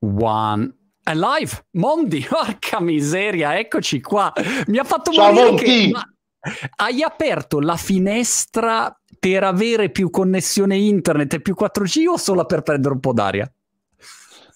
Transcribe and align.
one. 0.00 0.74
È 1.02 1.14
live, 1.14 1.66
Mondi, 1.72 2.24
porca 2.28 2.80
miseria, 2.80 3.58
eccoci 3.58 4.00
qua. 4.00 4.32
Mi 4.66 4.78
ha 4.78 4.84
fatto 4.84 5.12
Ciao, 5.12 5.32
morire 5.32 5.50
Monti. 5.50 5.64
che... 5.64 5.90
Ma 5.92 6.04
hai 6.76 7.02
aperto 7.02 7.60
la 7.60 7.76
finestra 7.76 8.94
per 9.18 9.44
avere 9.44 9.90
più 9.90 10.08
connessione 10.08 10.76
internet 10.76 11.34
e 11.34 11.40
più 11.42 11.54
4G 11.58 12.06
o 12.06 12.16
solo 12.16 12.46
per 12.46 12.62
prendere 12.62 12.94
un 12.94 13.00
po' 13.00 13.12
d'aria? 13.12 13.50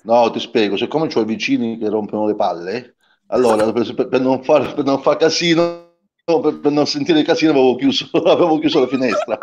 No, 0.05 0.31
ti 0.31 0.41
spiego, 0.41 0.77
siccome 0.77 1.09
ho 1.13 1.21
i 1.21 1.25
vicini 1.25 1.79
che 1.79 1.89
rompono 1.89 2.27
le 2.27 2.35
palle, 2.35 2.97
allora 3.29 3.71
per, 3.73 4.09
per, 4.09 4.21
non, 4.21 4.43
far, 4.43 4.75
per 4.75 4.85
non 4.85 5.01
far 5.01 5.17
casino 5.17 5.93
per, 6.25 6.59
per, 6.61 6.73
non 6.73 6.87
sentire 6.87 7.21
il 7.21 7.27
casino 7.27 7.53
avevo 7.53 7.77
chiuso, 7.77 8.09
avevo 8.25 8.59
chiuso 8.59 8.81
la 8.81 8.87
finestra. 8.87 9.39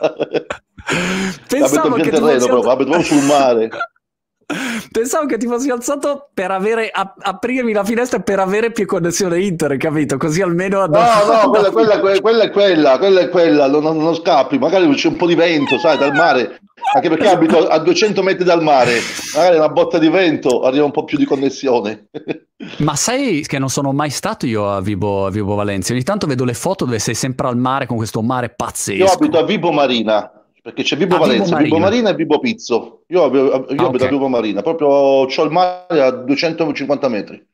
Pensavo 1.47 1.95
abito 1.95 2.07
in 2.07 2.13
terreno 2.13 2.39
fosse... 2.39 2.47
proprio, 2.47 2.71
abito 2.71 3.01
sul 3.01 3.23
mare. 3.23 3.69
Pensavo 4.91 5.25
che 5.25 5.37
ti 5.37 5.47
fossi 5.47 5.69
alzato 5.69 6.29
per 6.33 6.51
avere, 6.51 6.89
a, 6.91 7.13
aprirmi 7.17 7.73
la 7.73 7.83
finestra 7.83 8.19
per 8.19 8.39
avere 8.39 8.71
più 8.71 8.85
connessione 8.85 9.41
internet, 9.41 9.79
capito? 9.79 10.17
Così 10.17 10.41
almeno... 10.41 10.85
No, 10.85 10.99
no, 11.43 11.49
quella, 11.49 11.71
quella, 11.71 11.99
quella, 11.99 12.43
è 12.43 12.49
quella, 12.49 12.97
quella 12.97 13.19
è 13.21 13.29
quella, 13.29 13.67
non, 13.67 13.97
non 13.97 14.15
scappi, 14.15 14.57
magari 14.57 14.87
c'è 14.93 15.07
un 15.07 15.15
po' 15.15 15.27
di 15.27 15.35
vento, 15.35 15.77
sai, 15.77 15.97
dal 15.97 16.13
mare, 16.13 16.59
anche 16.93 17.09
perché 17.09 17.27
abito 17.27 17.67
a 17.67 17.79
200 17.79 18.21
metri 18.23 18.43
dal 18.43 18.61
mare, 18.61 18.99
magari 19.35 19.57
una 19.57 19.69
botta 19.69 19.97
di 19.97 20.09
vento 20.09 20.61
arriva 20.61 20.85
un 20.85 20.91
po' 20.91 21.03
più 21.03 21.17
di 21.17 21.25
connessione. 21.25 22.07
Ma 22.77 22.95
sai 22.95 23.43
che 23.47 23.57
non 23.57 23.69
sono 23.69 23.91
mai 23.91 24.11
stato 24.11 24.45
io 24.45 24.69
a 24.69 24.81
Vibo, 24.81 25.25
a 25.25 25.31
Vibo 25.31 25.55
Valencia, 25.55 25.93
ogni 25.93 26.03
tanto 26.03 26.27
vedo 26.27 26.45
le 26.45 26.53
foto 26.53 26.85
dove 26.85 26.99
sei 26.99 27.15
sempre 27.15 27.47
al 27.47 27.57
mare 27.57 27.87
con 27.87 27.97
questo 27.97 28.21
mare 28.21 28.49
pazzesco. 28.49 29.03
Io 29.03 29.11
abito 29.11 29.37
a 29.39 29.43
Vibo 29.43 29.71
Marina, 29.71 30.31
perché 30.61 30.83
c'è 30.83 30.95
Vibo 30.95 31.15
ah, 31.15 31.19
Valencia, 31.19 31.57
Vibo 31.57 31.79
Marina. 31.79 32.09
E 32.11 32.15
Vibo 32.15 32.39
Pizzo. 32.39 33.03
Io, 33.07 33.33
io 33.33 33.51
ah, 33.51 33.55
abito 33.55 33.83
okay. 33.83 34.07
a 34.07 34.09
Vibo 34.09 34.27
Marina, 34.27 34.61
proprio 34.61 34.87
ho 34.87 35.25
il 35.25 35.51
mare 35.51 36.01
a 36.01 36.11
250 36.11 37.07
metri. 37.09 37.47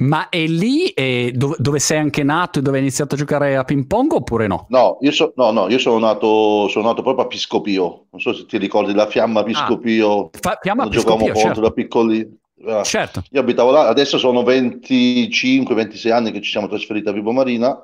Ma 0.00 0.28
è 0.28 0.46
lì 0.46 0.92
è 0.94 1.32
dove, 1.32 1.56
dove, 1.58 1.80
sei 1.80 1.98
anche 1.98 2.22
nato 2.22 2.60
e 2.60 2.62
dove 2.62 2.76
hai 2.76 2.82
iniziato 2.84 3.16
a 3.16 3.18
giocare 3.18 3.56
a 3.56 3.64
ping 3.64 3.86
pong 3.86 4.12
oppure 4.12 4.46
no? 4.46 4.66
No, 4.68 4.98
io, 5.00 5.10
so, 5.10 5.32
no, 5.34 5.50
no, 5.50 5.68
io 5.68 5.78
sono, 5.78 5.98
nato, 5.98 6.68
sono 6.68 6.86
nato 6.86 7.02
proprio 7.02 7.24
a 7.24 7.28
Piscopio. 7.28 8.06
Non 8.10 8.20
so 8.20 8.32
se 8.32 8.46
ti 8.46 8.58
ricordi 8.58 8.94
la 8.94 9.08
fiamma 9.08 9.42
Piscopio. 9.42 10.26
Ah, 10.26 10.30
fa, 10.40 10.58
fiamma 10.60 10.86
Piscopio, 10.88 11.26
giocavamo 11.26 11.40
certo. 11.40 11.60
da 11.60 11.70
piccoli. 11.72 12.38
Ah, 12.64 12.82
certo. 12.84 13.22
Io 13.30 13.40
abitavo 13.40 13.72
là, 13.72 13.88
adesso 13.88 14.18
sono 14.18 14.42
25-26 14.42 16.12
anni 16.12 16.30
che 16.30 16.42
ci 16.42 16.50
siamo 16.50 16.68
trasferiti 16.68 17.08
a 17.08 17.12
Vibo 17.12 17.32
Marina 17.32 17.76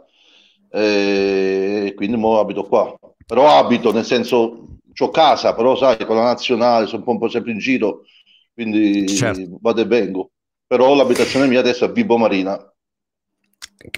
e 0.77 1.93
quindi 1.95 2.21
ora 2.21 2.41
abito 2.41 2.65
qua. 2.65 2.93
Però 3.25 3.57
abito, 3.57 3.93
nel 3.93 4.05
senso, 4.05 4.67
ho 4.97 5.11
casa, 5.11 5.55
però 5.55 5.77
sai, 5.77 6.05
con 6.05 6.17
la 6.17 6.25
nazionale 6.25 6.87
sono 6.87 7.05
un 7.07 7.19
po' 7.19 7.29
sempre 7.29 7.53
in 7.53 7.59
giro, 7.59 8.03
quindi 8.53 9.07
certo. 9.09 9.59
vado 9.61 9.81
e 9.81 9.87
vengo. 9.87 10.31
Però 10.67 10.95
l'abitazione 10.95 11.47
mia 11.47 11.61
adesso 11.61 11.85
è 11.85 11.93
Vibo 11.93 12.17
Marina. 12.17 12.59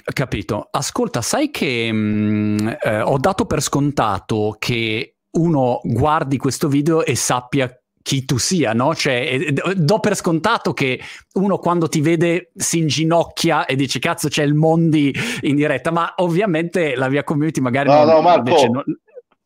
Capito. 0.03 0.69
Ascolta, 0.71 1.23
sai 1.23 1.51
che 1.51 1.91
mh, 1.91 1.97
mm, 1.97 2.69
eh, 2.83 3.01
ho 3.03 3.19
dato 3.19 3.47
per 3.47 3.63
scontato 3.63 4.57
che 4.59 5.17
uno 5.33 5.81
guardi 5.83 6.37
questo 6.37 6.69
video 6.69 7.05
e 7.05 7.15
sappia 7.15 7.71
chi 8.07 8.25
tu 8.25 8.39
sia, 8.39 8.73
no? 8.73 8.95
Cioè, 8.95 9.53
do 9.75 9.99
per 9.99 10.15
scontato 10.15 10.73
che 10.73 11.01
uno 11.33 11.59
quando 11.59 11.89
ti 11.89 12.01
vede 12.01 12.53
si 12.55 12.79
inginocchia 12.79 13.65
e 13.65 13.75
dice 13.75 13.98
cazzo 13.98 14.29
c'è 14.29 14.45
il 14.45 14.55
Mondi 14.55 15.13
in 15.41 15.57
diretta, 15.57 15.91
ma 15.91 16.15
ovviamente 16.19 16.95
la 16.95 17.09
mia 17.09 17.25
community 17.25 17.61
magari... 17.61 17.89
No, 17.89 18.05
non, 18.05 18.15
no, 18.15 18.21
Marco, 18.21 18.65
non... 18.71 18.85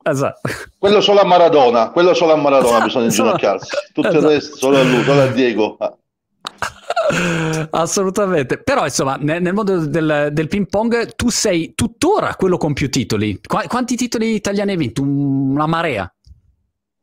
Esatto. 0.02 0.40
quello 0.78 1.00
solo 1.00 1.20
a 1.20 1.24
Maradona, 1.24 1.90
quello 1.90 2.12
solo 2.12 2.32
a 2.32 2.36
Maradona 2.36 2.68
esatto, 2.68 2.84
bisogna 2.84 3.04
inginocchiarsi, 3.06 3.68
tutto 3.94 4.08
esatto. 4.08 4.24
il 4.26 4.30
resto 4.30 4.56
solo 4.56 4.78
a 4.78 4.82
lui, 4.82 5.02
solo 5.04 5.22
a 5.22 5.26
Diego. 5.28 5.78
Assolutamente, 7.70 8.58
però 8.62 8.84
insomma 8.84 9.16
nel, 9.16 9.40
nel 9.40 9.54
mondo 9.54 9.86
del, 9.86 10.28
del, 10.32 10.48
ping 10.48 10.68
pong 10.68 11.14
tu 11.14 11.30
sei 11.30 11.72
tuttora 11.74 12.34
quello 12.34 12.58
con 12.58 12.74
più 12.74 12.90
titoli. 12.90 13.40
Qu- 13.40 13.66
quanti 13.68 13.96
titoli 13.96 14.34
italiani 14.34 14.72
hai 14.72 14.76
vinto? 14.76 15.00
Una 15.00 15.66
marea? 15.66 16.12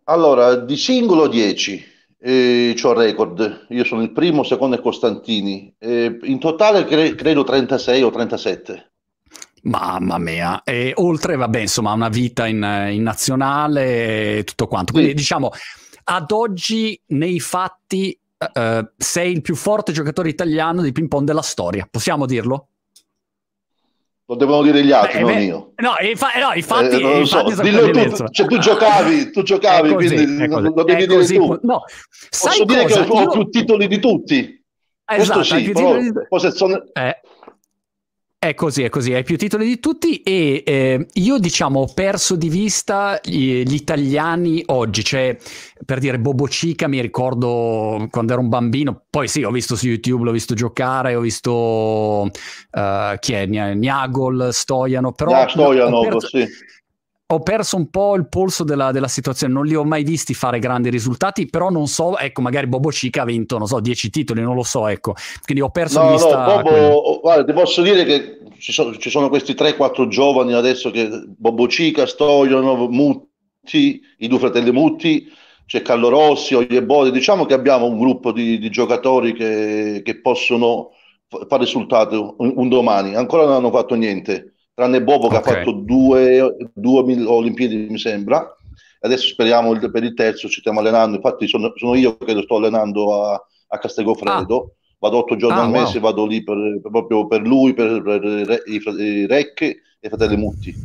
Allora, 0.10 0.56
di 0.56 0.78
singolo 0.78 1.28
10, 1.28 1.86
eh, 2.20 2.76
ho 2.82 2.94
record. 2.94 3.66
Io 3.70 3.84
sono 3.84 4.02
il 4.02 4.14
primo, 4.14 4.44
secondo 4.44 4.78
è 4.78 4.82
Costantini. 4.82 5.74
Eh, 5.78 6.20
in 6.24 6.40
totale 6.40 6.86
cre- 6.86 7.14
credo 7.14 7.44
36 7.44 8.04
o 8.04 8.10
37. 8.10 8.92
Mamma 9.64 10.18
mia, 10.18 10.64
e 10.64 10.94
oltre, 10.96 11.36
vabbè, 11.36 11.60
insomma, 11.60 11.92
una 11.92 12.08
vita 12.08 12.48
in, 12.48 12.88
in 12.92 13.04
nazionale 13.04 14.38
e 14.38 14.44
tutto 14.46 14.68
quanto. 14.68 14.94
Quindi, 14.94 15.12
sì. 15.12 15.18
diciamo, 15.18 15.52
ad 16.06 16.32
oggi, 16.32 16.98
nei 17.08 17.42
fatti, 17.42 18.18
uh, 18.38 18.88
sei 18.96 19.34
il 19.34 19.42
più 19.42 19.56
forte 19.56 19.92
giocatore 19.92 20.30
italiano 20.30 20.82
di 20.82 20.94
ping 20.94 21.10
pong 21.10 21.26
della 21.26 21.42
storia. 21.42 21.86
Possiamo 21.90 22.26
dirlo? 22.26 22.70
Lo 24.30 24.36
devono 24.36 24.62
dire 24.62 24.84
gli 24.84 24.92
altri, 24.92 25.20
beh, 25.20 25.24
non 25.24 25.34
beh, 25.34 25.44
io. 25.44 25.72
No, 25.78 25.96
infa- 26.02 26.38
no 26.38 26.54
infatti, 26.54 27.02
eh, 27.02 27.20
infatti 27.20 27.54
so. 27.54 27.62
Dillo 27.62 27.90
tu, 27.92 28.28
cioè, 28.30 28.46
tu 28.46 28.58
giocavi, 28.58 29.32
tu 29.32 29.42
giocavi, 29.42 29.94
così, 29.94 30.16
quindi 30.16 30.48
lo, 30.48 30.84
devi 30.84 31.08
dire 31.08 31.26
tu. 31.26 31.60
No. 31.62 31.84
Posso 32.30 32.66
dire 32.66 32.84
cosa? 32.84 33.04
che 33.06 33.10
ho, 33.10 33.22
io... 33.22 33.30
più 33.30 33.50
titoli 33.50 33.88
di 33.88 34.00
tutti. 34.00 34.66
Esatto, 35.06 35.40
Questo 35.40 35.56
sì, 35.56 35.72
però, 35.72 35.98
di... 35.98 36.52
sono... 36.52 36.84
eh, 36.92 37.22
è 38.40 38.54
così, 38.54 38.84
è 38.84 38.90
così, 38.90 39.14
hai 39.14 39.24
più 39.24 39.36
titoli 39.36 39.66
di 39.66 39.80
tutti 39.80 40.22
e 40.22 40.62
eh, 40.64 41.08
io 41.12 41.40
diciamo 41.40 41.82
ho 41.82 41.92
perso 41.92 42.36
di 42.36 42.50
vista 42.50 43.20
gli, 43.24 43.64
gli, 43.64 43.74
italiani 43.74 44.62
oggi, 44.68 45.04
cioè 45.04 45.36
per 45.84 45.98
dire 45.98 46.20
Bobo 46.20 46.48
Cica 46.48 46.88
mi 46.88 47.02
ricordo 47.02 48.08
quando 48.12 48.34
ero 48.34 48.42
un 48.42 48.50
bambino, 48.50 49.06
poi 49.10 49.28
sì 49.28 49.44
ho 49.44 49.50
visto 49.50 49.76
su 49.76 49.88
YouTube, 49.88 50.24
l'ho 50.24 50.32
visto 50.32 50.54
giocare, 50.54 51.16
ho 51.16 51.22
visto 51.22 51.52
uh, 51.52 53.18
chi 53.20 53.34
è, 53.34 53.46
Niagol, 53.48 54.50
Stoiano, 54.52 55.14
però... 55.14 55.32
Ah, 55.32 55.48
Stoiano, 55.48 56.02
perso... 56.02 56.28
sì 56.28 56.48
ho 57.30 57.40
perso 57.42 57.76
un 57.76 57.90
po' 57.90 58.16
il 58.16 58.30
polso 58.30 58.64
della, 58.64 58.92
della, 58.92 59.10
situazione, 59.10 59.52
non 59.52 59.66
li 59.66 59.76
ho 59.76 59.84
mai 59.84 60.04
visti 60.04 60.34
fare 60.34 60.60
grandi 60.60 60.90
risultati, 60.90 61.46
però 61.48 61.70
non 61.70 61.88
so, 61.88 62.18
ecco, 62.18 62.42
magari 62.42 62.68
Bobo 62.68 62.90
Cica 62.90 63.24
ha 63.24 63.26
vinto, 63.26 63.58
non 63.58 63.68
so, 63.68 63.82
10 63.82 64.10
titoli, 64.10 64.42
non 64.42 64.56
lo 64.56 64.64
so, 64.64 64.88
ecco. 64.88 65.14
Quindi 65.44 65.62
ho 65.62 65.70
perso 65.70 66.00
no, 66.00 66.06
di 66.06 66.12
vista... 66.14 66.46
No, 66.46 66.62
Bobo, 66.62 67.20
guarda, 67.20 67.44
ti 67.44 67.52
posso 67.52 67.82
dire 67.82 68.06
che 68.06 68.40
ci 68.60 68.72
sono, 68.72 68.96
ci 68.96 69.10
sono 69.10 69.28
questi 69.28 69.54
3-4 69.54 70.08
giovani 70.08 70.54
adesso 70.54 70.90
che 70.90 71.10
Bobo 71.26 71.68
Cica, 71.68 72.06
Stoiano, 72.06 72.88
Mutti, 72.88 74.02
i 74.20 74.28
due 74.30 74.40
fratelli 74.40 74.72
Mutti, 74.72 75.30
c'è 75.66 75.82
Carlo 75.82 76.08
Rossi, 76.08 76.54
Ogliebode, 76.54 77.12
diciamo 77.12 77.46
che 77.46 77.54
abbiamo 77.54 77.88
un 77.88 78.00
gruppo 78.00 78.32
di, 78.32 78.58
di 78.58 78.70
giocatori 78.70 79.34
che, 79.34 80.02
che 80.02 80.22
possono 80.22 80.92
fare 81.28 81.64
risultato 81.64 82.36
un, 82.38 82.54
un 82.56 82.70
domani, 82.70 83.16
ancora 83.16 83.44
non 83.44 83.56
hanno 83.56 83.72
fatto 83.72 83.96
niente 83.96 84.54
tranne 84.78 85.02
Bobo 85.02 85.28
che 85.28 85.38
okay. 85.38 85.54
ha 85.54 85.58
fatto 85.58 85.72
due, 85.72 86.56
due 86.72 87.26
Olimpiadi 87.26 87.88
mi 87.90 87.98
sembra 87.98 88.56
adesso 89.00 89.26
speriamo 89.26 89.74
il, 89.74 89.90
per 89.90 90.04
il 90.04 90.14
terzo 90.14 90.48
ci 90.48 90.60
stiamo 90.60 90.82
allenando 90.82 91.16
infatti 91.16 91.48
sono, 91.48 91.74
sono 91.76 91.96
io 91.96 92.16
che 92.18 92.34
lo 92.34 92.44
sto 92.44 92.58
allenando 92.58 93.24
a, 93.24 93.44
a 93.70 93.78
Castelgofredo 93.80 94.56
ah. 94.56 94.72
vado 95.00 95.18
otto 95.18 95.36
giorni 95.36 95.58
ah, 95.58 95.64
al 95.64 95.72
mese 95.72 95.98
wow. 95.98 96.10
vado 96.10 96.28
lì 96.28 96.44
per, 96.44 96.80
per, 96.80 96.92
proprio 96.92 97.26
per 97.26 97.42
lui 97.42 97.74
per, 97.74 98.04
per 98.04 98.24
i, 98.68 98.82
i 99.02 99.26
Rec 99.26 99.62
e 99.62 99.82
i 100.00 100.08
fratelli 100.10 100.38
Mutti 100.38 100.76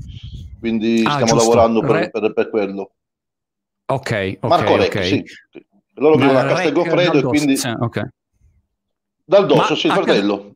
quindi 0.59 1.03
ah, 1.05 1.11
stiamo 1.11 1.33
giusto. 1.33 1.55
lavorando 1.55 1.81
per, 1.81 2.11
Re... 2.15 2.33
per, 2.33 2.49
quello 2.49 2.93
ok, 3.93 4.39
ok 4.41 4.49
Marco 4.49 4.77
Rec 4.77 4.89
okay. 4.89 5.05
sì 5.07 5.25
loro 5.97 6.17
vivono 6.17 6.39
a 6.39 6.45
Castelgofredo 6.45 7.19
e 7.19 7.23
quindi 7.25 7.57
sì, 7.59 7.69
okay. 7.79 8.09
dal 9.23 9.45
dosso 9.45 9.75
sì 9.75 9.89
il 9.89 9.93
fratello 9.93 10.55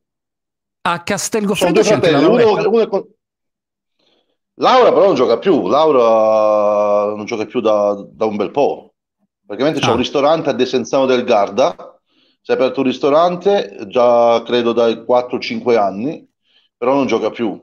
a 0.80 1.02
Castelgofredo 1.02 1.72
due 1.74 1.84
fratelli 1.84 2.24
uno, 2.24 2.68
uno, 2.68 2.80
è 2.80 2.88
con, 2.88 3.04
Laura 4.58 4.92
però 4.92 5.06
non 5.06 5.14
gioca 5.14 5.38
più, 5.38 5.66
Laura 5.66 7.14
non 7.14 7.24
gioca 7.26 7.44
più 7.44 7.60
da, 7.60 7.94
da 8.10 8.24
un 8.24 8.36
bel 8.36 8.50
po'. 8.50 8.94
Praticamente 9.44 9.80
c'è 9.80 9.88
ah. 9.88 9.92
un 9.92 9.98
ristorante 9.98 10.50
a 10.50 10.52
Desenzano 10.52 11.06
del 11.06 11.24
Garda, 11.24 12.00
si 12.40 12.52
è 12.52 12.54
aperto 12.54 12.80
un 12.80 12.86
ristorante 12.86 13.86
già 13.88 14.42
credo 14.44 14.72
dai 14.72 15.04
4-5 15.06 15.76
anni, 15.76 16.26
però 16.76 16.94
non 16.94 17.06
gioca 17.06 17.30
più. 17.30 17.60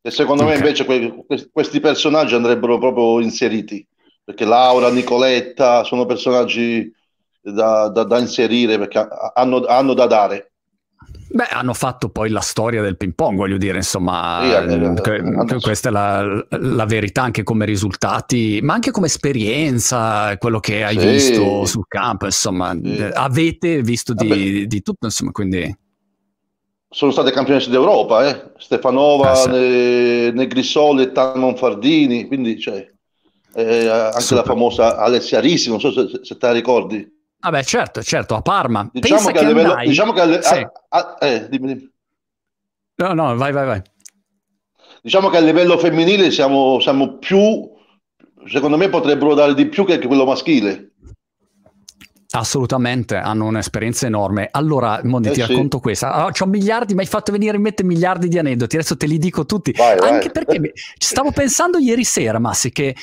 E 0.00 0.10
secondo 0.10 0.42
okay. 0.42 0.54
me 0.54 0.60
invece 0.60 0.84
que- 0.84 1.48
questi 1.52 1.80
personaggi 1.80 2.34
andrebbero 2.34 2.78
proprio 2.78 3.20
inseriti, 3.20 3.86
perché 4.24 4.44
Laura, 4.44 4.90
Nicoletta 4.90 5.84
sono 5.84 6.06
personaggi 6.06 6.92
da, 7.40 7.88
da, 7.88 8.04
da 8.04 8.18
inserire 8.18 8.78
perché 8.78 9.06
hanno, 9.34 9.64
hanno 9.64 9.94
da 9.94 10.06
dare. 10.06 10.51
Beh, 11.34 11.44
hanno 11.44 11.72
fatto 11.72 12.10
poi 12.10 12.28
la 12.28 12.40
storia 12.40 12.82
del 12.82 12.98
ping 12.98 13.14
pong, 13.14 13.38
voglio 13.38 13.56
dire, 13.56 13.78
insomma, 13.78 14.40
sì, 14.42 14.50
eh, 14.50 15.60
questa 15.60 15.88
è 15.88 15.92
la, 15.92 16.44
la, 16.50 16.84
verità 16.84 17.22
anche 17.22 17.42
come 17.42 17.64
risultati, 17.64 18.60
ma 18.62 18.74
anche 18.74 18.90
come 18.90 19.06
esperienza, 19.06 20.36
quello 20.36 20.60
che 20.60 20.84
hai 20.84 20.98
sì. 20.98 21.06
visto 21.06 21.64
sul 21.64 21.86
campo, 21.88 22.26
insomma, 22.26 22.76
sì. 22.82 23.08
avete 23.14 23.80
visto 23.80 24.12
di, 24.12 24.66
di, 24.66 24.82
tutto, 24.82 25.06
insomma, 25.06 25.30
quindi... 25.30 25.74
Sono 26.90 27.10
state 27.10 27.30
campionesse 27.30 27.70
d'Europa, 27.70 28.28
eh? 28.28 28.52
Stefanova, 28.58 29.32
ah, 29.32 29.46
ne, 29.46 30.30
Negrisoli 30.32 31.12
Talmon 31.12 31.56
Fardini, 31.56 32.26
quindi 32.26 32.60
cioè, 32.60 32.86
eh, 33.54 33.88
anche 33.88 34.20
Super. 34.20 34.44
la 34.44 34.50
famosa 34.52 34.96
Alessia 34.98 35.40
Risi, 35.40 35.70
non 35.70 35.80
so 35.80 35.90
se, 35.92 36.20
se 36.22 36.36
te 36.36 36.46
la 36.46 36.52
ricordi. 36.52 37.20
Vabbè, 37.42 37.64
certo, 37.64 38.02
certo, 38.02 38.36
a 38.36 38.40
Parma. 38.40 38.88
Diciamo 38.92 39.16
Pensa 39.16 39.32
che, 39.32 39.44
a 39.44 39.48
livello, 39.48 39.74
diciamo 39.84 40.12
che 40.12 40.20
a, 40.20 40.42
Sì. 40.42 40.54
a- 40.54 40.70
a- 40.88 41.18
eh, 41.20 41.48
dimmi, 41.48 41.66
dimmi. 41.74 41.90
No, 42.96 43.14
no, 43.14 43.36
vai, 43.36 43.50
vai, 43.52 43.66
vai. 43.66 43.82
Diciamo 45.02 45.28
che 45.28 45.38
a 45.38 45.40
livello 45.40 45.76
femminile 45.76 46.30
siamo, 46.30 46.78
siamo 46.78 47.16
più, 47.18 47.68
secondo 48.46 48.76
me 48.76 48.88
potrebbero 48.88 49.34
dare 49.34 49.54
di 49.54 49.66
più 49.66 49.84
che 49.84 49.98
quello 49.98 50.24
maschile. 50.24 50.92
Assolutamente, 52.34 53.16
hanno 53.16 53.46
un'esperienza 53.46 54.06
enorme. 54.06 54.48
Allora, 54.50 55.00
Mondi, 55.02 55.28
Eh 55.28 55.32
ti 55.32 55.40
sì. 55.42 55.48
racconto 55.48 55.80
questa. 55.80 56.12
Ah, 56.12 56.30
c'ho 56.30 56.46
miliardi, 56.46 56.94
mi 56.94 57.00
hai 57.00 57.06
fatto 57.06 57.32
venire 57.32 57.56
in 57.56 57.62
mente 57.62 57.82
miliardi 57.82 58.28
di 58.28 58.38
aneddoti, 58.38 58.76
adesso 58.76 58.96
te 58.96 59.06
li 59.06 59.18
dico 59.18 59.44
tutti. 59.44 59.72
Vai, 59.72 59.98
vai. 59.98 60.10
Anche 60.12 60.30
perché 60.30 60.60
mi- 60.60 60.70
ci 60.72 61.08
stavo 61.10 61.32
pensando 61.32 61.78
ieri 61.78 62.04
sera, 62.04 62.38
Massi, 62.38 62.70
che 62.70 62.94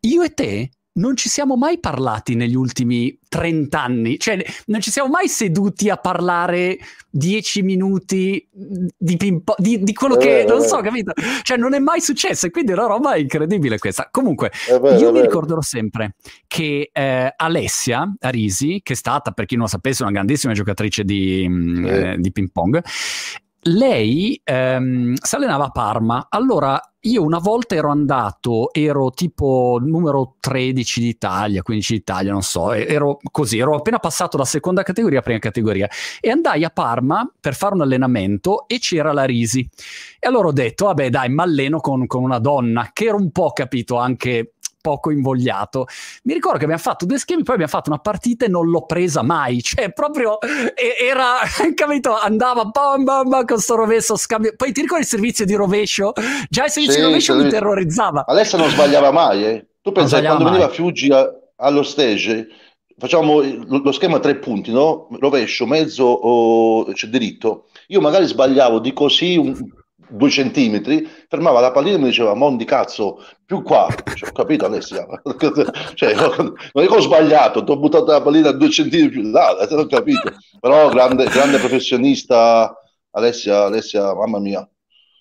io 0.00 0.22
e 0.22 0.32
te 0.32 0.70
non 0.98 1.16
ci 1.16 1.28
siamo 1.28 1.56
mai 1.56 1.78
parlati 1.78 2.34
negli 2.34 2.54
ultimi 2.54 3.18
30 3.28 3.82
anni, 3.82 4.18
cioè 4.18 4.44
non 4.66 4.80
ci 4.80 4.90
siamo 4.90 5.08
mai 5.08 5.28
seduti 5.28 5.88
a 5.90 5.96
parlare 5.96 6.78
10 7.10 7.62
minuti 7.62 8.46
di, 8.50 9.16
ping 9.16 9.42
pong- 9.42 9.58
di, 9.58 9.82
di 9.82 9.92
quello 9.92 10.16
che 10.16 10.40
Eh, 10.40 10.44
non 10.44 10.62
eh. 10.62 10.66
so, 10.66 10.80
capito? 10.80 11.12
Cioè 11.42 11.56
non 11.56 11.74
è 11.74 11.78
mai 11.78 12.00
successo 12.00 12.46
e 12.46 12.50
quindi 12.50 12.72
è 12.72 12.74
una 12.74 12.86
roba 12.86 13.16
incredibile 13.16 13.78
questa. 13.78 14.08
Comunque, 14.10 14.50
È 14.66 14.78
vero, 14.78 14.98
io 14.98 15.12
mi 15.12 15.20
ricorderò 15.20 15.60
sempre 15.60 16.16
che 16.46 16.90
eh, 16.92 17.32
Alessia 17.34 18.14
Arisi, 18.20 18.80
che 18.82 18.92
è 18.92 18.96
stata, 18.96 19.32
per 19.32 19.46
chi 19.46 19.54
non 19.54 19.64
lo 19.64 19.70
sapesse, 19.70 20.02
una 20.02 20.12
grandissima 20.12 20.52
giocatrice 20.52 21.04
di, 21.04 21.44
eh, 21.86 22.16
di 22.18 22.32
ping 22.32 22.50
pong, 22.52 22.82
lei 23.62 24.40
ehm, 24.44 25.14
si 25.20 25.34
allenava 25.34 25.66
a 25.66 25.70
Parma. 25.70 26.26
Allora, 26.30 26.80
io 27.02 27.22
una 27.22 27.38
volta 27.38 27.74
ero 27.74 27.90
andato, 27.90 28.72
ero 28.72 29.10
tipo 29.10 29.78
numero 29.80 30.36
13 30.40 31.00
d'Italia, 31.00 31.62
15 31.62 31.94
d'Italia, 31.94 32.32
non 32.32 32.42
so, 32.42 32.72
ero 32.72 33.18
così, 33.30 33.58
ero 33.58 33.76
appena 33.76 33.98
passato 33.98 34.36
da 34.36 34.44
seconda 34.44 34.82
categoria 34.82 35.20
a 35.20 35.22
prima 35.22 35.38
categoria 35.38 35.88
e 36.20 36.30
andai 36.30 36.64
a 36.64 36.70
Parma 36.70 37.30
per 37.40 37.54
fare 37.54 37.74
un 37.74 37.82
allenamento 37.82 38.66
e 38.66 38.78
c'era 38.78 39.12
la 39.12 39.24
Risi. 39.24 39.68
E 40.18 40.26
allora 40.26 40.48
ho 40.48 40.52
detto, 40.52 40.86
vabbè 40.86 41.08
dai, 41.10 41.28
mi 41.28 41.40
alleno 41.40 41.80
con, 41.80 42.06
con 42.06 42.22
una 42.22 42.38
donna, 42.38 42.90
che 42.92 43.04
era 43.04 43.16
un 43.16 43.30
po', 43.30 43.52
capito, 43.52 43.96
anche 43.96 44.54
poco 44.88 45.10
invogliato. 45.10 45.86
Mi 46.22 46.32
ricordo 46.32 46.56
che 46.56 46.64
abbiamo 46.64 46.80
fatto 46.82 47.04
due 47.04 47.18
schemi, 47.18 47.42
poi 47.42 47.54
abbiamo 47.56 47.70
fatto 47.72 47.90
una 47.90 47.98
partita 47.98 48.46
e 48.46 48.48
non 48.48 48.68
l'ho 48.70 48.86
presa 48.86 49.22
mai. 49.22 49.60
Cioè, 49.60 49.92
proprio 49.92 50.38
era, 50.98 51.40
capito, 51.74 52.16
andava 52.16 52.64
bam 52.64 53.04
bam 53.04 53.28
bam 53.28 53.44
con 53.44 53.58
sto 53.58 53.74
rovescio 53.74 54.16
scambio. 54.16 54.54
Poi 54.56 54.72
ti 54.72 54.80
ricordi 54.80 55.02
il 55.02 55.08
servizio 55.10 55.44
di 55.44 55.54
rovescio? 55.54 56.12
Già 56.48 56.64
il 56.64 56.70
servizio 56.70 56.94
Sì, 56.94 57.00
di 57.00 57.04
rovescio 57.04 57.36
mi 57.36 57.48
terrorizzava. 57.50 58.24
Alessia 58.26 58.56
non 58.56 58.70
sbagliava 58.70 59.10
mai, 59.10 59.44
eh. 59.44 59.66
Tu 59.82 59.90
sbagliava 59.92 60.36
quando 60.36 60.44
mai. 60.44 60.52
veniva 60.52 60.70
Fiuggi 60.70 61.10
a- 61.10 61.30
allo 61.56 61.82
stage, 61.82 62.46
facciamo 62.96 63.40
lo, 63.42 63.92
schema 63.92 64.16
a 64.16 64.20
tre 64.20 64.36
punti, 64.36 64.70
no? 64.72 65.08
Rovescio, 65.18 65.66
mezzo 65.66 66.04
o 66.04 66.94
cioè, 66.94 67.10
diritto. 67.10 67.66
Io 67.88 68.00
magari 68.00 68.26
sbagliavo 68.26 68.78
di 68.78 68.92
così 68.92 69.36
un- 69.36 69.54
due 70.10 70.30
centimetri, 70.30 71.06
fermava 71.28 71.60
la 71.60 71.70
pallina 71.70 71.96
e 71.96 72.00
mi 72.00 72.06
diceva, 72.06 72.34
Mondi 72.34 72.64
cazzo, 72.64 73.18
più 73.44 73.62
qua. 73.62 73.86
Cioè, 74.14 74.28
ho 74.28 74.32
capito 74.32 74.64
Alessia? 74.66 75.06
Cioè, 75.94 76.14
non 76.14 76.54
è 76.72 76.86
che 76.86 76.94
ho 76.94 77.00
sbagliato, 77.00 77.64
ti 77.64 77.70
ho 77.70 77.78
buttato 77.78 78.10
la 78.12 78.22
pallina 78.22 78.50
due 78.52 78.70
centimetri 78.70 79.20
più 79.20 79.30
là, 79.30 79.56
eh, 79.58 79.74
ho 79.74 79.86
capito. 79.86 80.30
Però 80.60 80.88
grande, 80.88 81.24
grande 81.26 81.58
professionista, 81.58 82.74
Alessia, 83.10 83.64
Alessia, 83.64 84.14
mamma 84.14 84.38
mia. 84.38 84.68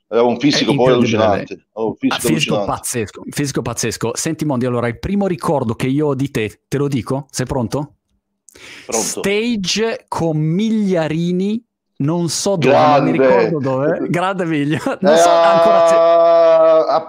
Aveva 0.09 0.27
un 0.27 0.39
fisico 0.39 0.71
È 0.71 0.75
poi 0.75 0.93
allucinante. 0.93 1.67
Aveva 1.73 1.91
un 1.91 1.95
Ah, 2.07 2.17
fisico 2.17 2.27
Fisico 2.27 2.55
allucinante. 2.55 2.65
pazzesco, 2.65 3.21
fisico 3.29 3.61
pazzesco. 3.61 4.11
Senti 4.15 4.45
Mondi, 4.45 4.65
allora 4.65 4.87
il 4.87 4.99
primo 4.99 5.27
ricordo 5.27 5.73
che 5.75 5.87
io 5.87 6.07
ho 6.07 6.15
di 6.15 6.31
te, 6.31 6.61
te 6.67 6.77
lo 6.77 6.87
dico? 6.87 7.25
Sei 7.29 7.45
pronto? 7.45 7.95
Pronto? 8.85 9.21
Stage 9.21 10.05
con 10.07 10.37
Migliarini, 10.37 11.61
non 11.97 12.29
so 12.29 12.55
dove, 12.57 12.87
non 12.87 13.09
mi 13.09 13.11
Grande. 13.11 13.11
ricordo 13.11 13.59
dove. 13.59 14.07
Grande 14.09 14.45
Miglio. 14.45 14.77
Non 15.01 15.13
Eh, 15.13 15.17
so 15.17 15.29
ancora 15.29 15.87
se... 15.87 15.95
a- 15.95 17.05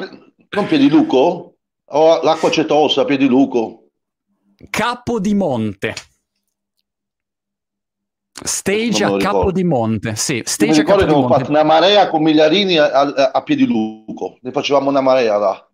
non 0.51 0.67
Piediluco? 0.67 1.55
O 1.91 2.21
l'acqua 2.23 2.51
cetosa, 2.51 3.05
Piediluco? 3.05 3.85
Capo 4.71 5.19
di 5.21 5.35
Monte. 5.35 5.95
Stage 8.41 9.03
a 9.05 9.17
Capo 9.17 9.51
di 9.51 9.65
Monte. 9.65 10.15
Sì, 10.15 10.43
stage 10.45 10.81
a 10.83 10.85
Capo 10.85 11.05
di 11.05 11.13
Monte. 11.13 11.39
fatto 11.39 11.51
una 11.51 11.65
marea 11.65 12.09
con 12.09 12.23
Migliarini 12.23 12.77
a, 12.79 12.87
a, 12.91 13.31
a 13.33 13.43
Piediluco. 13.43 14.39
Ne 14.43 14.53
facevamo 14.53 14.89
una 14.89 15.01
marea 15.01 15.37
là. 15.39 15.69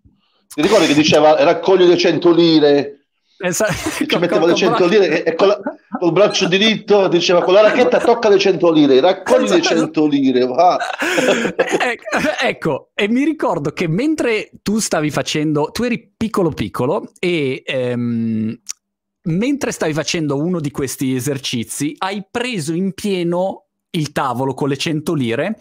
Ti 0.54 0.62
ricordi 0.62 0.86
che 0.86 0.94
diceva 0.94 1.42
raccogli 1.42 1.84
le 1.84 1.96
100 1.98 2.32
lire? 2.32 3.03
Esa- 3.38 3.66
Ci 3.66 4.06
con- 4.06 4.20
metteva 4.20 4.40
con- 4.40 4.48
le 4.48 4.54
con 4.54 4.56
100 4.56 4.76
braccio- 4.76 4.86
lire 4.88 5.24
e, 5.24 5.30
e 5.30 5.34
con 5.34 5.48
la- 5.48 5.60
col 5.98 6.12
braccio 6.12 6.46
diritto 6.48 7.08
diceva 7.08 7.42
con 7.42 7.54
la 7.54 7.62
racchetta 7.62 7.98
tocca 7.98 8.28
le 8.28 8.38
100 8.38 8.70
lire, 8.72 9.00
raccogli 9.00 9.48
le 9.48 9.58
Esatto. 9.58 9.74
100 9.74 10.06
lire, 10.06 10.46
va. 10.46 10.78
Ec- 11.56 12.42
ecco, 12.42 12.90
e 12.94 13.08
mi 13.08 13.24
ricordo 13.24 13.70
che 13.70 13.88
mentre 13.88 14.50
tu 14.62 14.78
stavi 14.78 15.10
facendo, 15.10 15.70
tu 15.72 15.82
eri 15.82 16.12
piccolo 16.16 16.50
piccolo 16.50 17.10
e 17.18 17.62
ehm, 17.64 18.58
mentre 19.26 19.72
stavi 19.72 19.92
facendo 19.94 20.36
uno 20.36 20.60
di 20.60 20.70
questi 20.70 21.14
esercizi 21.14 21.94
hai 21.98 22.24
preso 22.30 22.72
in 22.72 22.92
pieno 22.92 23.60
il 23.90 24.10
tavolo 24.12 24.54
con 24.54 24.68
le 24.68 24.76
100 24.76 25.14
lire 25.14 25.58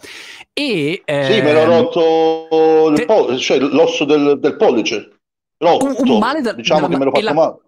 e... 0.52 1.02
Sì, 1.06 1.40
me 1.40 1.52
l'ho 1.52 1.60
ehm, 1.60 1.68
rotto 1.68 2.92
te- 2.94 3.04
pollice, 3.04 3.38
cioè 3.40 3.58
l'osso 3.60 4.04
del, 4.04 4.38
del 4.40 4.56
pollice. 4.56 5.10
Rotto. 5.58 5.84
Un- 5.84 5.94
un 6.10 6.18
male 6.18 6.40
da- 6.40 6.52
diciamo 6.52 6.80
no, 6.80 6.88
che 6.88 6.96
me 6.98 7.04
l'ho 7.04 7.10
e 7.10 7.14
fatto 7.14 7.24
la- 7.24 7.32
male. 7.34 7.58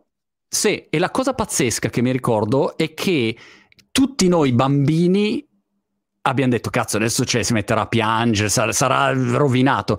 Sì, 0.48 0.86
e 0.88 0.98
la 0.98 1.10
cosa 1.10 1.34
pazzesca 1.34 1.88
che 1.88 2.02
mi 2.02 2.12
ricordo 2.12 2.76
è 2.76 2.94
che 2.94 3.36
tutti 3.90 4.28
noi 4.28 4.52
bambini 4.52 5.44
abbiamo 6.22 6.50
detto 6.50 6.70
cazzo 6.70 6.96
adesso 6.96 7.24
cioè, 7.24 7.42
si 7.44 7.52
metterà 7.52 7.82
a 7.82 7.86
piangere, 7.86 8.48
sarà, 8.48 8.72
sarà 8.72 9.12
rovinato. 9.12 9.96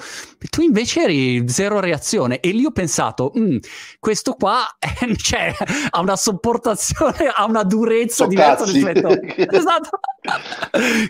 Tu 0.49 0.61
invece 0.61 1.03
eri 1.03 1.47
zero 1.47 1.79
reazione 1.79 2.39
e 2.41 2.49
lì 2.51 2.65
ho 2.65 2.71
pensato, 2.71 3.31
"Mm, 3.37 3.57
questo 3.99 4.33
qua 4.33 4.65
cioè, 5.17 5.53
ha 5.89 5.99
una 6.01 6.15
sopportazione, 6.17 7.27
ha 7.33 7.45
una 7.45 7.63
durezza 7.63 8.23
So 8.23 8.27
diversa 8.29 8.65
cazzi. 8.65 8.73
rispetto... 8.73 9.07
Esatto. 9.55 9.99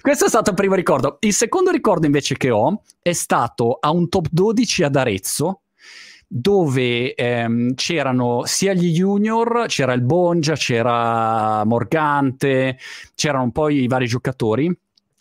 Questo 0.01 0.25
è 0.25 0.29
stato 0.29 0.49
il 0.51 0.55
primo 0.55 0.75
ricordo. 0.75 1.17
Il 1.21 1.33
secondo 1.33 1.71
ricordo 1.71 2.05
invece 2.05 2.37
che 2.37 2.51
ho 2.51 2.81
è 3.01 3.13
stato 3.13 3.77
a 3.79 3.89
un 3.91 4.09
top 4.09 4.27
12 4.29 4.83
ad 4.83 4.95
Arezzo 4.95 5.61
dove 6.27 7.13
ehm, 7.13 7.73
c'erano 7.73 8.41
sia 8.45 8.73
gli 8.73 8.91
junior, 8.91 9.65
c'era 9.67 9.93
il 9.93 10.01
Bongia, 10.01 10.55
c'era 10.55 11.63
Morgante, 11.63 12.77
c'erano 13.15 13.43
un 13.43 13.51
po' 13.51 13.69
i 13.69 13.87
vari 13.87 14.07
giocatori 14.07 14.77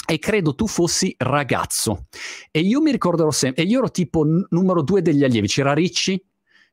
e 0.08 0.18
credo 0.18 0.54
tu 0.54 0.66
fossi 0.66 1.14
ragazzo 1.18 2.06
e 2.50 2.60
io 2.60 2.80
mi 2.80 2.92
ricorderò 2.92 3.30
sempre 3.30 3.64
e 3.64 3.66
io 3.66 3.78
ero 3.78 3.90
tipo 3.90 4.24
n- 4.24 4.44
numero 4.50 4.82
due 4.82 5.02
degli 5.02 5.24
allievi 5.24 5.48
c'era 5.48 5.74
Ricci 5.74 6.20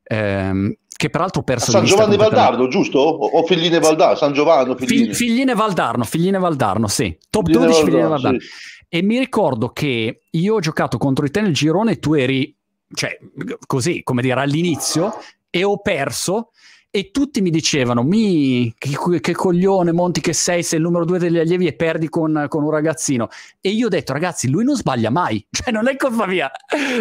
ehm, 0.04 0.74
che 0.96 1.10
peraltro 1.10 1.42
ho 1.42 1.44
perso 1.44 1.72
San 1.72 1.84
Giovanni. 1.84 2.16
Valdarno, 2.16 2.68
giusto? 2.68 3.00
O, 3.00 3.40
o 3.40 3.46
Figline 3.46 3.80
Valdarno, 3.80 4.16
San 4.16 4.34
Giovanni, 4.34 4.76
Figline. 4.78 5.06
Fig- 5.06 5.16
Figline 5.16 5.54
Valdarno 5.56 6.04
Figline 6.04 6.38
Valdarno 6.40 6.88
sì 6.88 7.16
top 7.30 7.46
Figline 7.46 7.66
12 7.66 7.84
Figline 7.84 8.08
Valdarno, 8.08 8.38
Valdarno 8.38 8.40
sì. 8.40 8.86
e 8.88 9.02
mi 9.02 9.18
ricordo 9.18 9.70
che 9.70 10.22
io 10.30 10.54
ho 10.54 10.60
giocato 10.60 10.98
contro 10.98 11.26
di 11.26 11.32
te 11.32 11.42
nel 11.42 11.54
girone 11.54 11.94
e 11.94 12.00
tu 12.00 12.14
eri, 12.14 12.56
cioè, 12.94 13.18
così, 13.66 14.04
come 14.04 14.22
dire, 14.22 14.40
all'inizio 14.40 15.16
e 15.50 15.64
ho 15.64 15.80
perso 15.80 16.52
e 16.96 17.10
tutti 17.10 17.42
mi 17.42 17.50
dicevano, 17.50 18.04
mi, 18.04 18.72
che, 18.78 19.20
che 19.20 19.34
coglione 19.34 19.92
Monti 19.92 20.22
che 20.22 20.34
sei, 20.34 20.62
sei 20.62 20.78
il 20.78 20.86
numero 20.86 21.06
due 21.06 21.18
degli 21.18 21.40
allievi 21.40 21.66
e 21.66 21.74
perdi 21.74 22.08
con, 22.08 22.46
con 22.48 22.64
un 22.64 22.70
ragazzino. 22.70 23.30
E 23.62 23.70
io 23.70 23.88
ho 23.88 23.90
detto, 23.90 24.14
ragazzi, 24.14 24.48
lui 24.48 24.64
non 24.64 24.76
sbaglia 24.76 25.10
mai, 25.10 25.44
cioè 25.50 25.72
non 25.72 25.88
è 25.88 25.96
colpa 25.96 26.28
mia. 26.28 26.52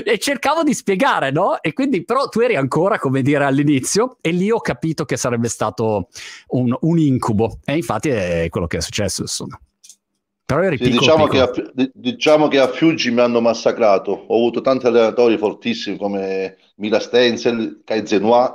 E 0.02 0.18
cercavo 0.18 0.62
di 0.62 0.72
spiegare, 0.72 1.30
no? 1.30 1.60
E 1.60 1.74
quindi, 1.74 2.04
però 2.04 2.26
tu 2.30 2.40
eri 2.40 2.56
ancora, 2.56 2.98
come 2.98 3.20
dire, 3.20 3.44
all'inizio 3.44 4.16
e 4.22 4.30
lì 4.30 4.50
ho 4.50 4.60
capito 4.60 5.04
che 5.04 5.18
sarebbe 5.18 5.48
stato 5.48 6.08
un, 6.48 6.74
un 6.80 6.98
incubo. 6.98 7.58
E 7.62 7.76
infatti 7.76 8.08
è 8.08 8.46
quello 8.48 8.66
che 8.66 8.78
è 8.78 8.80
successo, 8.80 9.20
insomma. 9.20 9.60
Però 10.52 10.62
eri 10.62 10.78
Sì, 10.78 10.88
piccolo, 10.88 11.12
diciamo, 11.12 11.26
piccolo. 11.26 11.28
Che 11.28 11.40
a, 11.40 11.50
di- 11.72 11.90
diciamo 11.94 12.48
che 12.48 12.58
a 12.58 12.68
Fiuggi 12.68 13.10
mi 13.10 13.20
hanno 13.20 13.40
massacrato. 13.40 14.12
Ho 14.28 14.36
avuto 14.36 14.60
tanti 14.62 14.86
allenatori 14.86 15.36
fortissimi 15.38 15.96
come 15.98 16.56
Mila 16.76 16.98
Stenzel, 17.00 17.82
Kai 17.84 18.06
Zenois, 18.06 18.50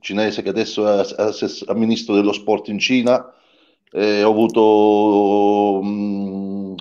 cinese 0.00 0.42
che 0.42 0.48
adesso 0.50 0.86
è 0.86 1.00
ass- 1.00 1.64
amministro 1.68 2.14
dello 2.14 2.32
sport 2.32 2.68
in 2.68 2.78
Cina. 2.78 3.32
E 3.90 4.22
ho 4.22 4.30
avuto... 4.30 5.80
mm, 5.84 6.74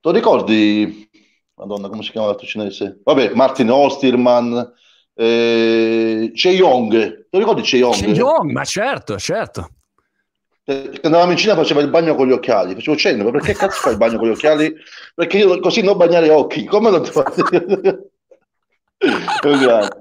tu 0.00 0.10
ricordi? 0.10 1.08
Madonna, 1.54 1.88
come 1.88 2.02
si 2.02 2.10
chiama 2.10 2.26
l'altro 2.28 2.46
cinese? 2.46 3.00
Vabbè, 3.04 3.32
Martin 3.34 3.70
Osterman, 3.70 4.72
eh, 5.14 6.30
Che 6.34 6.48
Yong. 6.50 7.26
Ricordi 7.30 7.62
Che 7.62 7.76
Yong? 7.78 8.04
Che 8.12 8.12
ma 8.52 8.64
certo, 8.64 9.18
certo. 9.18 9.68
Eh, 10.64 10.90
Che 10.90 11.00
andavamo 11.02 11.32
in 11.32 11.36
Cina 11.36 11.54
faceva 11.54 11.80
il 11.80 11.90
bagno 11.90 12.14
con 12.14 12.28
gli 12.28 12.32
occhiali. 12.32 12.74
Facevo 12.74 12.96
cenno, 12.96 13.24
ma 13.24 13.30
perché 13.30 13.54
cazzo 13.54 13.80
fai 13.80 13.92
il 13.92 13.98
bagno 13.98 14.18
con 14.18 14.28
gli 14.28 14.32
occhiali? 14.32 14.72
Perché 15.14 15.38
io 15.38 15.58
così 15.60 15.82
non 15.82 15.96
bagnare 15.96 16.30
occhi. 16.30 16.64
Come 16.64 16.90
non 16.90 17.02
ti 17.02 17.10
fa? 17.10 17.24
È 17.32 19.46
un 19.46 19.58
grande. 19.58 20.00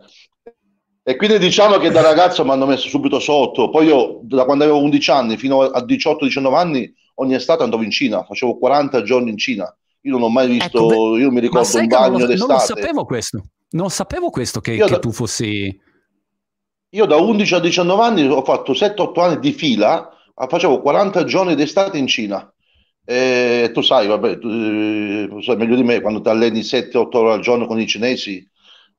E 1.04 1.16
quindi 1.16 1.40
diciamo 1.40 1.78
che 1.78 1.90
da 1.90 2.02
ragazzo 2.02 2.46
mi 2.46 2.52
hanno 2.52 2.68
messo 2.68 2.88
subito 2.88 3.20
sotto. 3.20 3.70
Poi 3.70 3.88
io, 3.88 4.20
da 4.22 4.46
quando 4.46 4.64
avevo 4.64 4.82
11 4.82 5.12
anni 5.12 5.38
fino 5.38 5.62
a 5.62 5.84
18-19 5.84 6.54
anni, 6.54 6.94
ogni 7.16 7.34
estate 7.34 7.64
andavo 7.64 7.82
in 7.82 7.90
Cina, 7.90 8.24
facevo 8.24 8.58
40 8.58 9.02
giorni 9.02 9.32
in 9.32 9.38
Cina. 9.38 9.76
Io 10.02 10.12
non 10.12 10.22
ho 10.22 10.30
mai 10.30 10.48
visto, 10.48 10.90
ecco, 10.90 11.18
io 11.18 11.32
mi 11.32 11.40
ricordo 11.40 11.78
un 11.78 11.88
bagno 11.88 12.12
non 12.12 12.22
lo, 12.22 12.28
d'estate. 12.28 12.52
Non 12.52 12.60
lo 12.60 12.66
sapevo 12.66 13.06
questo. 13.06 13.42
Non 13.72 13.90
sapevo 13.90 14.30
questo 14.30 14.60
che, 14.60 14.78
che 14.78 14.86
da, 14.86 15.00
tu 15.00 15.12
fossi... 15.12 15.90
Io 16.94 17.06
da 17.06 17.16
11 17.16 17.56
a 17.56 17.60
19 17.60 18.04
anni 18.04 18.28
ho 18.28 18.44
fatto 18.44 18.74
7-8 18.74 19.22
anni 19.22 19.40
di 19.40 19.54
fila, 19.54 20.10
facevo 20.48 20.82
40 20.82 21.24
giorni 21.24 21.56
d'estate 21.56 21.98
in 21.98 22.08
Cina. 22.08 22.52
E 23.04 23.72
tu 23.74 23.82
sai, 23.82 24.08
vabbè, 24.08 24.38
tu, 24.38 25.28
tu 25.28 25.42
sai 25.42 25.58
meglio 25.58 25.76
di 25.76 25.84
me, 25.84 26.02
quando 26.02 26.22
ti 26.22 26.30
alleni 26.30 26.62
7-8 26.62 27.18
ore 27.18 27.34
al 27.34 27.40
giorno 27.42 27.66
con 27.66 27.80
i 27.80 27.88
cinesi, 27.88 28.48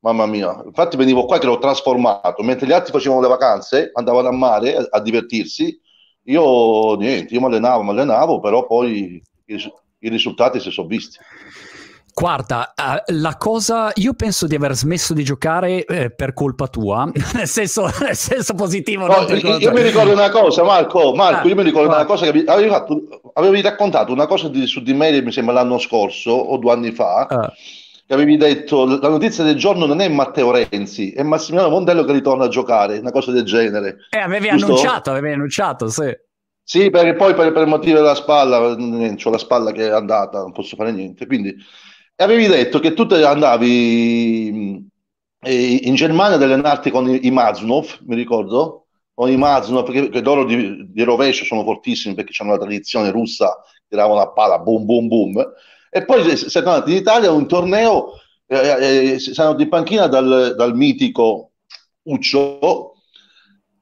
mamma 0.00 0.26
mia. 0.26 0.62
Infatti 0.64 0.96
venivo 0.96 1.24
qua 1.24 1.38
che 1.38 1.46
l'ho 1.46 1.58
trasformato, 1.58 2.42
mentre 2.42 2.66
gli 2.66 2.72
altri 2.72 2.92
facevano 2.92 3.20
le 3.20 3.28
vacanze, 3.28 3.90
andavano 3.94 4.28
a 4.28 4.32
mare 4.32 4.76
a, 4.76 4.86
a 4.90 5.00
divertirsi, 5.00 5.78
io 6.24 6.94
niente, 6.96 7.34
io 7.34 7.40
mi 7.40 7.46
allenavo, 7.46 7.82
mi 7.82 7.90
allenavo, 7.90 8.40
però 8.40 8.66
poi 8.66 9.22
i, 9.46 9.62
i 10.00 10.08
risultati 10.08 10.60
si 10.60 10.70
sono 10.70 10.88
visti. 10.88 11.18
Guarda, 12.14 12.74
uh, 12.76 13.12
la 13.14 13.36
cosa, 13.38 13.90
io 13.94 14.12
penso 14.12 14.46
di 14.46 14.54
aver 14.54 14.74
smesso 14.74 15.14
di 15.14 15.24
giocare 15.24 15.84
eh, 15.84 16.10
per 16.10 16.34
colpa 16.34 16.68
tua, 16.68 17.10
nel 17.34 17.46
senso, 17.46 17.88
nel 18.00 18.14
senso 18.16 18.54
positivo. 18.54 19.06
No, 19.06 19.26
io, 19.28 19.56
io, 19.56 19.72
mi 19.72 19.80
ricordo 19.80 20.12
una 20.12 20.28
cosa, 20.28 20.62
Marco, 20.62 21.14
Marco, 21.14 21.46
ah, 21.46 21.48
io 21.48 21.54
mi 21.54 21.62
ricordo 21.62 21.90
ah. 21.90 21.96
una 21.96 22.04
cosa 22.04 22.30
che 22.30 22.44
avevi, 22.46 22.68
fatto, 22.68 23.32
avevi, 23.32 23.62
raccontato 23.62 24.12
una 24.12 24.26
cosa 24.26 24.48
di, 24.48 24.66
su 24.66 24.82
di 24.82 24.92
me, 24.92 25.22
mi 25.22 25.32
sembra 25.32 25.54
l'anno 25.54 25.78
scorso 25.78 26.30
o 26.32 26.58
due 26.58 26.72
anni 26.72 26.92
fa, 26.92 27.26
ah. 27.30 27.52
che 28.06 28.12
avevi 28.12 28.36
detto 28.36 28.84
la 28.84 29.08
notizia 29.08 29.42
del 29.42 29.56
giorno 29.56 29.86
non 29.86 30.02
è 30.02 30.08
Matteo 30.08 30.50
Renzi, 30.50 31.12
è 31.12 31.22
Massimiliano 31.22 31.72
Mondello 31.72 32.04
che 32.04 32.12
ritorna 32.12 32.44
a 32.44 32.48
giocare, 32.48 32.98
una 32.98 33.10
cosa 33.10 33.32
del 33.32 33.44
genere. 33.44 33.96
Eh, 34.10 34.18
avevi 34.18 34.50
giusto? 34.50 34.66
annunciato, 34.66 35.10
avevi 35.10 35.32
annunciato, 35.32 35.88
sì. 35.88 36.14
Sì, 36.62 36.90
perché 36.90 37.14
poi 37.14 37.34
per, 37.34 37.52
per 37.52 37.66
motivi 37.66 37.94
della 37.94 38.14
spalla, 38.14 38.60
ho 38.60 39.30
la 39.30 39.38
spalla 39.38 39.72
che 39.72 39.88
è 39.88 39.90
andata, 39.90 40.38
non 40.40 40.52
posso 40.52 40.76
fare 40.76 40.92
niente, 40.92 41.26
quindi 41.26 41.54
avevi 42.16 42.46
detto 42.46 42.78
che 42.78 42.94
tu 42.94 43.02
andavi 43.02 44.90
in 45.44 45.94
Germania 45.94 46.36
ad 46.36 46.42
allenarti 46.42 46.90
con 46.90 47.08
i, 47.08 47.30
Maznov, 47.30 47.98
mi 48.02 48.14
ricordo, 48.14 48.86
con 49.12 49.30
i 49.30 49.36
Maznov, 49.36 49.84
perché, 49.84 50.02
perché 50.02 50.20
loro 50.20 50.44
di, 50.44 50.90
di, 50.92 51.02
rovescio 51.02 51.44
sono 51.44 51.64
fortissimi 51.64 52.14
perché 52.14 52.32
hanno 52.38 52.52
la 52.52 52.58
tradizione 52.58 53.10
russa, 53.10 53.58
tiravano 53.88 54.18
la 54.18 54.28
palla, 54.28 54.58
boom, 54.58 54.84
boom, 54.84 55.08
boom. 55.08 55.52
E 55.90 56.04
poi 56.04 56.36
sei 56.36 56.62
tornato 56.62 56.88
in 56.90 56.96
Italia 56.96 57.28
a 57.28 57.32
un 57.32 57.46
torneo, 57.46 58.12
eh, 58.46 59.16
eh, 59.16 59.18
andato 59.36 59.62
in 59.62 59.68
panchina 59.68 60.06
dal, 60.06 60.54
dal 60.56 60.74
mitico 60.74 61.50
Uccio 62.04 62.94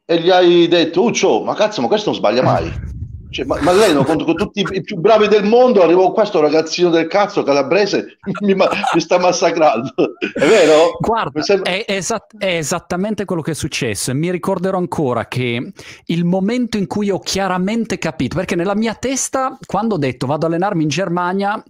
e 0.05 0.21
gli 0.21 0.31
hai 0.31 0.67
detto, 0.67 1.03
Uccio, 1.03 1.43
ma 1.43 1.55
cazzo, 1.55 1.81
ma 1.81 1.89
questo 1.89 2.11
non 2.11 2.19
sbaglia 2.19 2.43
mai. 2.43 2.90
Cioè, 3.31 3.45
ma, 3.45 3.61
ma, 3.61 3.71
lei 3.71 3.95
contro 3.95 4.25
con 4.25 4.35
tutti 4.35 4.67
i 4.69 4.83
più 4.83 4.97
bravi 4.97 5.29
del 5.29 5.45
mondo 5.45 5.85
arrivo 5.85 6.11
qua 6.11 6.25
sto 6.25 6.41
ragazzino 6.41 6.91
del 6.91 7.07
cazzo 7.07 7.45
calabrese 7.45 8.19
mi, 8.43 8.55
mi 8.55 9.01
sta 9.01 9.21
massacrando 9.21 9.93
è 10.19 10.47
vero? 10.47 10.97
guarda 10.99 11.41
sembra... 11.41 11.71
è, 11.71 11.85
esatt- 11.87 12.37
è, 12.37 12.57
esattamente 12.57 13.25
quello 13.25 13.41
che 13.41 13.53
è 13.53 13.55
successo 13.55 14.11
e 14.11 14.15
mi 14.15 14.33
ricorderò 14.33 14.79
ancora 14.79 15.29
che 15.29 15.73
il 16.07 16.25
momento 16.25 16.77
in 16.77 16.89
cui 16.89 17.09
ho 17.11 17.21
chiaramente 17.21 17.99
capito 17.99 18.35
perché 18.35 18.57
nella 18.57 18.75
mia 18.75 18.95
testa 18.95 19.57
quando 19.65 19.95
ho 19.95 19.99
detto 19.99 20.27
vado 20.27 20.47
ad 20.47 20.53
allenarmi 20.53 20.83
in 20.83 20.89
Germania 20.89 21.63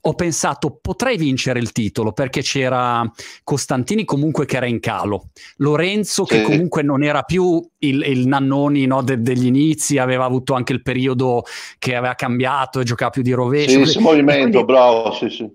ho 0.00 0.14
pensato 0.14 0.78
potrei 0.80 1.18
vincere 1.18 1.58
il 1.58 1.72
titolo 1.72 2.12
perché 2.12 2.40
c'era 2.40 3.06
Costantini 3.44 4.06
comunque 4.06 4.46
che 4.46 4.56
era 4.56 4.66
in 4.66 4.80
calo 4.80 5.26
Lorenzo 5.56 6.24
sì. 6.24 6.36
che 6.36 6.42
comunque 6.42 6.82
non 6.82 7.04
era 7.04 7.20
più 7.22 7.62
il, 7.80 8.02
il 8.02 8.26
Nannoni 8.26 8.86
no, 8.86 9.02
de, 9.02 9.20
degli 9.20 9.44
inizi 9.44 9.98
aveva 9.98 10.24
avuto 10.24 10.54
anche 10.54 10.72
il 10.72 10.80
periodo 10.80 11.00
periodo 11.02 11.42
che 11.78 11.96
aveva 11.96 12.14
cambiato 12.14 12.80
e 12.80 12.84
giocava 12.84 13.10
più 13.10 13.22
di 13.22 13.32
rovescio. 13.32 13.84
Sì, 13.84 13.98
movimento, 13.98 14.64
quindi, 14.64 14.64
bravo, 14.64 15.12
sì, 15.12 15.28
sì. 15.28 15.50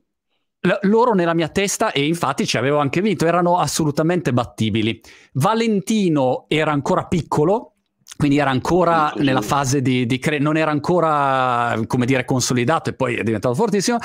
loro 0.82 1.14
nella 1.14 1.34
mia 1.34 1.48
testa, 1.48 1.92
e 1.92 2.06
infatti 2.06 2.46
ci 2.46 2.58
avevo 2.58 2.78
anche 2.78 3.02
vinto, 3.02 3.26
erano 3.26 3.58
assolutamente 3.58 4.34
battibili. 4.34 5.02
Valentino 5.34 6.46
era 6.48 6.72
ancora 6.72 7.06
piccolo, 7.06 7.77
quindi 8.18 8.40
era 8.40 8.50
ancora 8.50 9.14
nella 9.18 9.42
fase 9.42 9.82
di, 9.82 10.06
di 10.06 10.20
cre- 10.20 10.40
non 10.40 10.58
era 10.58 10.72
ancora 10.72 11.80
come 11.88 12.06
dire 12.06 12.26
consolidato 12.26 12.90
e 12.90 12.94
poi 12.94 13.16
è 13.16 13.24
diventato 13.24 13.54
fortissimo 13.56 13.98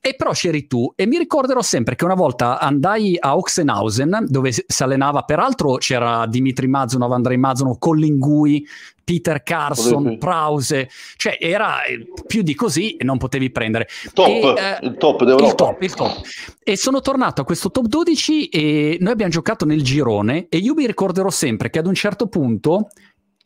e 0.00 0.14
però 0.16 0.32
c'eri 0.32 0.66
tu 0.66 0.92
e 0.94 1.06
mi 1.06 1.16
ricorderò 1.16 1.62
sempre 1.62 1.94
che 1.94 2.04
una 2.04 2.14
volta 2.14 2.58
andai 2.58 3.16
a 3.18 3.36
Oxenhausen 3.36 4.26
dove 4.28 4.52
si 4.52 4.82
allenava 4.82 5.22
peraltro 5.22 5.76
c'era 5.76 6.26
Dimitri 6.26 6.66
Mazunov, 6.66 7.12
Andrei 7.12 7.38
Mazunov, 7.38 7.78
Collingui 7.78 8.66
Peter 9.04 9.42
Carson. 9.42 10.18
Prause, 10.18 10.88
cioè 11.16 11.36
era 11.38 11.84
eh, 11.84 12.06
più 12.26 12.42
di 12.42 12.54
così 12.54 12.96
e 12.96 13.04
non 13.04 13.18
potevi 13.18 13.50
prendere. 13.50 13.86
Top, 14.12 14.28
e, 14.28 14.40
eh, 14.40 14.78
il 14.86 14.96
top 14.96 15.24
d'Europa. 15.24 15.46
Il 15.46 15.54
top, 15.54 15.82
il 15.82 15.94
top. 15.94 16.20
E 16.62 16.76
sono 16.76 17.00
tornato 17.00 17.42
a 17.42 17.44
questo 17.44 17.70
top 17.70 17.86
12 17.86 18.48
e 18.48 18.96
noi 19.00 19.12
abbiamo 19.12 19.30
giocato 19.30 19.66
nel 19.66 19.82
girone 19.82 20.46
e 20.48 20.56
io 20.56 20.74
mi 20.74 20.86
ricorderò 20.86 21.30
sempre 21.30 21.70
che 21.70 21.78
ad 21.78 21.86
un 21.86 21.94
certo 21.94 22.26
punto 22.26 22.88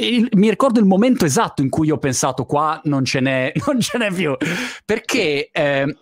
il, 0.01 0.29
mi 0.33 0.49
ricordo 0.49 0.79
il 0.79 0.87
momento 0.87 1.25
esatto 1.25 1.63
in 1.63 1.69
cui 1.69 1.91
ho 1.91 1.99
pensato 1.99 2.45
qua 2.45 2.81
non 2.85 3.05
ce 3.05 3.21
n'è, 3.21 3.53
non 3.67 3.81
ce 3.81 3.99
n'è 3.99 4.13
più, 4.13 4.37
perché 4.85 5.51
eh, 5.51 5.97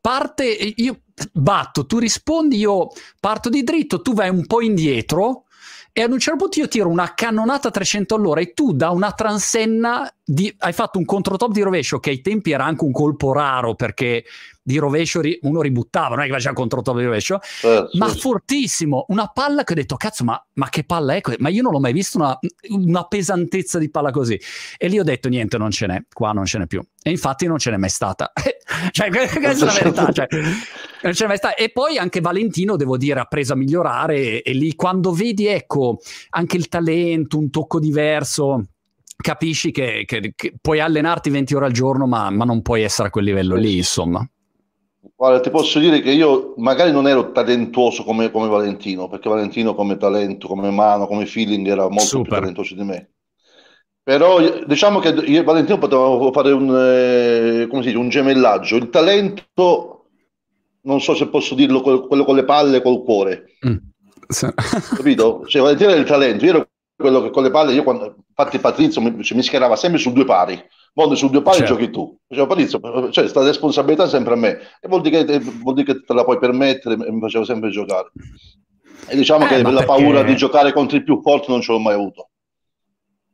parte, 0.00 0.44
io 0.44 1.00
batto, 1.32 1.86
tu 1.86 1.98
rispondi, 1.98 2.56
io 2.56 2.88
parto 3.20 3.48
di 3.48 3.62
dritto, 3.62 4.02
tu 4.02 4.14
vai 4.14 4.30
un 4.30 4.46
po' 4.46 4.62
indietro 4.62 5.44
e 5.92 6.00
ad 6.00 6.10
un 6.10 6.18
certo 6.18 6.38
punto 6.38 6.58
io 6.58 6.68
tiro 6.68 6.88
una 6.88 7.12
cannonata 7.14 7.68
a 7.68 7.70
300 7.70 8.14
all'ora 8.14 8.40
e 8.40 8.54
tu 8.54 8.72
da 8.72 8.90
una 8.90 9.12
transenna 9.12 10.10
di, 10.24 10.54
hai 10.58 10.72
fatto 10.72 10.98
un 10.98 11.04
controtop 11.04 11.50
di 11.50 11.62
rovescio 11.62 11.98
che 11.98 12.10
ai 12.10 12.20
tempi 12.20 12.52
era 12.52 12.64
anche 12.64 12.84
un 12.84 12.92
colpo 12.92 13.32
raro 13.32 13.74
perché 13.74 14.24
di 14.62 14.78
rovescio 14.78 15.20
uno 15.40 15.60
ributtava, 15.60 16.14
non 16.14 16.20
è 16.20 16.26
che 16.26 16.32
faceva 16.32 16.54
controtop 16.54 16.96
di 16.96 17.04
rovescio, 17.04 17.40
eh, 17.64 17.88
ma 17.94 18.08
sì. 18.08 18.20
fortissimo, 18.20 19.06
una 19.08 19.26
palla 19.26 19.64
che 19.64 19.72
ho 19.72 19.76
detto 19.76 19.96
cazzo 19.96 20.22
ma, 20.22 20.40
ma 20.54 20.68
che 20.68 20.84
palla 20.84 21.16
è? 21.16 21.20
Ma 21.38 21.48
io 21.48 21.62
non 21.62 21.72
l'ho 21.72 21.80
mai 21.80 21.92
visto 21.92 22.18
una, 22.18 22.38
una, 22.68 23.02
pesantezza 23.04 23.78
di 23.78 23.90
palla 23.90 24.12
così 24.12 24.40
e 24.78 24.86
lì 24.86 25.00
ho 25.00 25.02
detto 25.02 25.28
niente 25.28 25.58
non 25.58 25.72
ce 25.72 25.86
n'è, 25.88 26.04
qua 26.12 26.30
non 26.30 26.44
ce 26.44 26.58
n'è 26.58 26.66
più 26.68 26.80
e 27.02 27.10
infatti 27.10 27.46
non 27.46 27.58
ce 27.58 27.70
n'è 27.72 27.76
mai 27.76 27.88
stata, 27.88 28.32
cioè 28.92 29.10
questa 29.10 29.40
è 29.40 29.64
la 29.64 29.72
verità, 29.72 30.12
cioè, 30.12 30.26
non 31.02 31.12
ce 31.12 31.22
n'è 31.24 31.28
mai 31.28 31.36
stata 31.38 31.54
e 31.56 31.70
poi 31.70 31.98
anche 31.98 32.20
Valentino 32.20 32.76
devo 32.76 32.96
dire 32.96 33.18
ha 33.18 33.24
preso 33.24 33.54
a 33.54 33.56
migliorare 33.56 34.16
e, 34.16 34.42
e 34.44 34.52
lì 34.52 34.76
quando 34.76 35.10
vedi 35.12 35.46
ecco 35.46 35.98
anche 36.30 36.56
il 36.56 36.68
talento, 36.68 37.36
un 37.36 37.50
tocco 37.50 37.80
diverso 37.80 38.66
capisci 39.22 39.70
che, 39.70 40.02
che, 40.04 40.34
che, 40.36 40.52
puoi 40.60 40.80
allenarti 40.80 41.30
20 41.30 41.54
ore 41.54 41.64
al 41.64 41.72
giorno, 41.72 42.06
ma, 42.06 42.28
ma, 42.28 42.44
non 42.44 42.60
puoi 42.60 42.82
essere 42.82 43.08
a 43.08 43.10
quel 43.10 43.24
livello 43.24 43.56
lì, 43.56 43.78
insomma. 43.78 44.28
Guarda, 45.16 45.40
ti 45.40 45.48
posso 45.48 45.78
dire 45.78 46.02
che 46.02 46.10
io 46.10 46.52
magari 46.58 46.92
non 46.92 47.08
ero 47.08 47.32
talentuoso 47.32 48.04
come, 48.04 48.30
come 48.30 48.48
Valentino, 48.48 49.08
perché 49.08 49.30
Valentino 49.30 49.74
come 49.74 49.96
talento, 49.96 50.46
come 50.46 50.70
mano, 50.70 51.06
come 51.06 51.24
feeling 51.24 51.66
era 51.66 51.88
molto 51.88 52.02
Super. 52.02 52.28
più 52.28 52.38
talentuoso 52.38 52.74
di 52.74 52.82
me. 52.82 53.10
Però 54.04 54.40
diciamo 54.66 54.98
che 54.98 55.10
io 55.10 55.40
e 55.40 55.44
Valentino 55.44 55.78
potevamo 55.78 56.32
fare 56.32 56.50
un, 56.50 56.68
eh, 56.68 57.66
come 57.68 57.82
si 57.82 57.88
dice, 57.88 57.98
un 57.98 58.08
gemellaggio. 58.08 58.76
Il 58.76 58.90
talento, 58.90 60.08
non 60.82 61.00
so 61.00 61.14
se 61.14 61.28
posso 61.28 61.54
dirlo, 61.54 61.80
quello 61.80 62.24
con 62.24 62.34
le 62.34 62.44
palle 62.44 62.82
col 62.82 63.02
cuore. 63.02 63.44
Mm. 63.64 63.76
Capito? 64.96 65.44
Cioè, 65.46 65.62
Valentino 65.62 65.90
era 65.90 66.00
il 66.00 66.06
talento, 66.06 66.44
io 66.44 66.50
ero 66.50 66.68
quello 66.96 67.22
che 67.22 67.30
con 67.30 67.42
le 67.42 67.50
palle, 67.50 67.72
io 67.72 67.82
quando, 67.82 68.16
infatti 68.28 68.58
Patrizio 68.58 69.00
mi, 69.00 69.10
mi 69.10 69.42
schierava 69.42 69.76
sempre 69.76 69.98
su 69.98 70.12
due 70.12 70.24
pari 70.24 70.62
Mondo 70.94 71.14
su 71.14 71.30
due 71.30 71.40
pali 71.40 71.58
certo. 71.58 71.72
giochi 71.72 71.90
tu. 71.90 72.18
Dicevo, 72.26 72.46
Patrizio, 72.46 73.10
cioè, 73.10 73.26
sta 73.26 73.42
responsabilità 73.42 74.06
sempre 74.06 74.34
a 74.34 74.36
me. 74.36 74.58
E 74.78 74.88
vuol 74.88 75.00
dire, 75.00 75.24
che, 75.24 75.38
vuol 75.38 75.74
dire 75.74 75.94
che 75.94 76.04
te 76.04 76.12
la 76.12 76.24
puoi 76.24 76.38
permettere 76.38 76.96
e 76.96 77.10
mi 77.10 77.20
facevo 77.20 77.44
sempre 77.44 77.70
giocare. 77.70 78.12
E 79.08 79.16
diciamo 79.16 79.46
eh, 79.46 79.48
che 79.48 79.62
la 79.62 79.70
perché... 79.70 79.86
paura 79.86 80.22
di 80.22 80.36
giocare 80.36 80.72
contro 80.72 80.98
i 80.98 81.02
più 81.02 81.20
forti 81.22 81.50
non 81.50 81.62
ce 81.62 81.72
l'ho 81.72 81.78
mai 81.78 81.94
avuto. 81.94 82.28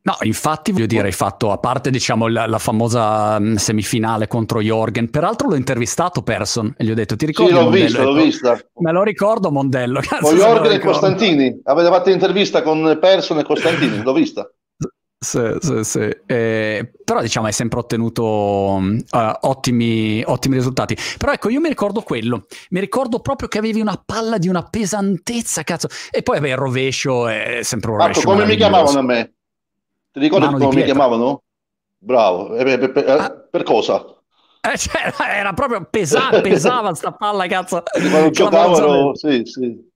No, 0.09 0.17
infatti 0.21 0.71
voglio 0.71 0.87
dire, 0.87 1.05
hai 1.05 1.11
fatto, 1.11 1.51
a 1.51 1.59
parte 1.59 1.91
diciamo 1.91 2.27
la, 2.27 2.47
la 2.47 2.57
famosa 2.57 3.39
mm, 3.39 3.55
semifinale 3.57 4.27
contro 4.27 4.59
Jorgen, 4.59 5.11
peraltro 5.11 5.49
l'ho 5.49 5.55
intervistato 5.55 6.23
Person 6.23 6.73
e 6.75 6.83
gli 6.83 6.89
ho 6.89 6.95
detto 6.95 7.15
ti 7.15 7.27
ricordi? 7.27 7.53
Sì, 7.53 7.59
l'ho 7.59 7.69
vista, 7.69 8.03
l'ho 8.03 8.13
vista. 8.13 8.59
Me 8.79 8.91
lo 8.91 9.03
ricordo 9.03 9.51
Mondello. 9.51 9.99
Cazzo, 10.01 10.29
con 10.29 10.35
Jorgen 10.35 10.71
e 10.71 10.79
Costantini, 10.79 11.61
avete 11.63 11.89
fatto 11.89 12.09
intervista 12.09 12.63
con 12.63 12.97
Person 12.99 13.37
e 13.37 13.43
Costantini, 13.43 14.01
l'ho 14.01 14.13
vista. 14.13 14.51
Sì, 15.21 15.41
sì, 15.59 15.83
sì. 15.83 16.09
Eh, 16.25 16.91
però 17.03 17.21
diciamo 17.21 17.45
hai 17.45 17.51
sempre 17.51 17.77
ottenuto 17.77 18.23
uh, 18.25 19.31
ottimi, 19.41 20.23
ottimi, 20.25 20.55
risultati. 20.55 20.97
Però 21.19 21.33
ecco, 21.33 21.49
io 21.49 21.59
mi 21.59 21.67
ricordo 21.67 22.01
quello. 22.01 22.45
Mi 22.69 22.79
ricordo 22.79 23.19
proprio 23.19 23.47
che 23.47 23.59
avevi 23.59 23.79
una 23.79 24.01
palla 24.03 24.39
di 24.39 24.47
una 24.47 24.63
pesantezza, 24.63 25.61
cazzo. 25.61 25.87
E 26.09 26.23
poi 26.23 26.37
avevi 26.37 26.53
il 26.53 26.57
rovescio, 26.57 27.27
è 27.27 27.59
sempre 27.61 27.91
un 27.91 27.97
rovescio. 27.97 28.21
Marco, 28.21 28.31
come 28.31 28.49
mi 28.49 28.55
chiamavano 28.55 28.97
a 28.97 29.03
me? 29.03 29.33
Ti 30.11 30.19
ricordi 30.19 30.45
Mano 30.45 30.57
come 30.57 30.75
mi 30.75 30.83
chiamavano? 30.83 31.43
Bravo. 31.97 32.55
Eh, 32.55 32.63
per, 32.63 32.91
per, 32.91 33.09
ah. 33.09 33.47
per 33.49 33.63
cosa? 33.63 34.03
Eh, 34.61 34.77
cioè, 34.77 35.13
era 35.35 35.53
proprio 35.53 35.85
pesa- 35.89 36.29
pesava 36.41 36.93
sta 36.93 37.11
palla, 37.11 37.47
cazzo. 37.47 37.83
Quando 37.91 38.29
giocavano, 38.31 39.15
sì, 39.15 39.41
sì. 39.45 39.87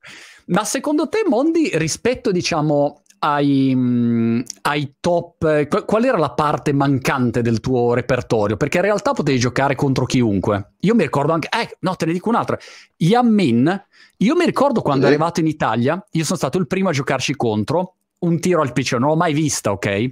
Ma 0.47 0.63
secondo 0.65 1.07
te, 1.07 1.23
Mondi, 1.25 1.71
rispetto, 1.73 2.31
diciamo, 2.31 3.03
ai, 3.19 3.73
mm, 3.73 4.41
ai, 4.63 4.95
top, 4.99 5.85
qual 5.85 6.03
era 6.03 6.17
la 6.17 6.31
parte 6.31 6.73
mancante 6.73 7.41
del 7.41 7.59
tuo 7.61 7.93
repertorio? 7.93 8.57
Perché 8.57 8.77
in 8.77 8.83
realtà 8.83 9.13
potevi 9.13 9.39
giocare 9.39 9.75
contro 9.75 10.05
chiunque. 10.05 10.73
Io 10.81 10.95
mi 10.95 11.03
ricordo 11.03 11.31
anche, 11.31 11.47
eh, 11.49 11.77
no, 11.79 11.95
te 11.95 12.05
ne 12.05 12.13
dico 12.13 12.29
un'altra. 12.29 12.57
Yamin, 12.97 13.85
io 14.17 14.35
mi 14.35 14.45
ricordo 14.45 14.81
quando 14.81 15.05
sì. 15.05 15.11
è 15.11 15.13
arrivato 15.13 15.39
in 15.39 15.47
Italia, 15.47 16.05
io 16.11 16.23
sono 16.25 16.37
stato 16.37 16.57
il 16.57 16.67
primo 16.67 16.89
a 16.89 16.93
giocarci 16.93 17.35
contro 17.35 17.95
un 18.23 18.39
tiro 18.39 18.61
al 18.61 18.73
PC, 18.73 18.93
non 18.93 19.09
l'ho 19.09 19.15
mai 19.15 19.33
vista, 19.33 19.71
ok? 19.71 19.85
E 19.85 20.11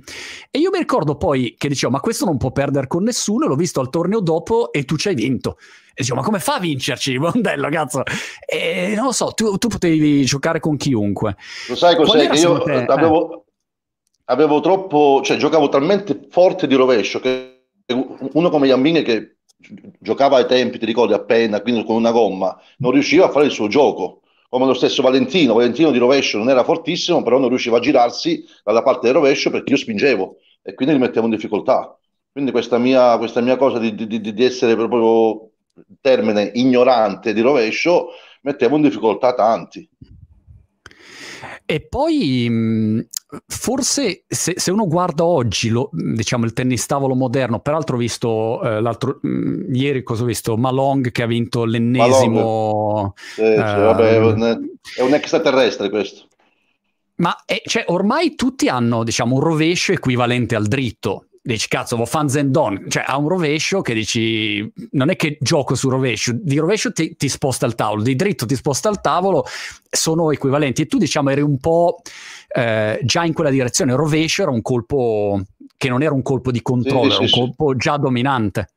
io 0.51 0.69
mi 0.69 0.77
ricordo 0.77 1.15
poi 1.15 1.55
che 1.57 1.67
dicevo, 1.67 1.91
ma 1.91 1.99
questo 1.99 2.25
non 2.25 2.37
può 2.37 2.51
perdere 2.51 2.87
con 2.87 3.03
nessuno, 3.03 3.47
l'ho 3.47 3.55
visto 3.55 3.79
al 3.79 3.89
torneo 3.89 4.19
dopo 4.19 4.71
e 4.71 4.83
tu 4.83 4.97
ci 4.97 5.07
hai 5.09 5.15
vinto. 5.15 5.57
E 5.89 5.95
dicevo, 5.97 6.19
ma 6.19 6.25
come 6.25 6.39
fa 6.39 6.55
a 6.55 6.59
vincerci, 6.59 7.17
Mondello, 7.19 7.69
cazzo? 7.69 8.03
E 8.45 8.93
non 8.95 9.05
lo 9.05 9.11
so, 9.11 9.31
tu, 9.33 9.57
tu 9.57 9.67
potevi 9.67 10.23
giocare 10.23 10.59
con 10.59 10.77
chiunque. 10.77 11.35
Lo 11.67 11.75
sai 11.75 11.95
cos'è? 11.95 12.29
Che 12.29 12.39
io 12.39 12.61
te? 12.61 12.85
avevo, 12.85 13.33
eh. 13.33 13.41
avevo 14.25 14.59
troppo, 14.59 15.21
cioè 15.23 15.37
giocavo 15.37 15.69
talmente 15.69 16.27
forte 16.29 16.67
di 16.67 16.75
rovescio 16.75 17.19
che 17.19 17.49
uno 18.33 18.49
come 18.49 18.67
Yambing 18.67 19.03
che 19.03 19.35
giocava 19.99 20.37
ai 20.37 20.47
tempi, 20.47 20.79
ti 20.79 20.85
ricordi, 20.85 21.13
appena, 21.13 21.61
quindi 21.61 21.83
con 21.83 21.95
una 21.95 22.11
gomma, 22.11 22.57
non 22.77 22.91
riusciva 22.91 23.25
a 23.25 23.29
fare 23.29 23.45
il 23.45 23.51
suo 23.51 23.67
gioco 23.67 24.20
come 24.51 24.65
lo 24.65 24.73
stesso 24.73 25.01
Valentino. 25.01 25.53
Valentino 25.53 25.91
di 25.91 25.97
rovescio 25.97 26.37
non 26.37 26.49
era 26.49 26.65
fortissimo, 26.65 27.23
però 27.23 27.39
non 27.39 27.47
riusciva 27.47 27.77
a 27.77 27.79
girarsi 27.79 28.43
dalla 28.65 28.83
parte 28.83 29.05
del 29.05 29.13
rovescio 29.13 29.49
perché 29.49 29.71
io 29.71 29.77
spingevo 29.77 30.35
e 30.61 30.73
quindi 30.73 30.93
li 30.93 30.99
mettevo 30.99 31.25
in 31.25 31.31
difficoltà. 31.31 31.97
Quindi 32.29 32.51
questa 32.51 32.77
mia, 32.77 33.17
questa 33.17 33.39
mia 33.39 33.55
cosa 33.55 33.79
di, 33.79 33.95
di, 33.95 34.19
di 34.19 34.43
essere 34.43 34.75
proprio 34.75 35.51
termine 36.01 36.51
ignorante 36.55 37.31
di 37.31 37.39
rovescio 37.39 38.09
mettevo 38.41 38.75
in 38.75 38.81
difficoltà 38.81 39.33
tanti. 39.33 39.89
E 41.65 41.87
poi 41.87 43.07
forse 43.47 44.23
se, 44.27 44.53
se, 44.57 44.71
uno 44.71 44.87
guarda 44.87 45.23
oggi 45.23 45.69
lo, 45.69 45.89
diciamo 45.91 46.45
il 46.45 46.53
tennis 46.53 46.85
tavolo 46.85 47.15
moderno, 47.15 47.59
peraltro 47.59 47.95
ho 47.95 47.99
visto 47.99 48.61
eh, 48.61 48.81
l'altro 48.81 49.19
mh, 49.21 49.73
ieri 49.73 50.03
cosa 50.03 50.23
ho 50.23 50.25
visto? 50.25 50.57
Malong 50.57 51.11
che 51.11 51.23
ha 51.23 51.27
vinto 51.27 51.63
l'ennesimo 51.63 53.13
sì, 53.35 53.41
eh, 53.41 53.55
cioè, 53.55 53.79
vabbè, 53.79 54.13
è, 54.13 54.17
un, 54.17 54.69
è 54.97 55.01
un 55.01 55.13
extraterrestre 55.13 55.89
questo. 55.89 56.27
Ma 57.15 57.35
è, 57.45 57.61
cioè, 57.65 57.85
ormai 57.87 58.35
tutti 58.35 58.67
hanno 58.67 59.03
diciamo, 59.03 59.35
un 59.35 59.41
rovescio 59.41 59.93
equivalente 59.93 60.55
al 60.55 60.65
dritto. 60.65 61.27
Dici 61.43 61.67
cazzo, 61.67 61.95
vo 61.95 62.05
fan 62.05 62.29
zendon, 62.29 62.85
cioè 62.87 63.03
ha 63.07 63.17
un 63.17 63.27
rovescio 63.27 63.81
che 63.81 63.95
dici 63.95 64.71
non 64.91 65.09
è 65.09 65.15
che 65.15 65.39
gioco 65.41 65.73
sul 65.73 65.89
rovescio, 65.89 66.33
di 66.39 66.59
rovescio 66.59 66.91
ti, 66.91 67.15
ti, 67.15 67.29
sposta 67.29 67.65
il 67.65 67.73
tavolo, 67.73 68.03
di 68.03 68.15
dritto 68.15 68.45
ti 68.45 68.55
sposta 68.55 68.89
il 68.89 69.01
tavolo, 69.01 69.45
sono 69.89 70.29
equivalenti. 70.29 70.83
E 70.83 70.85
tu 70.85 70.99
diciamo 70.99 71.31
eri 71.31 71.41
un 71.41 71.57
po' 71.57 72.01
eh, 72.53 72.99
già 73.03 73.23
in 73.23 73.33
quella 73.33 73.49
direzione, 73.49 73.91
il 73.91 73.97
rovescio 73.97 74.41
era 74.41 74.51
un 74.51 74.61
colpo 74.61 75.41
che 75.77 75.89
non 75.89 76.03
era 76.03 76.13
un 76.13 76.21
colpo 76.21 76.51
di 76.51 76.61
controllo, 76.61 77.09
sì, 77.09 77.15
era 77.15 77.15
sì, 77.15 77.21
un 77.21 77.27
sì. 77.27 77.39
colpo 77.39 77.75
già 77.75 77.97
dominante. 77.97 78.69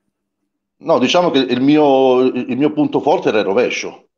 No, 0.78 0.98
diciamo 0.98 1.30
che 1.30 1.38
il 1.38 1.60
mio, 1.60 2.20
il 2.20 2.56
mio 2.56 2.72
punto 2.72 3.00
forte 3.00 3.28
era 3.28 3.38
il 3.38 3.44
rovescio. 3.44 4.08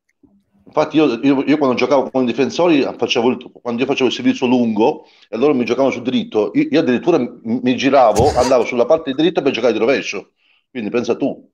Infatti 0.66 0.96
io, 0.96 1.18
io, 1.22 1.42
io, 1.44 1.58
quando 1.58 1.76
giocavo 1.76 2.10
con 2.10 2.24
i 2.24 2.26
difensori, 2.26 2.82
facevo, 2.82 3.36
quando 3.62 3.80
io 3.80 3.86
facevo 3.86 4.08
il 4.08 4.14
servizio 4.14 4.46
lungo 4.46 5.06
e 5.28 5.36
loro 5.36 5.54
mi 5.54 5.64
giocavano 5.64 5.92
sul 5.92 6.02
dritto, 6.02 6.50
io, 6.54 6.66
io 6.70 6.80
addirittura 6.80 7.18
mi 7.42 7.76
giravo, 7.76 8.32
andavo 8.36 8.64
sulla 8.64 8.84
parte 8.84 9.12
di 9.12 9.16
dritto 9.16 9.42
per 9.42 9.52
giocare 9.52 9.72
di 9.72 9.78
rovescio. 9.78 10.32
Quindi 10.70 10.90
pensa 10.90 11.16
tu. 11.16 11.48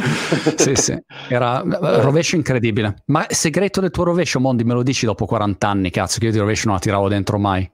sì, 0.56 0.74
sì, 0.74 0.96
era 1.28 1.62
rovescio 2.00 2.36
incredibile. 2.36 3.02
Ma 3.06 3.26
il 3.28 3.34
segreto 3.34 3.80
del 3.80 3.90
tuo 3.90 4.04
rovescio, 4.04 4.40
Mondi, 4.40 4.64
me 4.64 4.74
lo 4.74 4.82
dici 4.82 5.06
dopo 5.06 5.26
40 5.26 5.68
anni, 5.68 5.90
cazzo, 5.90 6.18
che 6.18 6.26
io 6.26 6.32
di 6.32 6.38
rovescio 6.38 6.66
non 6.66 6.74
la 6.74 6.80
tiravo 6.80 7.08
dentro 7.08 7.38
mai. 7.38 7.68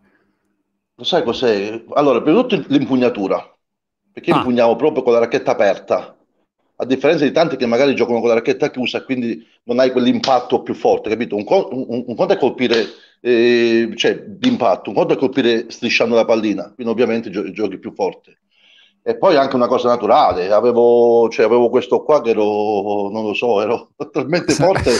Lo 0.96 1.04
sai 1.04 1.22
cos'è? 1.22 1.82
Allora, 1.94 2.22
prima 2.22 2.42
di 2.42 2.48
tutto 2.48 2.64
l'impugnatura, 2.68 3.56
perché 4.12 4.30
ah. 4.30 4.36
impugnavo 4.36 4.76
proprio 4.76 5.02
con 5.02 5.12
la 5.12 5.18
racchetta 5.18 5.52
aperta 5.52 6.16
a 6.76 6.84
differenza 6.86 7.24
di 7.24 7.30
tanti 7.30 7.56
che 7.56 7.66
magari 7.66 7.94
giocano 7.94 8.18
con 8.18 8.28
la 8.28 8.34
racchetta 8.34 8.70
chiusa 8.70 9.04
quindi 9.04 9.46
non 9.64 9.78
hai 9.78 9.92
quell'impatto 9.92 10.62
più 10.62 10.74
forte, 10.74 11.08
capito? 11.08 11.36
Un, 11.36 11.44
un, 11.46 12.04
un 12.06 12.14
conto 12.16 12.32
è 12.32 12.36
colpire 12.36 12.84
eh, 13.20 13.90
cioè, 13.94 14.22
d'impatto, 14.22 14.90
un 14.90 14.96
conto 14.96 15.14
è 15.14 15.16
colpire 15.16 15.70
strisciando 15.70 16.14
la 16.14 16.24
pallina, 16.24 16.72
quindi 16.74 16.92
ovviamente 16.92 17.30
gio- 17.30 17.50
giochi 17.52 17.78
più 17.78 17.92
forte. 17.94 18.40
E 19.06 19.18
poi 19.18 19.36
anche 19.36 19.54
una 19.54 19.66
cosa 19.66 19.88
naturale, 19.88 20.50
avevo, 20.50 21.28
cioè, 21.28 21.44
avevo 21.44 21.68
questo 21.68 22.02
qua 22.02 22.22
che 22.22 22.30
ero, 22.30 23.10
non 23.10 23.22
lo 23.22 23.34
so, 23.34 23.60
ero 23.60 23.90
talmente 24.10 24.54
forte, 24.54 24.92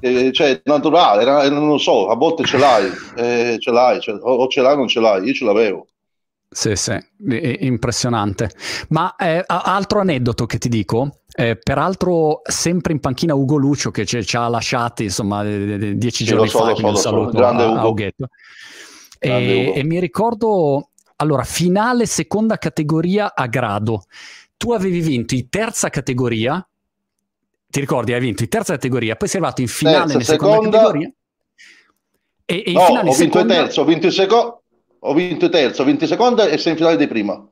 che, 0.00 0.32
cioè 0.32 0.60
naturale, 0.64 1.22
era, 1.22 1.48
non 1.48 1.68
lo 1.68 1.78
so, 1.78 2.08
a 2.08 2.16
volte 2.16 2.44
ce 2.44 2.58
l'hai, 2.58 2.90
eh, 3.16 3.56
ce 3.60 3.70
l'hai, 3.70 4.00
cioè, 4.00 4.18
o 4.20 4.48
ce 4.48 4.60
l'hai 4.60 4.72
o 4.72 4.76
non 4.76 4.88
ce 4.88 4.98
l'hai, 4.98 5.24
io 5.24 5.32
ce 5.32 5.44
l'avevo. 5.44 5.86
Sì, 6.50 6.74
sì, 6.74 6.98
impressionante. 7.60 8.50
Ma 8.88 9.14
eh, 9.14 9.44
altro 9.46 10.00
aneddoto 10.00 10.46
che 10.46 10.58
ti 10.58 10.68
dico, 10.68 11.20
eh, 11.32 11.56
peraltro 11.56 12.40
sempre 12.42 12.92
in 12.92 12.98
panchina 12.98 13.34
Ugo 13.34 13.56
Lucio 13.56 13.92
che 13.92 14.04
ci 14.04 14.36
ha 14.36 14.48
lasciati 14.48 15.04
insomma 15.04 15.44
dieci 15.44 16.24
sì, 16.24 16.30
giorni 16.32 16.48
so, 16.48 16.58
fa, 16.58 16.72
quindi 16.72 16.82
so, 16.82 16.88
un 16.88 16.96
saluto 16.96 17.44
a, 17.44 17.50
a 17.50 17.86
Ughetto. 17.86 18.28
E, 19.20 19.72
e 19.74 19.84
mi 19.84 20.00
ricordo, 20.00 20.90
allora, 21.20 21.44
finale 21.44 22.06
seconda 22.06 22.58
categoria 22.58 23.34
a 23.34 23.46
grado. 23.46 24.04
Tu 24.56 24.72
avevi 24.72 25.00
vinto 25.00 25.34
in 25.34 25.48
terza 25.48 25.88
categoria, 25.88 26.66
ti 27.68 27.80
ricordi, 27.80 28.12
hai 28.12 28.20
vinto 28.20 28.42
in 28.42 28.48
terza 28.48 28.72
categoria, 28.72 29.14
poi 29.14 29.28
sei 29.28 29.40
arrivato 29.40 29.60
in 29.60 29.68
finale 29.68 30.14
in 30.14 30.20
seconda, 30.22 30.54
seconda 30.54 30.78
categoria. 30.78 31.12
E, 32.44 32.62
e 32.66 32.70
in 32.70 32.74
no, 32.74 32.84
finale 32.86 33.08
ho 33.08 33.12
vinto 33.12 33.38
seconda... 33.38 33.54
terzo, 33.54 33.80
ho 33.80 33.84
vinto 33.84 34.06
in 34.06 34.12
secondo 34.12 34.62
ho 35.00 35.14
vinto 35.14 35.48
terzo, 35.48 35.82
ho 35.82 35.84
vinto 35.84 36.06
seconda 36.06 36.48
e 36.48 36.58
sei 36.58 36.72
in 36.72 36.78
finale 36.78 36.96
di 36.96 37.06
prima. 37.06 37.46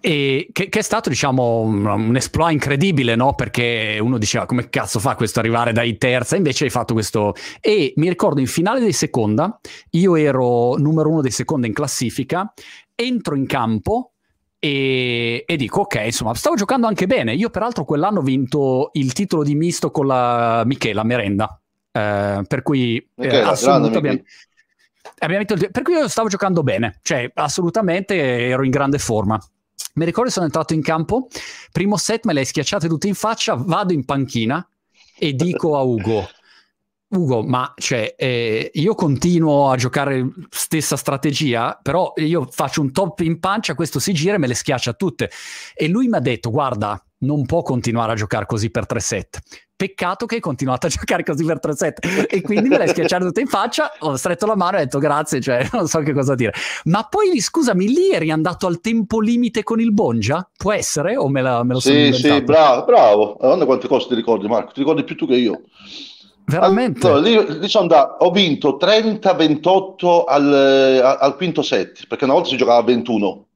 E 0.00 0.48
che, 0.52 0.68
che, 0.68 0.78
è 0.78 0.82
stato, 0.82 1.08
diciamo, 1.08 1.60
un, 1.60 1.84
un 1.84 2.16
esploit 2.16 2.52
incredibile, 2.52 3.14
no? 3.16 3.34
Perché 3.34 3.98
uno 4.00 4.18
diceva 4.18 4.46
come 4.46 4.70
cazzo 4.70 4.98
fa 4.98 5.14
questo 5.14 5.40
arrivare 5.40 5.72
dai 5.72 5.98
terza, 5.98 6.36
invece 6.36 6.64
hai 6.64 6.70
fatto 6.70 6.94
questo. 6.94 7.34
E 7.60 7.92
mi 7.96 8.08
ricordo 8.08 8.40
in 8.40 8.46
finale 8.46 8.80
di 8.80 8.92
seconda, 8.92 9.60
io 9.90 10.16
ero 10.16 10.76
numero 10.76 11.10
uno 11.10 11.20
di 11.20 11.30
seconda 11.30 11.66
in 11.66 11.72
classifica, 11.72 12.52
entro 12.94 13.34
in 13.34 13.46
campo. 13.46 14.12
E, 14.62 15.44
e, 15.46 15.56
dico 15.56 15.80
ok 15.80 16.02
insomma 16.04 16.34
stavo 16.34 16.54
giocando 16.54 16.86
anche 16.86 17.06
bene 17.06 17.32
io 17.32 17.48
peraltro 17.48 17.86
quell'anno 17.86 18.18
ho 18.18 18.22
vinto 18.22 18.90
il 18.92 19.14
titolo 19.14 19.42
di 19.42 19.54
misto 19.54 19.90
con 19.90 20.06
la 20.06 20.64
Michela 20.66 21.02
Merenda 21.02 21.58
eh, 21.90 22.42
per 22.46 22.60
cui 22.60 23.02
Michela, 23.14 23.38
eh, 23.38 23.50
assolutamente 23.52 24.24
Abbiamo 25.18 25.44
il... 25.46 25.70
Per 25.70 25.82
cui 25.82 25.94
io 25.94 26.08
stavo 26.08 26.28
giocando 26.28 26.62
bene, 26.62 26.98
cioè 27.02 27.30
assolutamente 27.34 28.14
ero 28.14 28.64
in 28.64 28.70
grande 28.70 28.98
forma. 28.98 29.38
Mi 29.94 30.04
ricordo 30.04 30.30
sono 30.30 30.46
entrato 30.46 30.74
in 30.74 30.82
campo, 30.82 31.28
primo 31.72 31.96
set 31.96 32.24
me 32.24 32.32
le 32.32 32.40
hai 32.40 32.46
schiacciate 32.46 32.88
tutte 32.88 33.08
in 33.08 33.14
faccia, 33.14 33.54
vado 33.54 33.92
in 33.92 34.04
panchina 34.04 34.66
e 35.18 35.32
dico 35.34 35.76
a 35.76 35.82
Ugo, 35.82 36.28
Ugo, 37.12 37.42
ma 37.42 37.72
cioè, 37.76 38.14
eh, 38.16 38.70
io 38.72 38.94
continuo 38.94 39.68
a 39.68 39.76
giocare 39.76 40.24
stessa 40.48 40.96
strategia, 40.96 41.76
però 41.82 42.12
io 42.16 42.46
faccio 42.48 42.82
un 42.82 42.92
top 42.92 43.20
in 43.20 43.40
pancia, 43.40 43.74
questo 43.74 43.98
si 43.98 44.12
gira 44.12 44.34
e 44.34 44.38
me 44.38 44.46
le 44.46 44.54
schiaccia 44.54 44.92
tutte. 44.92 45.28
E 45.74 45.88
lui 45.88 46.06
mi 46.06 46.16
ha 46.16 46.20
detto, 46.20 46.50
guarda, 46.50 47.02
non 47.20 47.44
può 47.46 47.62
continuare 47.62 48.12
a 48.12 48.14
giocare 48.14 48.46
così 48.46 48.70
per 48.70 48.86
tre 48.86 49.00
set. 49.00 49.38
Peccato 49.74 50.26
che 50.26 50.36
hai 50.36 50.40
continuato 50.40 50.86
a 50.86 50.90
giocare 50.90 51.24
così 51.24 51.44
per 51.44 51.58
tre 51.58 51.74
set. 51.74 52.26
E 52.28 52.40
quindi 52.42 52.68
me 52.68 52.78
l'hai 52.78 52.88
schiacciato 52.88 53.26
tutta 53.26 53.40
in 53.40 53.46
faccia, 53.46 53.92
ho 54.00 54.16
stretto 54.16 54.46
la 54.46 54.56
mano 54.56 54.76
e 54.76 54.80
ho 54.80 54.84
detto 54.84 54.98
grazie, 54.98 55.40
cioè 55.40 55.66
non 55.72 55.86
so 55.86 56.00
che 56.00 56.12
cosa 56.12 56.34
dire. 56.34 56.52
Ma 56.84 57.04
poi, 57.04 57.40
scusami, 57.40 57.88
lì 57.88 58.10
eri 58.10 58.30
andato 58.30 58.66
al 58.66 58.80
tempo 58.80 59.20
limite 59.20 59.62
con 59.62 59.80
il 59.80 59.92
Bongia? 59.92 60.48
Può 60.56 60.72
essere? 60.72 61.16
O 61.16 61.28
me, 61.28 61.42
la, 61.42 61.62
me 61.62 61.74
lo 61.74 61.80
sì, 61.80 61.88
sono 61.88 62.00
inventato? 62.00 62.34
Sì, 62.34 62.42
bravo, 62.42 62.84
bravo. 62.84 63.36
Guarda 63.38 63.64
quante 63.64 63.88
cose 63.88 64.08
ti 64.08 64.14
ricordi, 64.14 64.46
Marco. 64.46 64.72
Ti 64.72 64.80
ricordi 64.80 65.04
più 65.04 65.16
tu 65.16 65.26
che 65.26 65.36
io. 65.36 65.62
Veramente? 66.50 67.06
Allora, 67.06 67.20
lì, 67.20 67.58
lì 67.60 67.68
andato, 67.74 68.24
ho 68.24 68.30
vinto 68.32 68.76
30-28 68.80 70.24
al, 70.26 71.18
al, 71.20 71.36
quinto 71.36 71.62
set, 71.62 72.06
perché 72.08 72.24
una 72.24 72.32
volta 72.34 72.48
si 72.48 72.56
giocava 72.56 72.80
a 72.80 72.84
21. 72.84 73.46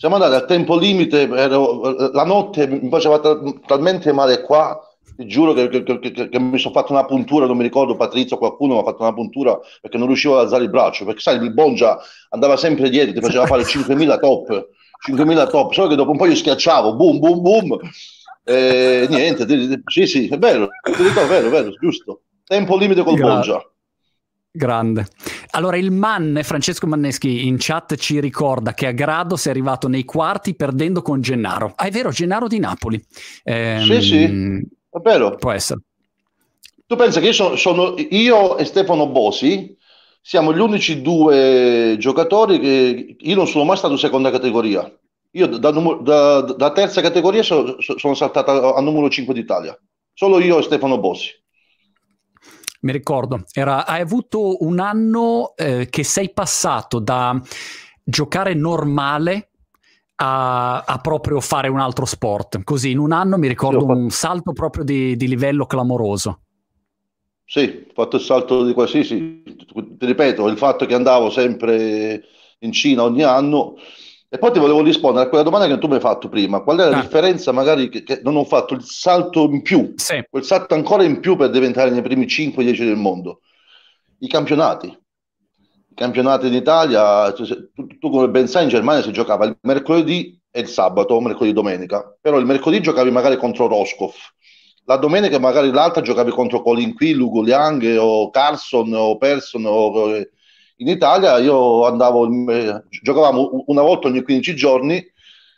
Siamo 0.00 0.14
andati 0.14 0.34
al 0.34 0.46
tempo 0.46 0.78
limite, 0.78 1.28
ero, 1.28 2.10
la 2.10 2.24
notte 2.24 2.66
mi 2.66 2.88
faceva 2.88 3.20
t- 3.20 3.60
talmente 3.66 4.14
male 4.14 4.40
qua, 4.40 4.80
ti 5.14 5.26
giuro 5.26 5.52
che, 5.52 5.68
che, 5.68 5.82
che, 5.82 6.28
che 6.30 6.40
mi 6.40 6.58
sono 6.58 6.72
fatto 6.72 6.92
una 6.92 7.04
puntura, 7.04 7.44
non 7.44 7.58
mi 7.58 7.64
ricordo 7.64 7.96
Patrizio, 7.96 8.38
qualcuno 8.38 8.72
mi 8.72 8.80
ha 8.80 8.84
fatto 8.84 9.02
una 9.02 9.12
puntura 9.12 9.58
perché 9.78 9.98
non 9.98 10.06
riuscivo 10.06 10.38
ad 10.38 10.44
alzare 10.44 10.62
il 10.62 10.70
braccio, 10.70 11.04
perché 11.04 11.20
sai, 11.20 11.36
il 11.36 11.52
Bongia 11.52 11.98
andava 12.30 12.56
sempre 12.56 12.88
dietro, 12.88 13.12
ti 13.12 13.20
faceva 13.20 13.44
fare 13.44 13.62
5.000 13.62 14.18
top, 14.18 14.68
5.000 15.06 15.50
top, 15.50 15.72
solo 15.74 15.88
che 15.88 15.96
dopo 15.96 16.12
un 16.12 16.16
po' 16.16 16.24
io 16.24 16.34
schiacciavo, 16.34 16.96
boom, 16.96 17.18
boom, 17.18 17.42
boom, 17.42 17.78
eh, 18.44 19.06
niente, 19.06 19.82
sì, 19.84 20.06
sì, 20.06 20.28
è 20.28 20.38
vero, 20.38 20.68
è 20.82 21.26
vero, 21.26 21.46
è 21.48 21.50
vero, 21.50 21.70
giusto. 21.78 22.22
Tempo 22.46 22.78
limite 22.78 23.02
col 23.02 23.16
Gra- 23.16 23.34
Bongia. 23.34 23.70
Grande. 24.50 25.06
Allora, 25.52 25.76
il 25.76 25.90
Manne, 25.90 26.42
Francesco 26.42 26.86
Manneschi, 26.86 27.46
in 27.46 27.56
chat 27.58 27.96
ci 27.96 28.20
ricorda 28.20 28.72
che 28.72 28.86
a 28.86 28.92
grado 28.92 29.36
sei 29.36 29.52
arrivato 29.52 29.88
nei 29.88 30.04
quarti 30.04 30.54
perdendo 30.54 31.02
con 31.02 31.20
Gennaro. 31.20 31.72
Ah, 31.76 31.86
è 31.86 31.90
vero, 31.90 32.10
Gennaro 32.10 32.46
di 32.46 32.58
Napoli. 32.58 33.02
Eh, 33.42 33.80
sì, 33.84 34.00
sì, 34.00 34.22
è 34.24 34.98
vero. 35.02 35.34
Può 35.36 35.50
essere. 35.50 35.80
tu 36.86 36.96
pensa 36.96 37.20
che 37.20 37.26
io, 37.26 37.32
sono, 37.32 37.56
sono, 37.56 37.94
io 37.96 38.56
e 38.58 38.64
Stefano 38.64 39.08
Bosi 39.08 39.76
siamo 40.22 40.54
gli 40.54 40.60
unici 40.60 41.02
due 41.02 41.96
giocatori 41.98 42.60
che 42.60 43.16
io 43.18 43.34
non 43.34 43.46
sono 43.46 43.64
mai 43.64 43.76
stato 43.76 43.96
seconda 43.96 44.30
categoria. 44.30 44.92
Io 45.32 45.46
da, 45.46 45.70
da, 45.70 46.40
da 46.40 46.72
terza 46.72 47.00
categoria 47.00 47.42
sono, 47.42 47.76
sono 47.78 48.14
saltato 48.14 48.74
al 48.74 48.84
numero 48.84 49.08
5 49.08 49.32
d'Italia. 49.32 49.78
Solo 50.12 50.40
io 50.40 50.58
e 50.58 50.62
Stefano 50.62 50.98
Bossi. 50.98 51.30
Mi 52.80 52.92
ricordo, 52.92 53.44
era, 53.52 53.86
hai 53.86 54.00
avuto 54.00 54.64
un 54.64 54.78
anno 54.78 55.52
eh, 55.56 55.88
che 55.90 56.02
sei 56.02 56.32
passato 56.32 56.98
da 56.98 57.38
giocare 58.02 58.54
normale 58.54 59.50
a, 60.16 60.82
a, 60.82 60.98
proprio 60.98 61.40
fare 61.40 61.68
un 61.68 61.78
altro 61.78 62.04
sport. 62.04 62.62
Così 62.64 62.90
in 62.90 62.98
un 62.98 63.12
anno 63.12 63.36
mi 63.36 63.48
ricordo 63.48 63.80
sì, 63.80 63.98
un 63.98 64.10
salto 64.10 64.52
proprio 64.52 64.84
di, 64.84 65.16
di, 65.16 65.28
livello 65.28 65.66
clamoroso. 65.66 66.40
Sì, 67.44 67.86
ho 67.88 67.92
fatto 67.92 68.16
il 68.16 68.22
salto 68.22 68.64
di 68.64 68.72
qualsiasi. 68.72 69.42
Ti 69.44 70.06
ripeto, 70.06 70.48
il 70.48 70.56
fatto 70.56 70.86
che 70.86 70.94
andavo 70.94 71.30
sempre 71.30 72.22
in 72.60 72.72
Cina 72.72 73.02
ogni 73.02 73.22
anno 73.22 73.76
e 74.32 74.38
poi 74.38 74.52
ti 74.52 74.60
volevo 74.60 74.80
rispondere 74.80 75.26
a 75.26 75.28
quella 75.28 75.42
domanda 75.42 75.66
che 75.66 75.76
tu 75.78 75.88
mi 75.88 75.94
hai 75.94 76.00
fatto 76.00 76.28
prima. 76.28 76.60
Qual 76.60 76.78
è 76.78 76.88
la 76.88 76.98
ah. 76.98 77.00
differenza 77.00 77.50
magari 77.50 77.88
che, 77.88 78.04
che, 78.04 78.20
non 78.22 78.36
ho 78.36 78.44
fatto 78.44 78.74
il 78.74 78.84
salto 78.84 79.42
in 79.50 79.60
più, 79.60 79.92
sì. 79.96 80.24
quel 80.30 80.44
salto 80.44 80.74
ancora 80.74 81.02
in 81.02 81.18
più 81.18 81.34
per 81.34 81.50
diventare 81.50 81.90
nei 81.90 82.00
primi 82.00 82.26
5-10 82.26 82.84
del 82.84 82.96
mondo? 82.96 83.40
I 84.20 84.28
campionati. 84.28 84.86
I 84.86 85.94
campionati 85.96 86.46
in 86.46 86.54
Italia, 86.54 87.34
cioè, 87.34 87.58
tu, 87.74 87.88
tu, 87.98 88.08
come 88.08 88.28
ben 88.28 88.46
sai 88.46 88.62
in 88.62 88.68
Germania 88.68 89.02
si 89.02 89.10
giocava 89.10 89.46
il 89.46 89.58
mercoledì 89.62 90.40
e 90.48 90.60
il 90.60 90.68
sabato, 90.68 91.14
o 91.14 91.20
mercoledì 91.20 91.50
e 91.50 91.54
domenica. 91.54 92.16
Però 92.20 92.38
il 92.38 92.46
mercoledì 92.46 92.84
giocavi 92.84 93.10
magari 93.10 93.36
contro 93.36 93.66
Roscoff. 93.66 94.16
La 94.84 94.96
domenica 94.96 95.40
magari 95.40 95.72
l'altra 95.72 96.02
giocavi 96.02 96.30
contro 96.30 96.62
Colin 96.62 96.94
Qui, 96.94 97.14
Lugo 97.14 97.42
Liang 97.42 97.96
o 97.98 98.30
Carson 98.30 98.92
o 98.94 99.16
Person 99.16 99.64
o 99.66 100.24
in 100.80 100.88
Italia 100.88 101.36
io 101.38 101.86
andavo, 101.86 102.28
giocavamo 102.88 103.64
una 103.66 103.82
volta 103.82 104.08
ogni 104.08 104.22
15 104.22 104.54
giorni 104.54 105.04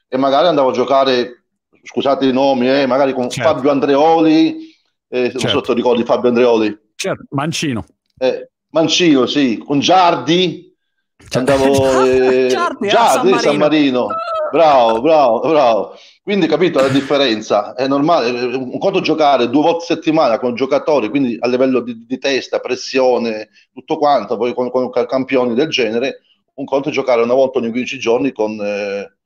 e 0.08 0.16
magari 0.16 0.48
andavo 0.48 0.70
a 0.70 0.72
giocare, 0.72 1.44
scusate 1.82 2.26
i 2.26 2.32
nomi, 2.32 2.68
eh, 2.68 2.86
magari 2.86 3.12
con 3.12 3.30
certo. 3.30 3.50
Fabio 3.50 3.70
Andreoli, 3.70 4.76
eh, 5.08 5.30
certo. 5.30 5.38
non 5.42 5.50
so 5.50 5.64
se 5.64 5.74
ricordi 5.74 6.04
Fabio 6.04 6.28
Andreoli. 6.28 6.76
Certo, 6.96 7.24
Mancino. 7.30 7.84
Eh, 8.18 8.50
Mancino, 8.70 9.26
sì, 9.26 9.58
con 9.58 9.78
Giardi, 9.78 10.74
certo. 11.16 11.38
andavo... 11.38 12.00
Eh, 12.04 12.48
Giardi, 12.48 12.88
Giardi 12.88 13.30
San, 13.30 13.38
San 13.38 13.56
Marino. 13.56 14.08
Bravo, 14.50 15.00
bravo, 15.00 15.40
bravo. 15.40 15.94
Quindi 16.22 16.46
capito 16.46 16.80
la 16.80 16.88
differenza, 16.88 17.74
è 17.74 17.88
normale, 17.88 18.30
un 18.54 18.78
conto 18.78 19.00
giocare 19.00 19.50
due 19.50 19.62
volte 19.62 19.82
a 19.82 19.96
settimana 19.96 20.38
con 20.38 20.54
giocatori, 20.54 21.08
quindi 21.08 21.36
a 21.40 21.48
livello 21.48 21.80
di, 21.80 22.06
di 22.06 22.18
testa, 22.18 22.60
pressione, 22.60 23.48
tutto 23.72 23.98
quanto, 23.98 24.36
poi 24.36 24.54
con, 24.54 24.70
con, 24.70 24.88
campioni 24.90 25.54
del 25.54 25.68
genere, 25.68 26.20
un 26.54 26.64
conto 26.64 26.90
giocare 26.90 27.22
una 27.22 27.34
volta 27.34 27.58
ogni 27.58 27.70
15 27.70 27.98
giorni 27.98 28.30
con, 28.30 28.56
eh, 28.60 29.16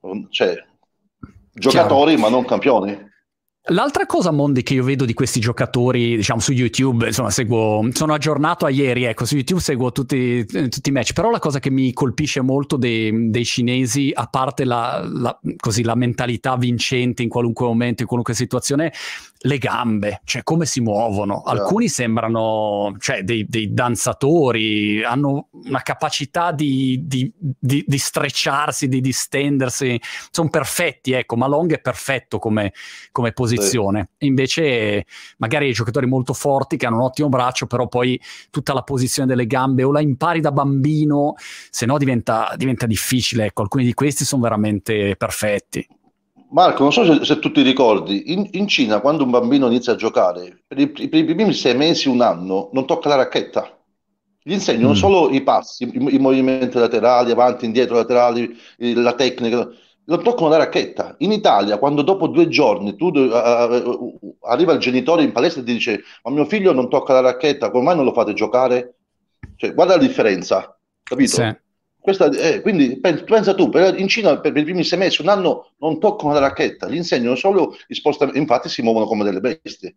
con 0.00 0.28
cioè, 0.30 0.54
giocatori 1.52 2.14
Chiaro. 2.14 2.20
ma 2.20 2.28
non 2.28 2.44
campioni. 2.44 3.10
L'altra 3.66 4.06
cosa, 4.06 4.32
Mondi, 4.32 4.64
che 4.64 4.74
io 4.74 4.82
vedo 4.82 5.04
di 5.04 5.14
questi 5.14 5.38
giocatori, 5.38 6.16
diciamo, 6.16 6.40
su 6.40 6.50
YouTube, 6.50 7.06
insomma, 7.06 7.30
seguo, 7.30 7.88
sono 7.92 8.12
aggiornato 8.12 8.66
a 8.66 8.70
ieri, 8.70 9.04
ecco, 9.04 9.24
su 9.24 9.36
YouTube 9.36 9.60
seguo 9.60 9.92
tutti, 9.92 10.44
tutti 10.44 10.88
i 10.88 10.90
match, 10.90 11.12
però 11.12 11.30
la 11.30 11.38
cosa 11.38 11.60
che 11.60 11.70
mi 11.70 11.92
colpisce 11.92 12.40
molto 12.40 12.76
dei, 12.76 13.30
dei 13.30 13.44
cinesi, 13.44 14.10
a 14.12 14.26
parte 14.26 14.64
la, 14.64 15.08
la, 15.08 15.38
così, 15.58 15.84
la 15.84 15.94
mentalità 15.94 16.56
vincente 16.56 17.22
in 17.22 17.28
qualunque 17.28 17.64
momento, 17.64 18.02
in 18.02 18.08
qualunque 18.08 18.34
situazione, 18.34 18.92
le 19.42 19.58
gambe, 19.58 20.20
cioè 20.24 20.42
come 20.42 20.66
si 20.66 20.80
muovono. 20.80 21.42
Alcuni 21.42 21.88
sembrano 21.88 22.96
cioè, 22.98 23.22
dei, 23.22 23.46
dei, 23.48 23.72
danzatori, 23.72 25.02
hanno 25.04 25.48
una 25.64 25.82
capacità 25.82 26.52
di, 26.52 27.00
di, 27.04 27.32
di, 27.36 27.84
di 27.86 27.98
strecciarsi, 27.98 28.88
di 28.88 29.00
distendersi, 29.00 30.00
sono 30.30 30.48
perfetti, 30.48 31.12
ecco, 31.12 31.36
Malong 31.36 31.74
è 31.74 31.80
perfetto 31.80 32.38
come, 32.38 32.72
come 33.10 33.32
posizione. 33.32 33.51
Sì. 33.60 34.26
Invece 34.26 35.06
magari 35.38 35.68
i 35.68 35.72
giocatori 35.72 36.06
molto 36.06 36.32
forti 36.32 36.76
che 36.76 36.86
hanno 36.86 36.96
un 36.96 37.02
ottimo 37.02 37.28
braccio, 37.28 37.66
però 37.66 37.88
poi 37.88 38.20
tutta 38.50 38.72
la 38.72 38.82
posizione 38.82 39.28
delle 39.28 39.46
gambe 39.46 39.82
o 39.82 39.92
la 39.92 40.00
impari 40.00 40.40
da 40.40 40.52
bambino, 40.52 41.34
se 41.70 41.86
no 41.86 41.98
diventa, 41.98 42.54
diventa 42.56 42.86
difficile. 42.86 43.46
Ecco, 43.46 43.62
alcuni 43.62 43.84
di 43.84 43.94
questi 43.94 44.24
sono 44.24 44.42
veramente 44.42 45.16
perfetti. 45.16 45.86
Marco, 46.52 46.82
non 46.82 46.92
so 46.92 47.04
se, 47.04 47.24
se 47.24 47.38
tu 47.38 47.50
ti 47.50 47.62
ricordi, 47.62 48.30
in, 48.32 48.46
in, 48.52 48.68
Cina 48.68 49.00
quando 49.00 49.24
un 49.24 49.30
bambino 49.30 49.68
inizia 49.68 49.94
a 49.94 49.96
giocare, 49.96 50.64
per 50.66 50.78
i, 50.78 50.88
per 50.90 51.14
i 51.14 51.24
primi 51.24 51.52
sei 51.54 51.74
mesi, 51.74 52.08
un 52.08 52.20
anno, 52.20 52.68
non 52.72 52.86
tocca 52.86 53.08
la 53.08 53.14
racchetta. 53.14 53.74
Gli 54.42 54.52
insegnano 54.52 54.90
mm. 54.90 54.96
solo 54.96 55.30
i 55.30 55.42
passi, 55.42 55.84
i, 55.84 56.14
i, 56.14 56.18
movimenti 56.18 56.76
laterali, 56.76 57.30
avanti, 57.30 57.64
indietro, 57.64 57.96
laterali, 57.96 58.54
la 58.76 59.14
tecnica. 59.14 59.66
Non 60.04 60.22
toccano 60.22 60.48
la 60.48 60.56
racchetta. 60.56 61.14
In 61.18 61.32
Italia, 61.32 61.78
quando 61.78 62.02
dopo 62.02 62.26
due 62.26 62.48
giorni 62.48 62.96
tu, 62.96 63.10
uh, 63.16 63.30
uh, 63.30 64.36
arriva 64.42 64.72
il 64.72 64.80
genitore 64.80 65.22
in 65.22 65.32
palestra 65.32 65.62
e 65.62 65.64
ti 65.64 65.72
dice 65.72 66.02
ma 66.24 66.30
mio 66.32 66.44
figlio 66.44 66.72
non 66.72 66.88
tocca 66.88 67.12
la 67.12 67.20
racchetta, 67.20 67.70
come 67.70 67.84
mai 67.84 67.96
non 67.96 68.04
lo 68.04 68.12
fate 68.12 68.32
giocare? 68.32 68.94
Cioè, 69.56 69.74
guarda 69.74 69.96
la 69.96 70.02
differenza, 70.02 70.76
capito? 71.02 71.36
Sì. 71.36 71.56
Questa, 72.02 72.28
eh, 72.30 72.62
quindi 72.62 72.98
pensa 72.98 73.54
tu, 73.54 73.70
in 73.96 74.08
Cina 74.08 74.40
per, 74.40 74.50
per, 74.50 74.62
i 74.62 74.64
primi 74.64 74.82
sei 74.82 74.98
mesi, 74.98 75.22
un 75.22 75.28
anno 75.28 75.70
non 75.78 76.00
toccano 76.00 76.32
la 76.32 76.40
racchetta, 76.40 76.88
gli 76.88 76.96
insegnano 76.96 77.36
solo 77.36 77.76
gli 77.86 77.94
spostamenti, 77.94 78.40
infatti 78.40 78.68
si 78.68 78.82
muovono 78.82 79.06
come 79.06 79.22
delle 79.22 79.38
bestie. 79.38 79.94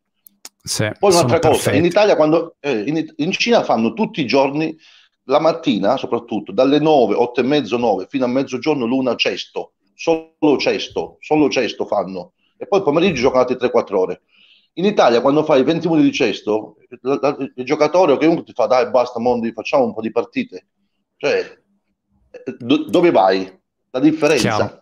Sì, 0.62 0.88
Poi 1.00 1.12
un'altra 1.12 1.39
cosa, 1.39 1.50
perfetti. 1.50 1.78
in 1.78 1.86
Italia, 1.86 2.15
quando, 2.15 2.58
eh, 2.60 2.84
in, 2.86 3.12
in, 3.15 3.32
Cina 3.32 3.63
fanno 3.63 3.94
tutti 3.94 4.22
i 4.22 4.28
giorni, 4.28 4.78
la 5.24 5.39
mattina 5.39 5.98
soprattutto, 5.98 6.52
dalle 6.52 6.78
9, 6.78 7.15
8 7.15 7.39
e 7.39 7.44
mezzo, 7.44 7.78
9, 7.78 8.06
fino 8.08 8.26
a 8.26 8.28
mezzogiorno 8.28 8.86
l'una 8.86 9.15
cesto, 9.15 9.74
solo 9.96 10.58
cesto, 10.60 11.18
solo 11.20 11.50
cesto 11.50 11.86
fanno, 11.86 12.34
e 12.58 12.68
poi 12.68 12.84
pomeriggio 12.84 13.22
giocate 13.22 13.56
3-4 13.56 13.96
ore. 13.96 14.22
In 14.74 14.86
Italia, 14.86 15.22
quando 15.22 15.44
fai 15.44 15.64
20 15.64 15.88
minuti 15.88 16.06
di 16.06 16.14
cesto, 16.14 16.76
il 16.90 17.64
giocatore 17.64 18.12
o 18.12 18.18
chiunque 18.18 18.44
ti 18.44 18.52
fa 18.52 18.66
dai 18.66 18.90
basta 18.90 19.20
Mondi, 19.20 19.54
facciamo 19.54 19.86
un 19.86 19.94
po' 19.94 20.02
di 20.02 20.12
partite. 20.12 20.68
Cioè, 21.16 21.62
do, 22.58 22.90
dove 22.90 23.12
vai? 23.12 23.50
La 23.92 24.00
differenza. 24.00 24.58
Ciao. 24.58 24.82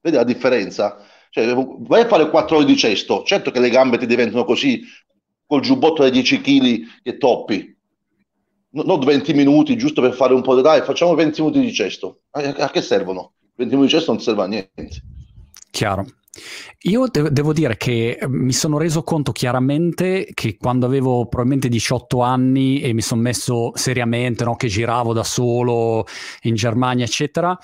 Vedi 0.00 0.16
la 0.16 0.24
differenza? 0.24 1.04
Cioè, 1.30 1.54
vai 1.54 2.02
a 2.02 2.06
fare 2.06 2.30
4 2.30 2.56
ore 2.56 2.64
di 2.64 2.76
cesto, 2.76 3.22
certo 3.24 3.50
che 3.50 3.60
le 3.60 3.68
gambe 3.68 3.98
ti 3.98 4.06
diventano 4.06 4.44
così, 4.44 4.82
col 5.46 5.60
giubbotto 5.60 6.02
da 6.02 6.08
10 6.08 6.40
kg 6.40 7.02
che 7.02 7.18
toppi. 7.18 7.76
No, 8.70 8.82
non 8.82 9.00
20 9.00 9.32
minuti 9.34 9.76
giusto 9.76 10.00
per 10.00 10.14
fare 10.14 10.32
un 10.32 10.42
po' 10.42 10.54
di 10.54 10.62
dai, 10.62 10.82
facciamo 10.82 11.14
20 11.14 11.40
minuti 11.42 11.60
di 11.60 11.72
cesto. 11.72 12.20
A, 12.30 12.40
a 12.40 12.70
che 12.70 12.80
servono? 12.80 13.32
20 13.58 13.74
minuti 13.74 13.92
di 13.92 13.98
cesto 13.98 14.12
non 14.12 14.20
serve 14.22 14.42
a 14.42 14.46
niente. 14.46 15.02
Chiaro. 15.70 16.06
Io 16.82 17.06
de- 17.10 17.32
devo 17.32 17.52
dire 17.52 17.76
che 17.76 18.16
eh, 18.20 18.28
mi 18.28 18.52
sono 18.52 18.78
reso 18.78 19.02
conto 19.02 19.32
chiaramente 19.32 20.28
che 20.32 20.56
quando 20.56 20.86
avevo 20.86 21.26
probabilmente 21.26 21.68
18 21.68 22.20
anni 22.20 22.80
e 22.80 22.92
mi 22.92 23.02
sono 23.02 23.20
messo 23.20 23.72
seriamente, 23.74 24.44
no, 24.44 24.54
che 24.54 24.68
giravo 24.68 25.12
da 25.12 25.24
solo 25.24 26.06
in 26.42 26.54
Germania, 26.54 27.04
eccetera, 27.04 27.58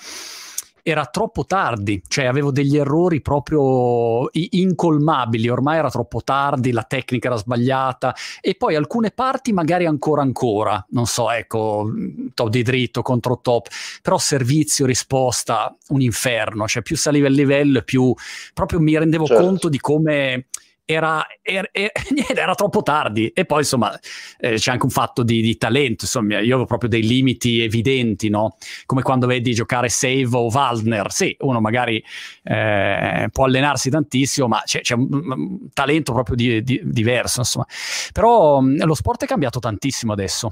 era 0.87 1.07
troppo 1.07 1.47
tardi, 1.47 1.99
cioè 2.07 2.25
avevo 2.25 2.51
degli 2.51 2.77
errori 2.77 3.19
proprio 3.19 4.29
incolmabili, 4.31 5.49
ormai 5.49 5.79
era 5.79 5.89
troppo 5.89 6.21
tardi, 6.21 6.71
la 6.71 6.83
tecnica 6.83 7.29
era 7.29 7.37
sbagliata 7.37 8.15
e 8.39 8.53
poi 8.53 8.75
alcune 8.75 9.09
parti 9.09 9.51
magari 9.51 9.87
ancora 9.87 10.21
ancora, 10.21 10.85
non 10.89 11.07
so, 11.07 11.31
ecco, 11.31 11.91
top 12.35 12.49
di 12.49 12.61
dritto 12.61 13.01
contro 13.01 13.39
top, 13.41 13.67
però 14.03 14.19
servizio, 14.19 14.85
risposta, 14.85 15.75
un 15.87 16.01
inferno, 16.01 16.67
cioè 16.67 16.83
più 16.83 16.95
saliva 16.95 17.29
il 17.29 17.33
livello 17.33 17.81
più 17.81 18.13
proprio 18.53 18.79
mi 18.79 18.95
rendevo 18.95 19.25
certo. 19.25 19.43
conto 19.43 19.69
di 19.69 19.79
come 19.79 20.45
era, 20.85 21.25
era, 21.41 21.69
era, 21.71 22.55
troppo 22.55 22.81
tardi. 22.83 23.29
E 23.29 23.45
poi 23.45 23.59
insomma 23.59 23.97
eh, 24.37 24.55
c'è 24.55 24.71
anche 24.71 24.85
un 24.85 24.91
fatto 24.91 25.23
di, 25.23 25.41
di, 25.41 25.57
talento 25.57 26.05
insomma 26.05 26.39
io 26.39 26.53
avevo 26.53 26.65
proprio 26.65 26.89
dei 26.89 27.05
limiti 27.05 27.61
evidenti 27.61 28.29
no? 28.29 28.55
come 28.85 29.01
quando 29.01 29.27
vedi 29.27 29.53
giocare 29.53 29.89
Save 29.89 30.29
o 30.31 30.49
Waldner. 30.49 31.11
Sì 31.11 31.35
uno 31.39 31.59
magari 31.59 32.03
eh, 32.43 33.27
può 33.31 33.45
allenarsi 33.45 33.89
tantissimo 33.89 34.47
ma 34.47 34.61
c'è, 34.63 34.81
c'è 34.81 34.93
un, 34.93 35.07
un, 35.11 35.69
talento 35.73 36.13
proprio 36.13 36.35
di, 36.35 36.61
di, 36.63 36.81
diverso 36.83 37.39
insomma. 37.39 37.65
Però 38.13 38.61
mh, 38.61 38.85
lo 38.85 38.93
sport 38.93 39.23
è 39.23 39.27
cambiato 39.27 39.59
tantissimo 39.59 40.13
adesso 40.13 40.51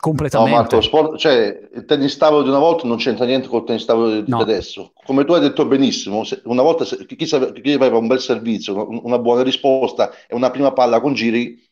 completamente. 0.00 0.52
No, 0.52 0.60
Marco, 0.60 0.80
sport, 0.80 1.16
cioè, 1.18 1.68
il 1.74 1.84
tennis 1.84 2.16
tavolo 2.16 2.42
di 2.42 2.48
una 2.48 2.58
volta 2.58 2.88
non 2.88 2.96
c'entra 2.96 3.26
niente 3.26 3.48
col 3.48 3.64
tennis 3.64 3.84
tavolo 3.84 4.20
di 4.20 4.30
no. 4.30 4.38
adesso. 4.38 4.92
Come 5.04 5.24
tu 5.24 5.32
hai 5.34 5.40
detto 5.40 5.66
benissimo, 5.66 6.24
una 6.44 6.62
volta 6.62 6.84
chi, 6.84 7.14
chi, 7.16 7.72
aveva 7.72 7.98
un 7.98 8.06
bel 8.06 8.20
servizio, 8.20 8.88
una 9.04 9.18
buona 9.18 9.42
risposta 9.42 10.10
e 10.26 10.34
una 10.34 10.50
prima 10.50 10.72
palla 10.72 11.00
con 11.00 11.12
giri, 11.12 11.62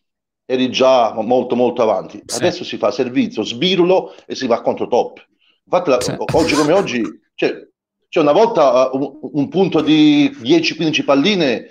eri 0.45 0.71
già 0.71 1.12
molto 1.14 1.57
molto 1.57 1.83
avanti. 1.83 2.23
Sì. 2.25 2.37
Adesso 2.37 2.64
si 2.64 2.77
fa 2.77 2.91
servizio, 2.91 3.43
sbirulo 3.43 4.14
e 4.27 4.35
si 4.35 4.47
va 4.47 4.61
contro 4.61 4.87
top. 4.87 5.27
Infatti, 5.64 5.91
la, 5.91 6.01
sì. 6.01 6.14
oggi 6.35 6.55
come 6.55 6.73
oggi, 6.73 7.03
cioè, 7.35 7.67
cioè 8.09 8.23
una 8.23 8.33
volta 8.33 8.91
uh, 8.91 8.97
un, 8.97 9.19
un 9.33 9.49
punto 9.49 9.81
di 9.81 10.31
10-15 10.43 11.05
palline 11.05 11.67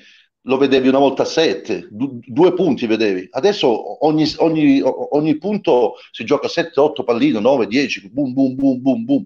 lo 0.47 0.57
vedevi 0.57 0.87
una 0.87 0.99
volta 0.99 1.23
a 1.23 1.25
sette, 1.25 1.87
du- 1.91 2.19
due 2.25 2.53
punti 2.53 2.87
vedevi. 2.87 3.27
Adesso 3.29 4.05
ogni, 4.05 4.25
ogni, 4.37 4.81
ogni 4.81 5.37
punto 5.37 5.95
si 6.11 6.23
gioca 6.23 6.47
7-8 6.47 7.03
palline, 7.03 7.39
9, 7.39 7.67
10, 7.67 8.09
boom, 8.09 8.33
boom, 8.33 8.55
boom, 8.55 8.81
boom, 8.81 9.05
boom. 9.05 9.25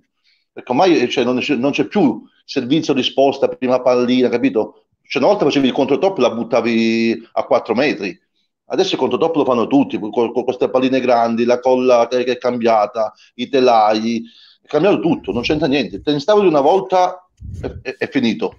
Perché 0.52 0.72
ormai 0.72 1.10
cioè, 1.10 1.24
non, 1.24 1.38
c'è, 1.40 1.56
non, 1.56 1.72
c'è, 1.72 1.86
più 1.86 2.24
servizio 2.44 2.94
risposta, 2.94 3.48
prima 3.48 3.82
pallina, 3.82 4.30
capito? 4.30 4.86
Cioè, 5.04 5.22
una 5.22 5.32
volta 5.32 5.46
facevi 5.46 5.68
il 5.68 5.74
controtop 5.74 6.18
e 6.18 6.22
la 6.22 6.32
buttavi 6.32 7.30
a 7.34 7.44
4 7.44 7.76
metri. 7.76 8.20
Adesso 8.66 8.94
il 8.94 9.00
controtop 9.00 9.36
lo 9.36 9.46
fanno 9.46 9.68
tutti, 9.68 10.00
con, 10.00 10.10
con 10.12 10.44
queste 10.44 10.70
palline 10.70 11.00
grandi, 11.02 11.46
la 11.46 11.60
colla 11.60 12.08
che, 12.10 12.24
che, 12.24 12.34
è 12.34 12.38
cambiata, 12.38 13.14
i 13.36 13.48
telai, 13.48 14.24
è 14.62 14.68
cambiato 14.68 15.00
tutto, 15.00 15.32
non 15.32 15.44
c'entra 15.44 15.68
niente. 15.68 15.98
Il 15.98 16.02
tennis 16.02 16.26
di 16.26 16.48
una 16.48 16.62
volta 16.62 17.30
è, 17.62 17.68
è, 17.82 17.96
è 17.98 18.10
finito 18.10 18.56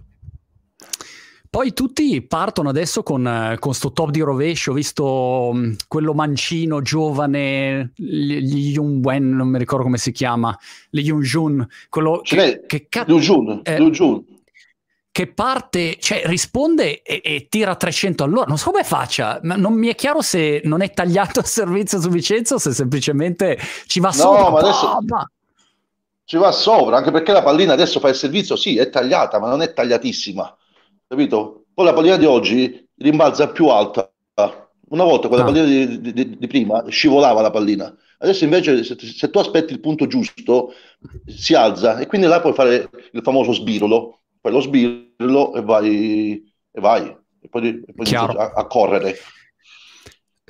poi 1.53 1.75
tutti 1.75 2.23
partono 2.23 2.71
adesso 2.71 3.03
con, 3.03 3.57
con 3.59 3.75
sto 3.75 3.93
top 3.93 4.09
di 4.09 4.21
rovescio, 4.21 4.73
visto 4.73 5.51
um, 5.53 5.77
quello 5.87 6.15
mancino, 6.15 6.81
giovane, 6.81 7.93
gli 7.95 8.71
Yun 8.71 9.03
Wen, 9.05 9.37
non 9.37 9.49
mi 9.49 9.59
ricordo 9.59 9.85
come 9.85 9.99
si 9.99 10.12
chiama, 10.12 10.59
gli 10.88 11.01
Yun 11.01 11.21
Jun, 11.21 11.69
quello 11.91 12.23
che, 12.25 12.62
che, 12.67 12.87
che, 12.88 13.05
Liu 13.05 13.19
Jun, 13.19 13.61
eh, 13.65 13.77
Jun. 13.91 14.25
che 15.12 15.27
parte, 15.27 15.99
cioè 16.01 16.23
risponde 16.25 17.03
e, 17.03 17.21
e, 17.23 17.47
tira 17.51 17.77
300 17.77 18.25
all'ora. 18.25 18.47
Non 18.47 18.57
so 18.57 18.71
come 18.71 18.83
faccia, 18.83 19.38
ma 19.43 19.55
non 19.55 19.75
mi 19.75 19.88
è 19.88 19.95
chiaro 19.95 20.23
se 20.23 20.62
non 20.65 20.81
è 20.81 20.91
tagliato 20.91 21.41
il 21.41 21.47
servizio 21.47 22.01
su 22.01 22.09
Vicenza 22.09 22.55
o 22.55 22.59
se 22.59 22.73
semplicemente 22.73 23.59
ci 23.85 24.01
va 24.01 24.09
no, 24.09 24.15
sopra. 24.15 24.51
Ma 24.51 24.59
adesso... 24.59 24.99
Ci 26.25 26.38
va 26.38 26.51
sopra, 26.51 26.97
anche 26.97 27.11
perché 27.11 27.33
la 27.33 27.43
pallina 27.43 27.75
adesso 27.75 28.01
fa 28.01 28.09
il 28.09 28.15
servizio, 28.15 28.57
sì, 28.57 28.79
è 28.79 28.88
tagliata, 28.88 29.38
ma 29.38 29.51
non 29.51 29.61
è 29.61 29.75
tagliatissima 29.75 30.57
capito? 31.12 31.66
Poi 31.75 31.85
la 31.85 31.92
pallina 31.92 32.16
di 32.16 32.25
oggi 32.25 32.88
rimbalza 32.96 33.48
più 33.48 33.68
alta. 33.68 34.11
Una 34.88 35.05
volta 35.05 35.29
con 35.29 35.37
la 35.37 35.42
ah. 35.42 35.46
pallina 35.46 35.64
di, 35.66 36.12
di, 36.12 36.38
di, 36.38 36.46
prima 36.46 36.85
scivolava 36.88 37.40
la 37.40 37.51
pallina, 37.51 37.94
adesso 38.18 38.44
invece 38.44 38.85
se, 38.85 38.96
se, 38.98 39.31
tu 39.31 39.38
aspetti 39.38 39.72
il 39.72 39.81
punto 39.81 40.07
giusto 40.07 40.75
si 41.27 41.55
alza 41.55 41.98
e 41.98 42.07
quindi 42.07 42.27
là 42.27 42.40
puoi 42.40 42.53
fare 42.53 42.90
il 43.12 43.22
famoso 43.22 43.53
sbirolo, 43.53 44.18
fai 44.40 44.53
lo 44.53 44.61
sbirolo 44.61 45.55
e 45.55 45.62
vai 45.62 46.42
e 46.70 46.81
vai 46.81 47.16
e 47.40 47.48
poi, 47.48 47.83
e 47.87 47.92
poi 47.94 48.14
a, 48.14 48.53
a 48.55 48.66
correre. 48.66 49.16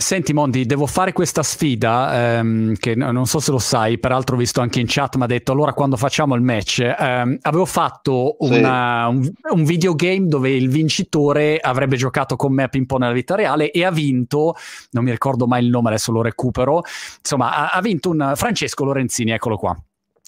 Senti 0.03 0.33
Mondi, 0.33 0.67
devo 0.67 0.87
fare 0.87 1.13
questa 1.13 1.45
sfida 1.45 2.37
ehm, 2.39 2.75
che 2.75 2.97
non 2.97 3.25
so 3.25 3.39
se 3.39 3.53
lo 3.53 3.61
sai, 3.61 3.99
peraltro 3.99 4.35
ho 4.35 4.39
visto 4.39 4.61
anche 4.61 4.81
in 4.81 4.87
chat, 4.89 5.15
mi 5.15 5.23
ha 5.23 5.27
detto 5.27 5.53
allora 5.53 5.73
quando 5.73 5.97
facciamo 5.97 6.35
il 6.35 6.43
match, 6.43 6.81
ehm, 6.81 7.39
avevo 7.43 7.65
fatto 7.65 8.35
una, 8.41 9.09
sì. 9.09 9.17
un, 9.17 9.33
un, 9.51 9.65
videogame 9.65 10.27
dove 10.27 10.51
il 10.51 10.69
vincitore 10.69 11.59
avrebbe 11.59 11.95
giocato 11.97 12.35
con 12.35 12.53
me 12.53 12.65
a 12.65 12.69
ping 12.69 12.85
pong 12.85 13.01
nella 13.03 13.13
vita 13.13 13.37
reale 13.37 13.71
e 13.71 13.85
ha 13.85 13.93
vinto, 13.93 14.57
non 14.91 15.05
mi 15.05 15.13
ricordo 15.13 15.47
mai 15.47 15.63
il 15.63 15.71
nome, 15.71 15.91
adesso 15.91 16.11
lo 16.11 16.21
recupero, 16.21 16.83
insomma 17.19 17.55
ha, 17.55 17.69
ha 17.71 17.81
vinto 17.81 18.11
un 18.11 18.33
Francesco 18.35 18.85
Lorenzini, 18.85 19.31
eccolo 19.31 19.57
qua. 19.57 19.81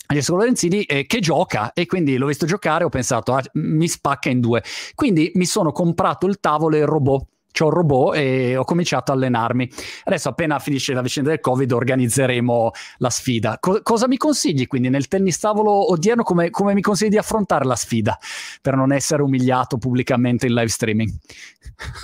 Francesco 0.06 0.36
Lorenzini 0.36 0.82
eh, 0.84 1.04
che 1.06 1.18
gioca 1.18 1.72
e 1.72 1.86
quindi 1.86 2.16
l'ho 2.16 2.26
visto 2.26 2.46
giocare 2.46 2.84
ho 2.84 2.90
pensato 2.90 3.32
ah, 3.32 3.42
mi 3.54 3.88
spacca 3.88 4.28
in 4.28 4.38
due 4.38 4.62
quindi 4.94 5.32
mi 5.36 5.46
sono 5.46 5.72
comprato 5.72 6.26
il 6.26 6.40
tavolo 6.40 6.76
e 6.76 6.80
il 6.80 6.86
robot 6.86 7.26
c'ho 7.54 7.66
un 7.66 7.70
robot 7.70 8.16
e 8.16 8.56
ho 8.56 8.64
cominciato 8.64 9.12
a 9.12 9.14
allenarmi. 9.14 9.70
Adesso 10.04 10.28
appena 10.28 10.58
finisce 10.58 10.92
la 10.92 11.02
vicenda 11.02 11.30
del 11.30 11.38
Covid 11.38 11.70
organizzeremo 11.70 12.72
la 12.98 13.10
sfida. 13.10 13.58
Co- 13.60 13.80
cosa 13.82 14.08
mi 14.08 14.16
consigli 14.16 14.66
quindi 14.66 14.88
nel 14.88 15.06
tennis 15.06 15.38
tavolo 15.38 15.92
odierno? 15.92 16.24
Come, 16.24 16.50
come, 16.50 16.74
mi 16.74 16.80
consigli 16.80 17.10
di 17.10 17.16
affrontare 17.16 17.64
la 17.64 17.76
sfida 17.76 18.18
per 18.60 18.74
non 18.74 18.92
essere 18.92 19.22
umiliato 19.22 19.78
pubblicamente 19.78 20.46
in 20.46 20.54
live 20.54 20.68
streaming? 20.68 21.12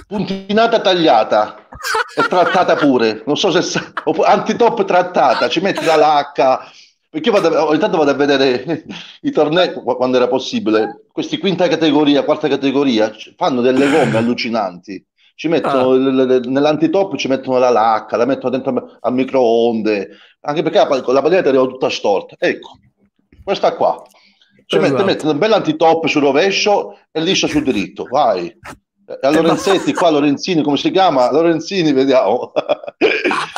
Puntinata 0.07 0.81
tagliata 0.81 1.67
e 2.17 2.23
trattata 2.29 2.77
pure. 2.77 3.25
Non 3.27 3.37
so 3.37 3.51
se 3.61 3.93
antitop 4.25 4.85
trattata, 4.85 5.49
ci 5.49 5.61
metti 5.61 5.85
la 5.85 5.97
lacca. 5.97 6.61
Perché 7.11 7.29
io 7.29 7.41
vado, 7.41 7.67
ogni 7.67 7.81
tanto 7.81 7.97
vado 7.97 8.13
a 8.13 8.15
vedere 8.15 8.85
i 9.23 9.33
tornei 9.33 9.73
quando 9.73 10.17
era 10.17 10.29
possibile. 10.29 11.07
Questi 11.11 11.39
quinta 11.39 11.67
categoria, 11.67 12.23
quarta 12.23 12.47
categoria 12.47 13.11
fanno 13.37 13.63
delle 13.63 13.91
gomme 13.91 14.17
allucinanti 14.17 15.05
ci 15.41 15.49
mettono 15.49 15.93
ah. 15.93 16.41
nell'antitop 16.45 17.17
ci 17.17 17.27
mettono 17.27 17.57
la 17.57 17.71
lacca, 17.71 18.19
la 18.19 18.27
mettono 18.27 18.51
dentro 18.51 18.99
al 19.01 19.15
microonde, 19.15 20.11
anche 20.41 20.63
perché 20.63 20.77
la, 20.77 21.13
la 21.15 21.23
padella 21.23 21.49
arriva 21.49 21.65
tutta 21.65 21.89
storta. 21.89 22.35
Ecco, 22.39 22.73
questa 23.43 23.75
qua. 23.75 24.03
Ci 24.67 24.77
esatto. 24.77 24.93
mette, 24.93 25.05
mette 25.05 25.27
un 25.27 25.39
bel 25.39 25.55
antitop 25.55 26.05
sul 26.09 26.21
rovescio 26.21 26.99
e 27.11 27.23
liscia 27.23 27.49
sul 27.49 27.63
diritto, 27.63 28.05
vai. 28.11 28.49
E 28.49 29.27
a 29.27 29.31
Lorenzetti, 29.31 29.95
qua 29.95 30.11
Lorenzini, 30.11 30.61
come 30.61 30.77
si 30.77 30.91
chiama? 30.91 31.33
Lorenzini, 31.33 31.91
vediamo. 31.95 32.53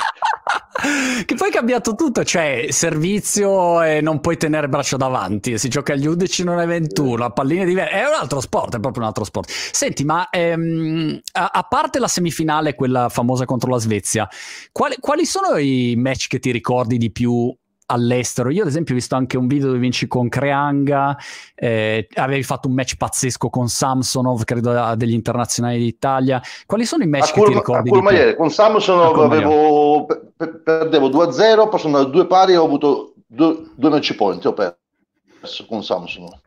che 1.26 1.34
poi 1.34 1.48
è 1.48 1.52
cambiato 1.52 1.94
tutto, 1.94 2.24
cioè 2.24 2.66
servizio 2.70 3.82
e 3.82 4.00
non 4.00 4.20
puoi 4.20 4.36
tenere 4.36 4.68
braccio 4.68 4.96
davanti, 4.96 5.58
si 5.58 5.68
gioca 5.68 5.92
agli 5.92 6.06
11 6.06 6.44
non 6.44 6.60
è 6.60 6.66
21, 6.66 7.24
a 7.24 7.30
palline 7.30 7.64
diverse, 7.64 7.90
è 7.90 8.06
un 8.06 8.14
altro 8.18 8.40
sport, 8.40 8.76
è 8.76 8.80
proprio 8.80 9.02
un 9.02 9.08
altro 9.08 9.24
sport. 9.24 9.50
Senti, 9.50 10.04
ma 10.04 10.28
ehm, 10.30 11.20
a, 11.32 11.50
a, 11.52 11.62
parte 11.64 11.98
la 11.98 12.08
semifinale, 12.08 12.74
quella 12.74 13.08
famosa 13.08 13.44
contro 13.44 13.70
la 13.70 13.78
Svezia, 13.78 14.28
quali, 14.70 14.96
quali 14.98 15.26
sono 15.26 15.56
i 15.58 15.94
match 15.96 16.28
che 16.28 16.38
ti 16.38 16.50
ricordi 16.50 16.96
di 16.96 17.10
più 17.10 17.54
all'estero. 17.86 18.50
Io, 18.50 18.62
ad 18.62 18.68
esempio, 18.68 18.94
ho 18.94 18.96
visto 18.96 19.14
anche 19.14 19.36
un 19.36 19.46
video 19.46 19.68
dove 19.68 19.78
vinci 19.78 20.06
con 20.06 20.28
Creanga, 20.28 21.16
eh, 21.54 22.06
avevi 22.14 22.42
fatto 22.42 22.68
un 22.68 22.74
match 22.74 22.96
pazzesco 22.96 23.48
con 23.50 23.68
Samsonov, 23.68 24.44
credo 24.44 24.94
degli 24.94 25.12
internazionali 25.12 25.78
d'Italia. 25.78 26.40
Quali 26.66 26.84
sono 26.84 27.04
i 27.04 27.06
match 27.06 27.30
a 27.30 27.32
che 27.32 27.38
Cur- 27.40 27.48
ti 27.48 27.54
ricordi? 27.54 27.88
A 27.88 27.92
Courmayeur, 27.92 28.36
con 28.36 28.50
Samsonov 28.50 29.20
avevo, 29.20 30.06
per, 30.36 30.62
perdevo 30.62 31.08
2-0, 31.08 31.68
poi 31.68 31.78
sono 31.78 31.96
andato 31.96 32.14
due 32.14 32.26
pari 32.26 32.52
e 32.52 32.56
ho 32.56 32.64
avuto 32.64 33.14
due, 33.26 33.70
due 33.74 33.90
match 33.90 34.14
point, 34.14 34.44
ho 34.46 34.52
perso 34.52 35.66
con 35.66 35.82
Samsonov. 35.82 36.40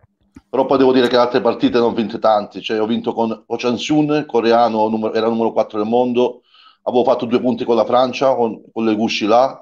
Però 0.50 0.66
poi 0.66 0.78
devo 0.78 0.94
dire 0.94 1.08
che 1.08 1.18
altre 1.18 1.42
partite 1.42 1.80
non 1.80 1.90
ho 1.90 1.94
vinte 1.94 2.18
tanti, 2.18 2.62
cioai 2.62 2.80
ho 2.80 2.86
vinto 2.86 3.14
con 3.14 3.44
Ochan 3.48 3.78
Sun, 3.78 4.24
coreano, 4.26 4.88
numero, 4.88 5.14
era 5.14 5.28
numero 5.28 5.52
4 5.52 5.80
del 5.80 5.88
mondo, 5.88 6.44
avevo 6.84 7.04
fatto 7.04 7.26
due 7.26 7.42
punti 7.42 7.66
con 7.66 7.76
la 7.76 7.84
Francia, 7.84 8.34
con, 8.36 8.62
con 8.72 8.86
le 8.86 8.96
Gusci 8.96 9.26
là, 9.26 9.62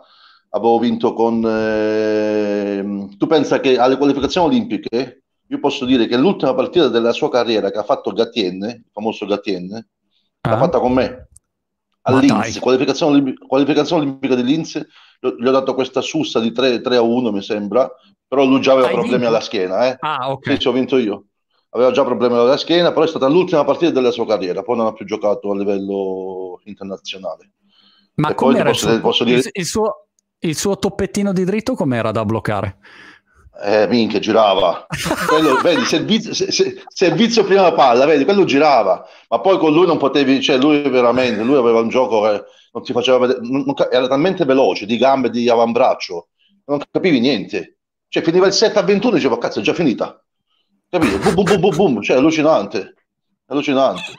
avevo 0.56 0.80
vinto 0.80 1.14
con... 1.14 1.44
Eh, 1.46 3.08
tu 3.18 3.28
pensa 3.28 3.60
che 3.60 3.78
alle 3.78 3.98
qualificazioni 3.98 4.48
olimpiche, 4.48 5.24
io 5.48 5.60
posso 5.60 5.86
dire 5.86 6.08
che 6.08 6.18
l'ultima 6.18 6.54
partita 6.54 6.88
della 6.88 7.12
sua 7.12 7.30
carriera 7.30 7.72
che 7.72 7.80
ha 7.80 7.84
fatto 7.84 8.12
Gattienne, 8.12 8.68
il 8.68 8.90
famoso 8.92 9.26
Gattienne, 9.26 9.88
ah. 10.42 10.50
l'ha 10.50 10.58
fatta 10.58 10.80
con 10.80 10.94
me. 10.94 11.28
A 12.06 12.20
Linz, 12.20 12.60
qualificazione, 12.60 13.14
olimpica, 13.14 13.46
qualificazione 13.46 14.02
olimpica 14.02 14.36
di 14.36 14.44
Linz, 14.44 14.78
gli 15.20 15.48
ho 15.48 15.52
dato 15.52 15.74
questa 15.74 16.02
sussa 16.02 16.42
di 16.42 16.52
3, 16.52 16.82
3 16.82 16.96
a 16.98 17.02
1 17.02 17.32
mi 17.32 17.42
sembra, 17.42 17.90
però 18.28 18.44
lui 18.44 18.60
già 18.60 18.74
aveva 18.74 18.88
Hai 18.88 18.94
problemi 18.94 19.20
vinto? 19.20 19.30
alla 19.30 19.44
schiena. 19.44 19.88
Eh. 19.88 19.96
Ah, 20.00 20.32
ok. 20.32 20.62
Sì, 20.62 20.68
ho 20.68 20.74
vinto 20.74 20.98
io. 20.98 21.26
Aveva 21.70 21.92
già 21.92 22.04
problemi 22.04 22.36
alla 22.36 22.58
schiena, 22.58 22.92
però 22.92 23.06
è 23.06 23.08
stata 23.08 23.28
l'ultima 23.28 23.64
partita 23.64 23.92
della 23.92 24.12
sua 24.12 24.28
carriera, 24.28 24.64
poi 24.64 24.78
non 24.78 24.88
ha 24.88 24.94
più 24.94 25.06
giocato 25.06 25.50
a 25.52 25.56
livello 25.56 26.60
internazionale. 26.66 27.52
Ma 28.16 28.36
come 28.36 28.62
posso, 28.64 28.92
il, 28.92 29.00
posso 29.00 29.24
dire... 29.24 29.50
il, 29.52 29.66
suo, 29.66 30.03
il 30.44 30.58
suo 30.58 30.78
toppettino 30.78 31.34
di 31.34 31.44
dritto 31.44 31.76
com'era 31.76 32.12
da 32.12 32.26
bloccare? 32.26 32.78
Eh, 33.62 33.88
minchia, 33.88 34.20
girava. 34.20 34.86
Quello, 35.28 35.58
vedi, 35.62 35.84
servizio, 35.86 36.34
se, 36.34 36.52
se, 36.52 36.82
servizio 36.88 37.44
prima 37.44 37.72
palla, 37.74 38.06
vedi, 38.06 38.26
quello 38.26 38.46
girava. 38.46 39.06
Ma 39.30 39.40
poi 39.40 39.58
con 39.58 39.74
lui 39.74 39.86
non 39.86 39.98
potevi, 39.98 40.42
cioè 40.42 40.58
lui 40.58 40.82
veramente, 40.90 41.44
lui 41.44 41.58
aveva 41.58 41.80
un 41.80 41.90
gioco 41.90 42.22
che 42.24 42.44
non 42.74 42.84
ti 42.84 42.94
faceva 42.94 43.20
vedere, 43.20 43.40
non, 43.42 43.64
non, 43.66 43.76
era 43.92 44.08
talmente 44.08 44.44
veloce, 44.44 44.86
di 44.86 44.98
gambe, 44.98 45.30
di 45.30 45.48
avambraccio, 45.50 46.30
non 46.66 46.82
capivi 46.92 47.20
niente. 47.20 47.78
Cioè 48.08 48.24
finiva 48.24 48.48
il 48.48 48.54
7 48.54 48.80
a 48.80 48.84
21 48.84 49.14
e 49.14 49.16
dicevo, 49.18 49.38
cazzo, 49.38 49.60
è 49.60 49.64
già 49.64 49.74
finita. 49.74 50.22
Capito? 50.90 51.18
Boom, 51.20 51.34
boom, 51.34 51.46
boom, 51.46 51.60
boom, 51.60 51.76
boom. 51.76 52.02
Cioè, 52.02 52.18
allucinante. 52.18 52.96
Allucinante. 53.48 54.14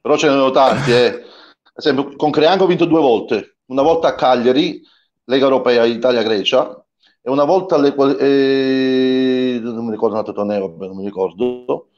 Però 0.00 0.16
ce 0.16 0.26
ne 0.26 0.32
sono 0.32 0.50
tanti, 0.50 0.92
eh. 0.92 1.06
Ad 1.06 1.72
esempio, 1.74 2.16
con 2.16 2.30
Creango 2.30 2.64
ho 2.64 2.66
vinto 2.66 2.84
due 2.84 3.00
volte. 3.00 3.58
Una 3.66 3.82
volta 3.82 4.08
a 4.08 4.14
Cagliari 4.14 4.82
Lega 5.28 5.44
Europea 5.44 5.84
Italia-Grecia 5.84 6.84
e 7.20 7.30
una 7.30 7.44
volta 7.44 7.76
le, 7.76 7.94
eh, 8.18 9.60
non 9.62 9.84
mi 9.84 9.90
ricordo 9.90 10.14
un 10.14 10.20
altro 10.20 10.32
torneo, 10.32 10.74
non 10.78 10.96
mi 10.96 11.04
ricordo, 11.04 11.88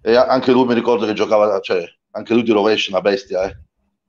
e 0.00 0.16
anche 0.16 0.50
lui 0.52 0.64
mi 0.64 0.74
ricordo 0.74 1.04
che 1.04 1.12
giocava, 1.12 1.60
cioè 1.60 1.84
anche 2.12 2.32
lui 2.32 2.42
di 2.42 2.52
rovescio, 2.52 2.90
una 2.90 3.02
bestia, 3.02 3.44
eh. 3.44 3.58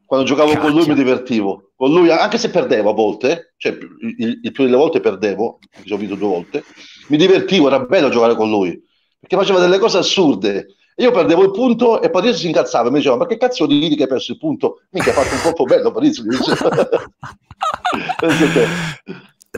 Quando 0.05 0.25
giocavo 0.25 0.51
Cacchia. 0.51 0.67
con 0.69 0.77
lui 0.77 0.87
mi 0.87 0.93
divertivo, 0.93 1.71
con 1.75 1.91
lui 1.91 2.09
anche 2.09 2.37
se 2.37 2.49
perdevo 2.49 2.89
a 2.89 2.93
volte, 2.93 3.53
cioè 3.57 3.77
il, 4.17 4.39
il 4.43 4.51
più 4.51 4.63
delle 4.63 4.75
volte 4.75 4.99
perdevo, 4.99 5.59
ho 5.89 5.97
vinto 5.97 6.15
due 6.15 6.27
volte, 6.27 6.63
mi 7.09 7.17
divertivo, 7.17 7.67
era 7.67 7.79
bello 7.81 8.09
giocare 8.09 8.35
con 8.35 8.49
lui, 8.49 8.81
perché 9.19 9.35
faceva 9.35 9.59
delle 9.59 9.79
cose 9.79 9.97
assurde. 9.97 10.75
Io 10.97 11.11
perdevo 11.11 11.43
il 11.43 11.51
punto 11.51 12.01
e 12.01 12.09
Patrizio 12.09 12.39
si 12.39 12.47
incazzava 12.47 12.87
e 12.87 12.91
mi 12.91 12.97
diceva: 12.97 13.17
Ma 13.17 13.25
che 13.25 13.37
cazzo 13.37 13.65
di 13.65 13.95
che 13.95 14.03
hai 14.03 14.09
perso 14.09 14.31
il 14.33 14.37
punto? 14.37 14.81
Mica 14.89 15.09
hai 15.09 15.15
fatto 15.15 15.33
un 15.35 15.41
colpo 15.41 15.63
bello, 15.63 15.91
Patrizio. 15.91 16.23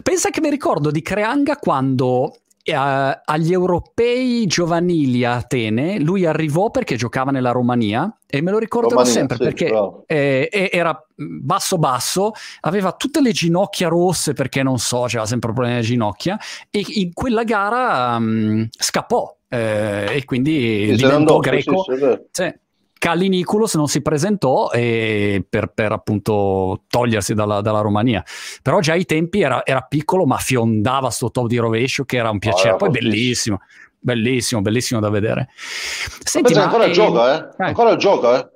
Pensa 0.02 0.30
che 0.30 0.42
mi 0.42 0.50
ricordo 0.50 0.90
di 0.92 1.02
Creanga 1.02 1.58
quando 1.58 2.38
Uh, 2.66 3.12
agli 3.26 3.52
europei 3.52 4.46
giovanili 4.46 5.26
a 5.26 5.36
Atene, 5.36 6.00
lui 6.00 6.26
arrivò 6.26 6.70
perché 6.70 6.96
giocava 6.96 7.30
nella 7.30 7.52
Romania 7.52 8.10
e 8.26 8.42
me 8.42 8.52
lo 8.52 8.58
ricorderò 8.58 9.02
Romania, 9.02 9.12
sempre 9.12 9.36
sì, 9.36 9.44
perché 9.44 9.74
eh, 10.06 10.70
era 10.72 10.98
basso 11.14 11.78
basso, 11.78 12.32
aveva 12.62 12.94
tutte 12.94 13.20
le 13.20 13.34
ginocchia 13.34 13.90
rosse 13.90 14.32
perché 14.32 14.64
non 14.64 14.78
so, 14.78 15.04
c'era 15.08 15.26
sempre 15.26 15.52
problemi 15.52 15.76
alle 15.76 15.84
ginocchia 15.84 16.40
e 16.70 16.86
in 16.88 17.12
quella 17.12 17.44
gara 17.44 18.16
um, 18.16 18.66
scappò 18.70 19.36
eh, 19.54 20.16
e 20.16 20.26
quindi 20.26 20.88
sì, 20.90 20.96
diventò 20.96 21.38
greco. 21.38 21.86
Sì, 22.32 22.52
Caliniculus 22.98 23.76
non 23.76 23.88
si 23.88 24.02
presentò 24.02 24.72
eh, 24.72 25.46
per, 25.48 25.68
per, 25.74 25.92
appunto 25.92 26.84
togliersi 26.88 27.36
dalla, 27.36 27.62
dalla, 27.62 27.82
Romania. 27.82 28.24
Però 28.64 28.80
già 28.80 28.94
ai 28.94 29.06
tempi 29.06 29.42
era, 29.42 29.64
era, 29.64 29.82
piccolo, 29.82 30.26
ma 30.26 30.38
fiondava 30.38 31.12
sto 31.12 31.30
top 31.30 31.48
di 31.48 31.58
rovescio 31.58 32.04
che 32.06 32.18
era 32.18 32.32
un 32.32 32.40
piacere. 32.40 32.74
Oh, 32.74 32.78
Poi 32.78 32.90
bellissimo, 32.90 33.60
bellissimo, 34.00 34.62
bellissimo 34.62 35.00
da 35.00 35.10
vedere. 35.10 35.50
Senti, 36.24 36.54
ma 36.56 36.64
ancora 36.64 36.86
eh, 36.86 36.92
gioca, 36.92 37.34
eh? 37.36 37.64
eh? 37.64 37.68
Ancora 37.68 37.96
gioca, 37.96 38.40
eh? 38.40 38.52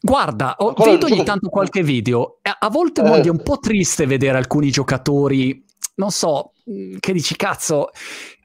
Guarda, 0.00 0.56
ho, 0.58 0.72
vedo 0.72 1.06
ogni 1.06 1.22
tanto 1.22 1.48
qualche 1.48 1.82
video. 1.82 2.38
A 2.42 2.70
volte 2.70 3.02
eh. 3.02 3.20
è 3.20 3.28
un 3.28 3.42
po' 3.42 3.58
triste 3.58 4.06
vedere 4.06 4.38
alcuni 4.38 4.70
giocatori, 4.70 5.62
non 5.96 6.10
so, 6.10 6.52
che 6.98 7.12
dici 7.12 7.36
cazzo, 7.36 7.90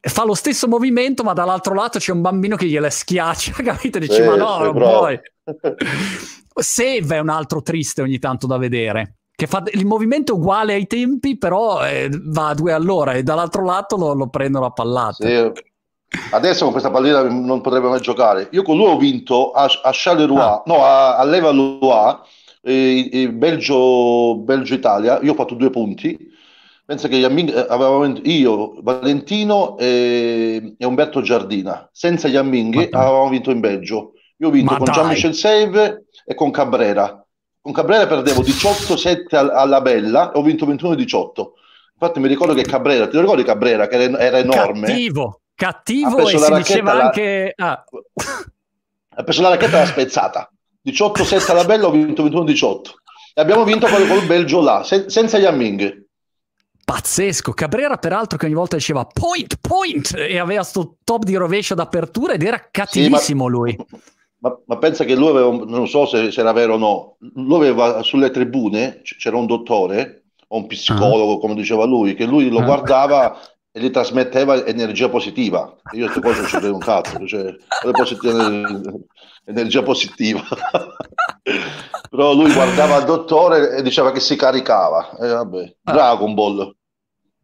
fa 0.02 0.24
lo 0.24 0.34
stesso 0.34 0.68
movimento, 0.68 1.24
ma 1.24 1.34
dall'altro 1.34 1.74
lato 1.74 2.00
c'è 2.00 2.12
un 2.12 2.22
bambino 2.22 2.56
che 2.56 2.66
gliele 2.66 2.90
schiaccia, 2.90 3.52
capito? 3.64 4.00
Dici, 4.00 4.22
ma 4.22 4.36
no, 4.36 4.58
non 4.64 4.74
puoi. 4.74 5.20
Save 6.56 7.16
è 7.16 7.20
un 7.20 7.30
altro 7.30 7.62
triste 7.62 8.02
ogni 8.02 8.20
tanto 8.20 8.48
da 8.48 8.58
vedere. 8.58 9.16
Che 9.36 9.48
fa 9.48 9.64
il 9.72 9.86
movimento 9.86 10.36
uguale 10.36 10.74
ai 10.74 10.86
tempi, 10.86 11.38
però 11.38 11.86
eh, 11.86 12.10
va 12.12 12.50
a 12.50 12.54
due 12.54 12.74
all'ora 12.74 13.14
e 13.14 13.24
dall'altro 13.24 13.64
lato 13.64 13.96
lo, 13.96 14.14
lo 14.14 14.28
prendono 14.28 14.66
a 14.66 14.72
pallate. 14.72 15.54
Sì. 15.56 15.68
Adesso 16.32 16.64
con 16.64 16.72
questa 16.72 16.92
pallina 16.92 17.22
non 17.24 17.62
potrebbe 17.62 17.88
mai 17.88 18.02
giocare. 18.02 18.50
Io 18.52 18.64
con 18.64 18.76
lui 18.76 18.88
ho 18.88 18.98
vinto 18.98 19.52
a, 19.52 19.70
a 19.84 19.92
Charleroi, 19.94 20.38
ah. 20.38 20.64
no, 20.66 20.84
a, 20.84 21.16
a 21.16 21.24
Levallois, 21.24 22.18
eh, 22.62 23.30
Belgio, 23.32 24.38
Belgio 24.40 24.74
Italia. 24.74 25.20
Io 25.22 25.32
ho 25.32 25.36
fatto 25.36 25.54
due 25.54 25.70
punti 25.70 26.18
Pensa 26.90 27.08
che 27.08 27.18
Yaming, 27.18 27.56
eh, 27.56 27.68
avevamo 27.70 28.04
io, 28.24 28.82
Valentino 28.82 29.78
e, 29.78 30.74
e, 30.76 30.86
Umberto 30.88 31.22
Giardina. 31.22 31.88
Senza 31.94 32.28
Yaminghi 32.28 32.88
avevamo 32.90 33.30
vinto 33.30 33.52
in 33.52 33.60
Belgio. 33.60 34.14
Io 34.38 34.48
ho 34.48 34.50
vinto 34.50 34.72
Ma 34.72 34.80
con 34.80 34.88
Jean-Michel 34.92 35.36
Save 35.36 36.06
e 36.26 36.34
con 36.34 36.50
Cabrera. 36.50 37.24
Con 37.62 37.74
Cabrera 37.74 38.08
perdevo 38.08 38.42
18-7 38.42 39.36
alla 39.36 39.82
Bella 39.82 40.32
e 40.32 40.40
ho 40.40 40.42
vinto 40.42 40.66
21-18. 40.66 41.30
Infatti 41.94 42.20
mi 42.20 42.28
ricordo 42.28 42.56
che 42.56 42.64
Cabrera, 42.64 43.08
ti 43.08 43.20
ricordi 43.20 43.44
Cabrera 43.44 43.88
che 43.88 43.96
era, 43.96 44.18
era 44.18 44.38
enorme? 44.40 44.88
Cattivo, 44.88 45.42
cattivo 45.54 46.28
e 46.28 46.38
si 46.40 46.54
diceva 46.56 46.94
la... 46.94 47.04
anche... 47.04 47.54
Ah. 47.56 47.84
ha 49.16 49.24
preso 49.24 49.44
la 49.44 49.50
racchetta 49.50 49.78
e 49.78 49.80
l'ha 49.82 49.86
spezzata. 49.86 50.52
18-7 50.84 51.52
alla 51.52 51.66
Bella 51.66 51.86
ho 51.86 51.92
vinto 51.92 52.24
21-18. 52.26 52.80
E 53.36 53.42
abbiamo 53.42 53.64
vinto 53.64 53.86
col, 53.86 54.08
col 54.08 54.26
Belgio 54.26 54.60
là, 54.60 54.82
se, 54.84 55.08
senza 55.08 55.38
Yaming 55.38 56.08
pazzesco. 56.90 57.52
Cabrera, 57.54 57.98
peraltro, 57.98 58.38
che 58.40 58.48
ogni 58.48 58.56
volta 58.56 58.76
diceva 58.76 59.06
point, 59.06 59.58
point 59.62 60.16
e 60.16 60.40
aveva 60.40 60.64
sto 60.64 60.96
top 61.04 61.24
di 61.24 61.36
rovescio 61.36 61.76
d'apertura 61.76 62.34
ed 62.34 62.42
era 62.42 62.68
cattivissimo 62.72 63.20
sì, 63.20 63.34
ma, 63.34 63.48
lui. 63.48 63.78
Ma, 64.42 64.58
ma, 64.68 64.78
pensa 64.78 65.04
che 65.04 65.18
lui 65.18 65.28
aveva, 65.28 65.50
non 65.50 65.86
so 65.90 66.06
se, 66.06 66.32
se, 66.32 66.40
era 66.40 66.54
vero 66.54 66.76
o 66.76 66.78
no, 66.78 67.18
lui 67.34 67.58
aveva 67.58 68.02
sulle 68.04 68.32
tribune, 68.32 69.02
c'era 69.04 69.36
un 69.36 69.46
dottore 69.46 70.28
o 70.48 70.60
un 70.60 70.66
psicologo, 70.66 71.34
uh-huh. 71.34 71.40
come 71.40 71.56
diceva 71.56 71.84
lui, 71.84 72.16
che 72.16 72.24
lui 72.24 72.48
lo 72.48 72.60
uh-huh. 72.60 72.64
guardava 72.64 73.38
e 73.70 73.82
gli 73.82 73.90
trasmetteva 73.90 74.66
energia 74.66 75.10
positiva. 75.10 75.76
Io 75.92 76.06
queste 76.06 76.22
cose 76.22 76.40
non 76.40 76.50
ci 76.50 76.58
credo 76.58 76.74
un 76.74 76.80
cazzo, 76.80 77.20
cioè, 77.28 77.54
energia 79.44 79.84
positiva. 79.84 80.42
Però 82.10 82.34
lui 82.34 82.54
guardava 82.54 82.98
il 82.98 83.06
dottore 83.06 83.76
e 83.76 83.82
diceva 83.82 84.14
che 84.14 84.22
si 84.22 84.38
caricava. 84.38 85.18
E 85.20 85.28
vabbè, 85.28 85.76
ah. 85.84 85.92
Dragon 85.92 86.34
Ball. 86.34 86.76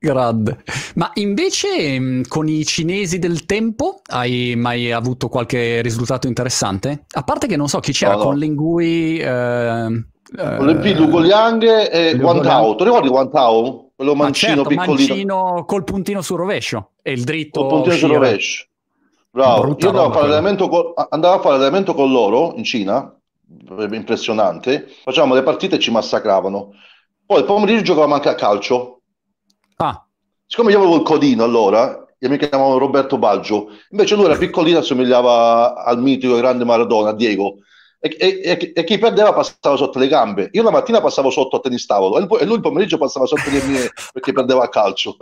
Grande. 0.05 0.59
Ma 0.95 1.09
invece 1.15 1.99
mm, 1.99 2.21
con 2.27 2.47
i 2.47 2.63
cinesi 2.63 3.17
del 3.17 3.45
tempo 3.45 4.01
hai 4.11 4.53
mai 4.55 4.91
avuto 4.91 5.29
qualche 5.29 5.81
risultato 5.81 6.27
interessante? 6.27 7.05
A 7.13 7.23
parte 7.23 7.47
che 7.47 7.55
non 7.55 7.67
so 7.67 7.79
chi 7.79 7.91
c'era 7.91 8.11
no, 8.11 8.17
no. 8.17 8.23
con 8.25 8.37
Lingui... 8.37 9.17
Eh, 9.17 10.03
Olimpi, 10.37 10.89
eh, 10.89 10.95
Lugo 10.95 11.19
Liang 11.19 11.63
e 11.89 12.15
Guantao. 12.17 12.75
Tu 12.75 12.83
ricordi 12.83 13.07
Guantao? 13.07 13.91
Quello 13.95 14.13
mancino 14.15 14.63
certo, 14.63 14.69
piccolino. 14.69 15.07
Mancino 15.07 15.65
col 15.65 15.83
puntino 15.83 16.21
sul 16.21 16.37
rovescio 16.37 16.91
e 17.01 17.11
il 17.11 17.23
dritto. 17.23 17.61
Col 17.61 17.69
puntino 17.69 17.95
sul 17.95 18.11
rovescio. 18.11 18.65
Bravo. 19.31 19.75
Io 19.79 19.87
andavo 19.87 20.07
a, 20.07 20.11
fare 20.11 20.55
con, 20.55 20.93
andavo 21.09 21.35
a 21.35 21.39
fare 21.39 21.55
allenamento 21.55 21.93
con 21.93 22.11
loro 22.11 22.53
in 22.57 22.63
Cina, 22.63 23.11
impressionante. 23.91 24.87
Facevamo 25.03 25.33
le 25.33 25.43
partite 25.43 25.75
e 25.75 25.79
ci 25.79 25.91
massacravano. 25.91 26.73
Poi 27.25 27.39
il 27.39 27.45
pomeriggio 27.45 27.81
giocavamo 27.81 28.13
anche 28.13 28.29
a 28.29 28.35
calcio. 28.35 28.94
Ah. 29.77 30.05
Siccome 30.45 30.71
io 30.71 30.77
avevo 30.77 30.95
il 30.95 31.01
codino 31.01 31.43
allora, 31.43 32.05
io 32.17 32.29
mi 32.29 32.37
chiamavo 32.37 32.77
Roberto 32.77 33.17
Baggio, 33.17 33.69
invece 33.89 34.15
lui 34.15 34.25
era 34.25 34.37
piccolino, 34.37 34.79
assomigliava 34.79 35.83
al 35.83 36.01
mitico 36.01 36.35
grande 36.35 36.63
Maradona, 36.63 37.13
Diego. 37.13 37.57
E, 37.99 38.15
e, 38.19 38.71
e, 38.75 38.83
chi 38.83 38.99
perdeva 38.99 39.33
passava 39.33 39.75
sotto 39.75 39.97
le 39.97 40.07
gambe. 40.07 40.49
Io 40.51 40.61
la 40.61 40.69
mattina 40.69 41.01
passavo 41.01 41.31
sotto 41.31 41.55
a 41.55 41.59
tennis 41.59 41.87
tavolo 41.87 42.37
e 42.37 42.45
lui 42.45 42.55
il 42.55 42.61
pomeriggio 42.61 42.99
passava 42.99 43.25
sotto 43.25 43.49
le 43.49 43.63
mie 43.63 43.89
perché 44.13 44.31
perdeva 44.31 44.63
a 44.63 44.69
calcio. 44.69 45.17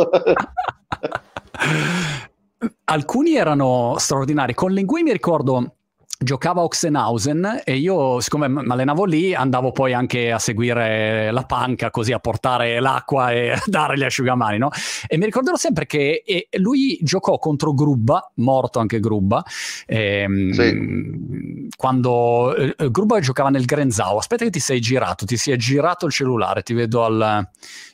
Alcuni 2.83 3.35
erano 3.35 3.95
straordinari. 3.97 4.53
Con 4.53 4.71
Lingui 4.71 5.03
mi 5.03 5.13
ricordo 5.13 5.75
giocava 6.17 6.62
a 6.62 6.63
Oxenhausen 6.63 7.62
e 7.63 7.78
io, 7.78 8.19
siccome 8.19 8.47
mi 8.47 8.71
allenavo 8.71 9.06
lì, 9.06 9.34
andavo 9.34 9.71
poi 9.71 9.93
anche 9.93 10.32
a 10.32 10.39
seguire 10.39 11.32
la 11.32 11.43
panca, 11.43 11.91
così 11.91 12.12
a 12.12 12.19
portare 12.19 12.80
l'acqua 12.80 13.32
e 13.32 13.52
a 13.52 13.62
dare 13.67 13.97
gli 13.97 14.04
asciugamani, 14.04 14.58
no? 14.58 14.69
E 15.08 15.17
mi 15.17 15.26
ricorderò 15.26 15.56
sempre 15.56 15.86
che 15.86 16.23
lui 16.58 16.97
giocò 17.02 17.38
contro 17.38 17.73
Grubba, 17.73 18.32
morto 18.36 18.80
anche 18.80 18.99
Grubba, 18.99 19.43
ehm, 19.86 20.52
sì. 20.52 21.69
quando 21.76 22.56
eh, 22.56 22.76
Grubba 22.89 23.19
giocava 23.19 23.49
nel 23.49 23.65
Grenzau. 23.65 24.17
Aspetta 24.17 24.45
che 24.45 24.52
ti 24.52 24.60
sei 24.60 24.80
girato, 24.80 25.26
ti 25.26 25.38
si 25.38 25.52
è 25.52 25.56
girato 25.56 26.06
il 26.06 26.12
cellulare, 26.12 26.63
ti 26.63 26.73
vedo 26.73 27.04
al 27.04 27.47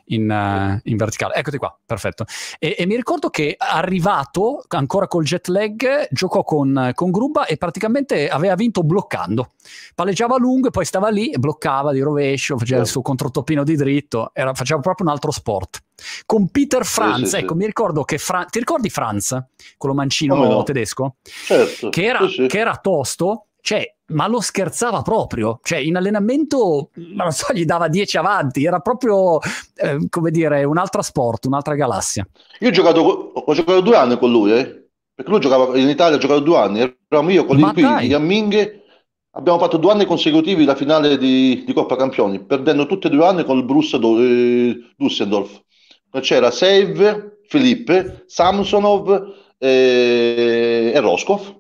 in, 0.10 0.30
uh, 0.30 0.80
in, 0.90 0.98
verticale. 0.98 1.34
Eccoti 1.36 1.58
qua, 1.58 1.76
perfetto. 1.86 2.26
E, 2.58 2.76
e, 2.78 2.86
mi 2.86 2.96
ricordo 2.96 3.30
che 3.30 3.56
arrivato 3.58 4.64
ancora 4.70 5.08
col 5.08 5.24
jet 5.24 5.48
lag, 5.48 6.08
giocò 6.12 6.44
con, 6.44 6.92
con 6.94 7.12
Grubba 7.12 7.46
e 7.46 7.58
praticamente 7.58 8.30
aveva 8.30 8.56
vinto 8.56 8.84
bloccando. 8.84 9.54
Palleggiava 9.96 10.38
lungo 10.38 10.68
e 10.68 10.72
poi 10.72 10.86
stava 10.86 11.10
lì 11.10 11.32
e 11.32 11.38
bloccava 11.38 11.92
di 11.92 12.00
rovescio, 12.00 12.58
faceva 12.58 12.82
il 12.82 12.88
suo 12.88 13.02
controtoppino 13.02 13.64
di 13.64 13.76
dritto, 13.76 14.32
era, 14.34 14.54
faceva 14.54 14.80
proprio 14.80 15.08
un 15.08 15.14
altro 15.14 15.32
sport. 15.32 15.82
Con 16.26 16.50
Peter 16.50 16.86
Franz, 16.86 17.24
sì, 17.24 17.28
sì, 17.28 17.36
ecco, 17.38 17.54
sì. 17.54 17.60
mi 17.60 17.66
ricordo 17.66 18.04
che 18.04 18.18
Fra- 18.18 18.46
ti 18.46 18.60
ricordi 18.60 18.90
Franz, 18.90 19.38
quello 19.78 19.96
mancino 19.96 20.36
no? 20.36 20.64
tedesco? 20.64 21.16
Certo. 21.24 21.90
Che 21.90 22.04
era, 22.04 22.20
che 22.26 22.58
era 22.58 22.78
tosto, 22.78 23.49
cioè 23.62 23.94
ma 24.10 24.28
lo 24.28 24.40
scherzava 24.40 25.02
proprio, 25.02 25.60
cioè 25.64 25.80
in 25.80 25.96
allenamento, 25.96 26.90
non 26.96 27.32
so, 27.32 27.54
gli 27.54 27.66
dava 27.66 27.88
10 27.88 28.18
avanti, 28.18 28.66
era 28.66 28.80
proprio, 28.80 29.40
eh, 29.76 30.00
come 30.10 30.32
dire, 30.32 30.64
un'altra 30.64 31.02
sport, 31.02 31.46
un'altra 31.46 31.76
galassia. 31.76 32.28
Io 32.60 32.70
ho 32.70 32.72
giocato, 32.72 33.02
ho 33.02 33.54
giocato 33.54 33.82
due 33.82 33.96
anni 33.96 34.18
con 34.18 34.32
lui, 34.32 34.52
eh? 34.52 34.88
perché 35.14 35.32
lui 35.32 35.40
giocava 35.40 35.78
in 35.78 35.90
Italia, 35.90 36.18
ha 36.18 36.20
giocato 36.20 36.40
due 36.40 36.58
anni, 36.58 36.80
eravamo 37.10 37.32
io 37.32 37.46
con 37.46 37.58
l'Inquini, 37.58 38.08
di 38.08 38.14
Amminghe, 38.14 38.84
abbiamo 39.32 39.60
fatto 39.60 39.78
due 39.78 39.92
anni 39.92 40.06
consecutivi 40.06 40.66
la 40.66 40.76
finale 40.76 41.18
di, 41.18 41.64
di, 41.66 41.74
Coppa 41.74 41.96
Campioni, 41.96 42.44
perdendo 42.44 42.86
tutti 42.86 43.08
e 43.08 43.10
due 43.10 43.26
anni 43.26 43.44
con 43.44 43.58
il 43.58 43.66
Bruce 43.66 43.98
eh, 43.98 44.94
Düsseldorf. 44.98 45.62
C'era 46.22 46.50
Save, 46.50 47.42
Filippe, 47.48 48.24
Samsonov 48.26 49.36
eh, 49.60 50.92
e 50.96 51.00
Roscoff 51.00 51.59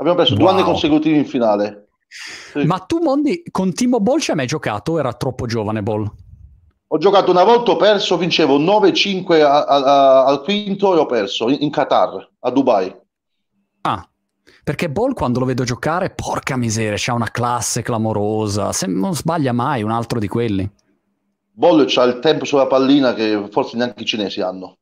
Abbiamo 0.00 0.16
preso 0.16 0.34
wow. 0.34 0.42
due 0.42 0.50
anni 0.50 0.62
consecutivi 0.62 1.18
in 1.18 1.26
finale. 1.26 1.88
Sì. 2.08 2.64
Ma 2.64 2.78
tu, 2.78 3.00
Mondi, 3.02 3.42
con 3.50 3.72
Timo 3.74 4.00
Ball 4.00 4.18
ci 4.18 4.30
hai 4.30 4.36
mai 4.36 4.46
giocato? 4.46 4.98
Era 4.98 5.12
troppo 5.12 5.46
giovane 5.46 5.82
Ball? 5.82 6.10
Ho 6.92 6.98
giocato 6.98 7.30
una 7.30 7.44
volta, 7.44 7.72
ho 7.72 7.76
perso, 7.76 8.16
vincevo 8.16 8.58
9-5 8.58 9.42
a, 9.42 9.64
a, 9.64 9.76
a, 9.76 10.24
al 10.24 10.42
quinto 10.42 10.96
e 10.96 10.98
ho 10.98 11.06
perso 11.06 11.50
in, 11.50 11.58
in, 11.60 11.70
Qatar, 11.70 12.28
a 12.40 12.50
Dubai. 12.50 12.92
Ah, 13.82 14.08
perché 14.64 14.90
Ball 14.90 15.12
quando 15.12 15.38
lo 15.38 15.44
vedo 15.44 15.64
giocare, 15.64 16.10
porca 16.10 16.56
miseria, 16.56 16.96
c'ha 16.96 17.12
una 17.12 17.30
classe 17.30 17.82
clamorosa, 17.82 18.72
Se 18.72 18.86
non 18.86 19.14
sbaglia 19.14 19.52
mai 19.52 19.82
un 19.82 19.90
altro 19.90 20.18
di 20.18 20.26
quelli. 20.28 20.68
Ball 21.52 21.84
c'ha 21.86 22.04
il 22.04 22.18
tempo 22.20 22.46
sulla 22.46 22.66
pallina 22.66 23.12
che 23.12 23.48
forse 23.50 23.76
neanche 23.76 24.02
i 24.02 24.06
cinesi 24.06 24.40
hanno 24.40 24.78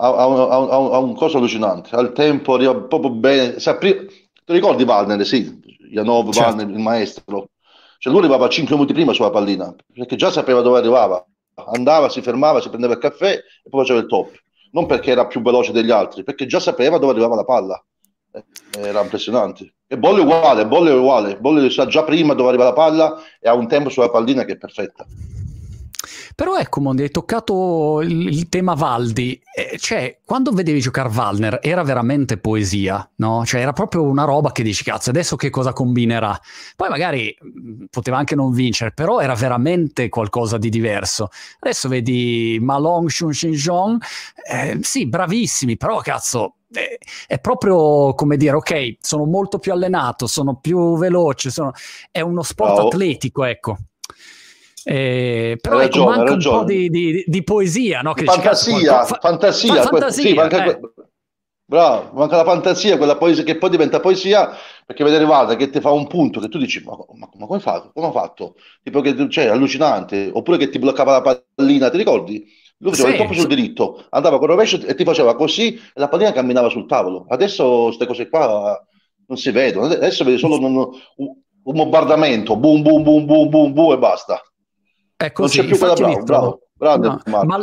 ha, 0.00 0.14
ha, 0.14 0.24
ha, 0.24 0.56
ha 0.66 0.98
un 0.98 1.14
coso 1.14 1.38
allucinante, 1.38 1.94
ha 1.94 2.00
il 2.00 2.12
tempo, 2.12 2.54
arriva 2.54 2.74
proprio 2.74 3.10
bene. 3.10 3.58
Sapri... 3.58 4.06
Ti 4.48 4.54
ricordi 4.54 4.84
Wagner? 4.84 5.26
Sì, 5.26 5.60
Janov, 5.90 6.32
certo. 6.32 6.56
Wagner, 6.56 6.74
il 6.74 6.82
maestro. 6.82 7.50
Cioè 7.98 8.10
lui 8.10 8.22
arrivava 8.22 8.48
5 8.48 8.74
minuti 8.74 8.94
prima 8.94 9.12
sulla 9.12 9.28
pallina, 9.28 9.74
perché 9.92 10.16
già 10.16 10.30
sapeva 10.30 10.62
dove 10.62 10.78
arrivava. 10.78 11.22
Andava, 11.74 12.08
si 12.08 12.22
fermava, 12.22 12.58
si 12.62 12.70
prendeva 12.70 12.94
il 12.94 12.98
caffè 12.98 13.32
e 13.32 13.68
poi 13.68 13.80
faceva 13.82 14.00
il 14.00 14.06
top. 14.06 14.30
non 14.70 14.86
perché 14.86 15.10
era 15.10 15.26
più 15.26 15.42
veloce 15.42 15.72
degli 15.72 15.90
altri, 15.90 16.24
perché 16.24 16.46
già 16.46 16.60
sapeva 16.60 16.96
dove 16.96 17.12
arrivava 17.12 17.34
la 17.34 17.44
palla. 17.44 17.84
Eh, 18.32 18.44
era 18.78 19.02
impressionante. 19.02 19.74
E 19.86 19.98
Bolle 19.98 20.22
uguale, 20.22 20.66
Bolle 20.66 20.92
è 20.92 20.94
uguale. 20.94 21.36
Bolle 21.36 21.68
sa 21.68 21.84
già 21.84 22.02
prima 22.04 22.32
dove 22.32 22.48
arriva 22.48 22.64
la 22.64 22.72
palla 22.72 23.20
e 23.38 23.50
ha 23.50 23.52
un 23.52 23.68
tempo 23.68 23.90
sulla 23.90 24.08
pallina 24.08 24.46
che 24.46 24.52
è 24.52 24.56
perfetta. 24.56 25.04
Però 26.38 26.56
ecco, 26.56 26.80
Mondi, 26.80 27.02
hai 27.02 27.10
toccato 27.10 28.00
il, 28.00 28.28
il 28.28 28.48
tema 28.48 28.74
Valdi. 28.74 29.42
Eh, 29.52 29.76
cioè, 29.76 30.20
quando 30.24 30.52
vedevi 30.52 30.78
giocare 30.78 31.08
Valner 31.08 31.58
era 31.60 31.82
veramente 31.82 32.38
poesia, 32.38 33.10
no? 33.16 33.44
Cioè, 33.44 33.60
era 33.60 33.72
proprio 33.72 34.04
una 34.04 34.22
roba 34.22 34.52
che 34.52 34.62
dici, 34.62 34.84
cazzo, 34.84 35.10
adesso 35.10 35.34
che 35.34 35.50
cosa 35.50 35.72
combinerà? 35.72 36.38
Poi 36.76 36.90
magari 36.90 37.36
poteva 37.90 38.18
anche 38.18 38.36
non 38.36 38.52
vincere, 38.52 38.92
però 38.92 39.18
era 39.18 39.34
veramente 39.34 40.08
qualcosa 40.08 40.58
di 40.58 40.68
diverso. 40.68 41.30
Adesso 41.58 41.88
vedi 41.88 42.56
Malong, 42.62 43.08
Shun 43.08 43.32
Shin 43.32 43.98
eh, 44.48 44.78
sì, 44.80 45.08
bravissimi, 45.08 45.76
però 45.76 45.98
cazzo, 46.02 46.58
eh, 46.70 47.00
è 47.26 47.40
proprio 47.40 48.14
come 48.14 48.36
dire, 48.36 48.54
ok, 48.54 48.98
sono 49.00 49.24
molto 49.24 49.58
più 49.58 49.72
allenato, 49.72 50.28
sono 50.28 50.60
più 50.60 50.96
veloce, 50.98 51.50
sono... 51.50 51.72
è 52.12 52.20
uno 52.20 52.42
sport 52.42 52.74
Bravo. 52.74 52.88
atletico, 52.90 53.42
ecco. 53.42 53.76
Eh, 54.84 55.56
però 55.60 55.80
ecco, 55.80 56.00
ragione, 56.00 56.02
manca 56.02 56.22
ragione. 56.24 56.34
un 56.34 56.46
po' 56.46 56.64
di, 56.64 56.88
di, 56.88 57.24
di 57.26 57.42
poesia, 57.42 58.00
no? 58.00 58.14
Fantasia, 58.24 59.04
fa- 59.04 59.18
fantasia, 59.20 59.82
fa- 59.88 59.90
fantasia 59.90 60.18
sì, 60.18 60.34
manca, 60.34 60.62
eh. 60.64 60.80
bravo, 61.64 62.10
manca 62.14 62.36
la 62.36 62.44
fantasia, 62.44 62.96
quella 62.96 63.16
poesia 63.16 63.44
che 63.44 63.56
poi 63.58 63.70
diventa 63.70 64.00
poesia 64.00 64.50
perché 64.84 65.04
vedere 65.04 65.24
Valda 65.24 65.56
che 65.56 65.70
ti 65.70 65.80
fa 65.80 65.90
un 65.92 66.06
punto 66.06 66.40
che 66.40 66.48
tu 66.48 66.58
dici 66.58 66.82
ma, 66.84 66.96
ma, 67.14 67.28
ma 67.34 67.46
come, 67.46 67.60
fa, 67.60 67.90
come 67.92 68.06
ha 68.08 68.10
fatto? 68.12 68.56
Tipo 68.82 69.00
che 69.00 69.28
cioè, 69.30 69.46
allucinante, 69.46 70.30
oppure 70.32 70.58
che 70.58 70.68
ti 70.68 70.78
bloccava 70.78 71.12
la 71.20 71.42
pallina, 71.54 71.90
ti 71.90 71.96
ricordi? 71.96 72.46
Lui 72.78 72.90
faceva 72.92 73.08
sì, 73.08 73.10
il 73.10 73.16
toppo 73.16 73.34
sul 73.34 73.46
diritto, 73.48 74.06
andava 74.10 74.38
con 74.38 74.46
rovescio 74.48 74.84
e 74.86 74.94
ti 74.94 75.04
faceva 75.04 75.34
così 75.34 75.74
e 75.74 75.80
la 75.94 76.08
pallina 76.08 76.32
camminava 76.32 76.68
sul 76.68 76.86
tavolo. 76.86 77.26
Adesso 77.28 77.84
queste 77.86 78.06
cose 78.06 78.28
qua 78.28 78.80
non 79.26 79.36
si 79.36 79.50
vedono, 79.50 79.86
adesso 79.86 80.24
vedi 80.24 80.38
solo 80.38 80.58
un, 80.58 80.76
un 81.16 81.34
bombardamento, 81.62 82.56
boom, 82.56 82.82
boom, 82.82 83.02
boom, 83.02 83.24
boom, 83.26 83.48
boom, 83.48 83.72
boom 83.72 83.92
e 83.92 83.98
basta. 83.98 84.40
È 85.18 85.32
così, 85.32 85.56
non 85.56 85.66
c'è 85.66 85.72
più 85.72 85.78
quella 85.80 85.94
bravo, 85.94 86.22
bravo, 86.22 86.60
bravo 86.74 87.20
no, 87.26 87.46
ma, 87.46 87.60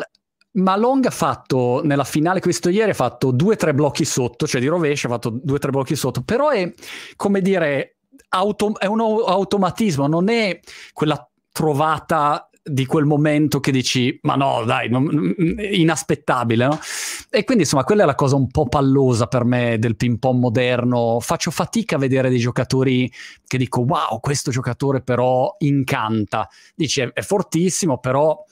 ma 0.51 0.75
Long 0.75 1.05
ha 1.05 1.09
fatto 1.09 1.79
nella 1.85 2.03
finale 2.03 2.41
questo 2.41 2.67
ieri 2.67 2.91
ha 2.91 2.93
fatto 2.93 3.31
due 3.31 3.53
o 3.53 3.55
tre 3.55 3.73
blocchi 3.73 4.03
sotto, 4.03 4.45
cioè 4.45 4.59
di 4.59 4.67
rovescio 4.67 5.07
ha 5.07 5.11
fatto 5.11 5.29
due 5.29 5.55
o 5.55 5.59
tre 5.59 5.71
blocchi 5.71 5.95
sotto, 5.95 6.21
però 6.21 6.49
è 6.49 6.69
come 7.15 7.39
dire 7.39 7.95
auto, 8.27 8.77
è 8.77 8.87
un 8.87 8.99
automatismo, 8.99 10.05
non 10.05 10.27
è 10.27 10.59
quella 10.91 11.25
trovata 11.53 12.49
di 12.67 12.87
quel 12.87 13.05
momento 13.05 13.59
che 13.59 13.71
dici 13.71 14.17
ma 14.23 14.33
no 14.33 14.63
dai 14.65 14.89
non, 14.89 15.35
inaspettabile 15.37 16.65
no? 16.65 16.79
e 17.29 17.43
quindi 17.43 17.61
insomma 17.61 17.83
quella 17.83 18.01
è 18.01 18.05
la 18.07 18.15
cosa 18.15 18.35
un 18.35 18.49
po' 18.49 18.67
pallosa 18.67 19.27
per 19.27 19.43
me 19.43 19.77
del 19.77 19.95
ping 19.95 20.17
pong 20.17 20.39
moderno 20.39 21.19
faccio 21.19 21.51
fatica 21.51 21.97
a 21.97 21.99
vedere 21.99 22.27
dei 22.29 22.39
giocatori 22.39 23.11
che 23.45 23.59
dico 23.59 23.81
wow 23.81 24.19
questo 24.19 24.49
giocatore 24.49 25.01
però 25.03 25.55
incanta 25.59 26.49
dici 26.73 27.01
è, 27.01 27.13
è 27.13 27.21
fortissimo 27.21 27.99
però 27.99 28.43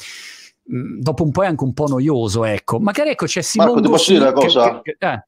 mh, 0.66 1.00
dopo 1.00 1.24
un 1.24 1.32
po' 1.32 1.42
è 1.42 1.48
anche 1.48 1.64
un 1.64 1.74
po' 1.74 1.88
noioso 1.88 2.46
ecco 2.46 2.80
magari 2.80 3.10
ecco 3.10 3.26
c'è 3.26 3.42
Simone 3.42 3.72
Marco 3.72 3.86
ti 3.86 3.92
posso 3.92 4.12
dire 4.12 4.24
una 4.26 4.34
cosa? 4.34 4.82
Che, 4.84 4.96
che, 4.96 5.08
eh. 5.08 5.26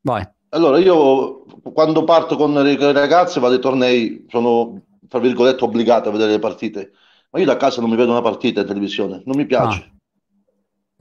vai 0.00 0.26
allora 0.48 0.78
io 0.78 1.44
quando 1.74 2.04
parto 2.04 2.36
con 2.36 2.54
le 2.54 2.92
ragazze 2.92 3.40
vado 3.40 3.56
ai 3.56 3.60
tornei 3.60 4.24
sono 4.30 4.84
tra 5.06 5.18
virgolette 5.18 5.64
obbligato 5.64 6.08
a 6.08 6.12
vedere 6.12 6.30
le 6.30 6.38
partite 6.38 6.92
ma 7.30 7.38
io 7.38 7.46
da 7.46 7.56
casa 7.56 7.80
non 7.80 7.90
mi 7.90 7.96
vedo 7.96 8.10
una 8.10 8.22
partita 8.22 8.60
in 8.60 8.66
televisione, 8.66 9.22
non 9.24 9.36
mi 9.36 9.46
piace. 9.46 9.90
Ah. 9.92 9.98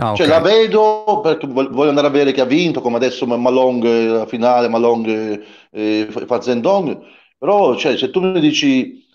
Ah, 0.01 0.15
cioè 0.15 0.27
la 0.27 0.39
vedo 0.39 1.19
perché 1.21 1.45
voglio 1.45 1.89
andare 1.89 2.07
a 2.07 2.09
vedere 2.09 2.32
chi 2.32 2.39
ha 2.39 2.45
vinto, 2.45 2.80
come 2.80 2.95
adesso 2.95 3.25
Malong 3.25 3.84
la 3.84 4.25
finale, 4.25 4.69
Malong 4.69 5.05
e 5.07 5.43
eh, 5.71 6.25
Fazendong, 6.25 7.01
però 7.38 7.75
cioè, 7.75 7.97
se 7.97 8.09
tu 8.09 8.21
mi 8.21 8.39
dici 8.39 9.05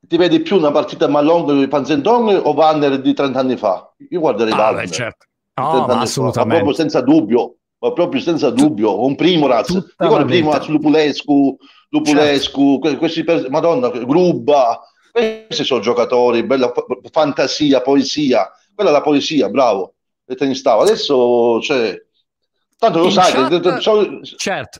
ti 0.00 0.16
vedi 0.16 0.40
più 0.40 0.56
una 0.56 0.72
partita 0.72 1.06
Malong 1.06 1.62
e 1.62 1.68
Fazendong 1.68 2.40
o 2.44 2.52
Vanner 2.52 3.00
di 3.00 3.14
30 3.14 3.38
anni 3.38 3.56
fa? 3.56 3.94
Io 4.10 4.18
guarderei 4.18 4.52
ah, 4.52 4.56
Vanner. 4.56 4.90
Certo. 4.90 5.26
Oh, 5.60 5.84
assolutamente. 5.84 6.54
proprio 6.56 6.74
senza 6.74 7.00
dubbio, 7.00 7.58
ma 7.78 7.92
proprio 7.92 8.20
senza 8.20 8.50
dubbio, 8.50 9.04
un 9.04 9.14
primo 9.14 9.46
razzo. 9.46 9.86
Ricordo 9.96 10.24
primo 10.24 10.50
razzo 10.50 10.72
Lupulescu, 10.72 11.56
Lupulescu, 11.90 12.80
certo. 12.82 12.98
questi 12.98 13.22
per... 13.22 13.48
Madonna, 13.50 13.88
Grubba, 13.88 14.80
questi 15.14 15.62
sono 15.62 15.80
giocatori, 15.80 16.42
bella 16.42 16.72
fantasia, 17.10 17.80
poesia. 17.80 18.50
Quella 18.74 18.90
è 18.90 18.92
la 18.92 19.00
poesia, 19.00 19.48
bravo. 19.48 19.94
E 20.26 20.34
te 20.34 20.46
ne 20.46 20.54
stavo. 20.54 20.82
Adesso, 20.82 21.60
cioè, 21.60 22.02
tanto 22.76 22.98
lo 22.98 23.04
In 23.04 23.12
sai. 23.12 23.32
Chat, 23.32 23.60
che, 23.60 24.36
certo. 24.36 24.78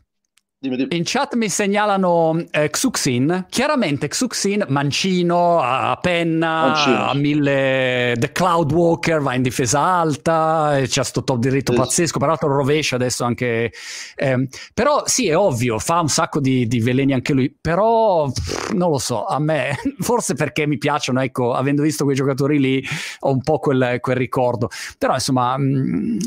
Dimmi, 0.64 0.76
dimmi. 0.76 0.96
In 0.96 1.02
chat 1.04 1.34
mi 1.34 1.50
segnalano 1.50 2.42
eh, 2.50 2.70
Xuxin, 2.70 3.48
chiaramente 3.50 4.08
Xuxin, 4.08 4.64
mancino, 4.68 5.60
a 5.60 5.98
penna, 6.00 6.68
mancino. 6.68 7.06
a 7.06 7.14
mille... 7.14 8.14
The 8.16 8.32
Cloud 8.32 8.72
Walker 8.72 9.20
va 9.20 9.34
in 9.34 9.42
difesa 9.42 9.80
alta, 9.80 10.78
c'è 10.82 11.04
sto 11.04 11.22
top 11.22 11.38
diritto 11.38 11.72
sì. 11.72 11.78
pazzesco, 11.78 12.18
peraltro 12.18 12.48
rovescia 12.48 12.96
adesso 12.96 13.24
anche... 13.24 13.72
Eh, 14.16 14.48
però 14.72 15.02
sì, 15.04 15.28
è 15.28 15.36
ovvio, 15.36 15.78
fa 15.78 16.00
un 16.00 16.08
sacco 16.08 16.40
di, 16.40 16.66
di 16.66 16.80
veleni 16.80 17.12
anche 17.12 17.34
lui, 17.34 17.54
però 17.60 18.30
pff, 18.30 18.70
non 18.70 18.88
lo 18.88 18.98
so, 18.98 19.26
a 19.26 19.38
me, 19.38 19.76
forse 20.00 20.32
perché 20.32 20.66
mi 20.66 20.78
piacciono, 20.78 21.20
ecco, 21.20 21.52
avendo 21.52 21.82
visto 21.82 22.04
quei 22.04 22.16
giocatori 22.16 22.58
lì, 22.58 22.82
ho 23.20 23.30
un 23.30 23.42
po' 23.42 23.58
quel, 23.58 23.98
quel 24.00 24.16
ricordo. 24.16 24.70
Però 24.96 25.12
insomma... 25.12 25.58
Mh, 25.58 25.62
mm, 25.62 26.18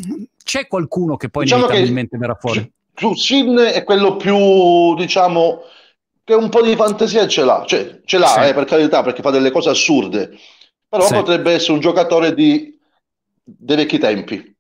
c'è 0.48 0.68
qualcuno 0.68 1.18
che 1.18 1.28
poi 1.28 1.44
diciamo 1.44 1.66
inevitabilmente 1.66 2.18
verrà 2.18 2.36
fuori 2.36 2.72
Sin 3.16 3.56
è 3.58 3.84
quello 3.84 4.16
più, 4.16 4.96
diciamo, 4.96 5.62
che 6.24 6.34
un 6.34 6.50
po' 6.50 6.62
di 6.62 6.76
fantasia 6.76 7.28
ce 7.28 7.44
l'ha, 7.44 7.64
cioè 7.66 8.02
ce 8.04 8.18
l'ha, 8.18 8.28
sì. 8.28 8.40
eh, 8.50 8.54
per 8.54 8.66
carità, 8.66 9.04
perché 9.04 9.22
fa 9.22 9.30
delle 9.30 9.52
cose 9.52 9.70
assurde, 9.70 10.32
però 10.90 11.06
sì. 11.06 11.14
potrebbe 11.14 11.54
essere 11.54 11.74
un 11.74 11.80
giocatore 11.80 12.34
di, 12.34 12.78
dei 13.44 13.76
vecchi 13.76 13.98
tempi. 14.00 14.56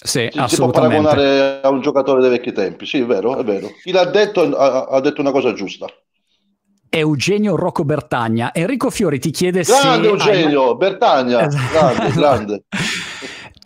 Sì, 0.00 0.28
si, 0.32 0.44
si 0.46 0.56
può 0.56 0.70
paragonare 0.70 1.60
a 1.60 1.68
un 1.68 1.80
giocatore 1.80 2.20
dei 2.20 2.30
vecchi 2.30 2.52
tempi, 2.52 2.86
sì, 2.86 3.00
è 3.00 3.04
vero, 3.04 3.36
è 3.36 3.44
vero. 3.44 3.68
Chi 3.82 3.92
l'ha 3.92 4.06
detto 4.06 4.42
ha, 4.56 4.84
ha 4.84 5.00
detto 5.00 5.20
una 5.20 5.32
cosa 5.32 5.52
giusta. 5.52 5.86
Eugenio 6.90 7.54
Rocco 7.54 7.84
Bertagna. 7.84 8.52
Enrico 8.54 8.90
Fiori 8.90 9.18
ti 9.18 9.30
chiede 9.30 9.62
grande 9.62 9.82
se... 9.82 9.88
Grande 9.88 10.08
Eugenio, 10.08 10.70
hai... 10.70 10.76
Bertagna, 10.76 11.46
grande, 11.46 12.10
grande. 12.16 12.64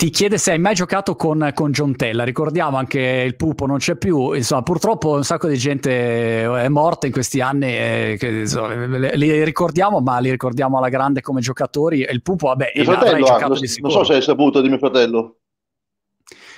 Ti 0.03 0.11
chiede 0.11 0.37
se 0.37 0.51
hai 0.51 0.59
mai 0.59 0.75
giocato 0.75 1.15
con, 1.15 1.53
con 1.55 1.71
John 1.71 1.95
Tella. 1.95 2.25
Ricordiamo 2.25 2.77
anche 2.77 2.99
il 2.99 3.37
Pupo 3.37 3.67
non 3.67 3.79
c'è 3.79 3.95
più. 3.95 4.33
Insomma, 4.33 4.63
purtroppo 4.63 5.11
un 5.11 5.23
sacco 5.23 5.47
di 5.47 5.57
gente 5.57 6.43
è 6.43 6.69
morta 6.69 7.07
in 7.07 7.13
questi 7.13 7.41
anni. 7.41 7.67
Eh, 7.67 8.17
che, 8.19 8.27
insomma, 8.27 8.75
li 8.97 9.45
ricordiamo, 9.45 10.01
ma 10.01 10.19
li 10.19 10.29
ricordiamo 10.29 10.79
alla 10.79 10.89
grande 10.89 11.21
come 11.21 11.41
giocatori. 11.41 12.03
E 12.03 12.13
il 12.13 12.21
Pupo, 12.21 12.49
vabbè, 12.49 12.73
mio 12.75 12.85
fratello, 12.85 13.27
ah, 13.27 13.39
non, 13.47 13.59
non 13.81 13.91
so 13.93 14.03
se 14.03 14.15
hai 14.15 14.23
saputo 14.23 14.61
di 14.61 14.69
mio 14.69 14.79
fratello. 14.79 15.37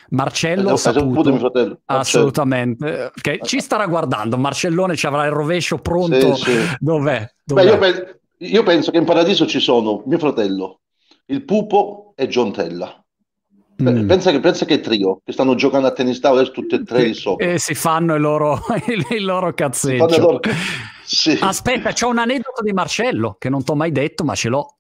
Marcello 0.09 0.73
eh, 0.73 0.77
saputo, 0.79 1.29
mio 1.29 1.39
fratello. 1.39 1.81
assolutamente 1.85 3.11
okay. 3.17 3.41
ci 3.43 3.59
starà 3.61 3.87
guardando 3.87 4.37
Marcellone 4.37 4.97
ci 4.97 5.07
avrà 5.07 5.25
il 5.25 5.33
rovescio 5.33 5.79
pronto 5.79 6.35
sì, 6.35 6.53
sì. 6.53 6.77
dov'è? 6.79 7.27
dov'è? 7.43 7.65
Beh, 7.65 7.71
io, 7.71 7.79
pe- 7.79 8.21
io, 8.37 8.63
penso 8.63 8.91
che 8.91 8.99
in 8.99 9.07
paradiso 9.07 9.47
ci 9.47 9.61
sono 9.61 10.03
mio 10.05 10.19
fratello 10.19 10.81
il 11.27 11.43
pupo 11.45 12.13
e 12.15 12.29
John 12.29 12.53
Tella 12.53 13.04
Mm. 13.83 14.07
Pensa, 14.07 14.31
che, 14.31 14.39
pensa 14.39 14.65
che 14.65 14.81
trio 14.81 15.21
che 15.25 15.33
stanno 15.33 15.57
giocando 15.57 15.89
a 15.89 15.93
tennis 15.93 16.21
tavola 16.21 16.45
tutti 16.45 16.77
e 16.77 16.85
tre 16.85 17.05
di 17.05 17.15
sopra. 17.15 17.47
E 17.47 17.59
si 17.59 17.75
fanno 17.75 18.15
il 18.15 18.21
loro, 18.21 18.61
il, 18.87 19.05
il 19.11 19.25
loro 19.25 19.53
cazzeggio. 19.53 20.19
Loro... 20.19 20.41
Sì. 21.05 21.37
Aspetta, 21.41 21.93
c'è 21.93 22.07
un 22.07 22.19
aneddoto 22.19 22.63
di 22.63 22.73
Marcello 22.73 23.37
che 23.39 23.49
non 23.49 23.65
ti 23.65 23.73
ho 23.73 23.75
mai 23.75 23.91
detto, 23.91 24.23
ma 24.25 24.35
ce 24.35 24.49
l'ho. 24.49 24.77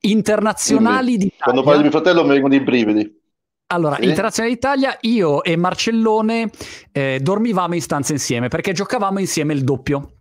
Internazionali 0.00 1.16
Dimmi. 1.16 1.18
d'Italia. 1.18 1.44
Quando 1.44 1.62
parli 1.62 1.76
di 1.78 1.88
mio 1.88 1.92
fratello 1.92 2.22
mi 2.24 2.30
vengono 2.30 2.54
i 2.54 2.60
brividi. 2.60 3.18
Allora, 3.68 3.96
sì. 3.96 4.08
Internazionale 4.08 4.54
d'Italia, 4.54 4.98
io 5.02 5.44
e 5.44 5.56
Marcellone 5.56 6.50
eh, 6.90 7.20
dormivamo 7.22 7.74
in 7.74 7.82
stanza 7.82 8.12
insieme 8.12 8.48
perché 8.48 8.72
giocavamo 8.72 9.20
insieme 9.20 9.52
il 9.52 9.62
doppio. 9.62 10.19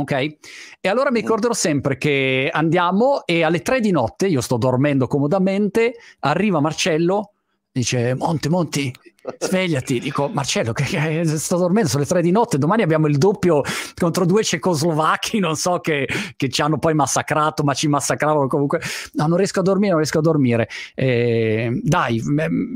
Ok? 0.00 0.36
E 0.80 0.88
allora 0.88 1.10
mi 1.10 1.20
ricorderò 1.20 1.52
sempre 1.52 1.96
che 1.98 2.50
andiamo 2.52 3.26
e 3.26 3.42
alle 3.42 3.62
tre 3.62 3.80
di 3.80 3.90
notte, 3.90 4.26
io 4.26 4.40
sto 4.40 4.56
dormendo 4.56 5.06
comodamente, 5.06 5.94
arriva 6.20 6.60
Marcello, 6.60 7.32
dice 7.70 8.14
Monti, 8.14 8.48
Monti, 8.48 8.92
svegliati. 9.38 10.00
Dico 10.00 10.28
Marcello, 10.28 10.72
che, 10.72 10.84
che 10.84 11.24
sto 11.24 11.56
dormendo, 11.56 11.88
sono 11.88 12.02
le 12.02 12.08
tre 12.08 12.22
di 12.22 12.30
notte, 12.30 12.58
domani 12.58 12.82
abbiamo 12.82 13.06
il 13.06 13.18
doppio 13.18 13.62
contro 13.96 14.24
due 14.24 14.42
cecoslovacchi, 14.42 15.38
non 15.38 15.56
so 15.56 15.78
che, 15.80 16.08
che 16.36 16.48
ci 16.48 16.62
hanno 16.62 16.78
poi 16.78 16.94
massacrato, 16.94 17.62
ma 17.62 17.74
ci 17.74 17.88
massacravano 17.88 18.46
comunque. 18.46 18.80
No, 19.14 19.26
non 19.26 19.36
riesco 19.36 19.60
a 19.60 19.62
dormire, 19.62 19.90
non 19.90 19.98
riesco 19.98 20.18
a 20.18 20.22
dormire. 20.22 20.68
Eh, 20.94 21.80
dai, 21.82 22.22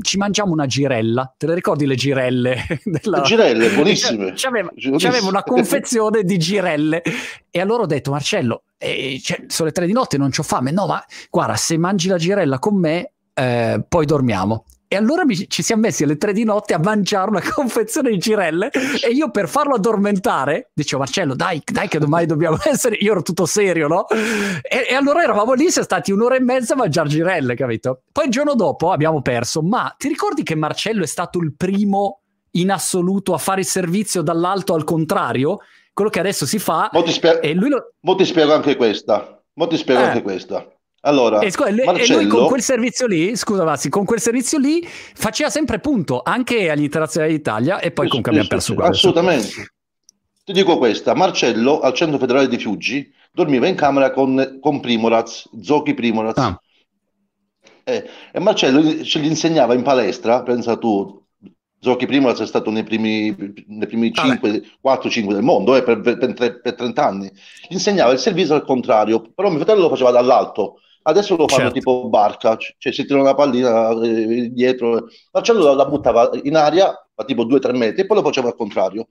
ci 0.01 0.17
mangiamo 0.17 0.51
una 0.51 0.65
girella, 0.65 1.33
te 1.37 1.47
le 1.47 1.55
ricordi 1.55 1.85
le 1.85 1.95
girelle? 1.95 2.65
Della... 2.83 3.17
Le 3.19 3.23
girelle, 3.23 3.69
buonissime. 3.69 4.33
C'aveva, 4.37 4.69
c'aveva 4.97 5.27
una 5.27 5.43
confezione 5.43 6.23
di 6.23 6.37
girelle 6.37 7.01
e 7.49 7.59
allora 7.59 7.83
ho 7.83 7.85
detto 7.85 8.11
Marcello, 8.11 8.63
eh, 8.77 9.19
cioè, 9.23 9.45
sono 9.47 9.69
le 9.69 9.73
tre 9.73 9.85
di 9.85 9.93
notte, 9.93 10.17
non 10.17 10.31
ho 10.35 10.43
fame. 10.43 10.71
No, 10.71 10.85
ma 10.85 11.03
guarda, 11.29 11.55
se 11.55 11.77
mangi 11.77 12.07
la 12.07 12.17
girella 12.17 12.59
con 12.59 12.77
me, 12.77 13.13
eh, 13.33 13.83
poi 13.87 14.05
dormiamo 14.05 14.65
E 14.87 14.95
allora 14.95 15.23
ci 15.47 15.63
siamo 15.63 15.81
messi 15.81 16.03
alle 16.03 16.17
tre 16.17 16.31
di 16.31 16.43
notte 16.43 16.73
a 16.73 16.79
mangiare 16.79 17.29
una 17.29 17.41
confezione 17.53 18.11
di 18.11 18.17
girelle 18.17 18.69
e 18.71 19.09
io 19.09 19.31
per 19.31 19.49
farlo 19.49 19.75
addormentare 19.75 20.69
dicevo 20.73 21.01
Marcello 21.01 21.33
dai, 21.35 21.61
dai 21.65 21.87
che 21.87 21.97
domani 21.97 22.27
dobbiamo 22.27 22.57
essere, 22.63 22.95
io 22.95 23.11
ero 23.11 23.21
tutto 23.23 23.45
serio 23.45 23.87
no? 23.87 24.07
E, 24.07 24.87
e 24.89 24.93
allora 24.93 25.23
eravamo 25.23 25.53
lì, 25.53 25.69
siamo 25.71 25.87
stati 25.87 26.11
un'ora 26.11 26.35
e 26.35 26.39
mezza 26.39 26.73
a 26.73 26.77
mangiare 26.77 27.09
girelle, 27.09 27.55
capito? 27.55 28.01
Poi 28.11 28.25
il 28.25 28.31
giorno 28.31 28.53
dopo 28.53 28.91
abbiamo 28.91 29.21
perso, 29.21 29.61
ma 29.61 29.93
ti 29.97 30.07
ricordi 30.07 30.43
che 30.43 30.55
Marcello 30.55 31.03
è 31.03 31.07
stato 31.07 31.39
il 31.39 31.55
primo 31.55 32.21
in 32.51 32.71
assoluto 32.71 33.33
a 33.33 33.37
fare 33.37 33.61
il 33.61 33.67
servizio 33.67 34.21
dall'alto 34.21 34.75
al 34.75 34.83
contrario? 34.83 35.59
Quello 35.93 36.09
che 36.09 36.19
adesso 36.19 36.45
si 36.45 36.59
fa... 36.59 36.89
Mo 36.91 37.03
ti, 37.03 37.11
spie- 37.11 37.39
e 37.39 37.53
lui 37.53 37.69
lo... 37.69 37.93
mo 38.01 38.15
ti 38.15 38.25
spiego 38.25 38.53
anche 38.53 38.75
questa. 38.75 39.41
Mo 39.53 39.67
ti 39.67 39.77
spiego 39.77 40.01
eh. 40.01 40.03
anche 40.05 40.21
questa. 40.21 40.67
Allora, 41.05 41.39
e, 41.39 41.51
scusa, 41.51 41.71
Marcello... 41.71 42.19
e 42.19 42.23
lui 42.23 42.27
con 42.27 42.47
quel 42.47 42.61
servizio 42.61 43.05
lì, 43.05 43.35
scusa 43.35 43.63
Vassi, 43.63 43.89
con 43.89 44.05
quel 44.05 44.19
servizio 44.19 44.57
lì 44.57 44.83
faceva 44.85 45.49
sempre 45.49 45.79
punto 45.79 46.21
anche 46.23 46.69
agli 46.69 46.83
internazionali 46.83 47.33
d'Italia 47.33 47.79
e 47.79 47.91
poi 47.91 48.07
comunque 48.07 48.31
abbiamo 48.31 48.49
perso 48.49 48.73
quello. 48.73 48.89
Assolutamente. 48.89 49.73
Ti 50.43 50.53
dico 50.53 50.77
questa, 50.77 51.13
Marcello 51.13 51.79
al 51.79 51.93
centro 51.93 52.17
federale 52.17 52.47
di 52.47 52.57
Fiuggi 52.57 53.11
dormiva 53.31 53.67
in 53.67 53.75
camera 53.75 54.11
con, 54.11 54.57
con 54.59 54.79
Primoraz, 54.79 55.49
Zocchi 55.61 55.93
Primoraz. 55.93 56.37
Ah. 56.37 56.59
Eh, 57.83 58.09
e 58.31 58.39
Marcello 58.39 59.03
ce 59.03 59.19
li 59.19 59.27
insegnava 59.27 59.75
in 59.75 59.83
palestra, 59.83 60.41
pensa 60.41 60.75
tu, 60.77 61.23
Zocchi 61.79 62.07
Primoraz 62.07 62.41
è 62.41 62.47
stato 62.47 62.71
nei 62.71 62.83
primi, 62.83 63.35
nei 63.67 63.87
primi 63.87 64.11
5, 64.11 64.63
4-5 64.83 65.33
del 65.33 65.43
mondo 65.43 65.75
eh, 65.75 65.83
per, 65.83 65.99
per, 65.99 66.61
per, 66.61 66.73
30 66.73 67.05
anni. 67.05 67.31
Insegnava 67.69 68.11
il 68.11 68.17
servizio 68.17 68.55
al 68.55 68.65
contrario, 68.65 69.21
però 69.35 69.49
mio 69.49 69.59
fratello 69.59 69.81
lo 69.81 69.89
faceva 69.89 70.09
dall'alto 70.09 70.79
Adesso 71.07 71.35
lo 71.35 71.47
fanno 71.47 71.69
certo. 71.69 71.77
tipo 71.77 72.09
barca, 72.09 72.57
cioè 72.57 72.91
si 72.91 73.05
tirano 73.05 73.21
una 73.21 73.35
pallina 73.35 73.91
eh, 74.01 74.49
dietro. 74.51 75.05
Marcello 75.31 75.73
la, 75.73 75.85
buttava 75.85 76.31
in 76.43 76.55
aria 76.55 77.07
a 77.13 77.23
tipo 77.23 77.45
2-3 77.45 77.75
metri 77.75 78.01
e 78.01 78.05
poi 78.07 78.17
lo 78.17 78.23
faceva 78.23 78.47
al 78.47 78.55
contrario. 78.55 79.07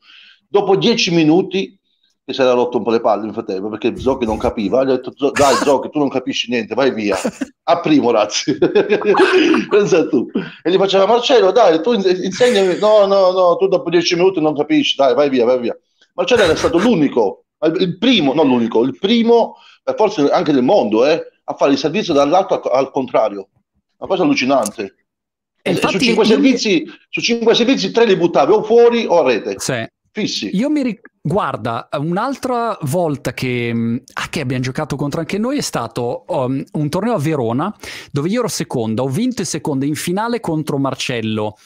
Dopo 0.48 0.74
10 0.74 1.14
minuti 1.14 1.78
che 2.24 2.32
si 2.32 2.40
era 2.40 2.52
rotto 2.52 2.78
un 2.78 2.84
po' 2.84 2.90
le 2.90 3.00
palle 3.00 3.26
in 3.26 3.32
fratello 3.32 3.68
perché 3.68 3.96
Zocchi 3.96 4.24
non 4.24 4.38
capiva 4.38 4.82
gli 4.82 4.90
ha 4.90 4.96
detto 4.96 5.30
dai 5.30 5.56
Zocchi 5.56 5.90
tu 5.90 5.98
non 5.98 6.08
capisci 6.08 6.50
niente 6.50 6.74
vai 6.74 6.90
via 6.90 7.18
a 7.64 7.80
primo 7.80 8.10
razzi 8.10 8.56
pensa 9.68 10.08
tu 10.08 10.30
e 10.62 10.70
gli 10.70 10.78
faceva 10.78 11.04
Marcello 11.04 11.52
dai 11.52 11.82
tu 11.82 11.92
insegnami 11.92 12.78
no 12.78 13.04
no 13.04 13.30
no 13.30 13.56
tu 13.56 13.68
dopo 13.68 13.90
dieci 13.90 14.14
minuti 14.14 14.40
non 14.40 14.56
capisci 14.56 14.96
dai 14.96 15.14
vai 15.14 15.28
via 15.28 15.44
vai 15.44 15.60
via 15.60 15.76
Marcello 16.14 16.44
era 16.44 16.56
stato 16.56 16.78
l'unico 16.78 17.44
il 17.78 17.98
primo 17.98 18.32
non 18.32 18.46
l'unico 18.46 18.82
il 18.84 18.98
primo 18.98 19.56
forse 19.94 20.30
anche 20.30 20.52
del 20.52 20.62
mondo 20.62 21.04
eh 21.04 21.28
a 21.44 21.54
fare 21.54 21.72
il 21.72 21.78
servizio 21.78 22.14
dall'alto 22.14 22.60
al, 22.60 22.90
contrario. 22.90 23.48
Una 23.98 24.08
cosa 24.08 24.22
allucinante. 24.22 24.94
E 25.62 25.70
e 25.70 25.74
su, 25.76 25.98
cinque 25.98 26.24
servizi, 26.24 26.84
su 27.08 27.20
cinque 27.20 27.54
servizi, 27.54 27.90
tre 27.90 28.04
li 28.04 28.16
buttavi 28.16 28.52
o 28.52 28.62
fuori 28.62 29.06
o 29.06 29.20
a 29.20 29.24
rete. 29.24 29.54
Sì. 29.58 29.86
Fissi. 30.10 30.54
Io 30.54 30.70
mi 30.70 30.82
ricordo, 30.82 31.12
guarda, 31.20 31.88
un'altra 31.98 32.78
volta 32.82 33.32
che, 33.32 34.02
ah, 34.12 34.28
che, 34.28 34.40
abbiamo 34.40 34.62
giocato 34.62 34.94
contro 34.94 35.20
anche 35.20 35.38
noi 35.38 35.56
è 35.56 35.62
stato 35.62 36.24
um, 36.28 36.62
un 36.72 36.88
torneo 36.88 37.14
a 37.14 37.18
Verona 37.18 37.74
dove 38.12 38.28
io 38.28 38.40
ero 38.40 38.48
seconda, 38.48 39.02
ho 39.02 39.08
vinto 39.08 39.40
il 39.40 39.48
secondo 39.48 39.86
in 39.86 39.96
finale 39.96 40.38
contro 40.38 40.78
Marcello 40.78 41.56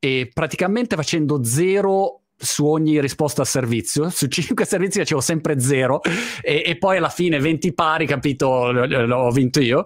e 0.00 0.30
praticamente 0.32 0.96
facendo 0.96 1.44
zero 1.44 2.21
su 2.42 2.66
ogni 2.66 3.00
risposta 3.00 3.42
a 3.42 3.44
servizio. 3.44 4.10
Su 4.10 4.26
5 4.26 4.64
servizi 4.66 4.98
facevo 4.98 5.20
sempre 5.20 5.60
zero 5.60 6.00
e, 6.40 6.62
e 6.64 6.76
poi 6.76 6.96
alla 6.96 7.08
fine 7.08 7.38
20 7.38 7.72
pari, 7.72 8.06
capito, 8.06 8.70
l'ho 8.72 9.30
vinto 9.30 9.60
io. 9.60 9.82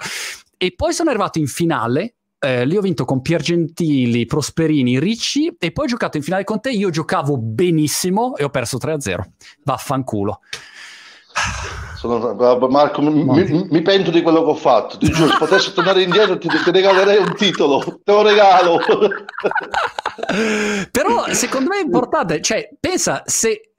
E 0.57 0.73
poi 0.75 0.93
sono 0.93 1.11
arrivato 1.11 1.39
in 1.39 1.47
finale 1.47 2.15
eh, 2.39 2.65
lì 2.65 2.77
ho 2.77 2.81
vinto 2.81 3.05
con 3.05 3.23
Piergentili, 3.23 4.27
Prosperini, 4.27 5.01
Ricci 5.01 5.57
e 5.59 5.73
poi 5.73 5.87
ho 5.87 5.89
giocato 5.89 6.17
in 6.17 6.23
finale 6.23 6.45
con 6.45 6.61
te. 6.61 6.71
Io 6.71 6.91
giocavo 6.91 7.39
benissimo 7.39 8.37
e 8.37 8.45
ho 8.45 8.51
perso 8.51 8.77
3-0. 8.77 9.21
Vaffanculo. 9.65 10.41
Sono, 11.97 12.35
Marco, 12.69 13.01
mi, 13.01 13.25
mi, 13.25 13.67
mi, 13.71 13.83
pento 13.83 14.11
di 14.11 14.23
quello 14.23 14.45
che 14.45 14.51
ho 14.51 14.55
fatto. 14.55 14.99
Ti 14.99 15.09
giuro, 15.11 15.31
se 15.31 15.37
potessi 15.39 15.73
tornare 15.73 16.03
indietro, 16.03 16.37
ti, 16.39 16.47
ti 16.49 16.71
regalerei 16.71 17.19
un 17.19 17.35
titolo. 17.35 18.01
Te 18.05 18.13
lo 18.13 18.23
regalo. 18.23 18.79
Però 20.91 21.25
secondo 21.33 21.71
me 21.71 21.79
è 21.79 21.83
importante, 21.83 22.41
cioè, 22.43 22.69
pensa 22.79 23.23
se 23.25 23.71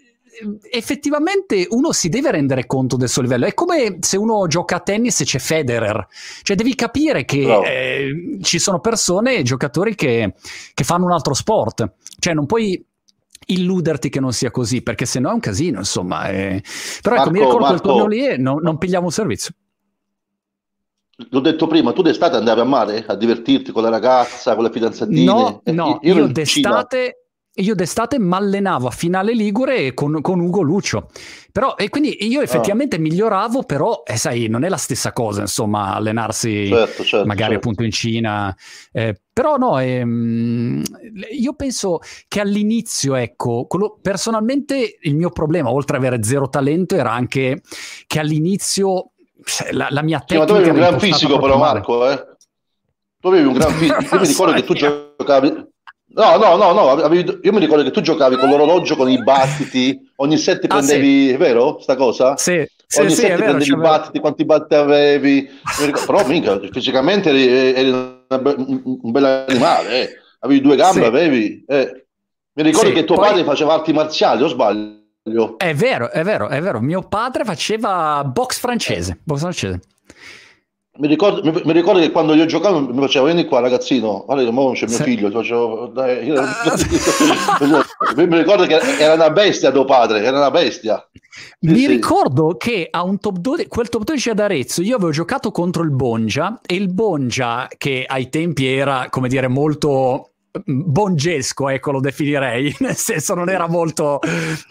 effettivamente 0.69 1.67
uno 1.69 1.91
si 1.91 2.09
deve 2.09 2.31
rendere 2.31 2.65
conto 2.65 2.95
del 2.95 3.09
suo 3.09 3.21
livello. 3.21 3.45
È 3.45 3.53
come 3.53 3.97
se 4.01 4.17
uno 4.17 4.47
gioca 4.47 4.77
a 4.77 4.79
tennis 4.79 5.21
e 5.21 5.25
c'è 5.25 5.39
Federer. 5.39 6.07
Cioè, 6.41 6.55
devi 6.55 6.75
capire 6.75 7.25
che 7.25 7.45
no. 7.45 7.63
eh, 7.63 8.37
ci 8.41 8.59
sono 8.59 8.79
persone, 8.79 9.41
giocatori 9.43 9.95
che, 9.95 10.33
che, 10.73 10.83
fanno 10.83 11.05
un 11.05 11.11
altro 11.11 11.33
sport. 11.33 11.93
Cioè, 12.19 12.33
non 12.33 12.45
puoi 12.45 12.83
illuderti 13.47 14.09
che 14.09 14.19
non 14.19 14.33
sia 14.33 14.51
così, 14.51 14.81
perché 14.81 15.05
se 15.05 15.19
no 15.19 15.29
è 15.29 15.33
un 15.33 15.39
casino, 15.39 15.79
insomma. 15.79 16.29
Eh. 16.29 16.63
Però 17.01 17.15
Marco, 17.15 17.29
ecco, 17.29 17.37
mi 17.37 17.45
ricordo 17.45 17.65
Marco, 17.65 17.81
quel 17.81 17.91
torneo 17.91 18.07
lì 18.07 18.27
e 18.27 18.37
non, 18.37 18.59
non 18.61 18.77
pigliamo 18.77 19.05
un 19.05 19.11
servizio. 19.11 19.53
L'ho 21.29 21.39
detto 21.39 21.65
prima, 21.65 21.93
tu 21.93 22.03
d'estate 22.03 22.35
andavi 22.35 22.59
a 22.59 22.63
mare 22.63 23.03
a 23.07 23.15
divertirti 23.15 23.71
con 23.71 23.81
la 23.81 23.89
ragazza, 23.89 24.53
con 24.53 24.65
le 24.65 24.71
fidanzatine? 24.71 25.23
No, 25.23 25.61
eh, 25.63 25.71
no, 25.71 25.99
io, 26.03 26.15
io 26.15 26.27
d'estate, 26.27 27.25
io 27.55 27.73
d'estate 27.73 28.19
mi 28.19 28.33
allenavo 28.35 28.85
a 28.85 28.91
finale 28.91 29.33
Ligure 29.33 29.95
con, 29.95 30.21
con 30.21 30.39
Ugo 30.39 30.61
Lucio. 30.61 31.09
Però, 31.51 31.75
e 31.75 31.89
quindi 31.89 32.27
io 32.27 32.41
effettivamente 32.41 32.97
ah. 32.97 32.99
miglioravo, 32.99 33.63
però, 33.63 34.03
eh, 34.05 34.15
sai, 34.15 34.47
non 34.47 34.63
è 34.63 34.69
la 34.69 34.77
stessa 34.77 35.11
cosa, 35.11 35.41
insomma, 35.41 35.95
allenarsi 35.95 36.67
certo, 36.67 37.03
certo, 37.03 37.25
magari 37.25 37.53
certo. 37.53 37.67
appunto 37.67 37.83
in 37.83 37.91
Cina. 37.91 38.55
Eh, 38.91 39.19
però 39.37 39.57
no, 39.57 39.77
ehm, 39.77 40.81
io 41.29 41.53
penso 41.53 41.99
che 42.27 42.39
all'inizio, 42.39 43.13
ecco, 43.13 43.65
quello, 43.67 43.99
personalmente 44.01 44.97
il 44.99 45.15
mio 45.15 45.29
problema, 45.29 45.69
oltre 45.69 45.97
ad 45.97 46.03
avere 46.03 46.23
zero 46.23 46.49
talento, 46.49 46.95
era 46.95 47.11
anche 47.11 47.61
che 48.07 48.19
all'inizio 48.19 49.11
cioè, 49.43 49.73
la, 49.73 49.89
la, 49.91 50.01
mia 50.01 50.21
tecnica... 50.25 50.33
Sì, 50.33 50.39
ma 50.39 50.45
tu 50.45 50.53
avevi 50.53 50.69
un 50.69 50.75
gran 50.75 50.99
fisico 50.99 51.37
però, 51.37 51.59
Marco, 51.59 52.09
eh? 52.09 52.25
Tu 53.19 53.27
avevi 53.27 53.45
un 53.45 53.53
gran 53.53 53.71
fisico. 53.73 53.99
Io 54.15 54.21
mi 54.21 54.27
ricordo 54.27 54.53
che 54.53 54.63
tu 54.63 54.73
giocavi 54.73 55.65
No, 56.15 56.37
no, 56.37 56.55
no, 56.55 56.73
no, 56.73 56.89
avevi, 56.89 57.39
io 57.43 57.53
mi 57.53 57.59
ricordo 57.59 57.83
che 57.83 57.91
tu 57.91 58.01
giocavi 58.01 58.37
con 58.37 58.49
l'orologio 58.49 58.95
con 58.95 59.07
i 59.07 59.21
battiti, 59.21 59.99
ogni 60.15 60.37
set 60.37 60.63
ah, 60.63 60.67
prendevi, 60.67 61.29
sì. 61.29 61.35
vero 61.35 61.77
sta 61.79 61.95
cosa? 61.95 62.35
Sì, 62.37 62.65
ogni 62.95 63.09
sì, 63.09 63.15
set 63.15 63.31
sì, 63.31 63.35
prendevi 63.35 63.71
i 63.71 63.75
battiti, 63.75 64.19
quanti 64.19 64.45
battiti 64.45 64.75
avevi, 64.75 65.49
però 66.05 66.25
mica, 66.25 66.59
fisicamente 66.71 67.29
eri, 67.29 67.73
eri 67.73 67.91
be- 68.41 68.55
un 68.57 69.11
bel 69.11 69.45
animale, 69.47 70.01
eh. 70.01 70.09
avevi 70.39 70.61
due 70.61 70.75
gambe, 70.75 71.01
sì. 71.01 71.05
avevi... 71.05 71.63
Eh. 71.67 72.05
Mi 72.53 72.63
ricordo 72.63 72.91
che 72.91 73.03
tuo 73.03 73.15
poi... 73.17 73.27
padre 73.27 73.43
faceva 73.43 73.73
arti 73.73 73.93
marziali, 73.93 74.41
o 74.41 74.47
sbaglio? 74.47 75.57
È 75.57 75.73
vero, 75.73 76.09
è 76.09 76.23
vero, 76.23 76.47
è 76.47 76.61
vero, 76.61 76.79
mio 76.79 77.01
padre 77.01 77.43
faceva 77.43 78.23
box 78.23 78.59
francese, 78.59 79.19
box 79.21 79.39
francese. 79.39 79.79
Mi 80.97 81.07
ricordo, 81.07 81.43
mi, 81.43 81.61
mi 81.63 81.73
ricordo, 81.73 81.99
che 81.99 82.11
quando 82.11 82.33
io 82.33 82.45
giocavo 82.45 82.79
mi 82.79 82.99
facevo 83.01 83.25
vieni 83.25 83.45
qua 83.45 83.59
ragazzino, 83.59 84.25
allora 84.27 84.49
mo 84.51 84.71
c'è 84.71 84.87
mio 84.87 84.95
sì. 84.95 85.03
figlio, 85.03 85.29
facevo, 85.29 85.87
dai, 85.93 86.25
io, 86.25 86.41
mi 88.15 88.37
ricordo 88.37 88.65
che 88.65 88.79
era 88.99 89.13
una 89.13 89.29
bestia 89.29 89.71
tuo 89.71 89.85
padre, 89.85 90.23
era 90.23 90.37
una 90.37 90.51
bestia. 90.51 91.07
Mi 91.61 91.77
sì, 91.77 91.87
ricordo 91.87 92.57
sì. 92.59 92.69
che 92.69 92.87
a 92.89 93.03
un 93.03 93.19
top 93.19 93.37
12, 93.37 93.67
quel 93.67 93.89
top 93.89 94.03
12 94.03 94.29
ad 94.29 94.39
Arezzo 94.39 94.81
io 94.81 94.95
avevo 94.95 95.11
giocato 95.11 95.51
contro 95.51 95.83
il 95.83 95.91
Bongia 95.91 96.59
e 96.65 96.75
il 96.75 96.91
Bongia 96.91 97.67
che 97.77 98.03
ai 98.07 98.29
tempi 98.29 98.65
era 98.65 99.07
come 99.09 99.27
dire 99.27 99.47
molto 99.47 100.31
bongesco, 100.65 101.69
ecco 101.69 101.91
lo 101.91 101.99
definirei, 101.99 102.75
nel 102.79 102.95
senso 102.95 103.33
non 103.33 103.49
era 103.49 103.67
molto, 103.67 104.19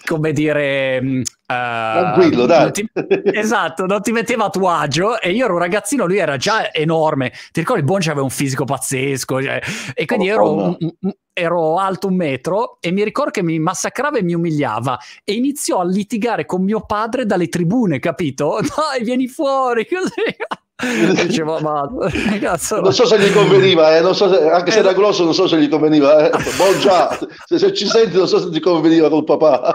come 0.05 0.33
dire... 0.33 1.01
Uh, 1.03 1.23
Tranquillo, 1.47 2.47
dai. 2.47 2.73
Ti, 2.73 2.89
esatto, 3.33 3.87
non 3.87 4.03
ti 4.03 4.13
metteva 4.13 4.47
a 4.47 4.51
tuo 4.51 4.69
agio 4.69 5.21
e 5.21 5.31
io 5.31 5.45
ero 5.45 5.55
un 5.55 5.61
ragazzino, 5.61 6.07
lui 6.07 6.19
era 6.19 6.37
già 6.37 6.73
enorme, 6.73 7.31
ti 7.53 7.61
ricordi 7.61 7.83
Bonge 7.83 8.11
aveva 8.11 8.25
un 8.25 8.31
fisico 8.31 8.65
pazzesco 8.65 9.43
cioè, 9.43 9.61
e 9.95 10.05
quindi 10.07 10.31
oh, 10.31 10.35
ero, 10.35 10.53
un, 10.53 10.77
un, 10.81 11.13
ero 11.33 11.79
alto 11.79 12.09
un 12.09 12.17
metro 12.17 12.79
e 12.81 12.91
mi 12.91 13.05
ricordo 13.05 13.31
che 13.31 13.43
mi 13.43 13.59
massacrava 13.59 14.19
e 14.19 14.23
mi 14.23 14.35
umiliava 14.35 14.99
e 15.23 15.35
iniziò 15.35 15.81
a 15.81 15.85
litigare 15.85 16.47
con 16.47 16.65
mio 16.65 16.81
padre 16.81 17.27
dalle 17.27 17.49
tribune, 17.49 17.99
capito? 17.99 18.59
Dai, 18.75 19.05
vieni 19.05 19.29
fuori, 19.29 19.87
così... 19.87 20.11
Dicevo, 21.27 21.59
ma 21.61 21.89
cazzo, 22.39 22.81
non 22.83 22.93
so 22.93 23.07
se 23.07 23.19
gli 23.19 23.33
conveniva, 23.33 23.97
eh, 23.97 24.03
so 24.13 24.29
se, 24.29 24.47
anche 24.51 24.71
se 24.71 24.81
era 24.81 24.93
grosso, 24.93 25.25
non 25.25 25.33
so 25.33 25.49
se 25.49 25.59
gli 25.59 25.71
conveniva. 25.71 26.29
Eh. 26.29 26.31
Boggia, 26.59 27.19
se, 27.47 27.59
se, 27.59 27.73
ci 27.73 27.87
senti, 27.87 28.15
non 28.15 28.29
so 28.29 28.39
se 28.39 28.51
ti 28.51 28.61
conveniva 28.61 29.09
col 29.09 29.25
papà. 29.25 29.73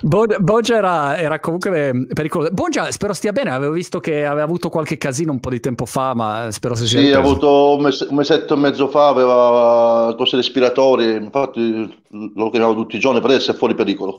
Boggia 0.00 0.76
era, 0.76 1.18
era, 1.18 1.38
comunque 1.38 2.06
pericoloso. 2.14 2.50
Boggia, 2.50 2.90
spero 2.90 3.12
stia 3.12 3.32
bene. 3.32 3.50
Avevo 3.50 3.72
visto 3.72 4.00
che 4.00 4.24
aveva 4.24 4.44
avuto 4.44 4.70
qualche 4.70 4.96
casino 4.96 5.32
un 5.32 5.40
po' 5.40 5.50
di 5.50 5.60
tempo 5.60 5.84
fa, 5.84 6.14
ma 6.14 6.48
spero 6.50 6.74
si 6.74 6.86
sia. 6.86 6.98
Sì, 6.98 7.12
ha 7.12 7.18
avuto 7.18 7.74
un, 7.74 7.82
mese, 7.82 8.06
un 8.08 8.16
mesetto 8.16 8.54
e 8.54 8.56
mezzo 8.56 8.88
fa, 8.88 9.08
aveva 9.08 10.14
cose 10.16 10.36
respiratorie. 10.36 11.16
Infatti, 11.16 12.02
lo 12.08 12.48
chiamavo 12.48 12.74
tutti 12.74 12.96
i 12.96 13.00
giorni, 13.00 13.20
per 13.20 13.32
adesso 13.32 13.50
è 13.50 13.54
fuori 13.54 13.74
pericolo. 13.74 14.16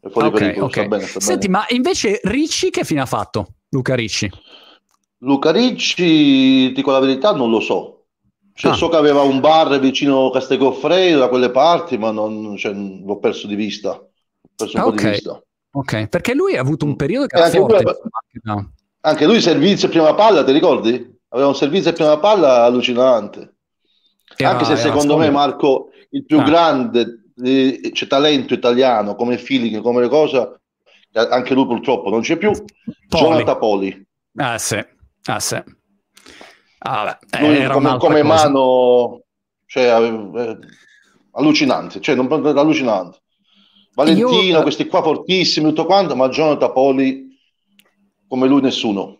È 0.00 0.08
fuori 0.08 0.28
okay, 0.28 0.40
pericolo. 0.40 0.66
Okay. 0.66 0.84
Sta 0.86 0.96
bene, 0.96 1.06
sta 1.06 1.20
Senti, 1.20 1.46
bene. 1.48 1.58
ma 1.58 1.76
invece 1.76 2.20
Ricci, 2.22 2.70
che 2.70 2.84
fine 2.84 3.02
ha 3.02 3.06
fatto? 3.06 3.48
Luca 3.68 3.94
Ricci. 3.94 4.30
Luca 5.22 5.50
Ricci, 5.50 6.72
dico 6.72 6.90
la 6.90 6.98
verità, 6.98 7.32
non 7.32 7.50
lo 7.50 7.60
so. 7.60 8.04
Cioè, 8.54 8.72
ah. 8.72 8.74
So 8.74 8.88
che 8.88 8.96
aveva 8.96 9.22
un 9.22 9.40
bar 9.40 9.78
vicino 9.78 10.26
a 10.26 10.32
Castegoffredo, 10.32 11.18
da 11.18 11.28
quelle 11.28 11.50
parti, 11.50 11.98
ma 11.98 12.10
non, 12.10 12.56
cioè, 12.56 12.72
l'ho 12.72 13.18
perso 13.18 13.46
di 13.46 13.54
vista. 13.54 13.90
Ho 13.92 14.08
perso 14.54 14.76
un 14.76 14.82
ah, 14.82 14.84
po' 14.84 14.90
okay. 14.92 15.04
di 15.04 15.10
vista. 15.10 15.42
Ok, 15.72 16.08
perché 16.08 16.34
lui 16.34 16.56
ha 16.56 16.60
avuto 16.60 16.84
un 16.84 16.96
periodo 16.96 17.26
che 17.26 17.36
era 17.36 17.46
anche 17.46 17.58
forte. 17.58 17.82
Lui, 18.42 18.68
anche 19.02 19.26
lui 19.26 19.40
servizio 19.40 19.88
prima 19.88 20.14
palla, 20.14 20.44
ti 20.44 20.52
ricordi? 20.52 21.18
Aveva 21.28 21.48
un 21.48 21.54
servizio 21.54 21.92
prima 21.92 22.18
palla 22.18 22.64
allucinante. 22.64 23.54
Era, 24.36 24.50
anche 24.50 24.64
se 24.64 24.76
secondo 24.76 25.16
me, 25.16 25.30
Marco, 25.30 25.90
il 26.10 26.24
più 26.24 26.38
ah. 26.40 26.42
grande 26.42 27.24
eh, 27.42 27.90
c'è 27.92 28.06
talento 28.06 28.52
italiano 28.52 29.14
come 29.14 29.38
feeling, 29.38 29.80
come 29.80 30.00
le 30.00 30.08
cose, 30.08 30.60
anche 31.12 31.54
lui 31.54 31.66
purtroppo 31.66 32.10
non 32.10 32.20
c'è 32.20 32.36
più. 32.36 32.50
Poli. 32.50 33.22
Jonathan 33.22 33.58
Poli. 33.58 34.06
Ah, 34.36 34.58
sì. 34.58 34.84
Ah, 35.24 35.40
sì. 35.40 35.62
Ah, 36.82 37.18
beh, 37.28 37.68
come, 37.68 37.96
come 37.98 38.22
mano, 38.22 39.22
cioè, 39.66 39.84
eh, 39.84 40.58
allucinante, 41.32 42.00
cioè, 42.00 42.14
non, 42.14 42.30
allucinante. 42.32 43.18
Valentino, 43.94 44.40
Io... 44.40 44.62
questi 44.62 44.86
qua 44.86 45.02
fortissimi, 45.02 45.68
tutto 45.68 45.84
quanto, 45.84 46.16
ma 46.16 46.28
Jonathan 46.28 46.72
Poli 46.72 47.28
come 48.26 48.46
lui 48.46 48.60
nessuno. 48.62 49.18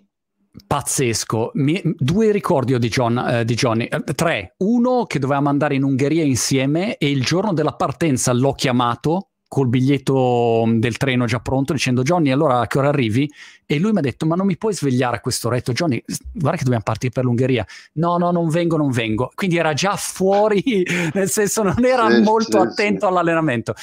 Pazzesco. 0.66 1.50
Mi, 1.54 1.80
due 1.84 2.32
ricordi 2.32 2.78
di, 2.78 2.88
John, 2.88 3.18
eh, 3.18 3.44
di 3.44 3.54
Johnny. 3.54 3.84
Eh, 3.86 4.02
tre. 4.14 4.54
Uno 4.58 5.04
che 5.04 5.18
dovevamo 5.18 5.48
andare 5.48 5.74
in 5.74 5.84
Ungheria 5.84 6.24
insieme 6.24 6.96
e 6.96 7.10
il 7.10 7.24
giorno 7.24 7.52
della 7.52 7.74
partenza 7.74 8.32
l'ho 8.32 8.52
chiamato 8.52 9.29
col 9.50 9.66
biglietto 9.66 10.62
mm, 10.64 10.78
del 10.78 10.96
treno 10.96 11.24
già 11.24 11.40
pronto 11.40 11.72
dicendo 11.72 12.02
Johnny 12.02 12.30
allora 12.30 12.60
a 12.60 12.68
che 12.68 12.78
ora 12.78 12.86
arrivi? 12.86 13.28
E 13.66 13.80
lui 13.80 13.90
mi 13.90 13.98
ha 13.98 14.00
detto 14.00 14.24
ma 14.24 14.36
non 14.36 14.46
mi 14.46 14.56
puoi 14.56 14.72
svegliare 14.72 15.16
a 15.16 15.20
questo 15.20 15.48
retto 15.48 15.72
Johnny 15.72 16.00
guarda 16.32 16.56
che 16.56 16.62
dobbiamo 16.62 16.84
partire 16.84 17.12
per 17.12 17.24
l'Ungheria 17.24 17.66
no 17.94 18.16
no 18.16 18.30
non 18.30 18.48
vengo 18.48 18.76
non 18.76 18.92
vengo 18.92 19.32
quindi 19.34 19.56
era 19.56 19.72
già 19.72 19.96
fuori 19.96 20.86
nel 21.14 21.28
senso 21.28 21.64
non 21.64 21.84
era 21.84 22.08
sì, 22.08 22.22
molto 22.22 22.60
sì, 22.60 22.66
attento 22.68 23.00
sì. 23.00 23.04
all'allenamento 23.06 23.74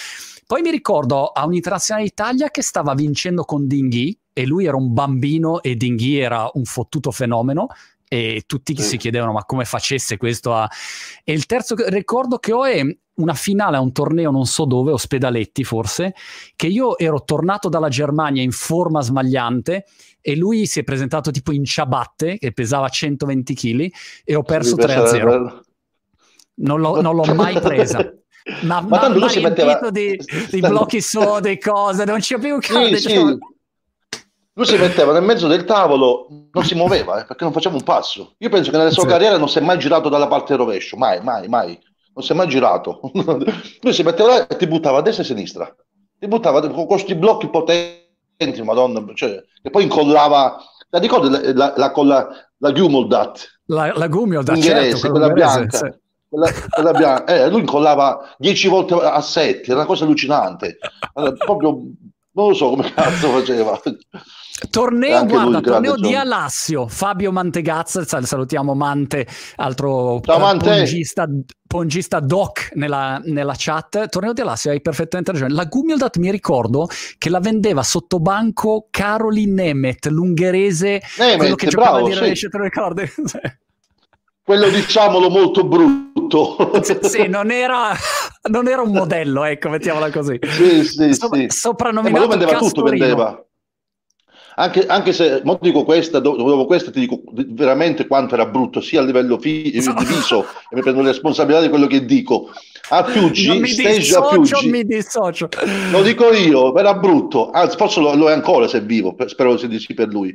poi 0.46 0.62
mi 0.62 0.72
ricordo 0.72 1.28
a 1.28 1.46
un'internazionale 1.46 2.08
Italia 2.08 2.50
che 2.50 2.62
stava 2.62 2.94
vincendo 2.94 3.44
con 3.44 3.68
Dinghi 3.68 4.18
e 4.32 4.46
lui 4.46 4.68
era 4.68 4.78
un 4.78 4.94
bambino 4.94 5.62
e 5.62 5.76
Dinghi 5.76 6.18
era 6.18 6.50
un 6.54 6.64
fottuto 6.64 7.12
fenomeno 7.12 7.68
e 8.08 8.44
tutti 8.46 8.76
sì. 8.76 8.84
si 8.84 8.98
chiedevano 8.98 9.34
ma 9.34 9.44
come 9.44 9.66
facesse 9.66 10.18
questo 10.18 10.54
a... 10.54 10.70
E 11.24 11.34
il 11.34 11.46
terzo 11.46 11.76
ricordo 11.88 12.38
che 12.38 12.54
ho 12.54 12.66
è 12.66 12.82
una 13.16 13.34
finale 13.34 13.78
a 13.78 13.82
un 13.82 13.92
torneo 13.92 14.32
non 14.32 14.46
so 14.46 14.66
dove, 14.66 14.92
Ospedaletti 14.92 15.64
forse, 15.64 16.14
che 16.56 16.68
io 16.68 16.98
ero 16.98 17.24
tornato 17.24 17.70
dalla 17.70 17.90
Germania 17.90 18.44
in 18.44 18.52
forma 18.52 19.02
smagliante 19.02 19.86
e 20.22 20.36
lui 20.36 20.66
si 20.66 20.80
è 20.80 20.84
presentato 20.84 21.32
tipo 21.32 21.52
in 21.52 21.66
ciabatte 21.66 22.38
che 22.38 22.52
pesava 22.52 22.90
120 22.90 23.54
kg 23.54 23.92
e 24.24 24.36
ho 24.36 24.44
perso 24.44 24.76
3-0. 24.76 25.60
Non 26.60 26.80
l'ho, 26.80 27.02
non 27.02 27.16
l'ho 27.16 27.34
mai 27.34 27.60
presa. 27.60 28.14
Ma, 28.62 28.82
ma, 28.82 29.02
ma 29.02 29.08
lui 29.10 29.30
si 29.30 29.42
metteva 29.42 29.90
di, 29.90 30.18
di 30.50 30.60
blocchi 30.62 31.02
so, 31.02 31.40
di 31.42 31.58
cose, 31.60 32.06
non 32.06 32.20
c'è 32.20 32.40
più 32.40 32.62
sì, 32.62 32.98
sì. 32.98 33.38
Lui 34.58 34.66
si 34.66 34.76
metteva 34.76 35.14
nel 35.14 35.22
mezzo 35.22 35.46
del 35.46 35.66
tavolo, 35.66 36.26
non 36.52 36.64
si 36.66 36.74
muoveva 36.74 37.22
eh, 37.22 37.26
perché 37.26 37.44
non 37.44 37.54
faceva 37.54 37.76
un 37.76 37.84
passo. 37.84 38.34
Io 38.40 38.50
penso 38.50 38.72
che 38.72 38.78
nella 38.78 38.90
sua 38.90 39.04
sì. 39.04 39.10
carriera 39.10 39.38
non 39.38 39.48
si 39.48 39.60
è 39.60 39.62
mai 39.62 39.78
girato 39.78 40.10
dalla 40.10 40.26
parte 40.26 40.56
rovescio, 40.56 40.98
mai, 40.98 41.22
mai, 41.22 41.48
mai. 41.48 41.80
Non 42.16 42.26
si 42.26 42.32
è 42.32 42.36
mai 42.36 42.48
girato. 42.48 43.00
Lui 43.14 43.94
si 43.94 44.02
metteva 44.02 44.30
là 44.30 44.48
e 44.48 44.56
ti 44.56 44.66
buttava 44.66 44.98
a 44.98 45.02
destra 45.04 45.22
e 45.22 45.26
a 45.28 45.30
sinistra. 45.30 45.76
Ti 46.18 46.28
buttava 46.28 46.68
con 46.70 46.88
questi 46.88 47.14
blocchi 47.14 47.50
potenti, 47.50 48.64
madonna, 48.64 49.06
cioè, 49.14 49.40
e 49.62 49.70
poi 49.70 49.84
incollava, 49.84 50.58
la 50.90 51.00
ricordi 51.00 51.30
la, 51.30 51.40
la, 51.54 51.74
la, 51.78 51.92
la, 51.96 52.28
la? 52.58 52.72
La, 53.68 53.94
la 53.96 54.08
Gumuldat, 54.08 54.60
certo, 54.60 55.12
quella 55.12 55.30
bianca. 55.30 55.78
Sì. 55.78 55.94
Quella, 56.28 56.52
quella 56.68 56.92
bianca. 56.94 57.26
Eh, 57.26 57.50
lui 57.52 57.60
incollava 57.60 58.34
dieci 58.40 58.68
volte 58.68 58.96
a 58.96 59.22
sette, 59.22 59.66
era 59.66 59.76
una 59.76 59.86
cosa 59.86 60.04
allucinante. 60.04 60.80
Allora, 61.14 61.34
proprio 61.34 61.80
non 62.38 62.50
lo 62.50 62.54
so 62.54 62.70
come 62.70 62.92
cazzo 62.94 63.30
faceva. 63.32 63.82
Torneo, 64.72 65.26
guarda, 65.26 65.62
torneo 65.62 65.96
di 65.96 66.16
Alassio, 66.16 66.88
Fabio 66.88 67.32
Mantegazza, 67.32 68.04
salutiamo 68.06 68.74
Mante, 68.74 69.28
altro 69.58 70.20
Ciao, 70.24 70.40
Mante. 70.40 70.66
Pongista, 70.66 71.28
pongista, 71.68 72.20
doc 72.20 72.72
nella, 72.74 73.22
nella, 73.24 73.54
chat. 73.56 74.10
Torneo 74.10 74.34
di 74.34 74.42
Alassio, 74.42 74.72
hai 74.72 74.82
perfettamente 74.82 75.32
ragione. 75.32 75.54
La 75.54 75.66
Gumildat 75.66 76.18
mi 76.18 76.32
ricordo 76.32 76.88
che 77.18 77.30
la 77.30 77.40
vendeva 77.40 77.84
sotto 77.84 78.20
banco 78.20 78.88
Caroline 78.90 79.64
Nemeth, 79.64 80.08
l'ungherese, 80.08 81.02
Nemeth, 81.18 81.38
quello 81.38 81.56
che 81.56 81.68
bravo, 81.68 82.08
giocava 82.10 82.28
di 82.28 82.40
lo 82.50 82.64
ricordi? 82.64 83.12
quello 84.48 84.70
diciamolo 84.70 85.30
molto 85.30 85.66
brutto. 85.66 86.72
sì, 86.82 86.98
sì 87.02 87.28
non, 87.28 87.52
era, 87.52 87.92
non, 88.44 88.70
era, 88.70 88.82
un 88.82 88.94
modello, 88.94 89.44
ecco, 89.44 89.68
mettiamola 89.68 90.10
così. 90.10 90.40
Sì, 90.42 90.86
sì, 90.86 91.14
so, 91.14 91.30
sì. 91.34 91.48
Soprannominato 91.50 92.24
eh, 92.24 92.28
ma 92.28 92.36
vendeva 92.38 92.58
tutto, 92.58 92.82
vendeva. 92.84 93.46
Anche, 94.56 94.86
anche, 94.86 95.12
se, 95.12 95.42
mo 95.44 95.60
dico 95.62 95.84
questa, 95.84 96.20
dopo 96.20 96.66
questa 96.66 96.92
ti 96.92 97.02
dico 97.02 97.24
veramente 97.34 98.08
quanto 98.08 98.36
era 98.36 98.46
brutto, 98.46 98.80
sia 98.80 99.02
a 99.02 99.04
livello 99.04 99.38
fi- 99.38 99.64
di 99.64 100.06
viso, 100.06 100.46
e 100.70 100.76
mi 100.76 100.82
prendo 100.82 101.02
la 101.02 101.10
responsabilità 101.10 101.62
di 101.62 101.70
quello 101.70 101.88
che 101.88 102.06
dico. 102.06 102.50
A 102.90 103.04
Fiuggi, 103.04 103.68
stage 103.68 104.16
a 104.16 104.30
Fiuggi, 104.30 104.70
mi 104.70 104.86
dissocio. 104.86 105.50
Lo 105.92 106.02
dico 106.02 106.32
io, 106.32 106.74
era 106.78 106.94
brutto, 106.94 107.52
anzi 107.52 107.76
forse 107.76 108.00
lo, 108.00 108.16
lo 108.16 108.30
è 108.30 108.34
ancora 108.34 108.70
se 108.70 108.78
è 108.78 108.82
vivo, 108.82 109.14
spero 109.26 109.58
sia 109.58 109.68
di 109.68 109.78
sì 109.78 109.94
per 109.94 110.08
lui. 110.08 110.34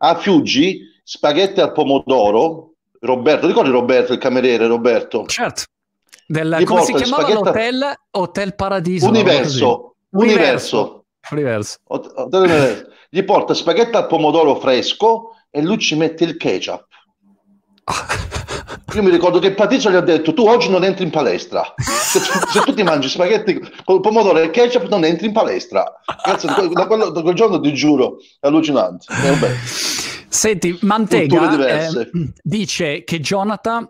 A 0.00 0.16
Fiuggi, 0.16 0.82
spaghetti 1.02 1.60
al 1.60 1.72
pomodoro, 1.72 2.74
Roberto, 3.00 3.46
ricordi 3.46 3.70
Roberto, 3.70 4.12
il 4.12 4.18
cameriere 4.18 4.66
Roberto? 4.66 5.26
Certo. 5.26 5.64
Del, 6.26 6.62
come 6.64 6.82
si 6.82 6.92
chiamava 6.92 7.22
spaghetto... 7.22 7.44
l'hotel? 7.44 7.98
Hotel 8.10 8.54
Paradiso. 8.54 9.08
Universo. 9.08 9.94
Universo. 10.10 11.04
Universo. 11.30 11.80
Universo. 12.30 12.86
Gli 13.08 13.22
porta 13.22 13.54
spaghetti 13.54 13.96
al 13.96 14.06
pomodoro 14.06 14.56
fresco 14.56 15.30
e 15.50 15.62
lui 15.62 15.78
ci 15.78 15.96
mette 15.96 16.24
il 16.24 16.36
ketchup. 16.36 16.86
Io 18.94 19.02
mi 19.02 19.10
ricordo 19.10 19.38
che 19.38 19.52
Patrizio 19.52 19.90
gli 19.90 19.94
ha 19.94 20.00
detto: 20.00 20.32
Tu 20.34 20.46
oggi 20.46 20.68
non 20.70 20.84
entri 20.84 21.04
in 21.04 21.10
palestra. 21.10 21.74
Se, 21.76 22.18
se 22.20 22.60
tu 22.60 22.74
ti 22.74 22.82
mangi 22.82 23.08
spaghetti 23.08 23.58
con 23.84 23.96
il 23.96 24.00
pomodoro 24.00 24.38
e 24.38 24.44
il 24.44 24.50
ketchup, 24.50 24.88
non 24.88 25.04
entri 25.04 25.26
in 25.26 25.32
palestra. 25.32 26.00
Cazzo, 26.22 26.46
da, 26.46 26.86
quello, 26.86 27.10
da, 27.10 27.22
quel 27.22 27.34
giorno 27.34 27.60
ti 27.60 27.72
giuro, 27.72 28.18
è 28.40 28.46
allucinante. 28.46 29.06
Eh, 29.10 30.17
Senti, 30.28 30.78
Mantega 30.82 31.88
eh, 31.88 32.10
dice 32.42 33.02
che 33.04 33.20
Jonathan 33.20 33.88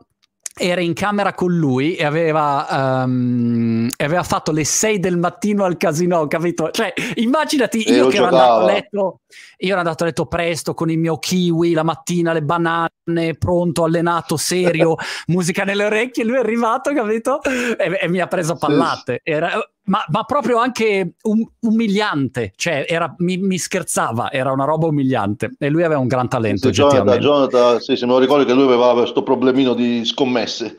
era 0.59 0.81
in 0.81 0.93
camera 0.93 1.35
con 1.35 1.57
lui 1.57 1.95
e 1.95 2.05
aveva, 2.05 3.05
um, 3.05 3.89
aveva 3.97 4.23
fatto 4.25 4.51
le 4.51 4.65
6 4.65 4.99
del 4.99 5.17
mattino 5.17 5.65
al 5.65 5.77
casino, 5.77 6.27
capito? 6.27 6.71
Cioè, 6.71 6.93
immaginati 7.15 7.89
io, 7.91 8.09
che 8.09 8.17
ero 8.17 8.27
andato 8.27 8.53
a 8.53 8.65
letto, 8.65 9.21
io 9.59 9.69
ero 9.71 9.79
andato 9.79 10.03
a 10.03 10.07
letto 10.07 10.27
presto 10.27 10.75
con 10.75 10.91
il 10.91 10.99
mio 10.99 11.19
kiwi 11.19 11.73
la 11.73 11.85
mattina, 11.85 12.33
le 12.33 12.43
banane, 12.43 13.35
pronto, 13.39 13.85
allenato, 13.85 14.37
serio, 14.37 14.97
musica 15.29 15.63
nelle 15.63 15.85
orecchie, 15.85 16.25
lui 16.25 16.37
è 16.37 16.41
arrivato, 16.41 16.93
capito? 16.93 17.41
E, 17.43 17.99
e 18.01 18.09
mi 18.09 18.21
ha 18.21 18.27
preso 18.27 18.55
a 18.55 18.57
pallate. 18.57 19.21
Era, 19.23 19.53
ma, 19.89 20.05
ma, 20.09 20.23
proprio 20.25 20.59
anche 20.59 21.15
um, 21.23 21.45
umiliante, 21.61 22.53
cioè 22.57 22.85
era, 22.89 23.15
mi, 23.19 23.37
mi, 23.39 23.59
scherzava, 23.59 24.31
era 24.31 24.53
una 24.53 24.65
roba 24.65 24.87
umiliante 24.87 25.51
e 25.59 25.69
lui 25.69 25.83
aveva 25.83 26.01
un 26.01 26.07
gran 26.07 26.29
talento. 26.29 26.69
Sì, 26.69 26.75
Jonathan, 26.75 27.19
Jonathan, 27.19 27.81
sì, 27.81 27.97
se 27.97 28.07
me 28.07 28.13
lo 28.13 28.19
ricordo 28.19 28.45
che 28.45 28.53
lui 28.53 28.65
aveva 28.65 28.93
questo 28.93 29.23
problemino 29.23 29.75
di 29.75 30.05
scommesse. 30.05 30.79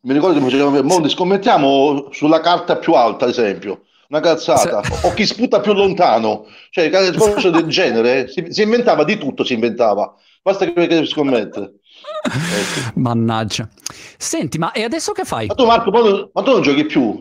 Mi 0.00 0.12
ricordo 0.12 0.34
che 0.38 0.44
mi 0.44 0.50
faceva, 0.50 0.82
Mondi, 0.82 1.08
scommettiamo 1.08 2.08
sulla 2.12 2.40
carta 2.40 2.76
più 2.76 2.92
alta, 2.94 3.24
ad 3.24 3.30
esempio, 3.30 3.82
una 4.08 4.20
cazzata, 4.20 4.82
o 5.02 5.12
chi 5.14 5.26
sputa 5.26 5.60
più 5.60 5.72
lontano, 5.72 6.46
cioè 6.70 6.90
cose 6.90 7.50
del 7.50 7.66
genere, 7.66 8.28
si, 8.28 8.46
si, 8.48 8.62
inventava 8.62 9.04
di 9.04 9.18
tutto, 9.18 9.44
si 9.44 9.54
inventava, 9.54 10.14
basta 10.42 10.64
che, 10.72 10.86
che 10.86 11.06
scommette. 11.06 11.80
Mannaggia. 12.94 13.68
Senti, 14.16 14.58
ma 14.58 14.72
e 14.72 14.84
adesso 14.84 15.12
che 15.12 15.24
fai? 15.24 15.46
Ma 15.46 15.54
tu 15.54 15.66
Marco, 15.66 15.90
ma 16.32 16.42
tu 16.42 16.50
non 16.52 16.62
giochi 16.62 16.84
più? 16.84 17.18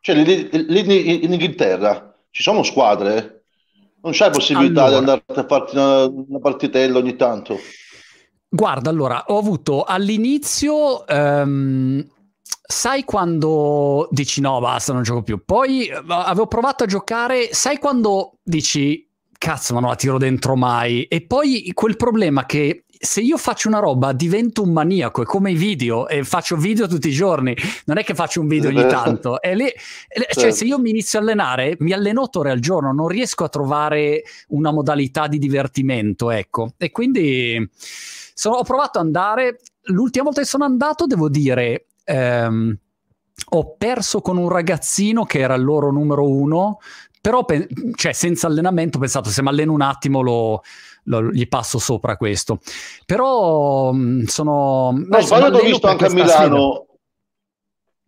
Cioè, 0.00 0.14
lì, 0.14 0.48
lì 0.50 1.24
in 1.24 1.32
Inghilterra 1.32 2.14
ci 2.30 2.42
sono 2.42 2.62
squadre? 2.62 3.44
Non 4.02 4.12
c'è 4.12 4.30
possibilità 4.30 4.84
allora. 4.84 4.90
di 4.90 4.96
andare 4.96 5.22
a 5.26 5.46
farti 5.46 5.76
una, 5.76 6.04
una 6.04 6.38
partitella 6.40 6.98
ogni 6.98 7.16
tanto? 7.16 7.58
Guarda, 8.48 8.90
allora, 8.90 9.24
ho 9.26 9.38
avuto 9.38 9.84
all'inizio... 9.84 11.04
Um, 11.08 12.06
sai 12.70 13.04
quando 13.04 14.08
dici 14.10 14.42
no, 14.42 14.60
basta, 14.60 14.92
non 14.92 15.02
gioco 15.02 15.22
più. 15.22 15.42
Poi 15.42 15.86
eh, 15.86 16.02
avevo 16.06 16.46
provato 16.46 16.84
a 16.84 16.86
giocare, 16.86 17.48
sai 17.52 17.78
quando 17.78 18.38
dici 18.42 19.08
cazzo, 19.38 19.72
ma 19.72 19.80
non 19.80 19.88
la 19.88 19.96
tiro 19.96 20.18
dentro 20.18 20.54
mai. 20.54 21.04
E 21.04 21.24
poi 21.24 21.70
quel 21.72 21.96
problema 21.96 22.44
che 22.44 22.84
se 22.98 23.20
io 23.20 23.36
faccio 23.36 23.68
una 23.68 23.78
roba 23.78 24.12
divento 24.12 24.62
un 24.62 24.72
maniaco, 24.72 25.22
è 25.22 25.24
come 25.24 25.52
i 25.52 25.54
video 25.54 26.08
e 26.08 26.24
faccio 26.24 26.56
video 26.56 26.88
tutti 26.88 27.08
i 27.08 27.12
giorni, 27.12 27.56
non 27.86 27.98
è 27.98 28.04
che 28.04 28.14
faccio 28.14 28.40
un 28.40 28.48
video 28.48 28.70
ogni 28.70 28.86
tanto. 28.88 29.40
E 29.40 29.54
lì, 29.54 29.66
cioè, 29.66 30.26
certo. 30.28 30.54
se 30.54 30.64
io 30.64 30.78
mi 30.78 30.90
inizio 30.90 31.18
a 31.18 31.22
allenare, 31.22 31.76
mi 31.80 31.92
alleno 31.92 32.22
otto 32.22 32.40
ore 32.40 32.50
al 32.50 32.58
giorno, 32.58 32.92
non 32.92 33.08
riesco 33.08 33.44
a 33.44 33.48
trovare 33.48 34.22
una 34.48 34.72
modalità 34.72 35.28
di 35.28 35.38
divertimento, 35.38 36.30
ecco. 36.30 36.72
E 36.76 36.90
quindi 36.90 37.68
sono, 38.34 38.56
ho 38.56 38.64
provato 38.64 38.98
ad 38.98 39.04
andare, 39.04 39.60
l'ultima 39.82 40.24
volta 40.24 40.40
che 40.40 40.46
sono 40.46 40.64
andato, 40.64 41.06
devo 41.06 41.28
dire, 41.28 41.86
ehm, 42.04 42.76
ho 43.50 43.76
perso 43.76 44.20
con 44.20 44.36
un 44.36 44.48
ragazzino 44.48 45.24
che 45.24 45.38
era 45.38 45.54
il 45.54 45.62
loro 45.62 45.92
numero 45.92 46.28
uno, 46.28 46.78
però 47.20 47.44
pe- 47.44 47.68
cioè, 47.94 48.12
senza 48.12 48.46
allenamento 48.46 48.96
ho 48.96 49.00
pensato 49.00 49.28
se 49.28 49.42
mi 49.42 49.48
alleno 49.48 49.72
un 49.72 49.82
attimo 49.82 50.20
lo, 50.20 50.62
lo, 51.08 51.30
gli 51.32 51.48
passo 51.48 51.78
sopra 51.78 52.16
questo. 52.16 52.60
Però 53.04 53.92
mh, 53.92 54.24
sono... 54.24 54.92
No, 54.92 55.20
sbaglio, 55.20 55.56
ho 55.56 55.62
visto 55.62 55.86
anche 55.88 56.06
a 56.06 56.10
Milano... 56.10 56.82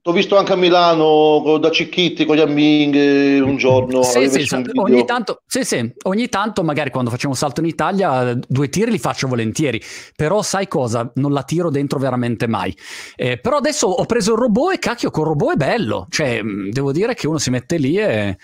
T'ho 0.03 0.13
visto 0.13 0.39
anche 0.39 0.55
a 0.55 0.57
Milano 0.57 1.59
da 1.59 1.71
Cicchitti 1.71 2.25
con 2.25 2.35
gli 2.35 2.41
Amming 2.41 3.45
un 3.45 3.59
giorno. 3.59 4.03
Sì, 4.03 4.31
sì, 4.31 4.47
ogni 4.77 5.05
tanto, 5.05 5.43
sì, 5.45 5.63
sì, 5.63 5.93
ogni 6.05 6.31
tanto, 6.31 6.63
magari 6.63 6.89
quando 6.89 7.11
facciamo 7.11 7.35
un 7.35 7.39
salto 7.39 7.61
in 7.61 7.67
Italia, 7.67 8.33
due 8.49 8.71
tiri 8.71 8.93
li 8.93 8.99
faccio 8.99 9.29
volentieri. 9.29 9.79
Però 10.17 10.41
sai 10.41 10.69
cosa? 10.69 11.13
Non 11.17 11.33
la 11.33 11.43
tiro 11.43 11.69
dentro 11.69 11.99
veramente 11.99 12.47
mai. 12.47 12.75
Eh, 13.15 13.39
però 13.41 13.59
adesso 13.59 13.89
ho 13.89 14.07
preso 14.07 14.33
il 14.33 14.39
robot 14.39 14.73
e 14.73 14.79
cacchio, 14.79 15.11
col 15.11 15.27
robot 15.27 15.53
è 15.53 15.57
bello. 15.57 16.07
Cioè, 16.09 16.41
devo 16.71 16.93
dire 16.93 17.13
che 17.13 17.27
uno 17.27 17.37
si 17.37 17.51
mette 17.51 17.77
lì 17.77 17.99
e, 17.99 18.39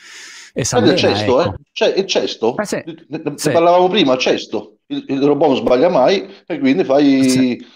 e 0.58 0.64
sa 0.64 0.78
il 0.78 0.96
cesto, 0.96 1.40
ecco. 1.42 1.52
eh? 1.52 1.56
Cioè, 1.70 1.92
il 1.98 2.06
cesto. 2.06 2.56
Eh, 2.56 2.64
sì. 2.64 2.82
Ne, 3.08 3.20
ne 3.22 3.32
sì. 3.36 3.50
parlavamo 3.50 3.88
prima, 3.88 4.14
il 4.14 4.18
cesto. 4.18 4.78
Il, 4.86 5.04
il, 5.08 5.22
robot 5.22 5.48
non 5.48 5.56
sbaglia 5.58 5.90
mai 5.90 6.26
e 6.46 6.58
quindi 6.58 6.82
fai... 6.82 7.28
Sì. 7.28 7.66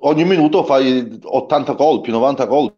Ogni 0.00 0.24
minuto 0.24 0.64
fai 0.64 1.18
80 1.22 1.74
colpi, 1.76 2.10
90 2.10 2.46
colpi. 2.46 2.76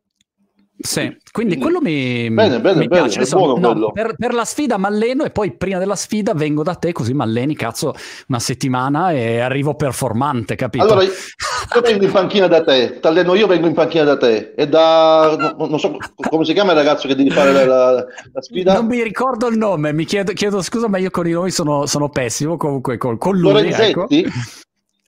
Sì, 0.78 1.16
quindi 1.30 1.58
quello 1.58 1.80
mi, 1.80 2.28
bene, 2.30 2.60
bene, 2.60 2.80
mi 2.80 2.88
bene, 2.88 3.02
piace. 3.02 3.20
Adesso, 3.20 3.56
no, 3.56 3.92
per, 3.92 4.14
per, 4.16 4.34
la 4.34 4.44
sfida 4.44 4.78
mi 4.78 4.86
alleno 4.86 5.24
e 5.24 5.30
poi 5.30 5.52
prima 5.52 5.78
della 5.78 5.94
sfida 5.94 6.34
vengo 6.34 6.64
da 6.64 6.74
te 6.74 6.92
così 6.92 7.14
mi 7.14 7.22
alleni, 7.22 7.54
cazzo, 7.54 7.94
una 8.28 8.40
settimana 8.40 9.12
e 9.12 9.38
arrivo 9.38 9.74
performante, 9.74 10.56
capito? 10.56 10.84
Allora, 10.84 11.02
io 11.04 11.80
vengo 11.82 12.04
in 12.04 12.10
panchina 12.10 12.48
da 12.48 12.64
te, 12.64 12.98
ti 13.00 13.06
alleno 13.06 13.34
io 13.34 13.46
vengo 13.46 13.68
in 13.68 13.74
panchina 13.74 14.02
da 14.04 14.16
te 14.16 14.54
e 14.56 14.66
da, 14.66 15.54
non 15.56 15.78
so 15.78 15.96
come 16.28 16.44
si 16.44 16.52
chiama 16.52 16.72
il 16.72 16.78
ragazzo 16.78 17.06
che 17.06 17.14
devi 17.14 17.30
fare 17.30 17.52
la, 17.52 17.64
la, 17.64 17.92
la 17.92 18.42
sfida? 18.42 18.74
Non 18.74 18.86
mi 18.86 19.02
ricordo 19.02 19.46
il 19.46 19.58
nome, 19.58 19.92
mi 19.92 20.04
chiedo, 20.04 20.32
chiedo, 20.32 20.62
scusa 20.62 20.88
ma 20.88 20.98
io 20.98 21.10
con 21.10 21.28
i 21.28 21.32
nomi 21.32 21.50
sono, 21.50 21.86
sono 21.86 22.08
pessimo, 22.08 22.56
comunque 22.56 22.96
con, 22.96 23.18
con 23.18 23.36
lui. 23.36 23.52
Lorenzetti? 23.52 23.90
Ecco. 23.90 24.06
Lorenzetti, 24.08 24.30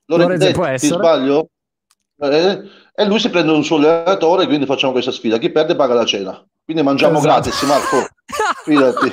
Lorenzetti 0.07 0.53
può 0.53 0.67
essere. 0.67 0.95
sbaglio? 0.95 1.49
Eh? 2.21 2.63
E 2.97 3.05
lui 3.07 3.19
si 3.19 3.29
prende 3.29 3.51
un 3.51 3.65
suo 3.65 3.77
allenatore, 3.77 4.47
quindi 4.47 4.67
facciamo 4.67 4.93
questa 4.93 5.11
sfida. 5.11 5.39
Chi 5.39 5.51
perde 5.51 5.75
paga 5.75 5.95
la 5.95 6.05
cena. 6.05 6.47
Quindi 6.65 6.83
mangiamo 6.83 7.19
esatto. 7.19 7.33
gratis, 7.33 7.63
Marco. 7.63 8.07
Fidati. 8.65 9.13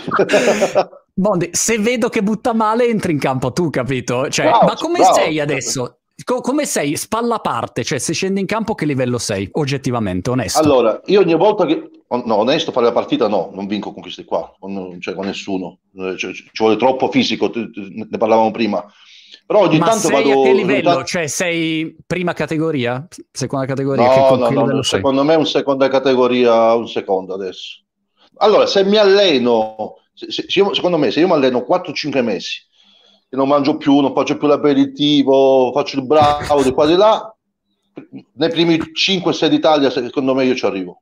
Mondi, 1.16 1.50
se 1.52 1.80
vedo 1.80 2.08
che 2.10 2.22
butta 2.22 2.54
male, 2.54 2.88
entri 2.88 3.12
in 3.12 3.20
campo 3.20 3.52
tu, 3.52 3.70
capito? 3.70 4.30
Cioè, 4.30 4.46
bravo, 4.46 4.66
ma 4.66 4.76
come 4.76 5.00
bravo. 5.00 5.14
sei 5.16 5.40
adesso? 5.40 5.98
Co- 6.24 6.42
come 6.42 6.66
sei? 6.66 6.96
Spalla 6.96 7.36
a 7.36 7.40
parte, 7.40 7.84
cioè 7.84 7.98
se 7.98 8.14
scendi 8.14 8.40
in 8.40 8.46
campo 8.46 8.76
che 8.76 8.86
livello 8.86 9.18
sei? 9.18 9.50
Oggettivamente, 9.54 10.30
onesto. 10.30 10.60
Allora, 10.60 11.02
io 11.06 11.20
ogni 11.20 11.36
volta 11.36 11.66
che... 11.66 11.90
No, 12.08 12.36
onesto 12.36 12.72
fare 12.72 12.88
la 12.88 12.92
partita 12.92 13.28
no, 13.28 13.50
non 13.54 13.68
vinco 13.68 13.94
con 13.94 14.02
questi 14.02 14.26
qua, 14.26 14.54
con, 14.60 14.98
cioè 15.00 15.16
con 15.16 15.26
nessuno. 15.26 15.80
Cioè, 16.18 16.34
ci 16.34 16.46
vuole 16.58 16.76
troppo 16.76 17.10
fisico, 17.10 17.50
ne 17.54 18.18
parlavamo 18.18 18.52
prima. 18.52 18.86
Però 19.46 19.62
ogni 19.62 19.80
Ma 19.80 19.86
tanto 19.88 20.08
sei 20.08 20.24
vado... 20.24 20.42
a 20.42 20.46
che 20.46 20.54
livello? 20.54 20.90
Tanto... 20.90 21.04
Cioè 21.06 21.28
sei 21.28 21.96
prima 22.06 22.34
categoria? 22.34 23.08
Seconda 23.32 23.66
categoria? 23.66 24.06
No, 24.06 24.36
no, 24.36 24.50
no, 24.50 24.66
no 24.66 24.84
secondo 24.84 25.24
me 25.24 25.34
è 25.34 25.38
un 25.38 25.46
seconda 25.46 25.88
categoria, 25.88 26.74
un 26.74 26.88
secondo 26.88 27.34
adesso. 27.34 27.84
Allora, 28.38 28.66
se 28.66 28.84
mi 28.84 28.98
alleno, 28.98 29.96
se, 30.14 30.32
se, 30.32 30.46
secondo 30.48 30.98
me, 30.98 31.12
se 31.12 31.20
io 31.20 31.28
mi 31.28 31.34
alleno 31.34 31.66
4-5 31.68 32.24
mesi 32.24 32.60
e 33.30 33.36
non 33.36 33.48
mangio 33.48 33.78
più, 33.78 34.00
non 34.00 34.14
faccio 34.14 34.38
più 34.38 34.48
l'aperitivo, 34.48 35.72
faccio 35.74 35.98
il 35.98 36.06
bravo 36.06 36.64
di 36.64 36.72
qua 36.72 36.86
di 36.86 36.96
là, 36.96 37.34
nei 38.34 38.50
primi 38.50 38.78
5-6 38.78 39.48
d'Italia, 39.48 39.90
secondo 39.90 40.34
me 40.34 40.46
io 40.46 40.56
ci 40.56 40.66
arrivo. 40.66 41.02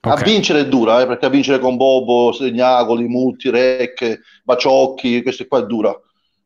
Okay. 0.00 0.20
A 0.20 0.22
vincere 0.22 0.60
è 0.60 0.68
dura, 0.68 1.00
eh, 1.00 1.06
perché 1.06 1.24
a 1.24 1.30
vincere 1.30 1.58
con 1.58 1.76
Bobo, 1.76 2.32
Segnagoli, 2.32 3.06
Mutti, 3.06 3.48
Rec, 3.48 4.20
Baciocchi, 4.42 5.22
questi 5.22 5.46
qua 5.46 5.60
è 5.60 5.66
dura 5.66 5.98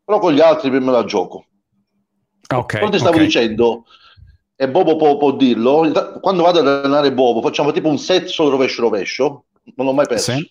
però 0.08 0.20
con 0.20 0.32
gli 0.32 0.40
altri 0.40 0.70
me 0.70 0.90
la 0.90 1.04
gioco. 1.04 1.44
Ok. 2.54 2.78
Come 2.78 2.90
ti 2.90 2.96
stavo 2.96 3.16
okay. 3.16 3.26
dicendo, 3.26 3.84
e 4.56 4.66
Bobo 4.66 4.96
può, 4.96 5.18
può, 5.18 5.32
dirlo, 5.32 6.18
quando 6.22 6.44
vado 6.44 6.60
ad 6.60 6.66
allenare 6.66 7.12
Bobo 7.12 7.42
facciamo 7.42 7.72
tipo 7.72 7.88
un 7.88 7.98
set 7.98 8.24
solo 8.24 8.48
rovescio 8.48 8.80
rovescio, 8.80 9.44
non 9.74 9.86
l'ho 9.86 9.92
mai 9.92 10.06
perso. 10.06 10.32
Sì. 10.32 10.50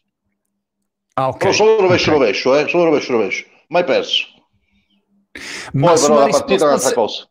Ah, 1.16 1.30
ok. 1.30 1.38
Però 1.38 1.52
solo 1.52 1.82
rovescio 1.82 2.12
okay. 2.12 2.20
rovescio, 2.20 2.56
eh, 2.56 2.68
solo 2.68 2.84
rovescio 2.84 3.12
rovescio, 3.14 3.46
mai 3.70 3.84
perso. 3.84 4.28
Ma 5.74 5.94
Poi 5.94 6.02
però 6.02 6.20
la 6.20 6.28
partita 6.28 6.64
è 6.64 6.68
un'altra 6.68 6.90
se... 6.90 6.94
cosa. 6.94 7.28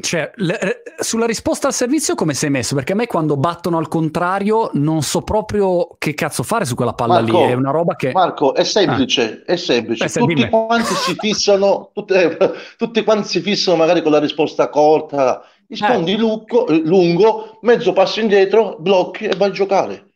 Cioè, 0.00 0.30
le, 0.36 0.82
sulla 1.00 1.26
risposta 1.26 1.66
al 1.66 1.72
servizio 1.72 2.14
come 2.14 2.32
sei 2.32 2.50
messo? 2.50 2.76
Perché 2.76 2.92
a 2.92 2.94
me 2.94 3.08
quando 3.08 3.36
battono 3.36 3.78
al 3.78 3.88
contrario 3.88 4.70
non 4.74 5.02
so 5.02 5.22
proprio 5.22 5.96
che 5.98 6.14
cazzo 6.14 6.44
fare 6.44 6.64
su 6.64 6.76
quella 6.76 6.92
palla 6.92 7.14
Marco, 7.14 7.44
lì, 7.44 7.50
è 7.50 7.54
una 7.54 7.72
roba 7.72 7.96
che... 7.96 8.12
Marco, 8.12 8.54
è 8.54 8.62
semplice, 8.62 9.42
ah. 9.44 9.52
è 9.52 9.56
semplice. 9.56 10.04
Eh, 10.04 10.08
tutti 10.08 10.48
quanti 10.48 10.94
si 10.94 11.16
fissano, 11.18 11.90
tutte, 11.92 12.38
tutti 12.76 13.02
quanti 13.02 13.26
si 13.26 13.40
fissano 13.40 13.76
magari 13.76 14.00
con 14.00 14.12
la 14.12 14.20
risposta 14.20 14.68
corta, 14.68 15.42
rispondi 15.66 16.12
eh. 16.12 16.16
lungo, 16.16 16.66
lungo, 16.68 17.58
mezzo 17.62 17.92
passo 17.92 18.20
indietro, 18.20 18.76
blocchi 18.78 19.24
e 19.24 19.34
vai 19.36 19.48
a 19.48 19.52
giocare. 19.52 20.10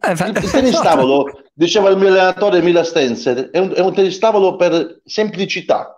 Eh, 0.00 0.12
il, 0.12 0.40
il 0.44 0.50
tennis 0.50 0.78
tavolo, 0.80 1.24
diceva 1.52 1.88
il 1.88 1.96
mio 1.96 2.06
allenatore 2.06 2.62
Mila 2.62 2.84
Stenzer, 2.84 3.50
è 3.50 3.58
un, 3.58 3.72
è 3.74 3.80
un 3.80 3.92
tennis 3.92 4.16
tavolo 4.18 4.54
per 4.54 5.00
semplicità 5.04 5.97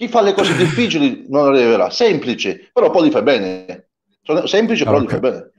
chi 0.00 0.08
fa 0.08 0.22
le 0.22 0.32
cose 0.32 0.56
difficili 0.56 1.26
non 1.28 1.48
arriverà. 1.48 1.90
Semplice, 1.90 2.70
però 2.72 2.90
poi 2.90 3.04
li 3.04 3.10
fai 3.10 3.22
bene. 3.22 3.88
Semplice, 4.46 4.84
però 4.84 4.96
okay. 4.96 5.06
li 5.06 5.12
fai 5.12 5.20
bene. 5.20 5.50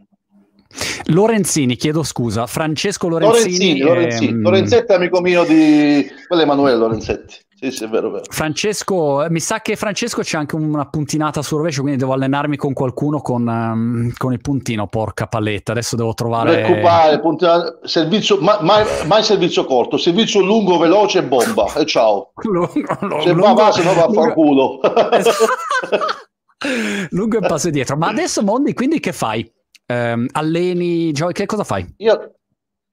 Lorenzini, 1.06 1.76
chiedo 1.76 2.02
scusa, 2.02 2.48
Francesco 2.48 3.08
Lorenzini. 3.08 3.78
Lorenzini, 3.78 3.80
Lorenzini. 3.82 4.32
Ehm... 4.32 4.42
Lorenzetti 4.42 4.94
amico 4.94 5.22
mio 5.22 5.44
di... 5.44 6.10
quello 6.28 6.42
è 6.42 6.46
Emanuele 6.46 6.78
Lorenzetti. 6.78 7.36
Sì, 7.62 7.70
sì, 7.70 7.84
è 7.84 7.88
vero, 7.88 8.10
vero. 8.10 8.24
Francesco, 8.28 9.24
mi 9.30 9.40
sa 9.40 9.62
che 9.62 9.76
Francesco 9.76 10.24
c'è 10.24 10.36
anche 10.36 10.56
una 10.56 10.90
puntinata 10.90 11.44
sul 11.44 11.60
rovescio, 11.60 11.82
quindi 11.82 12.00
devo 12.00 12.14
allenarmi 12.14 12.58
con 12.58 12.74
qualcuno 12.74 13.22
con, 13.22 13.46
um, 13.46 14.12
con 14.18 14.34
il 14.34 14.42
puntino, 14.42 14.88
porca 14.88 15.28
paletta. 15.28 15.74
Adesso 15.74 15.96
devo 15.96 16.16
trovare... 16.16 16.56
Recuperare, 16.56 17.20
puntina, 17.20 17.78
servizio, 17.84 18.40
ma, 18.40 18.58
mai, 18.62 18.84
mai, 19.06 19.22
servizio 19.22 19.66
corto, 19.66 19.98
servizio 19.98 20.42
lungo, 20.42 20.80
veloce 20.80 21.20
e 21.20 21.24
bomba. 21.24 21.72
E 21.76 21.86
ciao. 21.86 22.32
Lungo, 22.42 22.72
lungo, 23.02 23.22
se 23.22 23.34
va, 23.36 23.54
va, 23.54 23.72
se 23.72 23.84
no 23.84 23.94
va 23.94 24.06
a 24.06 24.12
far 24.12 24.34
culo. 24.34 24.80
lungo 27.12 27.38
e 27.38 27.42
passo 27.42 27.70
dietro. 27.70 27.96
Ma 27.96 28.08
adesso, 28.08 28.42
Mondi, 28.42 28.74
quindi 28.74 29.00
che 29.00 29.14
fai? 29.14 29.48
Um, 29.86 30.26
alleni, 30.32 31.12
giochi, 31.12 31.34
che 31.34 31.46
cosa 31.46 31.64
fai? 31.64 31.86
Io 31.98 32.38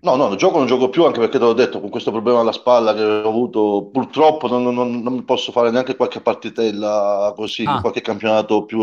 No, 0.01 0.15
no, 0.15 0.37
gioco 0.37 0.59
non 0.59 0.69
gioco 0.69 0.91
più 0.91 1.05
anche 1.05 1.19
perché 1.19 1.39
te 1.39 1.45
l'ho 1.45 1.53
detto, 1.55 1.81
con 1.81 1.91
questo 1.91 2.13
problema 2.13 2.39
alla 2.39 2.53
spalla 2.53 2.95
che 2.95 3.03
ho 3.03 3.29
avuto, 3.29 3.89
purtroppo 3.93 4.47
non, 4.47 4.73
non, 4.73 5.03
non 5.03 5.25
posso 5.25 5.51
fare 5.51 5.73
neanche 5.73 5.97
qualche 5.97 6.21
partitella 6.21 7.33
così, 7.35 7.65
ah. 7.67 7.81
qualche 7.81 8.01
campionato 8.01 8.65
più... 8.65 8.79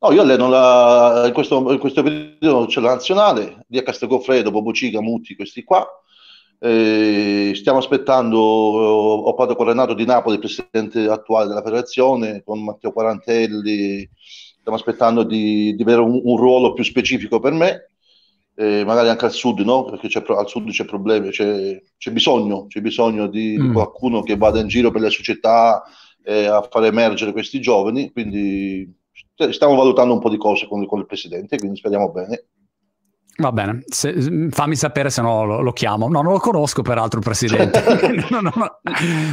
No, 0.00 0.12
io 0.12 0.20
alleno 0.20 0.48
la, 0.48 1.22
in, 1.26 1.32
questo, 1.32 1.70
in 1.72 1.78
questo 1.78 2.02
periodo 2.02 2.66
c'è 2.66 2.80
la 2.80 2.88
nazionale, 2.94 3.64
di 3.68 3.80
Castelgofredo, 3.80 4.50
Bobo 4.50 4.72
Ciga, 4.72 5.00
Mutti, 5.00 5.36
questi 5.36 5.62
qua. 5.62 5.86
E 6.58 7.52
stiamo 7.54 7.78
aspettando, 7.78 8.38
ho 8.40 9.34
parlato 9.34 9.56
con 9.56 9.66
Renato 9.66 9.94
Di 9.94 10.04
Napoli, 10.04 10.34
il 10.34 10.40
presidente 10.40 11.06
attuale 11.08 11.46
della 11.46 11.62
federazione, 11.62 12.42
con 12.44 12.64
Matteo 12.64 12.90
Quarantelli, 12.90 14.10
stiamo 14.58 14.76
aspettando 14.76 15.22
di, 15.22 15.76
di 15.76 15.82
avere 15.82 16.00
un, 16.00 16.20
un 16.20 16.36
ruolo 16.36 16.72
più 16.72 16.82
specifico 16.82 17.38
per 17.38 17.52
me 17.52 17.87
eh, 18.60 18.84
magari 18.84 19.08
anche 19.08 19.24
al 19.24 19.30
sud, 19.30 19.60
no? 19.60 19.84
Perché 19.84 20.08
al 20.18 20.48
sud 20.48 20.70
c'è 20.70 20.84
problemi, 20.84 21.30
c'è, 21.30 21.80
c'è 21.96 22.10
bisogno, 22.10 22.66
c'è 22.66 22.80
bisogno 22.80 23.28
di, 23.28 23.56
mm. 23.56 23.66
di, 23.66 23.72
qualcuno 23.72 24.20
che 24.22 24.36
vada 24.36 24.58
in 24.58 24.66
giro 24.66 24.90
per 24.90 25.00
le 25.00 25.10
società 25.10 25.84
eh, 26.24 26.46
a 26.46 26.60
far 26.68 26.84
emergere 26.84 27.30
questi 27.30 27.60
giovani, 27.60 28.10
quindi 28.10 28.92
stiamo 29.50 29.76
valutando 29.76 30.12
un 30.12 30.18
po' 30.18 30.28
di 30.28 30.38
cose 30.38 30.66
con, 30.66 30.84
con 30.86 30.98
il 30.98 31.06
presidente, 31.06 31.56
quindi 31.56 31.78
speriamo 31.78 32.10
bene. 32.10 32.46
Va 33.40 33.52
bene, 33.52 33.84
se, 33.86 34.48
fammi 34.50 34.74
sapere 34.74 35.10
se 35.10 35.22
no 35.22 35.44
lo, 35.44 35.60
lo, 35.60 35.72
chiamo. 35.72 36.08
No, 36.08 36.22
non 36.22 36.32
lo 36.32 36.38
conosco 36.40 36.82
peraltro 36.82 37.20
il 37.20 37.24
presidente. 37.24 37.84
no, 38.30 38.40
no, 38.40 38.52
no, 38.56 38.80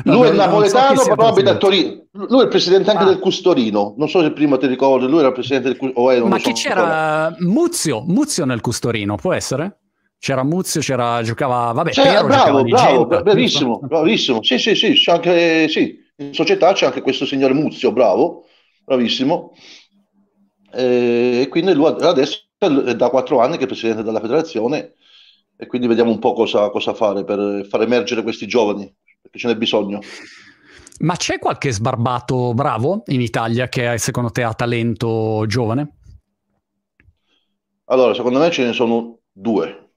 lui 0.03 0.28
è 0.28 0.32
napoletano, 0.32 0.99
so 0.99 1.16
però 1.16 1.30
abita 1.30 1.51
a 1.51 1.58
Torino. 1.58 2.06
Lui 2.12 2.41
è 2.41 2.43
il 2.43 2.49
presidente 2.49 2.91
anche 2.91 3.01
ah. 3.03 3.08
del 3.08 3.18
Custorino. 3.18 3.95
Non 3.97 4.08
so 4.08 4.22
se 4.22 4.32
prima 4.32 4.58
ti 4.58 4.68
ricordi, 4.68 5.08
lui 5.08 5.20
era 5.20 5.30
il 5.30 5.34
presidente 5.34 5.70
del 5.70 5.78
Custorino. 5.78 6.28
Ma 6.28 6.38
chi 6.38 6.56
so, 6.56 6.70
c'era? 6.70 7.36
Muzio, 7.39 8.03
Muzio 8.06 8.45
nel 8.45 8.62
Custorino, 8.62 9.16
può 9.16 9.34
essere? 9.34 9.80
C'era 10.20 10.43
Muzio, 10.43 10.82
c'era, 10.82 11.24
giocava, 11.24 11.72
vabbè, 11.72 11.89
c'era, 11.89 12.24
bravo, 12.24 12.64
bravo, 12.64 13.08
bravissimo, 13.08 13.80
bravissimo. 13.80 14.43
Sì, 14.43 14.60
sì, 14.60 14.76
sì, 14.76 14.93
c'è 14.93 15.14
anche, 15.14 15.68
sì, 15.68 15.97
in 16.18 16.34
società 16.34 16.74
c'è 16.74 16.86
anche 16.86 17.01
questo 17.01 17.26
signore 17.26 17.53
Muzio, 17.53 17.91
bravo, 17.91 18.45
bravissimo. 18.86 19.51
E 20.72 21.47
quindi 21.49 21.74
lui 21.74 21.88
adesso 22.01 22.44
è 22.58 22.95
da 22.95 23.10
quattro 23.10 23.39
anni 23.39 23.58
che 23.58 23.66
è 23.66 23.68
presidente 23.68 24.03
della 24.03 24.20
federazione 24.20 24.93
e 25.58 25.68
quindi 25.68 25.88
vediamo 25.88 26.12
un 26.12 26.20
po' 26.20 26.34
cosa, 26.34 26.70
cosa 26.70 26.93
fare 26.93 27.24
per 27.24 27.66
far 27.70 27.82
emergere 27.82 28.24
questi 28.24 28.47
giovani, 28.47 28.93
perché 29.22 29.38
ce 29.38 29.47
n'è 29.47 29.56
bisogno. 29.56 29.99
Ma 30.99 31.16
c'è 31.16 31.39
qualche 31.39 31.72
sbarbato 31.72 32.53
bravo 32.53 33.03
in 33.08 33.22
Italia 33.22 33.68
che 33.68 33.97
secondo 33.97 34.32
te 34.32 34.43
ha 34.43 34.53
talento 34.53 35.43
giovane? 35.47 35.97
Allora, 37.86 38.14
secondo 38.14 38.39
me 38.39 38.49
ce 38.51 38.64
ne 38.64 38.74
sono 38.74 39.20
due. 39.32 39.91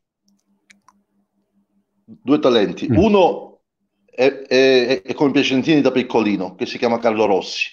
Due 2.04 2.38
talenti. 2.38 2.90
Mm. 2.90 2.96
Uno 2.96 3.60
è, 4.04 4.26
è, 4.26 5.02
è, 5.02 5.14
come 5.14 5.30
Piacentini 5.30 5.80
da 5.80 5.92
piccolino, 5.92 6.54
che 6.54 6.66
si 6.66 6.78
chiama 6.78 6.98
Carlo 6.98 7.26
Rossi. 7.26 7.68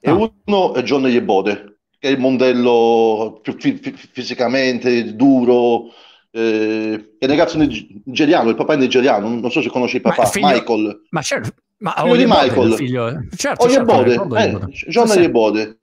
E 0.00 0.10
ah. 0.10 0.30
uno 0.46 0.74
è 0.74 0.82
John 0.82 1.06
Yebode, 1.06 1.71
che 2.02 2.08
è 2.08 2.10
il 2.10 2.18
modello 2.18 3.38
più 3.40 3.54
fi- 3.56 3.80
fisicamente 3.94 5.14
duro, 5.14 5.84
eh, 6.32 7.14
è 7.16 7.26
ragazzo 7.26 7.56
nigeriano, 7.58 8.48
il 8.48 8.56
papà 8.56 8.74
è 8.74 8.76
nigeriano, 8.76 9.28
non 9.28 9.50
so 9.52 9.62
se 9.62 9.68
conosci 9.68 9.96
il 9.96 10.02
papà, 10.02 10.24
figlio, 10.24 10.48
Michael. 10.48 11.02
Ma 11.10 11.22
certo, 11.22 11.52
ma 11.76 11.94
figlio 11.96 12.16
di 12.16 12.24
Michael. 12.26 12.72
Figlio, 12.72 13.22
certo, 13.36 13.66
Oyebode, 13.66 14.14
certo, 14.16 14.36
eh, 14.36 14.88
John 14.88 15.06
sì. 15.06 15.18
Oyebode. 15.18 15.78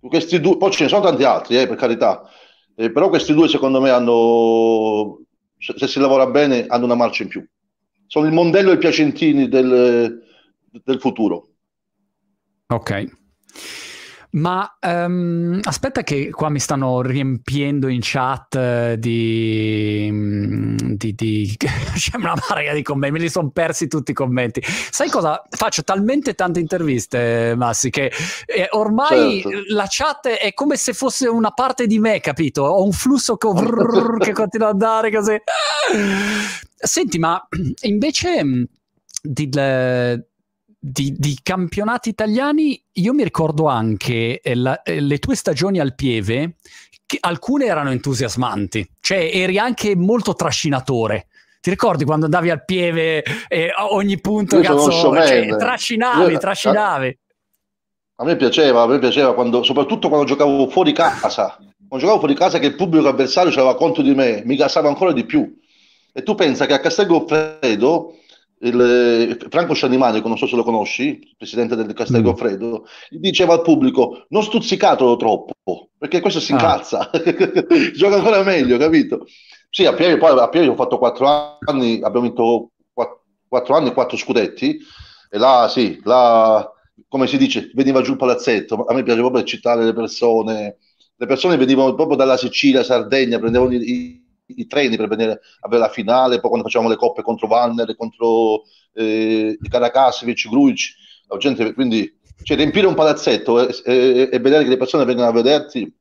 Questi 0.00 0.38
due, 0.38 0.58
poi 0.58 0.70
ce 0.70 0.82
ne 0.82 0.88
sono 0.90 1.00
tanti 1.00 1.24
altri, 1.24 1.58
eh, 1.58 1.66
per 1.66 1.76
carità, 1.78 2.28
eh, 2.76 2.90
però 2.90 3.08
questi 3.08 3.32
due 3.32 3.48
secondo 3.48 3.80
me 3.80 3.88
hanno, 3.88 5.22
se, 5.56 5.72
se, 5.78 5.86
si 5.86 5.98
lavora 5.98 6.26
bene, 6.26 6.66
hanno 6.66 6.84
una 6.84 6.94
marcia 6.94 7.22
in 7.22 7.30
più. 7.30 7.42
Sono 8.06 8.26
il 8.26 8.34
modello 8.34 8.70
e 8.70 8.74
i 8.74 8.78
piacentini 8.78 9.48
del, 9.48 10.22
del 10.70 11.00
futuro. 11.00 11.48
Ok. 12.66 13.22
Ma 14.34 14.78
um, 14.80 15.60
aspetta 15.62 16.02
che 16.02 16.30
qua 16.30 16.48
mi 16.48 16.58
stanno 16.58 17.02
riempiendo 17.02 17.86
in 17.86 18.00
chat 18.02 18.56
eh, 18.56 18.96
di... 18.98 20.08
Mm, 20.10 20.76
di, 20.76 21.14
di... 21.14 21.56
C'è 21.94 22.16
una 22.16 22.34
marea 22.48 22.74
di 22.74 22.82
commenti, 22.82 23.14
me 23.16 23.22
li 23.22 23.30
sono 23.30 23.50
persi 23.50 23.86
tutti 23.86 24.10
i 24.10 24.14
commenti. 24.14 24.60
Sai 24.64 25.08
cosa? 25.08 25.40
Faccio 25.48 25.84
talmente 25.84 26.34
tante 26.34 26.58
interviste, 26.58 27.54
Massi, 27.56 27.90
che 27.90 28.10
eh, 28.46 28.66
ormai 28.70 29.40
certo. 29.40 29.58
la 29.68 29.86
chat 29.88 30.26
è 30.26 30.52
come 30.52 30.76
se 30.76 30.94
fosse 30.94 31.28
una 31.28 31.52
parte 31.52 31.86
di 31.86 32.00
me, 32.00 32.18
capito? 32.18 32.62
Ho 32.62 32.84
un 32.84 32.92
flusso 32.92 33.36
che, 33.36 33.46
vrrr, 33.46 34.18
che 34.18 34.32
continua 34.34 34.68
ad 34.68 34.82
andare 34.82 35.12
così. 35.12 35.36
Senti, 36.76 37.18
ma 37.20 37.40
invece... 37.82 38.44
Mm, 38.44 38.62
di, 39.26 39.48
di, 40.86 41.14
di, 41.16 41.38
campionati 41.42 42.10
italiani, 42.10 42.78
io 42.92 43.14
mi 43.14 43.24
ricordo 43.24 43.68
anche 43.68 44.42
eh, 44.42 44.54
la, 44.54 44.82
eh, 44.82 45.00
le 45.00 45.18
tue 45.18 45.34
stagioni 45.34 45.78
al 45.78 45.94
Pieve, 45.94 46.56
che 47.06 47.16
alcune 47.20 47.64
erano 47.64 47.90
entusiasmanti, 47.90 48.86
cioè 49.00 49.30
eri 49.32 49.58
anche 49.58 49.96
molto 49.96 50.34
trascinatore. 50.34 51.28
Ti 51.62 51.70
ricordi 51.70 52.04
quando 52.04 52.26
andavi 52.26 52.50
al 52.50 52.66
Pieve 52.66 53.24
e 53.48 53.70
ogni 53.92 54.20
punto 54.20 54.60
cazzo, 54.60 54.90
cioè, 54.90 55.56
trascinavi, 55.56 56.32
io, 56.32 56.38
trascinavi. 56.38 57.18
A, 58.16 58.22
a, 58.22 58.26
me 58.26 58.36
piaceva, 58.36 58.82
a 58.82 58.86
me 58.86 58.98
piaceva 58.98 59.32
quando, 59.32 59.62
soprattutto 59.62 60.08
quando 60.08 60.26
giocavo 60.26 60.68
fuori 60.68 60.92
casa. 60.92 61.56
Quando 61.88 62.06
giocavo 62.06 62.18
fuori 62.18 62.34
casa 62.34 62.58
che 62.58 62.66
il 62.66 62.76
pubblico 62.76 63.08
avversario 63.08 63.50
aveva 63.52 63.74
conto 63.74 64.02
di 64.02 64.14
me, 64.14 64.42
mi 64.44 64.56
gasava 64.56 64.88
ancora 64.88 65.12
di 65.12 65.24
più. 65.24 65.50
E 66.12 66.22
tu 66.22 66.34
pensa 66.34 66.66
che 66.66 66.74
a 66.74 66.80
Castel 66.80 67.06
Goffredo 67.06 68.18
il, 68.68 69.46
Franco 69.50 69.74
Scianimani, 69.74 70.20
non 70.24 70.38
so 70.38 70.46
se 70.46 70.56
lo 70.56 70.64
conosci, 70.64 71.02
il 71.08 71.34
presidente 71.36 71.76
del 71.76 71.92
Castel. 71.92 72.22
Goffredo, 72.22 72.86
diceva 73.10 73.54
al 73.54 73.62
pubblico 73.62 74.26
non 74.28 74.42
stuzzicatelo 74.42 75.16
troppo, 75.16 75.90
perché 75.98 76.20
questo 76.20 76.40
si 76.40 76.52
ah. 76.52 76.56
incazza, 76.56 77.10
gioca 77.94 78.16
ancora 78.16 78.42
meglio, 78.42 78.76
capito? 78.78 79.26
Sì, 79.70 79.86
a 79.86 79.92
Pieri, 79.92 80.18
poi 80.18 80.38
a 80.38 80.48
Pieri 80.48 80.68
ho 80.68 80.76
fatto 80.76 80.98
quattro 80.98 81.58
anni, 81.60 82.00
abbiamo 82.02 82.26
vinto 82.26 82.70
quattro 83.54 83.76
anni, 83.76 83.92
quattro 83.92 84.16
scudetti, 84.16 84.78
e 85.30 85.38
là 85.38 85.68
sì, 85.68 86.00
là, 86.02 86.68
come 87.08 87.26
si 87.26 87.36
dice, 87.36 87.70
veniva 87.74 88.00
giù 88.00 88.12
il 88.12 88.18
palazzetto, 88.18 88.84
a 88.84 88.94
me 88.94 89.02
piace 89.02 89.20
proprio 89.20 89.42
eccitare 89.42 89.84
le 89.84 89.92
persone, 89.92 90.78
le 91.16 91.26
persone 91.26 91.56
venivano 91.56 91.94
proprio 91.94 92.16
dalla 92.16 92.36
Sicilia, 92.36 92.82
Sardegna, 92.82 93.38
prendevano 93.38 93.72
i 93.72 94.23
i 94.46 94.66
treni 94.66 94.96
per 94.96 95.08
venire 95.08 95.32
a 95.60 95.68
vedere 95.68 95.88
la 95.88 95.92
finale, 95.92 96.40
poi 96.40 96.50
quando 96.50 96.68
facciamo 96.68 96.88
le 96.88 96.96
coppe 96.96 97.22
contro 97.22 97.46
Vanner, 97.46 97.94
contro 97.96 98.62
eh, 98.92 99.56
i 99.60 99.68
Karakasevic, 99.68 100.48
Grujic, 100.48 100.94
la 101.28 101.36
gente, 101.38 101.72
quindi 101.74 102.18
cioè, 102.42 102.56
riempire 102.56 102.86
un 102.86 102.94
palazzetto 102.94 103.66
e, 103.66 103.74
e, 103.84 104.28
e, 104.32 104.38
vedere 104.38 104.64
che 104.64 104.70
le 104.70 104.76
persone 104.76 105.04
vengono 105.04 105.28
a 105.28 105.32
vederti 105.32 105.92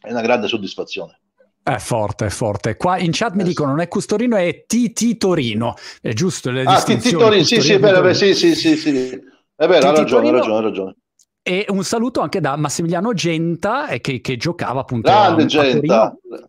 è 0.00 0.10
una 0.10 0.20
grande 0.20 0.46
soddisfazione. 0.46 1.20
È 1.62 1.76
forte, 1.78 2.26
è 2.26 2.30
forte. 2.30 2.76
Qua 2.76 2.98
in 2.98 3.10
chat 3.12 3.34
mi 3.34 3.42
eh, 3.42 3.44
dicono 3.44 3.70
non 3.70 3.80
è 3.80 3.88
Custorino, 3.88 4.36
è 4.36 4.64
TT 4.66 5.16
Torino. 5.18 5.74
È 6.00 6.12
giusto 6.12 6.50
le 6.50 6.62
Ah, 6.62 6.80
TT 6.80 7.10
Torino, 7.10 7.44
sì, 7.44 7.60
sì, 7.60 7.72
è 7.72 7.78
vero, 7.78 8.14
sì, 8.14 8.34
sì, 8.34 8.54
sì, 8.54 8.76
sì. 8.76 9.20
È 9.54 9.66
vero, 9.66 9.88
ha 9.88 9.94
ragione, 9.94 10.28
ha 10.28 10.32
ragione, 10.32 10.56
ha 10.56 10.60
ragione. 10.60 10.96
E 11.42 11.66
un 11.68 11.82
saluto 11.82 12.20
anche 12.20 12.40
da 12.40 12.56
Massimiliano 12.56 13.12
Genta, 13.12 13.86
che, 14.00 14.20
che 14.20 14.36
giocava 14.36 14.80
appunto 14.80 15.10
Grande 15.10 15.42
a, 15.42 15.46
Genta. 15.46 16.02
A 16.04 16.47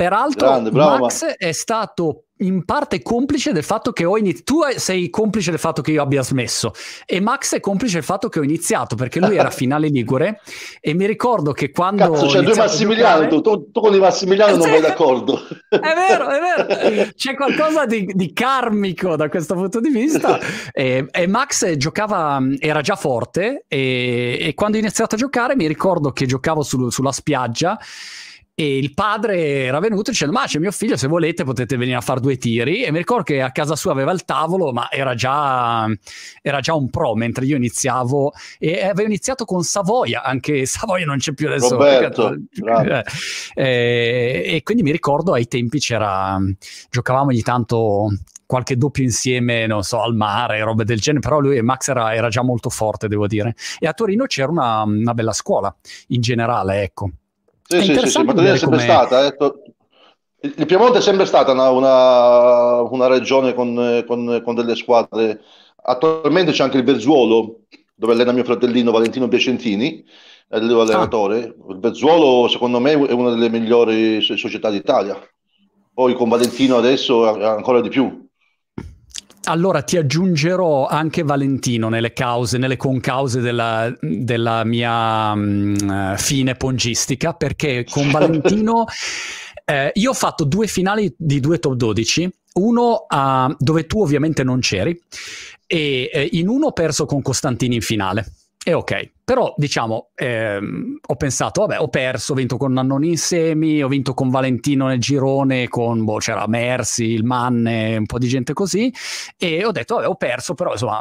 Peraltro, 0.00 0.48
Grande, 0.48 0.70
bravo, 0.70 0.96
Max 0.96 1.24
ma... 1.24 1.34
è 1.36 1.52
stato 1.52 2.24
in 2.38 2.64
parte 2.64 3.02
complice 3.02 3.52
del 3.52 3.62
fatto 3.62 3.92
che 3.92 4.06
ho 4.06 4.16
iniziato. 4.16 4.44
Tu 4.44 4.78
sei 4.78 5.10
complice 5.10 5.50
del 5.50 5.60
fatto 5.60 5.82
che 5.82 5.90
io 5.90 6.00
abbia 6.00 6.22
smesso, 6.22 6.72
e 7.04 7.20
Max 7.20 7.54
è 7.54 7.60
complice 7.60 7.96
del 7.96 8.02
fatto 8.02 8.30
che 8.30 8.38
ho 8.38 8.42
iniziato 8.42 8.96
perché 8.96 9.20
lui 9.20 9.36
era 9.36 9.50
finale 9.52 9.88
Ligure. 9.88 10.40
E 10.80 10.94
mi 10.94 11.04
ricordo 11.04 11.52
che 11.52 11.70
quando. 11.70 12.12
Cazzo, 12.12 12.28
c'è 12.28 12.40
due 12.40 12.54
Massimiliano. 12.54 13.28
Giocare... 13.28 13.42
Tu, 13.42 13.70
tu, 13.70 13.80
con 13.82 13.94
i 13.94 13.98
Massimiliano 13.98 14.56
non 14.56 14.70
vai 14.70 14.80
d'accordo. 14.80 15.38
È 15.68 15.78
vero, 15.78 16.28
è 16.28 16.40
vero. 16.40 17.10
C'è 17.14 17.34
qualcosa 17.34 17.84
di, 17.84 18.10
di 18.14 18.32
karmico 18.32 19.16
da 19.16 19.28
questo 19.28 19.52
punto 19.52 19.80
di 19.80 19.90
vista. 19.90 20.38
E, 20.72 21.06
e 21.10 21.26
Max 21.26 21.76
giocava, 21.76 22.40
era 22.58 22.80
già 22.80 22.96
forte. 22.96 23.66
E, 23.68 24.38
e, 24.40 24.54
quando 24.54 24.78
ho 24.78 24.80
iniziato 24.80 25.14
a 25.14 25.18
giocare, 25.18 25.56
mi 25.56 25.66
ricordo 25.66 26.10
che 26.10 26.24
giocavo 26.24 26.62
sul, 26.62 26.90
sulla 26.90 27.12
spiaggia 27.12 27.78
e 28.62 28.76
il 28.76 28.92
padre 28.92 29.64
era 29.64 29.80
venuto 29.80 30.10
dicendo 30.10 30.34
ma 30.34 30.44
c'è 30.44 30.58
mio 30.58 30.70
figlio 30.70 30.98
se 30.98 31.08
volete 31.08 31.44
potete 31.44 31.78
venire 31.78 31.96
a 31.96 32.02
fare 32.02 32.20
due 32.20 32.36
tiri 32.36 32.82
e 32.82 32.92
mi 32.92 32.98
ricordo 32.98 33.22
che 33.22 33.40
a 33.40 33.50
casa 33.52 33.74
sua 33.74 33.92
aveva 33.92 34.12
il 34.12 34.26
tavolo 34.26 34.70
ma 34.70 34.90
era 34.90 35.14
già, 35.14 35.86
era 36.42 36.60
già 36.60 36.74
un 36.74 36.90
pro 36.90 37.14
mentre 37.14 37.46
io 37.46 37.56
iniziavo 37.56 38.32
e 38.58 38.84
avevo 38.84 39.08
iniziato 39.08 39.46
con 39.46 39.62
Savoia 39.62 40.22
anche 40.22 40.66
Savoia 40.66 41.06
non 41.06 41.16
c'è 41.16 41.32
più 41.32 41.46
adesso 41.46 41.70
Roberto, 41.70 42.34
eh, 42.34 43.04
eh, 43.54 44.42
e 44.44 44.62
quindi 44.62 44.82
mi 44.82 44.92
ricordo 44.92 45.32
ai 45.32 45.48
tempi 45.48 45.78
c'era 45.78 46.38
giocavamo 46.90 47.30
ogni 47.30 47.42
tanto 47.42 48.12
qualche 48.44 48.76
doppio 48.76 49.04
insieme, 49.04 49.68
non 49.68 49.84
so, 49.84 50.02
al 50.02 50.16
mare, 50.16 50.60
robe 50.64 50.82
del 50.82 50.98
genere, 50.98 51.22
però 51.22 51.38
lui 51.38 51.56
e 51.56 51.62
Max 51.62 51.86
era, 51.86 52.12
era 52.16 52.28
già 52.28 52.42
molto 52.42 52.68
forte, 52.68 53.06
devo 53.06 53.28
dire. 53.28 53.54
E 53.78 53.86
a 53.86 53.92
Torino 53.92 54.26
c'era 54.26 54.50
una, 54.50 54.82
una 54.82 55.14
bella 55.14 55.32
scuola 55.32 55.72
in 56.08 56.20
generale, 56.20 56.82
ecco. 56.82 57.10
Sì, 57.70 57.82
sì, 57.82 57.98
sì, 58.00 58.06
sì, 58.08 58.22
Maddalena 58.24 58.54
è 58.54 58.58
sempre 58.58 58.80
stata. 58.80 59.26
Eh. 59.26 59.36
Il 60.56 60.66
Piemonte 60.66 60.98
è 60.98 61.02
sempre 61.02 61.24
stata 61.24 61.52
una, 61.52 61.70
una, 61.70 62.80
una 62.82 63.06
regione 63.06 63.54
con, 63.54 64.04
con, 64.06 64.40
con, 64.42 64.54
delle 64.56 64.74
squadre. 64.74 65.40
Attualmente 65.82 66.50
c'è 66.50 66.64
anche 66.64 66.78
il 66.78 66.84
Verzuolo, 66.84 67.60
dove 67.94 68.12
allena 68.12 68.32
mio 68.32 68.42
fratellino 68.42 68.90
Valentino 68.90 69.28
Piacentini, 69.28 70.04
è 70.48 70.58
l'allenatore. 70.58 71.38
Ah. 71.44 71.72
Il 71.72 71.78
Verzuolo, 71.78 72.48
secondo 72.48 72.80
me, 72.80 72.92
è 72.92 73.12
una 73.12 73.30
delle 73.30 73.50
migliori 73.50 74.20
società 74.20 74.68
d'Italia. 74.68 75.16
Poi 75.94 76.14
con 76.14 76.28
Valentino 76.28 76.76
adesso 76.76 77.28
ancora 77.28 77.80
di 77.80 77.88
più. 77.88 78.28
Allora 79.44 79.82
ti 79.82 79.96
aggiungerò 79.96 80.86
anche 80.86 81.22
Valentino 81.22 81.88
nelle 81.88 82.12
cause, 82.12 82.58
nelle 82.58 82.76
concause 82.76 83.40
della, 83.40 83.92
della 84.00 84.64
mia 84.64 85.32
um, 85.32 86.16
fine 86.16 86.54
pongistica, 86.54 87.32
perché 87.32 87.84
con 87.88 88.10
Valentino 88.12 88.84
eh, 89.64 89.92
io 89.94 90.10
ho 90.10 90.14
fatto 90.14 90.44
due 90.44 90.66
finali 90.66 91.12
di 91.16 91.40
due 91.40 91.58
top 91.58 91.74
12, 91.74 92.30
uno 92.54 93.06
uh, 93.08 93.54
dove 93.58 93.86
tu 93.86 94.02
ovviamente 94.02 94.44
non 94.44 94.60
c'eri, 94.60 95.00
e 95.66 96.10
eh, 96.12 96.28
in 96.32 96.48
uno 96.48 96.66
ho 96.66 96.72
perso 96.72 97.06
con 97.06 97.22
Costantini 97.22 97.76
in 97.76 97.82
finale. 97.82 98.26
E 98.62 98.74
ok, 98.74 99.12
però 99.24 99.54
diciamo, 99.56 100.10
ehm, 100.14 100.98
ho 101.06 101.16
pensato, 101.16 101.62
vabbè, 101.62 101.80
ho 101.80 101.88
perso, 101.88 102.32
ho 102.32 102.36
vinto 102.36 102.58
con 102.58 102.74
Nannoni 102.74 103.08
in 103.08 103.16
semi, 103.16 103.82
ho 103.82 103.88
vinto 103.88 104.12
con 104.12 104.28
Valentino 104.28 104.86
nel 104.86 105.00
girone, 105.00 105.66
con, 105.68 106.04
boh, 106.04 106.18
c'era 106.18 106.46
Mersi, 106.46 107.04
il 107.04 107.24
Manne, 107.24 107.96
un 107.96 108.04
po' 108.04 108.18
di 108.18 108.28
gente 108.28 108.52
così, 108.52 108.92
e 109.38 109.64
ho 109.64 109.70
detto, 109.72 109.94
vabbè, 109.94 110.08
ho 110.08 110.14
perso, 110.14 110.52
però 110.52 110.72
insomma, 110.72 111.00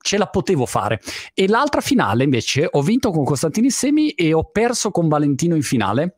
ce 0.00 0.18
la 0.18 0.26
potevo 0.26 0.66
fare. 0.66 1.00
E 1.34 1.46
l'altra 1.46 1.80
finale 1.80 2.24
invece 2.24 2.68
ho 2.68 2.82
vinto 2.82 3.12
con 3.12 3.22
Costantino 3.22 3.66
in 3.66 3.72
semi 3.72 4.10
e 4.10 4.32
ho 4.32 4.50
perso 4.50 4.90
con 4.90 5.06
Valentino 5.06 5.54
in 5.54 5.62
finale, 5.62 6.16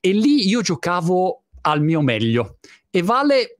e 0.00 0.12
lì 0.12 0.48
io 0.48 0.62
giocavo 0.62 1.42
al 1.60 1.82
mio 1.82 2.00
meglio. 2.00 2.56
E 2.88 3.02
Vale 3.02 3.58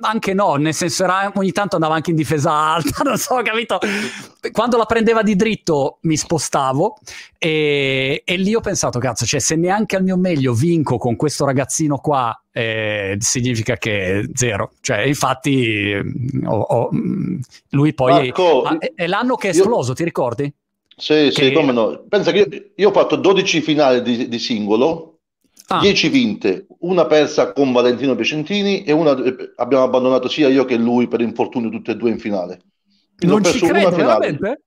anche 0.00 0.34
no, 0.34 0.54
nel 0.54 0.74
senso 0.74 1.04
era, 1.04 1.32
ogni 1.34 1.52
tanto 1.52 1.76
andava 1.76 1.94
anche 1.94 2.10
in 2.10 2.16
difesa 2.16 2.50
alta, 2.52 3.02
non 3.08 3.16
so, 3.16 3.40
capito? 3.42 3.78
Quando 4.52 4.76
la 4.76 4.84
prendeva 4.84 5.22
di 5.22 5.36
dritto 5.36 5.98
mi 6.02 6.16
spostavo 6.16 6.98
e, 7.38 8.22
e 8.24 8.36
lì 8.36 8.54
ho 8.54 8.60
pensato, 8.60 8.98
cazzo, 8.98 9.26
cioè 9.26 9.40
se 9.40 9.56
neanche 9.56 9.96
al 9.96 10.02
mio 10.02 10.16
meglio 10.16 10.52
vinco 10.52 10.98
con 10.98 11.16
questo 11.16 11.44
ragazzino 11.44 11.98
qua, 11.98 12.40
eh, 12.52 13.16
significa 13.20 13.76
che 13.76 14.28
zero. 14.34 14.72
Cioè, 14.80 15.00
infatti, 15.00 15.92
ho, 16.44 16.58
ho, 16.60 16.90
lui 17.70 17.94
poi... 17.94 18.12
Marco, 18.12 18.78
è, 18.78 18.92
è, 18.94 19.06
l'anno 19.06 19.36
che 19.36 19.48
è 19.48 19.50
esploso, 19.50 19.90
io... 19.90 19.96
ti 19.96 20.04
ricordi? 20.04 20.52
Sì, 20.96 21.30
che... 21.32 21.32
sì, 21.32 21.52
come 21.52 21.72
no. 21.72 22.04
Pensa 22.08 22.32
che 22.32 22.38
io, 22.38 22.70
io 22.74 22.88
ho 22.88 22.92
fatto 22.92 23.16
12 23.16 23.60
finali 23.60 24.02
di, 24.02 24.28
di 24.28 24.38
singolo 24.38 25.17
Ah. 25.70 25.80
10 25.80 26.08
vinte, 26.08 26.66
una 26.80 27.04
persa 27.04 27.52
con 27.52 27.72
Valentino 27.72 28.14
Piacentini 28.14 28.84
e 28.84 28.92
una 28.92 29.14
abbiamo 29.56 29.84
abbandonato 29.84 30.26
sia 30.26 30.48
io 30.48 30.64
che 30.64 30.76
lui 30.76 31.08
per 31.08 31.20
infortunio 31.20 31.68
tutte 31.68 31.90
e 31.90 31.96
due 31.96 32.08
in 32.08 32.18
finale. 32.18 32.62
Quindi 33.18 33.42
non 33.42 33.52
ci 33.52 33.58
credo, 33.58 33.90
veramente? 33.90 34.62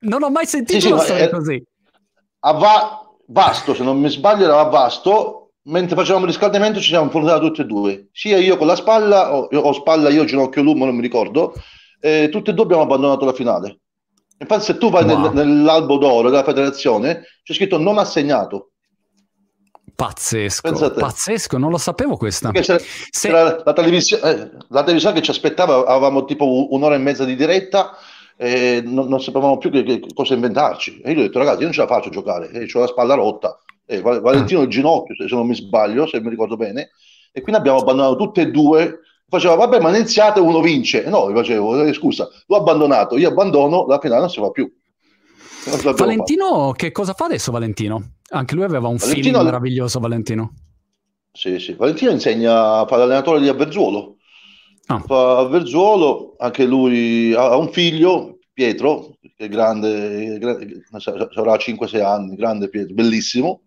Non 0.00 0.22
ho 0.22 0.30
mai 0.30 0.44
sentito 0.44 0.78
sì, 0.78 0.86
sì, 0.86 0.92
una 0.92 1.02
storia 1.02 1.24
è, 1.24 1.30
così. 1.30 1.64
A 2.40 2.52
Va- 2.52 3.00
Vasto, 3.28 3.74
se 3.74 3.82
non 3.82 3.98
mi 3.98 4.10
sbaglio, 4.10 4.44
era 4.44 4.60
a 4.60 4.64
Vasto, 4.64 5.52
mentre 5.62 5.96
facevamo 5.96 6.26
il 6.26 6.30
riscaldamento 6.30 6.80
ci 6.80 6.88
siamo 6.88 7.04
infortunati 7.04 7.40
tutte 7.40 7.62
e 7.62 7.64
due, 7.64 8.08
sia 8.12 8.36
io 8.36 8.58
con 8.58 8.66
la 8.66 8.76
spalla, 8.76 9.34
o, 9.34 9.48
o 9.50 9.72
spalla 9.72 10.10
io, 10.10 10.24
ginocchio 10.24 10.62
lumo, 10.62 10.84
non 10.84 10.94
mi 10.94 11.00
ricordo, 11.00 11.54
e 11.98 12.28
tutte 12.30 12.50
e 12.50 12.54
due 12.54 12.64
abbiamo 12.64 12.82
abbandonato 12.82 13.24
la 13.24 13.32
finale. 13.32 13.80
Infatti 14.38 14.64
se 14.64 14.76
tu 14.76 14.90
vai 14.90 15.04
wow. 15.04 15.32
nel, 15.32 15.46
nell'albo 15.46 15.96
d'oro 15.96 16.28
della 16.28 16.44
federazione 16.44 17.22
c'è 17.42 17.54
scritto 17.54 17.78
non 17.78 17.96
assegnato. 17.96 18.72
Pazzesco, 19.96 20.92
pazzesco, 20.92 21.56
non 21.56 21.70
lo 21.70 21.78
sapevo 21.78 22.18
questa. 22.18 22.50
C'era, 22.50 22.78
Se... 22.78 23.28
c'era 23.28 23.62
la, 23.64 23.72
televisione, 23.72 24.30
eh, 24.30 24.50
la, 24.68 24.82
televisione, 24.82 25.14
che 25.14 25.22
ci 25.22 25.30
aspettava, 25.30 25.86
avevamo 25.86 26.26
tipo 26.26 26.70
un'ora 26.70 26.96
e 26.96 26.98
mezza 26.98 27.24
di 27.24 27.34
diretta 27.34 27.96
e 28.36 28.82
non, 28.84 29.08
non 29.08 29.22
sapevamo 29.22 29.56
più 29.56 29.70
che, 29.70 29.84
che, 29.84 30.02
cosa 30.14 30.34
inventarci. 30.34 31.00
E 31.00 31.12
io 31.12 31.20
ho 31.20 31.22
detto 31.22 31.38
ragazzi, 31.38 31.60
io 31.60 31.64
non 31.64 31.72
ce 31.72 31.80
la 31.80 31.86
faccio 31.86 32.10
giocare, 32.10 32.50
eh, 32.50 32.68
ho 32.70 32.80
la 32.80 32.86
spalla 32.88 33.14
rotta, 33.14 33.58
eh, 33.86 34.02
Valentino 34.02 34.60
il 34.60 34.68
ginocchio, 34.68 35.14
se 35.14 35.34
non 35.34 35.46
mi 35.46 35.54
sbaglio, 35.54 36.06
se 36.06 36.20
mi 36.20 36.28
ricordo 36.28 36.56
bene, 36.56 36.90
e 37.32 37.40
quindi 37.40 37.58
abbiamo 37.58 37.78
abbandonato 37.78 38.16
tutte 38.16 38.42
e 38.42 38.50
due. 38.50 39.00
Faceva, 39.28 39.54
vabbè, 39.54 39.80
ma 39.80 39.96
iniziate 39.96 40.40
uno 40.40 40.60
vince. 40.60 41.04
E 41.04 41.08
no, 41.08 41.30
io 41.30 41.36
facevo, 41.36 41.84
eh, 41.84 41.94
scusa, 41.94 42.28
l'ho 42.46 42.56
abbandonato, 42.56 43.16
io 43.16 43.30
abbandono, 43.30 43.86
la 43.86 43.98
finale 43.98 44.20
non 44.20 44.30
si 44.30 44.40
fa 44.40 44.50
più. 44.50 44.70
Valentino, 45.96 46.72
che 46.72 46.92
cosa 46.92 47.14
fa 47.14 47.24
adesso 47.24 47.50
Valentino? 47.50 48.15
Anche 48.30 48.54
lui 48.54 48.64
aveva 48.64 48.88
un 48.88 48.96
Valentino, 48.96 49.38
film 49.38 49.44
meraviglioso, 49.44 50.00
Valentino. 50.00 50.52
Sì, 51.32 51.58
sì. 51.58 51.74
Valentino 51.74 52.10
insegna, 52.10 52.86
fa 52.86 52.96
l'allenatore 52.96 53.40
di 53.40 53.48
Avverzuolo. 53.48 54.16
Ah. 54.86 55.00
Fa 55.00 55.38
Avverzuolo, 55.38 56.34
anche 56.38 56.64
lui 56.64 57.34
ha 57.34 57.56
un 57.56 57.70
figlio, 57.70 58.38
Pietro, 58.52 59.16
che 59.20 59.44
è 59.44 59.48
grande, 59.48 60.38
grande 60.38 60.82
avrà 61.34 61.56
5-6 61.56 62.02
anni, 62.02 62.36
grande 62.36 62.68
Pietro, 62.68 62.94
bellissimo. 62.94 63.62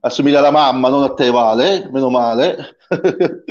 Assomiglia 0.00 0.38
alla 0.38 0.50
mamma, 0.50 0.88
non 0.88 1.02
a 1.02 1.12
te, 1.12 1.30
Vale, 1.30 1.88
meno 1.92 2.10
male. 2.10 2.76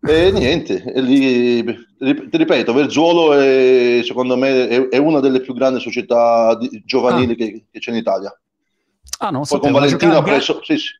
e 0.00 0.30
niente, 0.30 0.82
e 0.84 1.00
lì, 1.00 1.64
ti 1.64 2.36
ripeto, 2.36 2.72
Verzuolo 2.72 3.34
è, 3.34 4.00
secondo 4.04 4.36
me 4.36 4.68
è, 4.68 4.88
è, 4.88 4.98
una 4.98 5.20
delle 5.20 5.40
più 5.40 5.54
grandi 5.54 5.80
società 5.80 6.56
di, 6.56 6.82
giovanili 6.84 7.32
ah. 7.32 7.36
che, 7.36 7.64
che 7.70 7.78
c'è 7.80 7.90
in 7.90 7.96
Italia. 7.96 8.32
Ah, 9.18 9.30
no, 9.30 9.42
Poi 9.48 9.60
con 9.60 9.72
Valentino 9.72 10.16
ha 10.16 10.22
preso... 10.22 10.60
Sì, 10.62 10.76
sì. 10.76 10.90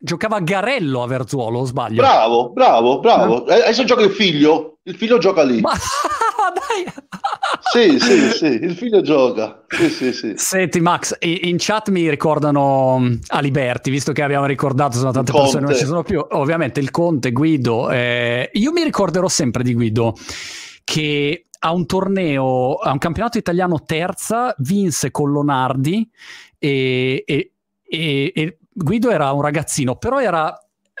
Giocava 0.00 0.36
a 0.36 0.40
Garello 0.40 1.02
a 1.02 1.06
Verzuolo, 1.08 1.64
sbaglio? 1.64 1.96
Bravo, 1.96 2.50
bravo, 2.50 3.00
bravo. 3.00 3.44
Ah. 3.44 3.54
Adesso 3.54 3.82
gioca 3.84 4.02
il 4.02 4.12
figlio. 4.12 4.78
Il 4.84 4.94
figlio 4.94 5.18
gioca 5.18 5.42
lì. 5.42 5.60
Ma 5.60 5.72
dai! 6.54 6.92
sì, 7.72 7.98
sì, 7.98 8.30
sì, 8.30 8.46
il 8.46 8.76
figlio 8.76 9.00
gioca. 9.00 9.64
Sì, 9.66 9.90
sì, 9.90 10.12
sì. 10.12 10.32
Senti 10.36 10.80
Max, 10.80 11.16
in 11.20 11.56
chat 11.58 11.88
mi 11.90 12.08
ricordano 12.08 12.98
mm, 13.00 13.14
Aliberti, 13.28 13.90
visto 13.90 14.12
che 14.12 14.22
abbiamo 14.22 14.46
ricordato, 14.46 14.98
sono 14.98 15.10
tante 15.10 15.32
persone, 15.32 15.66
non 15.66 15.74
ci 15.74 15.84
sono 15.84 16.04
più. 16.04 16.24
Ovviamente 16.30 16.78
il 16.78 16.92
Conte, 16.92 17.32
Guido. 17.32 17.90
Eh, 17.90 18.50
io 18.52 18.70
mi 18.70 18.84
ricorderò 18.84 19.26
sempre 19.28 19.64
di 19.64 19.74
Guido 19.74 20.14
che 20.84 21.46
a 21.60 21.72
un 21.72 21.86
torneo, 21.86 22.74
a 22.76 22.92
un 22.92 22.98
campionato 22.98 23.36
italiano 23.36 23.82
terza, 23.84 24.54
vinse 24.58 25.10
con 25.10 25.32
Lonardi 25.32 26.08
e, 26.58 27.22
e, 27.26 27.52
e, 27.82 28.32
e 28.34 28.58
Guido 28.72 29.10
era 29.10 29.32
un 29.32 29.42
ragazzino, 29.42 29.96
però 29.96 30.20
era 30.20 30.56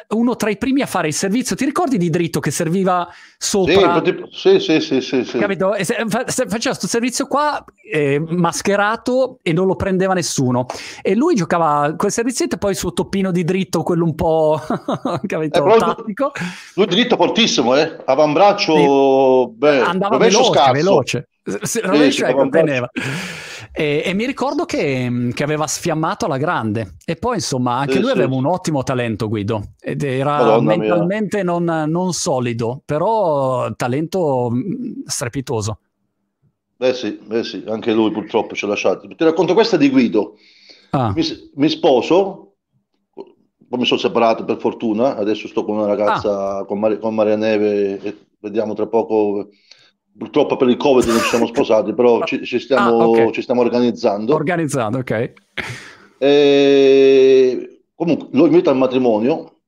uno 0.08 0.36
tra 0.36 0.48
i 0.48 0.56
primi 0.56 0.80
a 0.80 0.86
fare 0.86 1.08
il 1.08 1.14
servizio. 1.14 1.56
Ti 1.56 1.64
ricordi 1.64 1.98
di 1.98 2.08
dritto 2.08 2.40
che 2.40 2.50
serviva 2.50 3.08
sopra? 3.36 4.02
Sì, 4.30 4.58
sì, 4.58 4.80
sì, 4.80 5.00
sì, 5.00 5.24
sì. 5.24 5.38
Capito? 5.38 5.72
Faceva 5.74 6.46
questo 6.46 6.86
servizio 6.86 7.26
qua 7.26 7.62
eh, 7.92 8.18
mascherato 8.18 9.38
e 9.42 9.52
non 9.52 9.66
lo 9.66 9.76
prendeva 9.76 10.14
nessuno. 10.14 10.66
E 11.02 11.14
lui 11.14 11.34
giocava 11.34 11.94
quel 11.96 12.12
servizietto 12.12 12.54
e 12.54 12.58
poi 12.58 12.70
il 12.70 12.76
suo 12.76 12.92
toppino 12.92 13.30
di 13.30 13.44
dritto, 13.44 13.82
quello 13.82 14.04
un 14.04 14.14
po' 14.14 14.60
capito, 15.26 15.74
eh, 15.74 15.78
tattico. 15.78 16.32
Lui 16.74 16.86
dritto 16.86 17.16
fortissimo, 17.16 17.76
eh? 17.76 17.96
Avambraccio, 18.04 19.50
sì. 19.52 19.58
beh, 19.58 19.80
andava 19.80 20.16
veloce, 20.16 20.70
veloce. 20.72 21.28
Se, 21.62 21.80
rovescio, 21.80 22.24
sì, 22.24 22.30
ecco, 22.30 22.48
teneva. 22.48 22.88
E, 23.72 24.02
e, 24.04 24.14
mi 24.14 24.26
ricordo 24.26 24.64
che, 24.64 25.30
che, 25.34 25.42
aveva 25.42 25.66
sfiammato 25.66 26.24
alla 26.24 26.38
grande. 26.38 26.96
E 27.04 27.16
poi, 27.16 27.36
insomma, 27.36 27.76
anche 27.76 27.94
sì, 27.94 28.00
lui 28.00 28.10
sì. 28.10 28.16
aveva 28.16 28.34
un 28.34 28.46
ottimo 28.46 28.82
talento, 28.82 29.28
Guido. 29.28 29.74
Ed 29.80 30.02
era 30.02 30.38
Madonna 30.38 30.76
mentalmente 30.76 31.42
non, 31.42 31.64
non, 31.64 32.12
solido, 32.12 32.82
però 32.84 33.72
talento 33.74 34.50
mm, 34.50 35.02
strepitoso. 35.04 35.78
Beh 36.76 36.94
sì, 36.94 37.18
beh 37.24 37.42
sì, 37.42 37.64
anche 37.66 37.92
lui 37.92 38.10
purtroppo 38.10 38.54
ci 38.54 38.64
ha 38.64 38.68
lasciato. 38.68 39.06
Ti 39.08 39.24
racconto 39.24 39.54
questa 39.54 39.76
di 39.76 39.90
Guido. 39.90 40.36
Ah. 40.90 41.12
Mi, 41.14 41.22
mi, 41.56 41.68
sposo, 41.68 42.54
poi 43.12 43.78
mi 43.78 43.84
sono 43.84 44.00
separato 44.00 44.44
per 44.44 44.58
fortuna, 44.58 45.16
adesso 45.16 45.48
sto 45.48 45.64
con 45.64 45.76
una 45.76 45.86
ragazza, 45.86 46.58
ah. 46.58 46.64
con, 46.64 46.78
Mar- 46.78 46.98
con 46.98 47.14
Maria 47.14 47.36
Neve, 47.36 48.00
e 48.00 48.16
vediamo 48.38 48.74
tra 48.74 48.86
poco 48.86 49.48
Purtroppo 50.18 50.56
per 50.56 50.68
il 50.68 50.76
Covid 50.76 51.04
non 51.04 51.20
ci 51.20 51.28
siamo 51.28 51.46
sposati, 51.48 51.94
però 51.94 52.24
ci, 52.24 52.44
ci, 52.44 52.58
stiamo, 52.58 53.00
ah, 53.00 53.08
okay. 53.08 53.32
ci 53.32 53.42
stiamo, 53.42 53.60
organizzando. 53.60 54.34
Organizzando, 54.34 54.98
ok. 54.98 55.32
E, 56.18 57.82
comunque, 57.94 58.28
lo 58.32 58.46
invito 58.46 58.68
al 58.68 58.76
matrimonio, 58.76 59.60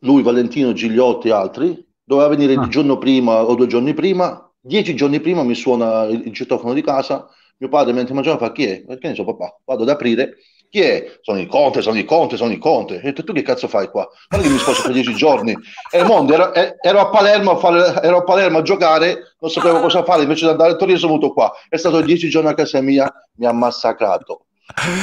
lui, 0.00 0.22
Valentino, 0.22 0.74
Gigliotti 0.74 1.28
e 1.28 1.32
altri, 1.32 1.86
doveva 2.04 2.28
venire 2.28 2.54
ah. 2.54 2.62
il 2.62 2.68
giorno 2.68 2.98
prima 2.98 3.42
o 3.44 3.54
due 3.54 3.66
giorni 3.66 3.94
prima, 3.94 4.52
dieci 4.60 4.94
giorni 4.94 5.20
prima 5.20 5.42
mi 5.42 5.54
suona 5.54 6.04
il, 6.04 6.26
il 6.26 6.32
citofono 6.34 6.74
di 6.74 6.82
casa, 6.82 7.26
mio 7.56 7.68
padre 7.68 7.92
mentre 7.92 8.14
mangiava 8.14 8.38
fa 8.38 8.52
chi 8.52 8.64
è? 8.64 8.84
Perché 8.84 9.08
ne 9.08 9.14
so 9.14 9.24
papà, 9.24 9.60
vado 9.64 9.82
ad 9.82 9.88
aprire, 9.88 10.36
chi 10.70 10.80
è? 10.80 11.18
Sono 11.20 11.40
il 11.40 11.48
conte, 11.48 11.82
sono 11.82 11.98
il 11.98 12.04
conte, 12.04 12.36
sono 12.36 12.52
il 12.52 12.58
conte. 12.58 13.00
E 13.00 13.12
tu 13.12 13.32
che 13.32 13.42
cazzo 13.42 13.66
fai 13.66 13.90
qua? 13.90 14.08
Guarda 14.28 14.46
che 14.46 14.52
mi 14.52 14.58
sposo 14.58 14.82
per 14.82 14.92
dieci 14.92 15.14
giorni. 15.14 15.52
E 15.90 16.02
mondo, 16.04 16.32
ero, 16.32 16.54
ero, 16.54 17.00
a 17.00 17.08
Palermo 17.08 17.50
a 17.50 17.56
fare, 17.56 18.00
ero 18.00 18.18
a 18.18 18.22
Palermo 18.22 18.58
a 18.58 18.62
giocare, 18.62 19.34
non 19.40 19.50
sapevo 19.50 19.80
cosa 19.80 20.04
fare, 20.04 20.22
invece 20.22 20.44
di 20.44 20.52
andare 20.52 20.72
a 20.72 20.76
Torino 20.76 20.96
sono 20.96 21.14
venuto 21.14 21.32
qua. 21.32 21.50
È 21.68 21.76
stato 21.76 22.00
dieci 22.00 22.30
giorni 22.30 22.50
a 22.50 22.54
casa 22.54 22.80
mia, 22.80 23.12
mi 23.34 23.46
ha 23.46 23.52
massacrato. 23.52 24.44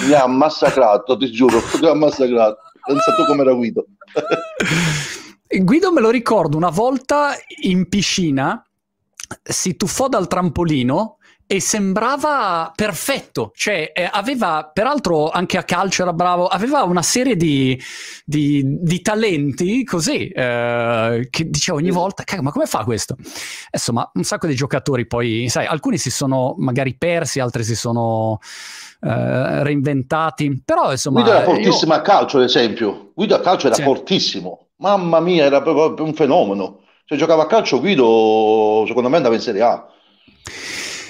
Mi 0.08 0.14
ha 0.14 0.26
massacrato, 0.26 1.18
ti 1.18 1.30
giuro, 1.32 1.62
mi 1.82 1.88
ha 1.88 1.94
massacrato. 1.94 2.60
Pensa 2.86 3.14
tu 3.16 3.26
come 3.26 3.42
era 3.42 3.52
Guido. 3.52 3.86
Guido 5.50 5.92
me 5.92 6.00
lo 6.00 6.10
ricordo 6.10 6.56
una 6.56 6.70
volta 6.70 7.34
in 7.64 7.90
piscina, 7.90 8.66
si 9.44 9.76
tuffò 9.76 10.08
dal 10.08 10.28
trampolino 10.28 11.17
e 11.50 11.62
sembrava 11.62 12.74
perfetto, 12.76 13.54
cioè 13.56 13.94
eh, 13.96 14.08
aveva, 14.12 14.70
peraltro 14.72 15.30
anche 15.30 15.58
a 15.58 15.64
calcio 15.64 16.02
era 16.02 16.12
bravo, 16.12 16.48
aveva 16.48 16.84
una 16.84 17.02
serie 17.02 17.38
di, 17.38 17.82
di, 18.26 18.62
di 18.66 19.02
talenti 19.02 19.86
così, 19.86 20.28
eh, 20.28 21.28
che 21.30 21.50
diceva 21.50 21.78
ogni 21.78 21.90
volta, 21.90 22.26
ma 22.42 22.52
come 22.52 22.66
fa 22.66 22.84
questo? 22.84 23.16
Insomma, 23.72 24.12
un 24.14 24.24
sacco 24.24 24.46
di 24.46 24.56
giocatori 24.56 25.08
poi, 25.08 25.48
sai, 25.48 25.66
alcuni 25.66 25.98
si 25.98 26.12
sono 26.12 26.54
magari 26.58 26.98
persi, 26.98 27.40
altri 27.40 27.64
si 27.64 27.78
sono 27.78 28.40
eh, 29.00 29.64
reinventati, 29.64 30.62
però 30.66 30.92
insomma... 30.92 31.22
Guido 31.22 31.38
era 31.38 31.46
fortissimo 31.46 31.94
io... 31.94 32.00
a 32.00 32.02
calcio, 32.02 32.38
ad 32.40 32.44
esempio, 32.44 33.12
Guido 33.16 33.36
a 33.36 33.40
calcio 33.40 33.68
era 33.68 33.76
sì. 33.76 33.84
fortissimo, 33.84 34.68
mamma 34.80 35.22
mia, 35.22 35.46
era 35.46 35.62
proprio 35.62 36.06
un 36.06 36.14
fenomeno, 36.14 36.82
se 37.06 37.16
giocava 37.16 37.44
a 37.44 37.48
calcio 37.48 37.80
Guido 37.80 38.84
secondo 38.86 39.08
me 39.08 39.16
andava 39.16 39.36
in 39.36 39.42
Serie 39.42 39.62
A. 39.62 39.88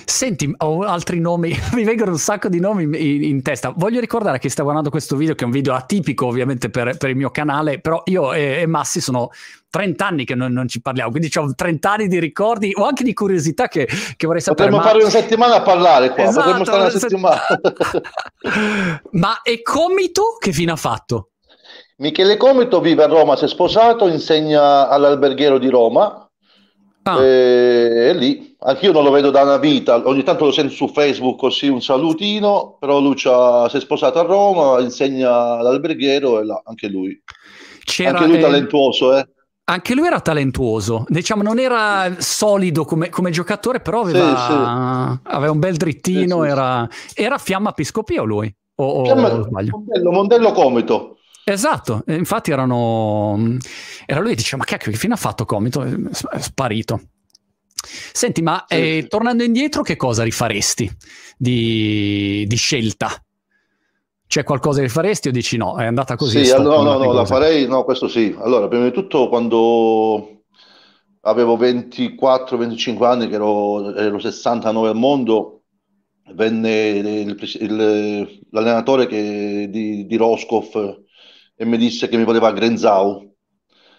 Senti, 0.09 0.49
ho 0.59 0.83
altri 0.83 1.19
nomi, 1.19 1.53
mi 1.75 1.83
vengono 1.83 2.11
un 2.11 2.17
sacco 2.17 2.47
di 2.47 2.61
nomi 2.61 2.83
in, 2.83 3.23
in, 3.23 3.41
testa. 3.41 3.73
Voglio 3.75 3.99
ricordare 3.99 4.39
che 4.39 4.47
sta 4.47 4.63
guardando 4.63 4.89
questo 4.89 5.17
video, 5.17 5.35
che 5.35 5.43
è 5.43 5.45
un 5.45 5.51
video 5.51 5.73
atipico 5.73 6.27
ovviamente 6.27 6.69
per, 6.69 6.95
per 6.95 7.09
il 7.09 7.17
mio 7.17 7.29
canale, 7.29 7.81
però 7.81 8.01
io 8.05 8.31
e, 8.31 8.61
e 8.61 8.65
Massi 8.67 9.01
sono 9.01 9.31
30 9.69 10.07
anni 10.07 10.23
che 10.23 10.33
non, 10.33 10.53
non, 10.53 10.69
ci 10.69 10.79
parliamo, 10.79 11.11
quindi 11.11 11.29
ho 11.35 11.53
30 11.53 11.91
anni 11.91 12.07
di 12.07 12.19
ricordi 12.19 12.71
o 12.73 12.85
anche 12.85 13.03
di 13.03 13.13
curiosità 13.13 13.67
che, 13.67 13.85
che 14.15 14.25
vorrei 14.25 14.41
sapere. 14.41 14.69
Potremmo 14.69 14.77
ma... 14.77 14.91
fare 14.91 15.03
una 15.03 15.11
settimana 15.11 15.55
a 15.55 15.61
parlare 15.61 16.11
qua, 16.11 16.23
esatto, 16.23 16.39
potremmo 16.39 16.63
stare 16.63 16.79
una 16.79 16.89
settimana. 16.89 17.41
ma 19.11 19.41
e 19.41 19.61
Comito 19.61 20.37
che 20.39 20.53
fine 20.53 20.71
ha 20.71 20.77
fatto? 20.77 21.31
Michele 21.97 22.37
Comito 22.37 22.79
vive 22.79 23.03
a 23.03 23.07
Roma, 23.07 23.35
si 23.35 23.43
è 23.43 23.47
sposato, 23.49 24.07
insegna 24.07 24.87
all'alberghiero 24.87 25.57
di 25.57 25.67
Roma, 25.67 26.26
Ah. 27.07 27.23
E, 27.23 28.09
e 28.09 28.13
lì, 28.13 28.55
anch'io 28.59 28.91
non 28.91 29.03
lo 29.03 29.11
vedo 29.11 29.31
da 29.31 29.43
una 29.43 29.57
vita, 29.57 30.01
ogni 30.05 30.23
tanto 30.23 30.45
lo 30.45 30.51
sento 30.51 30.73
su 30.73 30.89
Facebook 30.89 31.39
così 31.39 31.69
un 31.69 31.81
salutino, 31.81 32.75
però 32.79 32.99
lui 32.99 33.17
si 33.17 33.27
è 33.27 33.79
sposato 33.79 34.19
a 34.19 34.23
Roma, 34.23 34.81
insegna 34.81 35.57
all'alberghiero 35.57 36.41
e 36.41 36.45
là, 36.45 36.61
anche 36.65 36.87
lui. 36.89 37.21
C'era, 37.83 38.17
anche 38.17 38.29
lui 38.29 38.39
talentuoso, 38.39 39.17
eh. 39.17 39.25
Anche 39.69 39.95
lui 39.95 40.07
era 40.07 40.21
talentuoso, 40.21 41.05
diciamo 41.07 41.43
non 41.43 41.59
era 41.59 42.15
solido 42.19 42.85
come, 42.85 43.09
come 43.09 43.31
giocatore, 43.31 43.81
però 43.81 44.01
aveva, 44.01 44.37
sì, 44.37 44.51
sì. 44.51 45.19
aveva, 45.33 45.51
un 45.51 45.59
bel 45.59 45.75
drittino, 45.75 46.43
sì, 46.43 46.49
era, 46.49 46.87
era, 47.13 47.37
fiamma 47.37 47.73
piscopio 47.73 48.23
lui, 48.23 48.53
o, 48.75 48.85
o 48.85 49.43
sbaglio? 49.43 49.71
Mondello, 49.71 50.11
mondello 50.11 50.51
Comito. 50.51 51.17
Esatto, 51.49 52.03
infatti 52.07 52.51
erano... 52.51 53.57
Era 54.09 54.21
lui 54.21 54.29
che 54.29 54.37
diceva, 54.37 54.59
ma 54.59 54.63
cacchio, 54.63 54.89
che 54.89 54.97
fine 54.97 55.15
ha 55.15 55.17
fatto 55.17 55.43
Comito? 55.43 55.83
È 55.83 56.39
sparito. 56.39 57.01
Senti, 57.73 58.41
ma 58.41 58.65
eh, 58.65 59.05
tornando 59.09 59.43
indietro, 59.43 59.81
che 59.81 59.97
cosa 59.97 60.23
rifaresti 60.23 60.89
di, 61.37 62.45
di, 62.47 62.55
scelta? 62.55 63.11
C'è 64.25 64.43
qualcosa 64.43 64.79
che 64.79 64.87
faresti 64.87 65.27
o 65.27 65.31
dici 65.31 65.57
no? 65.57 65.77
È 65.77 65.85
andata 65.85 66.15
così? 66.15 66.45
Sì, 66.45 66.53
no, 66.53 66.81
no, 66.81 66.97
no, 66.97 67.11
la 67.11 67.25
farei, 67.25 67.67
no, 67.67 67.83
questo 67.83 68.07
sì. 68.07 68.33
Allora, 68.39 68.69
prima 68.69 68.85
di 68.85 68.91
tutto, 68.91 69.27
quando 69.27 70.43
avevo 71.21 71.57
24-25 71.57 73.03
anni, 73.03 73.27
che 73.27 73.35
ero, 73.35 73.93
ero 73.93 74.19
69 74.19 74.87
al 74.87 74.95
mondo, 74.95 75.63
venne 76.33 76.87
il, 76.89 77.37
il, 77.59 78.39
l'allenatore 78.51 79.05
che, 79.05 79.67
di, 79.69 80.05
di 80.05 80.15
Roscoff 80.15 80.75
e 81.59 81.65
mi 81.65 81.77
disse 81.77 82.07
che 82.07 82.15
mi 82.15 82.23
voleva 82.23 82.47
a 82.47 82.53
Grenzau, 82.53 83.26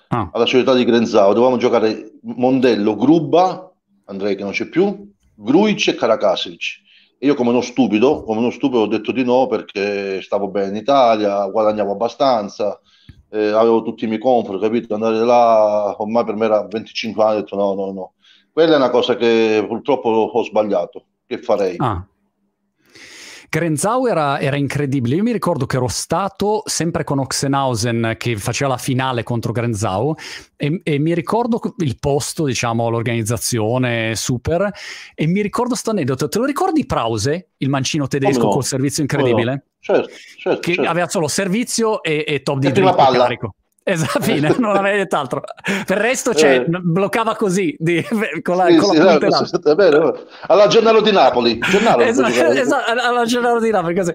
ah. 0.09 0.31
alla 0.33 0.47
società 0.47 0.75
di 0.75 0.85
Grenzau. 0.85 1.33
Dovevamo 1.33 1.57
giocare 1.57 2.13
Mondello, 2.23 2.97
Gruba, 2.97 3.73
Andrei 4.07 4.37
che 4.37 4.43
non 4.43 4.53
c'è 4.53 4.69
più, 4.69 5.11
Gruic 5.35 5.89
e 5.89 5.95
Karakasic. 5.95 6.87
E 7.19 7.27
io 7.27 7.35
come 7.35 7.51
uno 7.51 7.61
stupido, 7.61 8.23
come 8.23 8.39
uno 8.39 8.51
stupido 8.51 8.83
ho 8.83 8.87
detto 8.87 9.13
di 9.13 9.25
no 9.25 9.47
perché 9.49 10.23
stavo 10.23 10.49
bene 10.49 10.69
in 10.69 10.77
Italia, 10.77 11.47
guadagnavo 11.47 11.93
abbastanza, 11.93 12.81
eh, 13.31 13.49
avevo 13.49 13.83
tutti 13.83 14.05
i 14.05 14.07
miei 14.07 14.21
comfort, 14.21 14.61
capito? 14.61 14.95
Andare 14.95 15.19
là, 15.25 15.95
ormai 15.99 16.25
per 16.25 16.37
me 16.37 16.45
era 16.45 16.67
25 16.67 17.23
anni, 17.25 17.37
ho 17.37 17.41
detto 17.41 17.57
no, 17.57 17.75
no, 17.75 17.93
no. 17.93 18.13
Quella 18.53 18.75
è 18.75 18.77
una 18.77 18.91
cosa 18.91 19.17
che 19.17 19.65
purtroppo 19.67 20.09
ho 20.09 20.45
sbagliato, 20.45 21.05
che 21.27 21.39
farei. 21.39 21.75
Ah. 21.79 22.05
Grenzau 23.51 24.07
era, 24.07 24.39
era, 24.41 24.57
incredibile. 24.57 25.17
Io 25.17 25.23
mi 25.23 25.33
ricordo 25.33 25.65
che 25.65 25.77
ero 25.77 25.89
stato 25.89 26.63
sempre 26.67 27.05
con 27.05 27.19
Oxenhausen 27.19 28.17
che 28.19 28.37
faceva 28.37 28.71
la 28.71 28.77
finale 28.77 29.23
contro 29.23 29.53
Grenzau 29.53 30.15
e, 30.57 30.81
e 30.83 30.99
mi 30.99 31.15
ricordo 31.15 31.61
il 31.79 31.97
posto, 31.99 32.45
diciamo, 32.45 32.91
l'organizzazione 32.91 34.15
super 34.17 34.71
e 35.15 35.27
mi 35.27 35.41
ricordo 35.41 35.75
sto 35.75 35.91
aneddoto. 35.91 36.29
Te 36.29 36.39
lo 36.39 36.45
ricordi 36.45 36.85
Prause, 36.85 37.51
il 37.57 37.71
mancino 37.71 38.07
tedesco 38.07 38.45
no? 38.45 38.51
col 38.51 38.65
servizio 38.65 39.03
incredibile? 39.03 39.53
No? 39.53 39.63
Certo, 39.81 40.09
certo, 40.39 40.61
che 40.61 40.75
certo. 40.75 40.91
aveva 40.91 41.09
solo 41.09 41.29
servizio 41.29 42.03
e, 42.03 42.25
e 42.27 42.43
top 42.43 42.59
di 42.59 42.71
dritto 42.71 42.95
carico. 42.95 43.55
Esatto, 43.91 44.21
fine, 44.21 44.55
non 44.61 44.77
aveva 44.77 44.95
nient'altro. 44.97 45.43
Per 45.65 45.97
il 45.97 46.03
resto 46.03 46.35
cioè, 46.35 46.61
eh. 46.61 46.65
bloccava 46.69 47.35
così, 47.37 47.75
di, 47.79 48.05
con 48.43 48.57
la, 48.57 48.67
sì, 48.67 48.77
con 48.77 48.91
sì, 48.95 48.99
la 48.99 49.19
no, 49.19 49.71
è 49.71 49.75
vero. 49.75 50.27
Alla 50.47 50.67
Gennaro 50.67 51.01
di 51.01 51.11
Napoli. 51.11 51.59
Gennaro 51.59 52.03
esatto, 52.05 52.29
esatto, 52.29 52.91
alla 52.91 53.25
Gennaro 53.25 53.61
di 53.61 53.71
Napoli. 53.71 53.95
Così. 53.95 54.13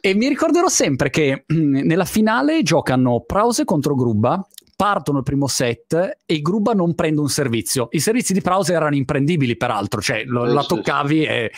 E 0.00 0.14
mi 0.14 0.28
ricorderò 0.28 0.68
sempre 0.68 1.08
che 1.08 1.44
nella 1.46 2.04
finale 2.04 2.62
giocano 2.62 3.22
Prause 3.26 3.64
contro 3.64 3.94
Grubba, 3.94 4.46
partono 4.76 5.18
il 5.18 5.24
primo 5.24 5.46
set 5.46 6.18
e 6.26 6.42
Grubba 6.42 6.72
non 6.72 6.94
prende 6.94 7.20
un 7.20 7.30
servizio. 7.30 7.88
I 7.90 8.00
servizi 8.00 8.34
di 8.34 8.42
Prause 8.42 8.74
erano 8.74 8.96
imprendibili, 8.96 9.56
peraltro, 9.56 10.02
cioè 10.02 10.24
lo, 10.26 10.44
eh, 10.44 10.52
la 10.52 10.62
toccavi 10.62 11.24
e, 11.24 11.50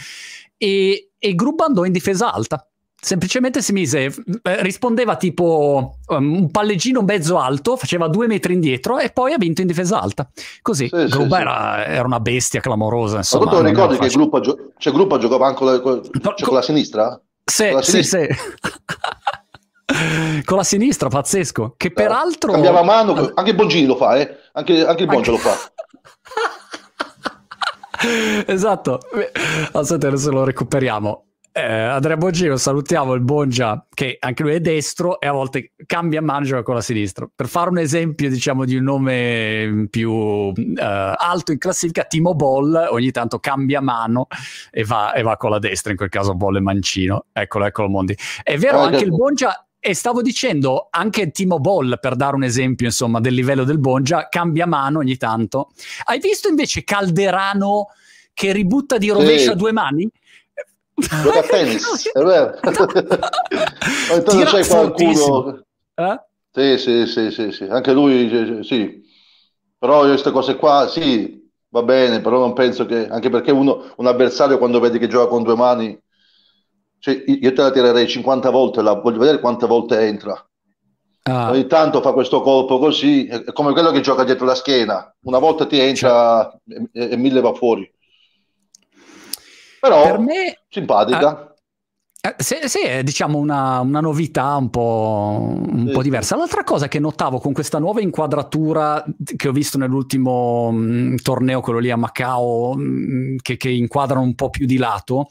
e, 0.57 1.11
e 1.19 1.35
Grubba 1.35 1.65
andò 1.65 1.85
in 1.85 1.93
difesa 1.93 2.33
alta 2.33 2.65
semplicemente 3.01 3.63
si 3.63 3.73
mise, 3.73 4.05
eh, 4.43 4.63
rispondeva 4.63 5.17
tipo 5.17 5.99
um, 6.09 6.35
un 6.35 6.51
palleggino 6.51 7.03
mezzo 7.03 7.39
alto, 7.39 7.77
faceva 7.77 8.09
due 8.09 8.27
metri 8.27 8.55
indietro 8.55 8.99
e 8.99 9.11
poi 9.11 9.33
ha 9.33 9.39
vinto 9.39 9.61
in 9.61 9.67
difesa 9.67 10.01
alta. 10.01 10.29
Così, 10.63 10.89
sì, 10.89 11.05
Gruba 11.07 11.37
sì, 11.37 11.43
era, 11.43 11.83
sì. 11.85 11.91
era, 11.91 12.05
una 12.05 12.21
bestia 12.21 12.61
clamorosa. 12.61 13.19
Insomma, 13.19 13.53
Ma 13.53 13.69
ricordi 13.69 13.99
che 13.99 14.09
Gruppa, 14.09 14.41
gio- 14.41 14.73
cioè, 14.79 14.93
Gruppa 14.93 15.19
giocava 15.19 15.47
anche 15.47 15.59
con 15.59 15.73
la, 15.73 15.81
con, 15.81 16.03
cioè, 16.03 16.47
con 16.47 16.55
la 16.55 16.63
sinistra? 16.63 17.21
Sì, 17.45 17.71
la 17.71 17.83
sì, 17.83 18.03
sì. 18.03 18.27
con 20.45 20.57
la 20.57 20.65
sinistra, 20.65 21.09
pazzesco. 21.09 21.75
Che 21.77 21.93
peraltro... 21.93 22.53
Cambiava 22.53 22.83
mano, 22.83 23.31
anche 23.35 23.55
Bongini 23.55 23.87
lo 23.87 23.97
fa, 23.97 24.17
eh? 24.17 24.37
Anche, 24.53 24.85
anche 24.85 25.05
il 25.05 25.09
anche... 25.09 25.31
lo 25.31 25.39
fa. 25.39 25.55
esatto, 28.47 29.01
aspetta 29.73 30.09
adesso 30.09 30.31
lo 30.31 30.45
recuperiamo 30.45 31.26
eh, 31.57 31.63
Andrea 31.63 32.19
Bongino, 32.19 32.59
salutiamo 32.59 33.15
il 33.15 33.23
Bongia 33.23 33.87
che 33.95 34.19
anche 34.21 34.43
lui 34.43 34.53
è 34.53 34.61
destro 34.61 35.19
e 35.19 35.27
a 35.27 35.33
volte 35.33 35.73
cambia 35.87 36.21
mano 36.21 36.45
e 36.45 36.49
gioca 36.49 36.63
con 36.63 36.75
la 36.75 36.83
sinistra. 36.83 37.27
Per 37.35 37.49
fare 37.49 37.71
un 37.71 37.79
esempio, 37.79 38.29
diciamo, 38.29 38.67
di 38.67 38.77
un 38.77 38.85
nome 38.85 39.87
più 39.89 40.53
eh, 40.55 41.15
alto 41.17 41.53
in 41.53 41.59
classifica, 41.59 42.05
Timo 42.05 42.35
Boll 42.35 42.89
ogni 42.91 43.11
tanto 43.11 43.39
cambia 43.39 43.81
mano 43.81 44.27
e 44.71 44.85
va, 44.85 45.15
e 45.15 45.23
va 45.23 45.39
con 45.39 45.49
la 45.49 45.59
destra, 45.59 45.93
in 45.93 45.97
quel 45.97 46.11
caso 46.11 46.35
Boll 46.35 46.57
e 46.57 46.61
Mancino. 46.61 47.25
Eccolo, 47.33 47.65
eccolo 47.65 47.89
Mondi. 47.89 48.15
È 48.43 48.59
vero, 48.59 48.81
anche 48.81 49.05
il 49.05 49.11
Bongia 49.11 49.67
e 49.81 49.95
stavo 49.95 50.21
dicendo 50.21 50.89
anche 50.91 51.31
Timo 51.31 51.59
Boll, 51.59 51.99
per 51.99 52.17
dare 52.17 52.37
un 52.37 52.45
esempio 52.45 52.85
insomma 52.85 53.19
del 53.19 53.33
livello 53.33 53.65
del 53.65 53.79
Bongia, 53.79 54.29
cambia 54.29 54.67
mano 54.67 54.99
ogni 54.99 55.17
tanto. 55.17 55.71
Hai 56.05 56.19
visto 56.19 56.49
invece 56.49 56.85
Calderano 56.85 57.87
che 58.35 58.53
ributta 58.53 58.99
di 58.99 59.09
rovescio 59.09 59.45
sì. 59.45 59.49
a 59.49 59.55
due 59.55 59.73
mani? 59.73 60.11
Gioca 60.97 61.39
a 61.39 61.43
tennis, 61.43 62.09
è 62.13 62.23
vero. 62.23 62.59
Intanto 64.15 64.45
c'è 64.45 64.67
qualcuno... 64.67 65.63
Eh? 65.95 66.21
Sì, 66.51 66.79
sì, 66.79 67.07
sì, 67.07 67.31
sì, 67.31 67.53
sì, 67.53 67.65
anche 67.65 67.93
lui, 67.93 68.65
sì. 68.65 69.05
Però 69.79 70.01
queste 70.01 70.31
cose 70.31 70.57
qua, 70.57 70.89
sì, 70.89 71.51
va 71.69 71.83
bene, 71.83 72.23
però 72.23 72.39
non 72.39 72.55
penso 72.55 72.87
che... 72.87 73.07
Anche 73.09 73.29
perché 73.29 73.51
uno, 73.51 73.93
un 73.97 74.07
avversario 74.07 74.57
quando 74.57 74.81
vedi 74.81 74.99
che 74.99 75.09
gioca 75.09 75.29
con 75.29 75.43
due 75.43 75.55
mani... 75.55 75.99
Cioè, 76.99 77.25
io 77.27 77.53
te 77.53 77.63
la 77.63 77.71
tirerei 77.71 78.09
50 78.09 78.51
volte, 78.51 78.83
la, 78.83 78.95
voglio 78.95 79.19
vedere 79.19 79.39
quante 79.39 79.67
volte 79.67 80.01
entra. 80.01 80.45
Ah. 81.25 81.51
Ogni 81.51 81.67
tanto 81.67 82.01
fa 82.01 82.13
questo 82.13 82.41
colpo 82.41 82.79
così, 82.79 83.27
è 83.27 83.53
come 83.53 83.73
quello 83.73 83.91
che 83.91 84.01
gioca 84.01 84.25
dietro 84.25 84.47
la 84.47 84.55
schiena. 84.55 85.15
Una 85.25 85.39
volta 85.39 85.67
ti 85.67 85.79
entra 85.79 86.49
cioè. 86.67 86.83
e, 86.93 87.11
e 87.13 87.17
mille 87.17 87.41
va 87.41 87.53
fuori. 87.53 87.89
Però 89.89 90.03
per 90.03 90.19
me, 90.19 90.59
simpatica. 90.69 91.55
Eh, 92.27 92.35
sì, 92.39 92.57
sì, 92.65 92.81
è 92.81 93.05
diciamo 93.05 93.39
una, 93.39 93.79
una, 93.81 94.01
novità 94.01 94.57
un, 94.57 94.69
po', 94.69 95.59
un 95.65 95.85
sì. 95.87 95.93
po', 95.93 96.03
diversa. 96.03 96.37
L'altra 96.37 96.65
cosa 96.65 96.89
che 96.89 96.99
notavo 96.99 97.39
con 97.39 97.53
questa 97.53 97.79
nuova 97.79 98.01
inquadratura 98.01 99.05
che 99.37 99.47
ho 99.47 99.53
visto 99.53 99.79
nell'ultimo 99.79 100.73
mh, 100.73 100.79
mm, 100.79 101.15
torneo, 101.23 101.61
quello 101.61 101.79
lì 101.79 101.91
a 101.91 101.97
Macao, 101.97 102.75
mh, 102.75 102.83
mm, 102.83 103.37
che, 103.43 103.57
che 103.57 103.69
inquadrano 103.69 104.23
un 104.23 104.35
po' 104.35 104.51
più 104.51 104.67
di 104.67 104.77
lato, 104.77 105.29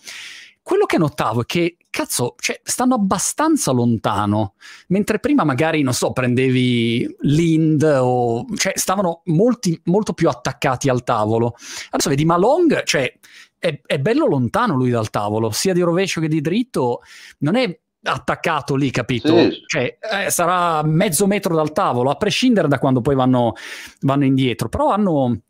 quello 0.65 0.87
che 0.87 0.97
notavo 0.97 1.43
è 1.43 1.45
che, 1.45 1.77
cazzo, 1.91 2.33
cioè, 2.39 2.59
stanno 2.63 2.95
abbastanza 2.95 3.71
lontano, 3.71 4.55
mentre 4.87 5.19
prima 5.19 5.43
magari, 5.43 5.83
non 5.83 5.93
so, 5.93 6.11
prendevi 6.11 7.07
Lind 7.19 7.83
o... 7.83 8.47
cioè, 8.55 8.73
stavano 8.75 9.21
molti, 9.25 9.79
molto 9.83 10.13
più 10.13 10.27
attaccati 10.27 10.89
al 10.89 11.03
tavolo. 11.03 11.53
Adesso 11.91 12.09
vedi 12.09 12.25
Malong, 12.25 12.81
cioè, 12.81 13.13
è, 13.59 13.79
è 13.85 13.99
bello 13.99 14.25
lontano 14.25 14.73
lui 14.73 14.89
dal 14.89 15.11
tavolo, 15.11 15.51
sia 15.51 15.71
di 15.71 15.81
rovescio 15.81 16.19
che 16.19 16.27
di 16.27 16.41
dritto, 16.41 17.01
non 17.41 17.57
è 17.57 17.79
attaccato 18.01 18.73
lì, 18.73 18.89
capito? 18.89 19.37
Sì. 19.37 19.63
Cioè, 19.67 19.97
eh, 19.99 20.31
sarà 20.31 20.81
mezzo 20.81 21.27
metro 21.27 21.53
dal 21.53 21.73
tavolo, 21.73 22.09
a 22.09 22.15
prescindere 22.15 22.67
da 22.67 22.79
quando 22.79 23.01
poi 23.01 23.13
vanno, 23.13 23.53
vanno 23.99 24.25
indietro, 24.25 24.67
però 24.67 24.89
hanno 24.89 25.41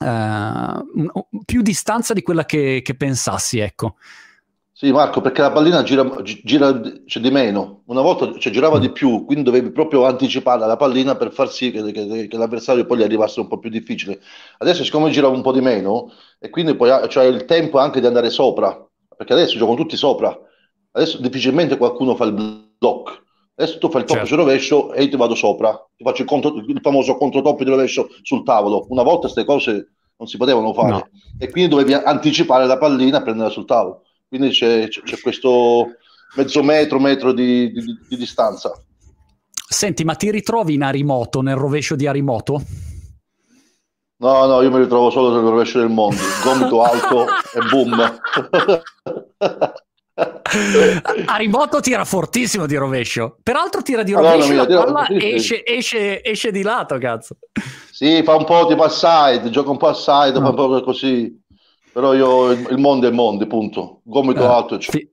eh, 0.00 0.84
più 1.44 1.62
distanza 1.62 2.14
di 2.14 2.22
quella 2.22 2.44
che, 2.44 2.80
che, 2.82 2.96
pensassi, 2.96 3.60
ecco. 3.60 3.94
Sì, 4.78 4.92
Marco, 4.92 5.22
perché 5.22 5.40
la 5.40 5.52
pallina 5.52 5.82
gira, 5.82 6.06
gira 6.22 6.78
cioè, 7.06 7.22
di 7.22 7.30
meno, 7.30 7.80
una 7.86 8.02
volta 8.02 8.38
cioè, 8.38 8.52
girava 8.52 8.78
di 8.78 8.90
più, 8.92 9.24
quindi 9.24 9.42
dovevi 9.42 9.70
proprio 9.70 10.04
anticipare 10.04 10.66
la 10.66 10.76
pallina 10.76 11.16
per 11.16 11.32
far 11.32 11.48
sì 11.48 11.70
che, 11.70 11.82
che, 11.92 12.26
che 12.28 12.36
l'avversario 12.36 12.84
poi 12.84 12.98
gli 12.98 13.02
arrivasse 13.02 13.40
un 13.40 13.48
po' 13.48 13.58
più 13.58 13.70
difficile. 13.70 14.20
Adesso, 14.58 14.84
siccome 14.84 15.08
gira 15.08 15.28
un 15.28 15.40
po' 15.40 15.52
di 15.52 15.62
meno, 15.62 16.12
e 16.38 16.50
quindi 16.50 16.74
poi 16.74 16.90
c'è 16.90 17.08
cioè, 17.08 17.24
il 17.24 17.46
tempo 17.46 17.78
anche 17.78 18.00
di 18.00 18.06
andare 18.06 18.28
sopra, 18.28 18.78
perché 19.16 19.32
adesso 19.32 19.56
giocano 19.56 19.78
tutti 19.78 19.96
sopra, 19.96 20.38
adesso 20.90 21.22
difficilmente 21.22 21.78
qualcuno 21.78 22.14
fa 22.14 22.24
il 22.24 22.34
block, 22.78 23.22
adesso 23.54 23.78
tu 23.78 23.88
fai 23.88 24.02
il 24.02 24.06
top 24.06 24.18
certo. 24.18 24.36
rovescio 24.36 24.92
e 24.92 25.04
io 25.04 25.08
ti 25.08 25.16
vado 25.16 25.34
sopra, 25.34 25.72
ti 25.96 26.04
faccio 26.04 26.20
il, 26.20 26.28
contro, 26.28 26.54
il 26.54 26.80
famoso 26.82 27.16
controtop 27.16 27.62
di 27.62 27.70
rovescio 27.70 28.08
sul 28.20 28.44
tavolo, 28.44 28.84
una 28.90 29.02
volta 29.02 29.20
queste 29.20 29.46
cose 29.46 29.92
non 30.18 30.28
si 30.28 30.36
potevano 30.36 30.74
fare. 30.74 30.90
No. 30.90 31.08
e 31.38 31.48
quindi 31.48 31.70
dovevi 31.70 31.94
anticipare 31.94 32.66
la 32.66 32.76
pallina 32.76 33.20
e 33.20 33.22
prenderla 33.22 33.50
sul 33.50 33.64
tavolo, 33.64 34.02
quindi 34.28 34.50
c'è, 34.50 34.88
c'è, 34.88 35.20
questo 35.20 35.96
mezzo 36.36 36.62
metro, 36.62 36.98
metro 36.98 37.32
di, 37.32 37.70
di, 37.72 37.82
di 38.08 38.16
distanza. 38.16 38.72
Senti, 39.68 40.04
ma 40.04 40.14
ti 40.14 40.30
ritrovi 40.30 40.74
in 40.74 40.82
Arimoto, 40.82 41.40
nel 41.42 41.56
rovescio 41.56 41.96
di 41.96 42.06
Arimoto? 42.06 42.62
No, 44.18 44.46
no, 44.46 44.62
io 44.62 44.70
mi 44.70 44.78
ritrovo 44.78 45.10
solo 45.10 45.34
nel 45.34 45.48
rovescio 45.48 45.78
del 45.78 45.90
mondo, 45.90 46.16
gomito 46.42 46.82
alto 46.82 47.26
e 47.26 47.60
boom. 47.68 48.18
a 51.26 51.36
rimoto 51.36 51.80
tira 51.80 52.04
fortissimo 52.06 52.64
di 52.64 52.76
rovescio. 52.76 53.36
Peraltro 53.42 53.82
tira 53.82 54.02
di 54.02 54.12
rovescio 54.12 54.52
allora, 54.52 54.74
la 54.74 54.84
palla 54.84 55.06
tira... 55.06 55.26
esce, 55.26 55.62
esce, 55.64 56.24
esce, 56.24 56.50
di 56.50 56.62
lato, 56.62 56.96
cazzo. 56.96 57.36
Sì, 57.90 58.22
fa 58.22 58.36
un 58.36 58.46
po' 58.46 58.66
tipo 58.66 58.84
a 58.84 58.88
side, 58.88 59.50
gioca 59.50 59.70
un 59.70 59.76
po' 59.76 59.88
a 59.88 59.94
side, 59.94 60.38
no. 60.38 60.40
fa 60.40 60.48
un 60.48 60.54
po' 60.54 60.82
così. 60.82 61.44
Però 61.96 62.12
io 62.12 62.50
il 62.50 62.76
mondo 62.76 63.08
è 63.08 63.10
mondo, 63.10 63.46
punto. 63.46 64.00
Gomito 64.02 64.42
uh, 64.42 64.48
alto. 64.48 64.78
Cioè. 64.78 64.94
Fi- 64.94 65.10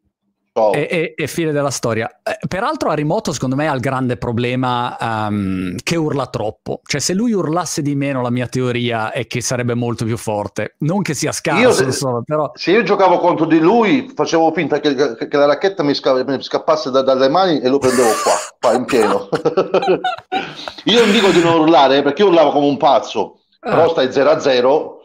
E, 0.74 0.88
e, 0.92 1.14
e, 1.16 1.28
fine 1.28 1.54
della 1.54 1.70
storia. 1.70 2.20
Eh, 2.22 2.38
peraltro 2.46 2.90
Arimoto 2.90 3.32
secondo 3.32 3.56
me 3.56 3.70
ha 3.70 3.74
il 3.74 3.80
grande 3.80 4.18
problema 4.18 4.98
um, 5.00 5.78
che 5.82 5.96
urla 5.96 6.28
troppo. 6.28 6.82
Cioè 6.84 7.00
se 7.00 7.14
lui 7.14 7.32
urlasse 7.32 7.82
di 7.82 7.96
meno 7.96 8.22
la 8.22 8.30
mia 8.30 8.48
teoria 8.48 9.14
è 9.14 9.26
che 9.28 9.40
sarebbe 9.40 9.76
molto 9.76 10.04
più 10.04 10.18
forte. 10.18 10.76
Non 10.80 11.02
che 11.04 11.14
sia 11.14 11.32
scarso, 11.32 11.84
io, 11.84 11.92
solo, 11.92 12.22
però... 12.26 12.52
Se 12.54 12.72
io 12.72 12.84
giocavo 12.84 13.18
contro 13.18 13.46
di 13.46 13.60
lui 13.60 14.12
facevo 14.14 14.52
finta 14.52 14.82
che, 14.82 14.94
che, 14.94 15.28
che 15.30 15.38
la 15.38 15.46
racchetta 15.46 15.84
mi, 15.84 15.96
sca- 15.96 16.22
mi 16.26 16.44
scappasse 16.44 16.92
da, 16.92 17.02
dalle 17.02 17.30
mani 17.30 17.62
e 17.62 17.70
lo 17.70 17.78
prendevo 17.78 18.10
qua, 18.22 18.34
qua 18.60 18.78
in 18.78 18.84
pieno. 18.84 19.30
io 20.84 21.00
non 21.00 21.12
dico 21.14 21.30
di 21.30 21.42
non 21.42 21.62
urlare 21.62 22.04
perché 22.04 22.24
io 22.24 22.28
urlavo 22.28 22.52
come 22.52 22.68
un 22.68 22.78
pazzo, 22.78 23.40
ah. 23.62 23.70
però 23.70 23.90
stai 23.90 24.08
0-0 24.08 25.02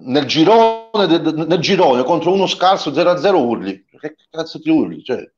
nel 0.00 0.24
girone, 0.26 1.18
nel 1.46 1.58
girone 1.58 2.02
contro 2.02 2.32
uno 2.32 2.46
scarso 2.46 2.90
0-0 2.90 3.34
urli 3.34 3.84
che 4.00 4.16
cazzo 4.30 4.60
ti 4.60 4.70
urli? 4.70 5.04
Cioè, 5.04 5.30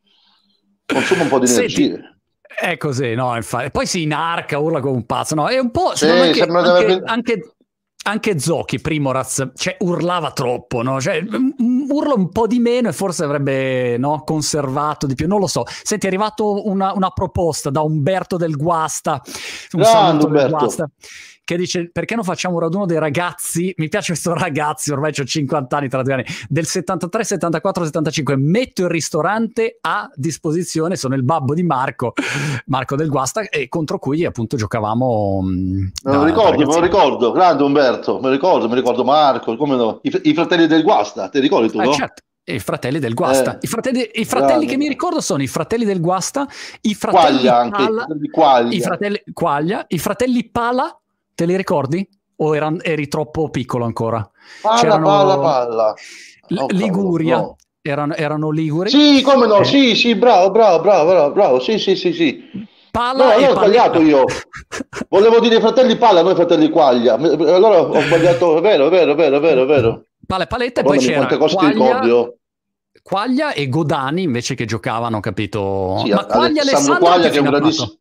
consuma 0.87 1.23
un 1.23 1.29
po' 1.29 1.39
di 1.41 1.51
energie. 1.51 2.19
È 2.43 2.77
così, 2.77 3.15
no, 3.15 3.35
infatti. 3.35 3.71
Poi 3.71 3.87
si 3.87 4.03
inarca, 4.03 4.59
urla 4.59 4.81
come 4.81 4.97
un 4.97 5.07
pazzo, 5.07 5.35
no? 5.35 5.49
È 5.49 5.59
un 5.59 5.71
po'... 5.71 5.97
Sì, 5.97 6.07
anche, 6.07 6.43
anche, 6.43 7.03
anche, 7.05 7.55
anche 8.05 8.39
Zocchi, 8.39 8.81
Primoraz, 8.81 9.53
cioè, 9.55 9.77
urlava 9.81 10.33
troppo, 10.33 10.83
no? 10.83 11.01
Cioè, 11.01 11.25
urla 11.89 12.15
un 12.15 12.29
po' 12.29 12.47
di 12.47 12.59
meno 12.59 12.89
e 12.89 12.93
forse 12.93 13.25
avrebbe 13.25 13.97
no, 13.99 14.23
conservato 14.25 15.07
di 15.07 15.15
più, 15.15 15.27
non 15.27 15.41
lo 15.41 15.47
so. 15.47 15.65
Senti, 15.67 16.07
è 16.07 16.09
arrivata 16.09 16.45
una, 16.45 16.93
una, 16.93 17.11
proposta 17.11 17.71
da 17.71 17.81
Umberto 17.81 18.37
del 18.37 18.57
Guasta, 18.57 19.21
un 19.73 19.81
Grande, 19.81 19.99
saluto 19.99 20.27
Umberto. 20.27 20.49
del 20.49 20.59
Guasta 20.59 20.91
che 21.45 21.57
dice 21.57 21.91
perché 21.91 22.15
non 22.15 22.25
facciamo 22.25 22.55
un 22.55 22.61
raduno 22.61 22.87
dei 22.87 22.99
ragazzi, 22.99 23.75
mi 23.77 23.89
piace 23.89 24.13
questo 24.13 24.35
ragazzi, 24.35 24.93
ormai 24.93 25.13
ho 25.19 25.25
50 25.25 25.77
anni 25.77 25.89
tra 25.89 26.03
due 26.03 26.13
anni, 26.15 26.25
del 26.49 26.67
73, 26.67 27.25
74, 27.25 27.85
75, 27.85 28.37
metto 28.37 28.83
il 28.83 28.89
ristorante 28.89 29.79
a 29.81 30.09
disposizione, 30.15 30.97
sono 30.97 31.15
il 31.15 31.25
babbo 31.25 31.55
di 31.55 31.63
Marco, 31.63 32.13
Marco 32.67 32.97
del 32.97 33.09
Guasta, 33.09 33.43
e 33.43 33.69
contro 33.69 33.99
cui 33.99 34.25
appunto 34.25 34.57
giocavamo... 34.57 35.41
Mm, 35.43 35.87
me 36.05 36.15
lo 36.15 36.25
ricordo, 36.25 36.67
me 36.67 36.75
lo 36.75 36.81
ricordo, 36.81 37.33
grande 37.33 37.63
Umberto, 37.63 38.17
me 38.17 38.29
lo 38.29 38.31
ricordo, 38.31 38.69
mi 38.69 38.75
ricordo 38.75 39.05
Marco, 39.05 39.57
come 39.57 39.77
no, 39.77 39.99
I, 40.03 40.21
i, 40.25 40.35
fratelli 40.35 40.67
del 40.67 40.83
Guasta, 40.83 41.29
ti 41.29 41.41
ricordi 41.41 41.71
tu? 41.71 41.81
Eh, 41.81 41.85
no? 41.85 41.93
certo. 41.93 42.23
I 42.45 42.59
fratelli 42.59 42.99
del 42.99 43.15
Guasta. 43.15 43.55
Eh, 43.55 43.59
I 43.63 43.67
fratelli, 43.69 44.11
i 44.15 44.25
fratelli 44.25 44.67
che 44.67 44.77
mi 44.77 44.89
ricordo 44.89 45.21
sono 45.21 45.45
i 45.45 45.47
fratelli 45.47 45.85
del 45.85 46.01
Guasta, 46.01 46.47
i 46.81 46.95
fratelli 46.95 47.39
Quaglia, 47.39 47.57
anche, 47.57 47.85
Pala, 47.85 48.07
Quaglia. 48.33 48.77
I 48.77 48.81
fratelli, 48.81 49.23
Quaglia, 49.33 49.85
i 49.87 49.99
fratelli 49.99 50.51
Pala 50.51 51.02
Te 51.35 51.47
li 51.47 51.57
ricordi? 51.57 52.07
O 52.37 52.57
eran, 52.57 52.79
eri 52.83 53.09
troppo 53.09 53.49
piccolo 53.51 53.85
ancora? 53.85 54.29
Palla, 54.61 54.81
C'erano... 54.81 55.07
palla, 55.07 55.39
palla. 55.39 55.95
Oh, 56.57 56.67
Liguria. 56.71 57.37
No. 57.37 57.57
Erano, 57.81 58.15
erano 58.15 58.51
liguri? 58.51 58.91
Sì, 58.91 59.23
come 59.23 59.47
no? 59.47 59.59
Eh. 59.59 59.65
Sì, 59.65 59.95
sì, 59.97 60.15
bravo, 60.15 60.51
bravo, 60.51 60.81
bravo, 60.81 61.11
bravo, 61.11 61.33
bravo. 61.33 61.61
Sì, 61.61 61.79
sì, 61.79 61.97
sì, 61.97 62.13
sì. 62.13 62.69
Palla 62.93 63.37
no, 63.37 63.47
ho 63.47 63.51
sbagliato 63.53 64.01
io. 64.01 64.25
Volevo 65.09 65.41
dire 65.41 65.59
fratelli 65.61 65.97
palla, 65.97 66.23
noi 66.23 66.35
fratelli 66.35 66.69
quaglia. 66.69 67.15
Allora 67.15 67.81
ho 67.81 68.01
sbagliato, 68.01 68.59
è 68.59 68.61
vero, 68.61 68.87
è 68.87 68.91
vero, 68.91 69.13
è 69.13 69.15
vero, 69.15 69.37
è 69.37 69.41
vero, 69.41 69.63
è 69.63 69.67
vero. 69.67 70.05
Palla 70.27 70.45
e 70.45 70.47
paletta 70.47 70.81
e 70.83 70.85
poi 70.85 70.99
c'era 70.99 71.27
quaglia, 71.27 72.31
quaglia 73.03 73.53
e 73.53 73.69
Godani 73.69 74.23
invece 74.23 74.55
che 74.55 74.65
giocavano, 74.65 75.19
capito? 75.21 76.03
Sì, 76.05 76.11
Ma 76.11 76.25
Quaglia 76.25 76.63
Alessandro, 76.63 77.07
Alessandro 77.07 77.07
Quaglia 77.07 77.29
che 77.31 77.37
è 77.37 77.41
un 77.41 77.47
grandissimo 77.47 77.93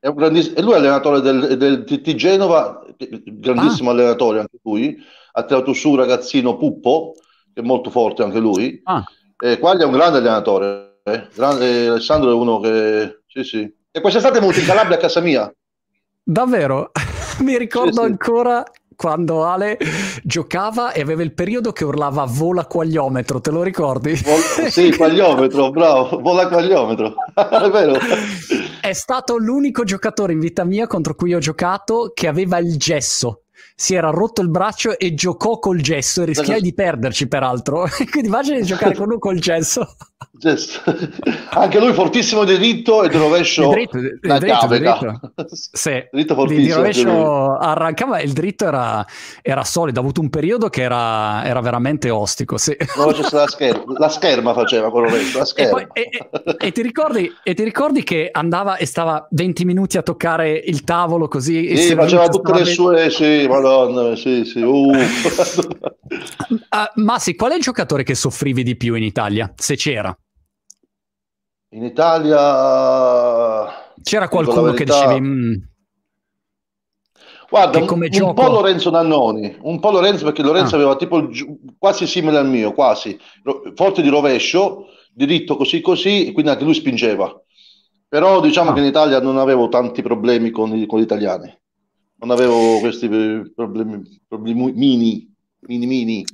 è 0.00 0.08
un 0.08 0.14
grandissimo, 0.14 0.56
e 0.56 0.62
lui 0.62 0.72
è 0.72 0.76
allenatore 0.76 1.20
del, 1.20 1.58
del 1.58 1.84
TT 1.84 2.14
Genova, 2.14 2.82
grandissimo 2.96 3.90
ah. 3.90 3.92
allenatore 3.92 4.40
anche 4.40 4.58
lui, 4.62 4.96
ha 5.32 5.44
tirato 5.44 5.74
su 5.74 5.90
un 5.90 5.96
ragazzino 5.96 6.56
Puppo, 6.56 7.12
che 7.52 7.60
è 7.60 7.64
molto 7.64 7.90
forte 7.90 8.22
anche 8.22 8.38
lui, 8.38 8.80
ah. 8.84 9.04
e 9.38 9.58
Quaglia 9.58 9.82
è 9.82 9.86
un 9.86 9.92
grande 9.92 10.18
allenatore, 10.18 11.00
eh? 11.04 11.28
grande, 11.34 11.88
Alessandro 11.88 12.30
è 12.30 12.34
uno 12.34 12.58
che... 12.60 13.20
Sì, 13.26 13.44
sì. 13.44 13.74
E 13.92 14.00
quest'estate 14.00 14.38
è 14.38 14.40
venuto 14.40 14.58
in 14.58 14.66
Calabria 14.66 14.96
a 14.96 15.00
casa 15.00 15.20
mia. 15.20 15.54
Davvero? 16.22 16.92
Mi 17.44 17.58
ricordo 17.58 17.92
sì, 17.92 17.98
sì. 17.98 18.04
ancora 18.04 18.64
quando 18.96 19.44
Ale 19.44 19.78
giocava 20.22 20.92
e 20.92 21.00
aveva 21.00 21.22
il 21.22 21.32
periodo 21.32 21.72
che 21.72 21.84
urlava 21.84 22.26
vola 22.26 22.66
quagliometro, 22.66 23.40
te 23.40 23.50
lo 23.50 23.62
ricordi? 23.62 24.12
Vol- 24.22 24.70
sì, 24.70 24.92
quagliometro, 24.96 25.70
bravo, 25.70 26.20
vola 26.20 26.46
quagliometro, 26.48 27.14
è 27.34 27.70
vero. 27.70 27.98
È 28.90 28.94
stato 28.94 29.36
l'unico 29.36 29.84
giocatore 29.84 30.32
in 30.32 30.40
vita 30.40 30.64
mia 30.64 30.88
contro 30.88 31.14
cui 31.14 31.32
ho 31.32 31.38
giocato 31.38 32.10
che 32.12 32.26
aveva 32.26 32.58
il 32.58 32.76
gesso 32.76 33.44
si 33.80 33.94
era 33.94 34.10
rotto 34.10 34.42
il 34.42 34.50
braccio 34.50 34.98
e 34.98 35.14
giocò 35.14 35.58
col 35.58 35.80
gesso 35.80 36.20
e 36.20 36.26
rischiai 36.26 36.60
di 36.60 36.74
perderci 36.74 37.26
peraltro. 37.28 37.86
Quindi 38.10 38.28
immagini 38.28 38.60
di 38.60 38.66
giocare 38.66 38.94
con 38.94 39.06
uno 39.06 39.18
col 39.18 39.38
gesso. 39.38 39.96
Anche 41.50 41.80
lui 41.80 41.92
fortissimo 41.92 42.44
di 42.44 42.56
dritto 42.56 43.02
e 43.02 43.08
di 43.08 43.16
rovescio 43.16 43.68
di 43.68 43.74
dritto, 43.74 43.98
di 43.98 44.18
dritto, 44.20 44.66
dritto. 44.66 45.20
Sì, 45.50 46.02
dritto 46.10 46.34
fortissimo, 46.34 46.66
di, 46.66 46.72
rovescio 46.72 47.56
arrancava 47.56 48.20
il 48.20 48.32
dritto 48.32 48.66
era, 48.66 49.04
era, 49.42 49.64
solido, 49.64 49.98
ha 50.00 50.02
avuto 50.02 50.20
un 50.20 50.30
periodo 50.30 50.68
che 50.68 50.82
era, 50.82 51.44
era 51.44 51.60
veramente 51.60 52.10
ostico. 52.10 52.58
Sì. 52.58 52.76
No, 52.96 53.10
la, 53.30 53.46
scherma, 53.46 53.98
la 53.98 54.08
scherma 54.08 54.54
faceva 54.54 54.90
con 54.90 55.04
rovescio, 55.04 55.42
e, 55.56 55.68
poi, 55.68 55.86
e, 55.92 56.08
e, 56.58 56.72
ti 56.72 56.82
ricordi, 56.82 57.30
e, 57.42 57.54
ti 57.54 57.64
ricordi, 57.64 58.02
che 58.02 58.28
andava 58.30 58.76
e 58.76 58.86
stava 58.86 59.26
20 59.30 59.64
minuti 59.64 59.98
a 59.98 60.02
toccare 60.02 60.52
il 60.52 60.84
tavolo 60.84 61.28
così? 61.28 61.76
Sì, 61.76 61.94
faceva 61.94 62.28
tutte 62.28 62.52
le 62.52 62.64
sue, 62.64 63.10
sì, 63.10 63.46
madonna, 63.70 64.16
sì, 64.16 64.44
sì. 64.44 64.60
Uh. 64.60 64.90
uh, 64.90 65.00
Massi, 67.02 67.34
qual 67.34 67.52
è 67.52 67.56
il 67.56 67.62
giocatore 67.62 68.02
che 68.02 68.14
soffrivi 68.14 68.62
di 68.62 68.76
più 68.76 68.94
in 68.94 69.02
Italia, 69.04 69.52
se 69.56 69.76
c'era? 69.76 70.16
In 71.72 71.84
Italia 71.84 73.68
c'era 74.02 74.28
qualcuno 74.28 74.72
che 74.72 74.84
dicevi 74.84 75.20
mm, 75.20 75.54
Guarda, 77.50 77.78
un, 77.78 77.88
un, 77.88 78.34
po' 78.34 78.48
Lorenzo 78.48 78.90
Nannoni, 78.90 79.56
un 79.62 79.80
po' 79.80 79.90
Lorenzo 79.90 80.24
perché 80.24 80.40
Lorenzo 80.40 80.76
ah. 80.76 80.78
aveva 80.78 80.94
tipo 80.94 81.18
il, 81.18 81.58
quasi 81.78 82.06
simile 82.06 82.38
al 82.38 82.48
mio, 82.48 82.72
quasi, 82.72 83.18
forte 83.74 84.02
di 84.02 84.08
rovescio, 84.08 84.86
diritto 85.12 85.56
così 85.56 85.80
così, 85.80 86.30
quindi 86.32 86.52
anche 86.52 86.62
lui 86.62 86.74
spingeva. 86.74 87.40
Però 88.08 88.40
diciamo 88.40 88.70
ah. 88.70 88.72
che 88.72 88.78
in 88.78 88.86
Italia 88.86 89.20
non 89.20 89.36
avevo 89.36 89.68
tanti 89.68 90.00
problemi 90.00 90.50
con, 90.50 90.86
con 90.86 91.00
gli 91.00 91.02
italiani, 91.02 91.52
non 92.20 92.30
avevo 92.30 92.78
questi 92.80 93.08
problemi, 93.54 94.02
problemi 94.28 94.72
mini, 94.72 95.34
mini, 95.60 95.86
mini. 95.86 96.24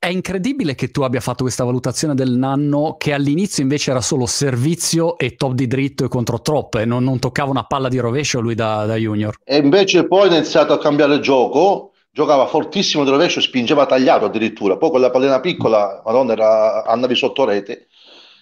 È 0.00 0.08
incredibile 0.08 0.74
che 0.74 0.90
tu 0.90 1.02
abbia 1.02 1.20
fatto 1.20 1.42
questa 1.42 1.64
valutazione 1.64 2.14
del 2.14 2.30
nanno 2.30 2.96
che 2.98 3.12
all'inizio 3.12 3.62
invece 3.62 3.90
era 3.90 4.00
solo 4.00 4.26
servizio 4.26 5.18
e 5.18 5.34
top 5.34 5.52
di 5.52 5.66
dritto 5.66 6.04
e 6.04 6.08
contro 6.08 6.40
troppe, 6.40 6.84
non, 6.84 7.02
non 7.02 7.18
toccava 7.18 7.50
una 7.50 7.64
palla 7.64 7.88
di 7.88 7.98
rovescio 7.98 8.40
lui 8.40 8.54
da, 8.54 8.86
da, 8.86 8.94
junior. 8.94 9.36
E 9.42 9.56
invece 9.56 10.06
poi 10.06 10.28
ha 10.28 10.36
iniziato 10.36 10.72
a 10.72 10.78
cambiare 10.78 11.18
gioco, 11.18 11.92
giocava 12.12 12.46
fortissimo 12.46 13.02
di 13.02 13.10
rovescio, 13.10 13.40
spingeva 13.40 13.86
tagliato 13.86 14.26
addirittura, 14.26 14.76
poi 14.76 14.90
con 14.90 15.00
la 15.00 15.10
pallina 15.10 15.40
piccola, 15.40 16.00
madonna, 16.04 16.32
era, 16.32 16.84
andavi 16.84 17.16
sotto 17.16 17.44
rete. 17.44 17.88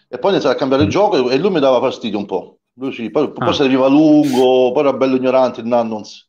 E 0.08 0.18
poi 0.18 0.30
ha 0.30 0.32
iniziato 0.34 0.56
a 0.56 0.58
cambiare 0.58 0.84
il 0.84 0.90
gioco 0.90 1.30
e 1.30 1.38
lui 1.38 1.50
mi 1.50 1.60
dava 1.60 1.80
fastidio 1.80 2.18
un 2.18 2.26
po'. 2.26 2.58
Lui 2.74 2.92
sì, 2.92 3.10
poi, 3.10 3.32
poi 3.32 3.48
ah. 3.48 3.52
serviva 3.54 3.88
lungo, 3.88 4.72
poi 4.72 4.82
era 4.82 4.92
bello 4.92 5.16
ignorante 5.16 5.60
il 5.62 5.66
Nannons. 5.66 6.26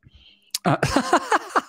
Ah. 0.67 0.79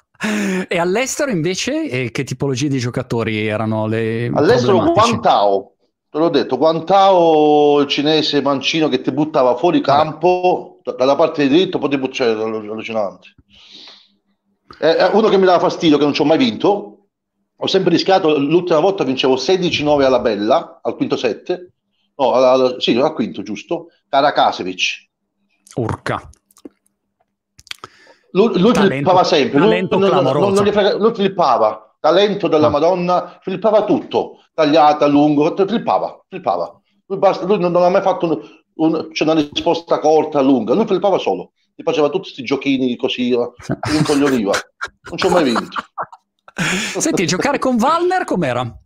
E 0.69 0.79
all'estero 0.79 1.31
invece 1.31 1.89
eh, 1.89 2.11
che 2.11 2.25
tipologie 2.25 2.67
di 2.67 2.79
giocatori 2.79 3.47
erano 3.47 3.87
le 3.87 4.29
All'estero 4.35 4.93
Guantao, 4.93 5.75
te 6.11 6.19
l'ho 6.19 6.29
detto, 6.29 6.59
Guantao 6.59 7.79
il 7.81 7.87
cinese 7.87 8.43
mancino 8.43 8.89
che 8.89 9.01
ti 9.01 9.13
buttava 9.13 9.55
fuori 9.55 9.81
campo 9.81 10.81
dalla 10.97 11.15
parte 11.15 11.47
di 11.47 11.55
diritto, 11.55 11.79
poi 11.79 11.91
ti 11.91 11.99
buttava 11.99 12.43
allucinante. 12.43 13.35
È 14.77 15.09
uno 15.13 15.29
che 15.29 15.39
mi 15.39 15.45
dava 15.45 15.61
fastidio 15.61 15.99
che 15.99 16.05
non 16.05 16.13
ci 16.13 16.21
ho 16.21 16.25
mai 16.25 16.39
vinto. 16.39 16.95
Ho 17.57 17.67
sempre 17.69 17.91
rischiato, 17.91 18.37
l'ultima 18.39 18.81
volta 18.81 19.05
vincevo 19.05 19.37
16-9 19.37 20.03
alla 20.03 20.21
Bella, 20.21 20.81
al 20.83 20.97
quinto 20.97 21.17
set. 21.17 21.71
No, 22.17 22.33
alla, 22.33 22.81
sì, 22.81 22.97
al 22.97 23.15
quinto, 23.15 23.43
giusto. 23.43 23.87
Karakasevic. 24.09 25.09
Urca. 25.77 26.29
Lui, 28.33 28.59
lui 28.59 28.73
talento, 28.73 28.95
flippava 28.95 29.25
sempre, 29.25 29.59
lui, 29.59 29.89
non, 29.89 30.01
non, 30.01 30.23
non 30.23 30.55
frega, 30.55 30.97
lui 30.97 31.15
flippava, 31.15 31.97
talento 31.99 32.47
della 32.47 32.67
ah. 32.67 32.71
Madonna, 32.71 33.39
flippava 33.41 33.85
tutto, 33.85 34.41
tagliata, 34.53 35.07
lungo, 35.07 35.55
flippava, 35.57 36.25
flippava. 36.29 36.79
Lui, 37.07 37.19
basta, 37.19 37.47
lui 37.47 37.59
non, 37.59 37.73
non, 37.73 37.85
ha 37.85 37.89
mai 37.89 38.03
fatto 38.03 38.27
un, 38.27 38.93
un, 38.93 39.09
cioè 39.15 39.29
una 39.29 39.41
risposta 39.41 39.99
corta, 39.99 40.43
lunga, 40.43 40.75
lui 40.75 40.87
flippava 40.87 41.17
solo, 41.17 41.53
ti 41.75 41.83
faceva 41.83 42.09
tutti 42.09 42.25
questi 42.25 42.43
giochini 42.43 42.97
così, 42.97 43.31
ti 43.31 43.97
incoglioniva, 43.97 44.53
non 45.09 45.19
ci 45.19 45.27
ho 45.27 45.31
mai 45.31 45.45
vinto. 45.45 45.83
Senti, 46.99 47.27
giocare 47.27 47.59
con 47.59 47.77
Valner 47.77 48.25
com'era? 48.25 48.79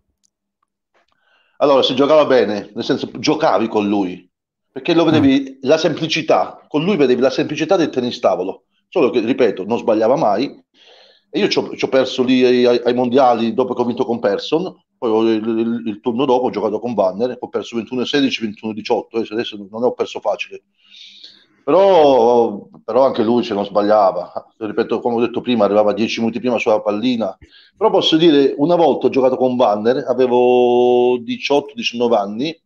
Allora, 1.56 1.82
si 1.82 1.96
giocava 1.96 2.26
bene, 2.26 2.70
nel 2.74 2.84
senso 2.84 3.10
giocavi 3.12 3.66
con 3.66 3.88
lui, 3.88 4.28
perché 4.70 4.94
lo 4.94 5.04
vedevi 5.04 5.58
mm. 5.58 5.68
la 5.68 5.78
semplicità, 5.78 6.64
con 6.68 6.84
lui 6.84 6.96
vedevi 6.96 7.20
la 7.20 7.30
semplicità 7.30 7.76
del 7.76 7.90
tennis 7.90 8.20
tavolo 8.20 8.64
solo 8.92 9.08
che, 9.08 9.20
ripeto, 9.20 9.64
non 9.64 9.78
sbagliava 9.78 10.16
mai 10.16 10.54
E 11.30 11.38
io 11.38 11.48
ci 11.48 11.58
ho, 11.58 11.88
perso 11.88 12.22
lì 12.22 12.44
ai, 12.44 12.66
ai, 12.66 12.94
mondiali 12.94 13.54
dopo 13.54 13.72
che 13.72 13.80
ho 13.80 13.86
vinto 13.86 14.04
con 14.04 14.18
Persson, 14.18 14.70
poi 14.98 15.30
il, 15.30 15.46
il, 15.46 15.82
il, 15.86 16.00
turno 16.00 16.26
dopo 16.26 16.44
ho 16.44 16.50
giocato 16.50 16.78
con 16.78 16.92
Banner, 16.92 17.34
ho 17.40 17.48
perso 17.48 17.78
21-16, 17.78 18.54
21-18, 18.62 19.02
eh, 19.12 19.28
adesso 19.30 19.56
non 19.56 19.80
ne 19.80 19.86
ho 19.86 19.94
perso 19.94 20.20
facile. 20.20 20.64
Però, 21.64 22.68
però, 22.84 23.06
anche 23.06 23.22
lui 23.22 23.44
se 23.44 23.54
non 23.54 23.64
sbagliava, 23.64 24.30
ripeto, 24.58 25.00
come 25.00 25.16
ho 25.16 25.20
detto 25.20 25.40
prima, 25.40 25.64
arrivava 25.64 25.94
10 25.94 26.20
minuti 26.20 26.38
prima 26.38 26.58
sulla 26.58 26.82
pallina. 26.82 27.34
Però 27.74 27.88
posso 27.88 28.18
dire, 28.18 28.52
una 28.58 28.76
volta 28.76 29.06
ho 29.06 29.10
giocato 29.10 29.36
con 29.36 29.56
Banner, 29.56 30.04
avevo 30.06 31.16
18-19 31.18 32.14
anni, 32.14 32.62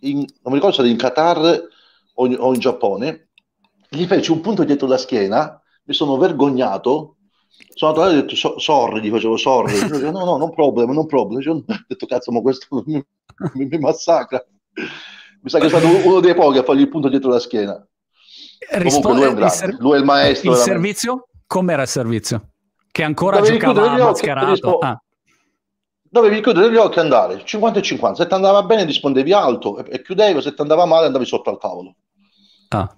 in, 0.00 0.16
non 0.16 0.52
mi 0.52 0.54
ricordo 0.54 0.74
se 0.74 0.82
era 0.82 0.90
in 0.90 0.98
Qatar 0.98 1.68
o 2.14 2.26
in, 2.26 2.36
o 2.38 2.52
in 2.52 2.60
Giappone, 2.60 3.28
gli 3.88 4.04
feci 4.04 4.30
un 4.30 4.40
punto 4.40 4.62
dietro 4.64 4.86
la 4.86 4.98
schiena, 4.98 5.59
mi 5.90 5.96
sono 5.96 6.16
vergognato, 6.16 7.16
sono 7.74 7.90
andato 7.90 8.10
e 8.10 8.18
ho 8.18 8.20
detto 8.20 8.36
so, 8.36 8.58
sorry, 8.60 9.00
gli 9.00 9.10
facevo 9.10 9.36
sorry, 9.36 9.72
dicevo, 9.90 10.12
no 10.12 10.24
no, 10.24 10.36
non 10.36 10.54
problem, 10.54 10.92
non 10.92 11.06
problem, 11.06 11.42
ho 11.44 11.64
detto 11.86 12.06
cazzo 12.06 12.30
ma 12.30 12.40
questo 12.40 12.84
mi, 12.86 13.04
mi, 13.54 13.66
mi 13.66 13.78
massacra, 13.78 14.44
mi 14.72 15.50
sa 15.50 15.58
che 15.58 15.66
è 15.66 15.68
stato 15.68 15.88
uno 16.06 16.20
dei 16.20 16.34
pochi 16.34 16.58
a 16.58 16.62
fargli 16.62 16.82
il 16.82 16.88
punto 16.88 17.08
dietro 17.08 17.30
la 17.30 17.40
schiena. 17.40 17.84
Rispo- 18.72 19.12
lui, 19.12 19.24
è 19.24 19.48
ser- 19.48 19.76
lui 19.80 19.94
è 19.94 19.98
il 19.98 20.04
maestro. 20.04 20.52
Il 20.52 20.58
servizio? 20.58 21.26
Com'era 21.44 21.82
il 21.82 21.88
servizio? 21.88 22.50
Che 22.92 23.02
ancora 23.02 23.38
Dovevi 23.38 23.58
giocava 23.58 23.96
mascherato? 23.96 24.50
Rispo- 24.50 24.78
ah. 24.78 25.02
Dovevi 26.02 26.40
chiudere 26.40 26.70
gli 26.70 26.76
occhi 26.76 26.98
e 26.98 27.00
andare 27.00 27.44
50 27.44 27.78
e 27.80 27.82
50. 27.82 28.22
Se 28.22 28.28
ti 28.28 28.34
andava 28.34 28.62
bene 28.62 28.84
rispondevi 28.84 29.32
alto 29.32 29.78
e, 29.78 29.94
e 29.94 30.02
chiudevi, 30.02 30.40
se 30.40 30.54
ti 30.54 30.60
andava 30.60 30.84
male 30.84 31.06
andavi 31.06 31.24
sotto 31.24 31.50
al 31.50 31.58
tavolo. 31.58 31.94
Ah. 32.68 32.94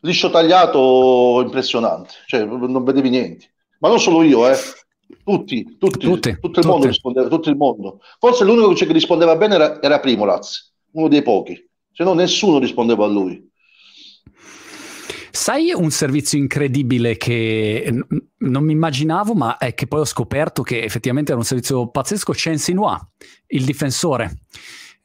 Liscio 0.00 0.30
tagliato 0.30 1.40
impressionante, 1.42 2.14
cioè 2.26 2.44
non 2.44 2.84
vedevi 2.84 3.08
niente. 3.10 3.52
Ma 3.80 3.88
non 3.88 3.98
solo 3.98 4.22
io, 4.22 4.48
eh. 4.48 4.56
Tutti, 5.24 5.76
tutti, 5.78 5.98
tutti 5.98 5.98
tutto, 5.98 6.28
il 6.28 6.38
tutti. 6.40 6.66
Mondo 6.66 6.86
rispondeva, 6.86 7.28
tutto 7.28 7.48
il 7.48 7.56
mondo. 7.56 8.00
Forse 8.18 8.44
l'unico 8.44 8.72
che 8.72 8.92
rispondeva 8.92 9.36
bene 9.36 9.54
era, 9.54 9.82
era 9.82 10.00
Primoraz, 10.00 10.74
uno 10.92 11.08
dei 11.08 11.22
pochi. 11.22 11.66
Se 11.92 12.04
no 12.04 12.14
nessuno 12.14 12.58
rispondeva 12.58 13.04
a 13.04 13.08
lui. 13.08 13.46
Sai 15.30 15.72
un 15.72 15.90
servizio 15.90 16.38
incredibile 16.38 17.16
che 17.16 17.92
non 18.38 18.64
mi 18.64 18.72
immaginavo, 18.72 19.34
ma 19.34 19.56
è 19.56 19.72
che 19.74 19.86
poi 19.86 20.00
ho 20.00 20.04
scoperto 20.04 20.62
che 20.62 20.82
effettivamente 20.82 21.30
era 21.30 21.40
un 21.40 21.46
servizio 21.46 21.88
pazzesco, 21.88 22.32
Chen 22.32 22.58
Sinua, 22.58 22.98
il 23.48 23.64
difensore. 23.64 24.42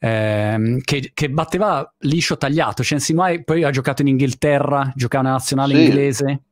Ehm, 0.04 0.80
che, 0.82 1.12
che, 1.14 1.30
batteva 1.30 1.90
liscio 2.00 2.36
tagliato. 2.36 2.82
Chen 2.82 3.00
Sinua 3.00 3.32
poi 3.42 3.64
ha 3.64 3.70
giocato 3.70 4.02
in 4.02 4.08
Inghilterra, 4.08 4.92
giocava 4.94 5.22
nella 5.22 5.36
nazionale 5.36 5.74
sì. 5.74 5.84
inglese. 5.84 6.42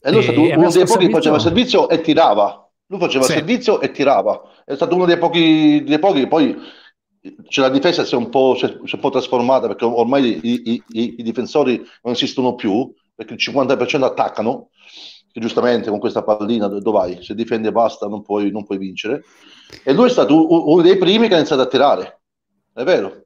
E 0.00 0.10
lui 0.12 0.20
è 0.20 0.22
stato 0.22 0.40
uno 0.40 0.70
dei 0.70 0.84
pochi 0.84 1.06
che 1.06 1.12
faceva 1.12 1.38
servizio 1.40 1.88
e 1.88 2.00
tirava. 2.00 2.70
Lui 2.86 3.00
faceva 3.00 3.24
sì. 3.24 3.32
servizio 3.32 3.80
e 3.80 3.90
tirava. 3.90 4.42
È 4.64 4.76
stato 4.76 4.94
uno 4.94 5.06
dei 5.06 5.18
pochi, 5.18 5.82
dei 5.82 5.98
pochi 5.98 6.28
poi 6.28 6.56
cioè 7.48 7.66
la 7.66 7.72
difesa 7.72 8.04
si 8.04 8.14
è 8.14 8.16
un 8.16 8.28
po', 8.28 8.54
si 8.56 8.66
è, 8.66 8.68
si 8.68 8.92
è 8.92 8.94
un 8.94 9.00
po 9.00 9.10
trasformata 9.10 9.66
perché 9.66 9.84
ormai 9.84 10.38
i, 10.40 10.82
i, 10.86 11.14
i, 11.18 11.22
difensori 11.24 11.84
non 12.02 12.12
esistono 12.14 12.54
più 12.54 12.90
perché 13.12 13.34
il 13.34 13.40
50% 13.42 14.04
attaccano 14.04 14.68
che 15.32 15.40
giustamente 15.40 15.90
con 15.90 15.98
questa 15.98 16.22
pallina 16.22 16.68
dove 16.68 16.90
vai? 16.90 17.22
Se 17.22 17.34
difende 17.34 17.72
basta 17.72 18.06
non 18.06 18.22
puoi, 18.22 18.52
non 18.52 18.64
puoi 18.64 18.78
vincere 18.78 19.24
e 19.82 19.92
lui 19.92 20.06
è 20.06 20.10
stato 20.10 20.70
uno 20.70 20.80
dei 20.80 20.96
primi 20.96 21.26
che 21.26 21.34
ha 21.34 21.38
iniziato 21.38 21.62
a 21.62 21.66
tirare 21.66 22.18
è 22.78 22.84
vero 22.84 23.22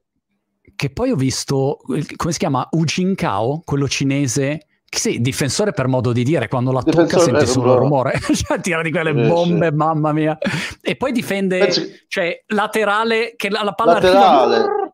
che 0.75 0.91
poi 0.91 1.11
ho 1.11 1.15
visto 1.15 1.77
come 2.15 2.31
si 2.31 2.39
chiama 2.39 2.67
Ujin 2.71 3.15
Kao 3.15 3.61
quello 3.63 3.87
cinese 3.87 4.67
sì, 4.97 5.19
difensore 5.21 5.71
per 5.73 5.87
modo 5.87 6.11
di 6.11 6.23
dire, 6.23 6.47
quando 6.47 6.71
la 6.71 6.81
difensore, 6.83 7.07
tocca 7.07 7.23
senti 7.23 7.45
solo 7.47 7.73
il 7.73 7.79
rumore, 7.79 8.19
cioè 8.33 8.59
tira 8.59 8.81
di 8.81 8.91
quelle 8.91 9.09
eh, 9.09 9.27
bombe, 9.27 9.69
sì. 9.69 9.75
mamma 9.75 10.13
mia. 10.13 10.37
E 10.81 10.95
poi 10.95 11.11
difende, 11.11 11.57
Penso... 11.57 11.81
cioè 12.07 12.43
laterale, 12.47 13.33
che 13.35 13.49
la, 13.49 13.63
la 13.63 13.73
palla 13.73 13.93
laterale. 13.93 14.55
Arriva... 14.55 14.93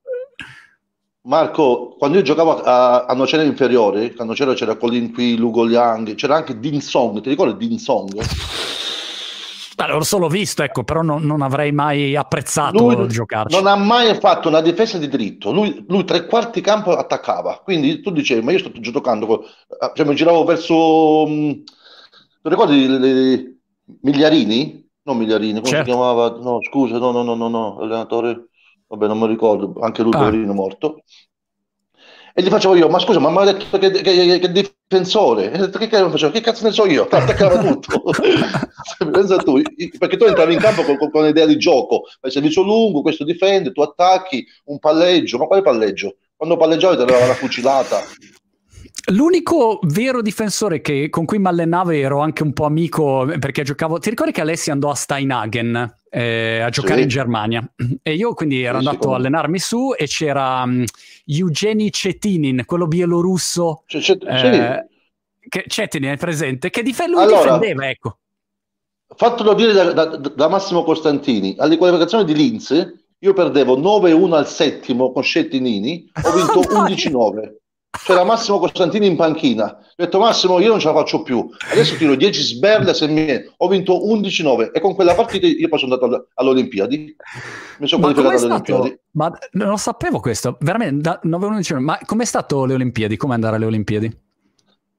Marco, 1.23 1.95
quando 1.97 2.17
io 2.17 2.23
giocavo 2.23 2.61
a, 2.61 3.05
a 3.05 3.13
Nocera 3.13 3.43
Inferiore, 3.43 4.13
quando 4.13 4.33
c'era, 4.33 4.53
c'era 4.53 4.77
Colin 4.77 5.11
qui, 5.11 5.35
Lugo 5.35 5.63
Liang, 5.63 6.15
c'era 6.15 6.37
anche 6.37 6.57
Din 6.59 6.81
Song, 6.81 7.19
ti 7.21 7.29
ricordi 7.29 7.67
Din 7.67 7.77
Song? 7.77 8.09
l'ho 9.87 10.03
solo 10.03 10.27
visto, 10.27 10.63
ecco, 10.63 10.83
però 10.83 11.01
non, 11.01 11.23
non 11.23 11.41
avrei 11.41 11.71
mai 11.71 12.15
apprezzato 12.15 12.91
lui 12.91 13.07
giocarci. 13.07 13.55
Non 13.55 13.67
ha 13.67 13.75
mai 13.75 14.13
fatto 14.19 14.47
una 14.47 14.61
difesa 14.61 14.97
di 14.97 15.07
dritto. 15.07 15.51
Lui, 15.51 15.85
lui 15.87 16.03
tre 16.03 16.25
quarti 16.25 16.61
campo 16.61 16.95
attaccava. 16.95 17.61
Quindi 17.63 18.01
tu 18.01 18.11
dicevi, 18.11 18.41
ma 18.41 18.51
io 18.51 18.59
sto 18.59 18.71
giocando, 18.71 19.43
eh, 19.43 19.91
cioè 19.93 20.05
mi 20.05 20.15
giravo 20.15 20.43
verso. 20.43 21.25
Mm, 21.27 21.51
ti 21.51 22.49
ricordi 22.49 22.87
le, 22.87 22.97
le, 22.97 23.55
Migliarini? 24.01 24.87
Non 25.03 25.17
Migliarini, 25.17 25.59
come 25.59 25.67
certo. 25.67 25.85
si 25.85 25.91
chiamava? 25.91 26.37
No, 26.41 26.59
scusa, 26.61 26.97
no, 26.97 27.11
no, 27.11 27.23
no, 27.23 27.35
no, 27.35 27.47
no, 27.47 27.79
allenatore. 27.79 28.49
Vabbè, 28.87 29.07
non 29.07 29.19
mi 29.19 29.27
ricordo, 29.27 29.75
anche 29.81 30.01
lui, 30.01 30.13
ah. 30.13 30.17
poverino, 30.17 30.53
morto. 30.53 31.03
E 32.33 32.41
gli 32.41 32.49
facevo 32.49 32.75
io, 32.75 32.89
ma 32.89 32.99
scusa, 32.99 33.19
ma 33.19 33.29
mi 33.29 33.37
ha 33.37 33.51
detto 33.51 33.77
che, 33.77 33.91
che, 33.91 34.01
che, 34.01 34.39
che 34.39 34.51
difensore. 34.51 35.51
E 35.51 35.69
che, 35.69 35.87
che, 35.87 36.31
che 36.31 36.41
cazzo 36.41 36.65
ne 36.65 36.71
so 36.71 36.85
io? 36.85 37.07
Attaccava 37.09 37.59
tutto. 37.59 38.03
Pensa 39.11 39.37
tu, 39.37 39.61
perché 39.97 40.17
tu 40.17 40.25
entravi 40.25 40.53
in 40.53 40.59
campo 40.59 40.83
con, 40.83 40.97
con, 40.97 41.09
con 41.09 41.23
un'idea 41.23 41.45
di 41.45 41.57
gioco. 41.57 42.03
Fai 42.19 42.31
servizio 42.31 42.63
lungo, 42.63 43.01
questo 43.01 43.23
difende, 43.23 43.71
tu 43.71 43.81
attacchi, 43.81 44.45
un 44.65 44.79
palleggio. 44.79 45.37
Ma 45.37 45.45
quale 45.45 45.61
palleggio? 45.61 46.15
Quando 46.35 46.55
palleggiavi 46.55 46.95
ti 46.95 47.01
arrivava 47.01 47.27
la 47.27 47.33
fucilata. 47.33 48.01
L'unico 49.11 49.79
vero 49.83 50.21
difensore 50.21 50.81
che, 50.81 51.09
con 51.09 51.25
cui 51.25 51.39
mi 51.39 51.47
allenavo 51.47 51.89
ero 51.91 52.19
anche 52.19 52.43
un 52.43 52.53
po' 52.53 52.65
amico 52.65 53.25
perché 53.39 53.63
giocavo. 53.63 53.97
Ti 53.97 54.09
ricordi 54.09 54.31
che 54.31 54.41
Alessi 54.41 54.69
andò 54.69 54.89
a 54.89 54.95
Steinhagen 54.95 55.95
eh, 56.09 56.59
a 56.59 56.69
giocare 56.69 56.97
sì. 56.97 57.01
in 57.01 57.07
Germania? 57.07 57.73
E 58.03 58.13
io 58.13 58.33
quindi 58.33 58.61
ero 58.61 58.79
sì, 58.79 58.87
andato 58.87 59.07
sì, 59.07 59.13
a 59.13 59.17
allenarmi 59.17 59.59
su 59.59 59.93
e 59.97 60.05
c'era 60.05 60.61
um, 60.63 60.83
Eugeni 61.31 61.91
Cetinin, 61.91 62.63
quello 62.65 62.87
bielorusso. 62.87 63.83
C- 63.85 63.99
c- 63.99 64.17
eh, 64.25 64.87
che, 65.47 65.63
Cetinin 65.67 66.11
è 66.11 66.17
presente, 66.17 66.69
che 66.69 66.81
dif- 66.81 67.05
lui 67.07 67.21
allora, 67.21 67.57
difendeva, 67.57 67.89
ecco. 67.89 68.17
Fatelo 69.15 69.53
dire 69.53 69.73
da, 69.73 69.91
da, 69.93 70.05
da 70.05 70.47
Massimo 70.47 70.83
Costantini, 70.83 71.55
alle 71.57 71.77
qualificazioni 71.77 72.25
di 72.25 72.33
Linz 72.35 72.97
io 73.21 73.33
perdevo 73.33 73.77
9-1 73.77 74.33
al 74.33 74.47
settimo 74.47 75.11
con 75.11 75.23
Scettinini, 75.23 76.09
ho 76.23 76.31
vinto 76.31 76.59
11-9. 76.61 77.55
C'era 77.91 78.23
Massimo 78.23 78.59
Costantini 78.59 79.07
in 79.07 79.15
panchina. 79.15 79.65
Ho 79.65 79.93
detto 79.95 80.19
Massimo, 80.19 80.59
io 80.59 80.69
non 80.69 80.79
ce 80.79 80.87
la 80.87 80.93
faccio 80.93 81.23
più. 81.23 81.49
Adesso 81.71 81.95
tiro 81.95 82.15
10 82.15 82.41
sberle 82.41 82.93
se 82.93 83.07
mi... 83.07 83.27
Ho 83.57 83.67
vinto 83.67 83.93
11-9 83.93 84.71
e 84.71 84.79
con 84.79 84.93
quella 84.93 85.15
partita 85.15 85.47
io 85.47 85.67
poi 85.67 85.79
sono 85.79 85.93
andato 85.95 86.27
alle 86.35 86.49
Olimpiadi. 86.49 87.15
Mi 87.79 87.87
sono 87.87 88.01
qualificato 88.01 88.45
alle 88.45 88.53
Olimpiadi. 88.53 88.99
Ma 89.11 89.31
non 89.53 89.77
sapevo 89.77 90.19
questo, 90.19 90.57
veramente, 90.61 91.01
da 91.01 91.19
9-11. 91.23 91.79
Ma 91.79 91.99
com'è 92.05 92.25
stato 92.25 92.65
le 92.65 92.75
Olimpiadi? 92.75 93.17
Come 93.17 93.33
andare 93.33 93.55
alle 93.55 93.65
Olimpiadi? 93.65 94.17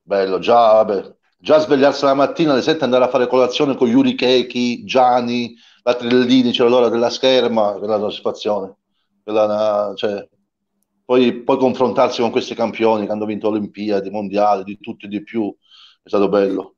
Bello, 0.03 0.41
già, 0.41 0.73
vabbè, 0.83 1.15
già 1.39 1.59
svegliarsi 1.59 2.05
la 2.05 2.15
mattina 2.15 2.53
alle 2.53 2.63
7 2.63 2.83
andare 2.83 3.05
a 3.05 3.09
fare 3.09 3.29
colazione 3.29 3.77
con 3.77 3.89
Yuri 3.89 4.17
Kechi, 4.17 4.85
Gianni, 4.85 5.55
la 5.85 5.95
Trellini, 5.95 6.51
c'era 6.51 6.69
l'ora 6.69 6.89
della 6.89 7.11
scherma, 7.11 7.75
quella 7.79 7.95
è 7.95 7.99
una 7.99 8.09
soddisfazione. 8.09 8.77
Quella, 9.23 9.93
cioè, 9.95 10.29
poi, 11.11 11.43
poi, 11.43 11.59
confrontarsi 11.59 12.21
con 12.21 12.31
questi 12.31 12.55
campioni 12.55 13.05
che 13.05 13.11
hanno 13.11 13.25
vinto 13.25 13.49
Olimpiadi, 13.49 14.11
Mondiali, 14.11 14.63
di 14.63 14.79
tutto 14.79 15.07
e 15.07 15.09
di 15.09 15.25
più, 15.25 15.53
è 16.05 16.09
stato 16.09 16.29
bello. 16.29 16.77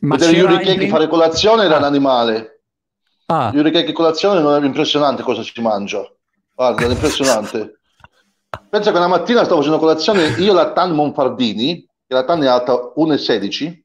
Ma 0.00 0.16
Vedere 0.16 0.38
Yuri 0.38 0.58
Keki 0.64 0.88
fare 0.88 1.08
colazione 1.08 1.64
era 1.64 1.76
un 1.76 1.84
animale. 1.84 2.62
Ah. 3.26 3.50
Yuri 3.52 3.70
Keki 3.70 3.92
colazione 3.92 4.40
non 4.40 4.54
era 4.54 4.64
impressionante 4.64 5.22
cosa 5.22 5.42
si 5.42 5.60
mangia. 5.60 6.10
Guarda, 6.54 6.84
era 6.84 6.92
impressionante. 6.94 7.80
Pensa 8.70 8.92
che 8.92 8.96
una 8.96 9.08
mattina 9.08 9.44
stavo 9.44 9.56
facendo 9.56 9.78
colazione 9.78 10.28
io 10.38 10.54
la 10.54 10.72
Tan 10.72 10.92
Monfardini, 10.92 11.86
che 12.06 12.14
la 12.14 12.24
Tan 12.24 12.42
è 12.44 12.46
alta 12.46 12.72
1,16. 12.96 13.78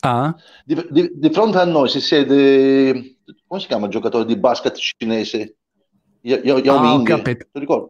Ah. 0.00 0.34
Di, 0.64 0.82
di, 0.88 1.10
di, 1.12 1.30
fronte 1.30 1.58
a 1.58 1.64
noi 1.66 1.90
si 1.90 2.00
siede, 2.00 3.18
come 3.46 3.60
si 3.60 3.66
chiama 3.66 3.84
il 3.84 3.92
giocatore 3.92 4.24
di 4.24 4.38
basket 4.38 4.76
cinese? 4.76 5.55
Yao, 6.26 6.58
Yao 6.58 6.78
ah, 6.78 6.94
ho, 6.94 7.02
capito. 7.02 7.46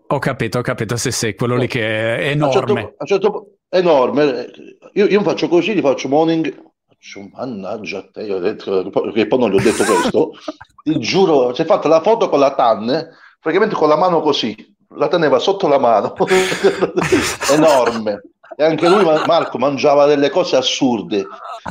ho 0.08 0.18
capito, 0.18 0.58
ho 0.58 0.60
capito, 0.60 0.96
se 0.98 1.10
sei 1.10 1.34
quello 1.34 1.56
lì 1.56 1.66
che 1.66 2.18
è 2.18 2.28
enorme. 2.28 2.50
A 2.50 2.52
certo, 2.52 2.94
a 2.98 3.04
certo, 3.06 3.56
enorme. 3.70 4.50
Io, 4.92 5.06
io 5.06 5.22
faccio 5.22 5.48
così, 5.48 5.74
gli 5.74 5.80
faccio 5.80 6.08
morning, 6.08 6.54
faccio, 6.86 7.26
mannaggia 7.32 7.98
a 7.98 8.08
te, 8.12 8.24
io 8.24 8.36
ho 8.36 8.38
detto, 8.38 8.90
che 9.14 9.26
poi 9.26 9.38
non 9.38 9.50
gli 9.50 9.56
ho 9.56 9.62
detto 9.62 9.84
questo, 9.84 10.32
ti 10.84 10.98
giuro, 10.98 11.54
si 11.54 11.62
è 11.62 11.64
fatta 11.64 11.88
la 11.88 12.02
foto 12.02 12.28
con 12.28 12.38
la 12.38 12.54
TAN, 12.54 13.08
praticamente 13.40 13.74
con 13.74 13.88
la 13.88 13.96
mano 13.96 14.20
così, 14.20 14.54
la 14.96 15.08
teneva 15.08 15.38
sotto 15.38 15.66
la 15.66 15.78
mano, 15.78 16.12
enorme. 17.54 18.20
E 18.54 18.64
anche 18.64 18.86
lui, 18.86 19.02
Marco, 19.02 19.56
mangiava 19.56 20.04
delle 20.04 20.28
cose 20.28 20.56
assurde, 20.56 21.26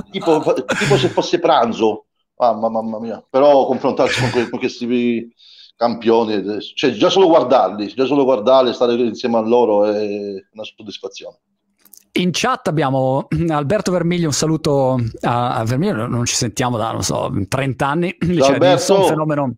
tipo, 0.09 0.41
tipo 0.65 0.97
se 0.97 1.09
fosse 1.09 1.39
pranzo, 1.39 2.05
mamma, 2.37 2.69
mamma 2.69 2.99
mia, 2.99 3.23
però 3.29 3.67
confrontarsi 3.67 4.31
con, 4.31 4.49
con 4.49 4.57
questi 4.59 4.87
campioni, 5.75 6.61
cioè 6.73 6.91
già 6.91 7.09
solo 7.09 7.27
guardarli, 7.27 7.87
già 7.93 8.05
solo 8.05 8.23
guardarli, 8.23 8.73
stare 8.73 8.93
insieme 8.93 9.37
a 9.37 9.41
loro 9.41 9.85
è 9.85 10.33
una 10.53 10.63
soddisfazione. 10.63 11.37
in 12.13 12.29
chat 12.31 12.67
abbiamo 12.67 13.27
Alberto 13.49 13.91
Vermiglio, 13.91 14.27
un 14.27 14.33
saluto 14.33 14.99
a, 15.21 15.63
Vermiglio, 15.65 16.07
non 16.07 16.25
ci 16.25 16.35
sentiamo 16.35 16.77
da, 16.77 16.91
non 16.91 17.03
so, 17.03 17.31
30 17.47 17.87
anni. 17.87 18.17
Ciao, 18.37 18.53
Alberto. 18.53 18.99
un 18.99 19.07
fenomeno 19.07 19.55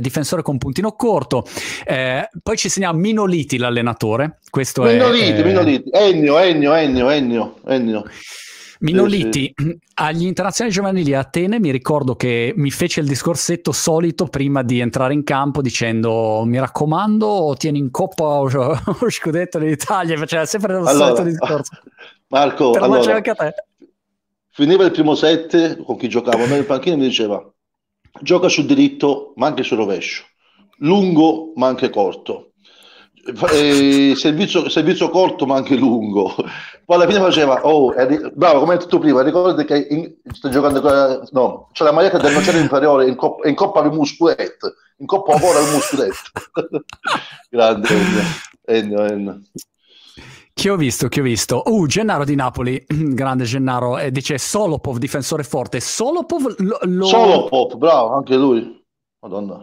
difensore 0.00 0.42
con 0.42 0.58
puntino 0.58 0.92
corto. 0.92 1.44
Eh, 1.84 2.28
poi 2.42 2.56
ci 2.56 2.68
segna 2.68 2.92
Minoliti, 2.92 3.56
l'allenatore. 3.56 4.40
Questo 4.50 4.82
Minoliti, 4.82 5.40
è, 5.40 5.44
Minoliti, 5.44 5.90
Ennio, 5.92 6.38
Ennio, 6.38 6.74
Ennio, 6.74 7.08
Ennio, 7.10 7.56
Ennio. 7.66 8.04
Minoliti, 8.80 9.52
sì, 9.54 9.64
sì. 9.64 9.78
agli 9.94 10.26
internazionali 10.26 10.74
giovanili 10.74 11.14
a 11.14 11.20
Atene 11.20 11.58
mi 11.58 11.70
ricordo 11.70 12.14
che 12.14 12.52
mi 12.56 12.70
fece 12.70 13.00
il 13.00 13.06
discorsetto 13.06 13.72
solito 13.72 14.26
prima 14.26 14.62
di 14.62 14.80
entrare 14.80 15.12
in 15.12 15.22
campo 15.22 15.60
dicendo 15.60 16.42
mi 16.44 16.58
raccomando 16.58 17.54
tieni 17.58 17.78
in 17.78 17.90
coppa 17.90 18.24
o, 18.24 18.44
o 18.84 19.10
scudetto 19.10 19.58
d'Italia, 19.58 20.16
faceva 20.16 20.46
sempre 20.46 20.74
lo 20.74 20.86
allora, 20.86 21.14
solito 21.14 21.22
discorso. 21.22 21.72
Marco, 22.28 22.72
allora, 22.72 23.22
finiva 24.50 24.84
il 24.84 24.92
primo 24.92 25.14
set 25.14 25.82
con 25.82 25.96
chi 25.96 26.08
giocavo, 26.08 26.46
nel 26.46 26.64
panchino 26.64 26.96
mi 26.96 27.06
diceva 27.06 27.44
gioca 28.22 28.48
sul 28.48 28.66
diritto 28.66 29.32
ma 29.36 29.46
anche 29.46 29.62
sul 29.62 29.76
rovescio, 29.76 30.24
lungo 30.78 31.52
ma 31.54 31.66
anche 31.66 31.90
corto 31.90 32.49
eh, 33.52 34.14
servizio, 34.16 34.68
servizio, 34.68 35.10
corto 35.10 35.46
ma 35.46 35.56
anche 35.56 35.76
lungo. 35.76 36.34
Poi 36.84 36.96
alla 36.96 37.06
fine 37.06 37.20
faceva, 37.20 37.64
oh, 37.66 37.94
eri, 37.94 38.18
bravo, 38.34 38.60
come 38.60 38.72
hai 38.72 38.78
detto 38.78 38.98
prima, 38.98 39.22
ricordi 39.22 39.64
che 39.64 39.86
in, 39.90 40.12
stai 40.32 40.50
giocando, 40.50 41.28
no, 41.30 41.68
c'è 41.72 41.84
la 41.84 41.92
maglietta 41.92 42.18
del 42.18 42.32
nocciolo 42.32 42.58
inferiore 42.58 43.06
in, 43.06 43.14
cop, 43.14 43.44
in 43.44 43.54
coppa 43.54 43.80
al 43.80 43.92
musculetto, 43.92 44.74
in 44.98 45.06
coppa 45.06 45.34
ora 45.34 45.58
al 45.58 45.70
musculetto. 45.72 46.30
Grande 47.48 47.88
Ennio, 48.64 49.04
Ennio. 49.04 49.40
Chi 50.52 50.68
ho 50.68 50.76
visto, 50.76 51.08
chi 51.08 51.20
ho 51.20 51.22
visto? 51.22 51.62
Uh, 51.64 51.86
Gennaro 51.86 52.24
di 52.24 52.34
Napoli, 52.34 52.84
grande 52.86 53.44
Gennaro, 53.44 53.98
eh, 53.98 54.10
dice 54.10 54.36
Solopov, 54.36 54.98
difensore 54.98 55.42
forte. 55.42 55.80
Solopov 55.80 56.54
lo... 56.58 56.78
lo... 56.82 57.06
Solopov, 57.06 57.76
bravo, 57.76 58.14
anche 58.14 58.36
lui. 58.36 58.79
Madonna. 59.20 59.62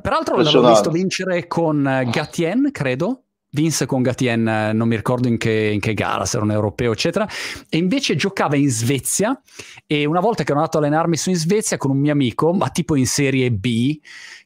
Peraltro 0.00 0.36
l'avevo 0.36 0.68
visto 0.68 0.90
vincere 0.90 1.46
con 1.46 1.86
eh, 1.86 2.08
Gatien, 2.10 2.70
credo. 2.72 3.20
Vinse 3.50 3.86
con 3.86 4.02
Gatien, 4.02 4.48
eh, 4.48 4.72
non 4.72 4.88
mi 4.88 4.96
ricordo 4.96 5.28
in 5.28 5.36
che, 5.36 5.70
in 5.72 5.78
che, 5.78 5.94
gara, 5.94 6.24
se 6.24 6.36
era 6.36 6.44
un 6.44 6.50
europeo, 6.50 6.90
eccetera. 6.90 7.28
E 7.68 7.76
invece 7.76 8.16
giocava 8.16 8.56
in 8.56 8.68
Svezia. 8.68 9.40
E 9.86 10.06
una 10.06 10.20
volta 10.20 10.42
che 10.42 10.50
ero 10.50 10.58
andato 10.58 10.78
a 10.78 10.80
allenarmi 10.80 11.16
su 11.16 11.30
in 11.30 11.36
Svezia 11.36 11.76
con 11.76 11.90
un 11.90 11.98
mio 11.98 12.12
amico, 12.12 12.52
ma 12.52 12.70
tipo 12.70 12.96
in 12.96 13.06
Serie 13.06 13.52
B, 13.52 14.00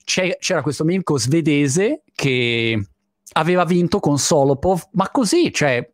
c'era 0.04 0.62
questo 0.62 0.84
mio 0.84 0.94
amico 0.94 1.18
svedese 1.18 2.02
che 2.14 2.86
aveva 3.32 3.64
vinto 3.64 4.00
con 4.00 4.18
Solopov, 4.18 4.88
ma 4.92 5.08
così, 5.10 5.52
cioè 5.52 5.88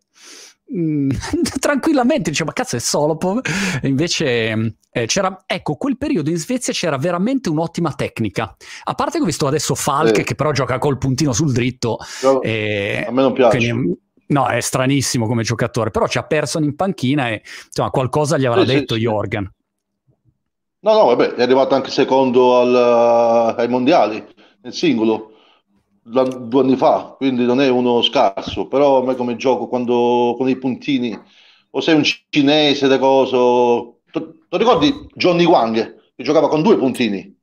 Mm, 0.73 1.11
tranquillamente 1.61 2.31
dice 2.31 2.45
ma 2.45 2.53
cazzo 2.53 2.77
è 2.77 2.79
Solopov 2.79 3.41
e 3.83 3.87
invece 3.87 4.77
eh, 4.91 5.07
c'era 5.07 5.43
ecco 5.47 5.77
quel 5.77 5.99
periodo 5.99 6.31
in 6.31 6.37
Svezia 6.37 6.73
c'era 6.73 6.97
veramente 6.97 7.51
un'ottima 7.51 7.93
tecnica. 7.93 8.57
A 8.85 8.95
parte 8.95 9.19
che 9.19 9.23
ho 9.23 9.27
visto 9.27 9.47
adesso 9.47 9.75
Falk 9.75 10.19
eh. 10.19 10.23
che 10.23 10.35
però 10.35 10.53
gioca 10.53 10.79
col 10.79 10.97
puntino 10.97 11.33
sul 11.33 11.53
dritto 11.53 11.99
no, 12.23 12.41
e, 12.41 13.05
a 13.07 13.13
me 13.13 13.23
non 13.23 13.33
piace. 13.35 13.59
quindi, 13.59 13.99
no 14.29 14.47
è 14.49 14.61
stranissimo 14.61 15.27
come 15.27 15.43
giocatore 15.43 15.91
però 15.91 16.09
ci 16.09 16.17
ha 16.17 16.25
perso 16.25 16.59
in 16.59 16.75
panchina 16.75 17.29
e 17.29 17.43
insomma 17.67 17.91
qualcosa 17.91 18.39
gli 18.39 18.47
avrà 18.47 18.65
sì, 18.65 18.73
detto 18.73 18.95
sì, 18.95 19.01
Jorgen. 19.01 19.53
No 20.81 20.93
no 20.93 21.05
vabbè 21.07 21.35
è 21.35 21.43
arrivato 21.43 21.75
anche 21.75 21.91
secondo 21.91 22.59
al, 22.59 23.55
ai 23.59 23.69
mondiali 23.69 24.25
nel 24.63 24.73
singolo 24.73 25.34
due 26.05 26.61
anni 26.61 26.77
fa, 26.77 27.15
quindi 27.17 27.45
non 27.45 27.61
è 27.61 27.69
uno 27.69 28.03
scarso, 28.03 28.69
però 28.69 29.01
a 29.01 29.05
me 29.05 29.15
come 29.15 29.37
gioco 29.37 29.69
quando 29.69 30.35
con 30.37 30.49
i 30.49 30.57
puntini, 30.57 31.19
o 31.71 31.81
sei 31.81 31.95
un 31.95 32.05
cinese 32.29 32.87
da 32.87 32.99
coso, 32.99 34.01
tu, 34.11 34.41
ricordi 34.51 35.09
Johnny 35.15 35.45
Wang 35.45 36.03
che 36.15 36.23
giocava 36.23 36.49
con 36.49 36.63
due 36.63 36.77
puntini? 36.77 37.35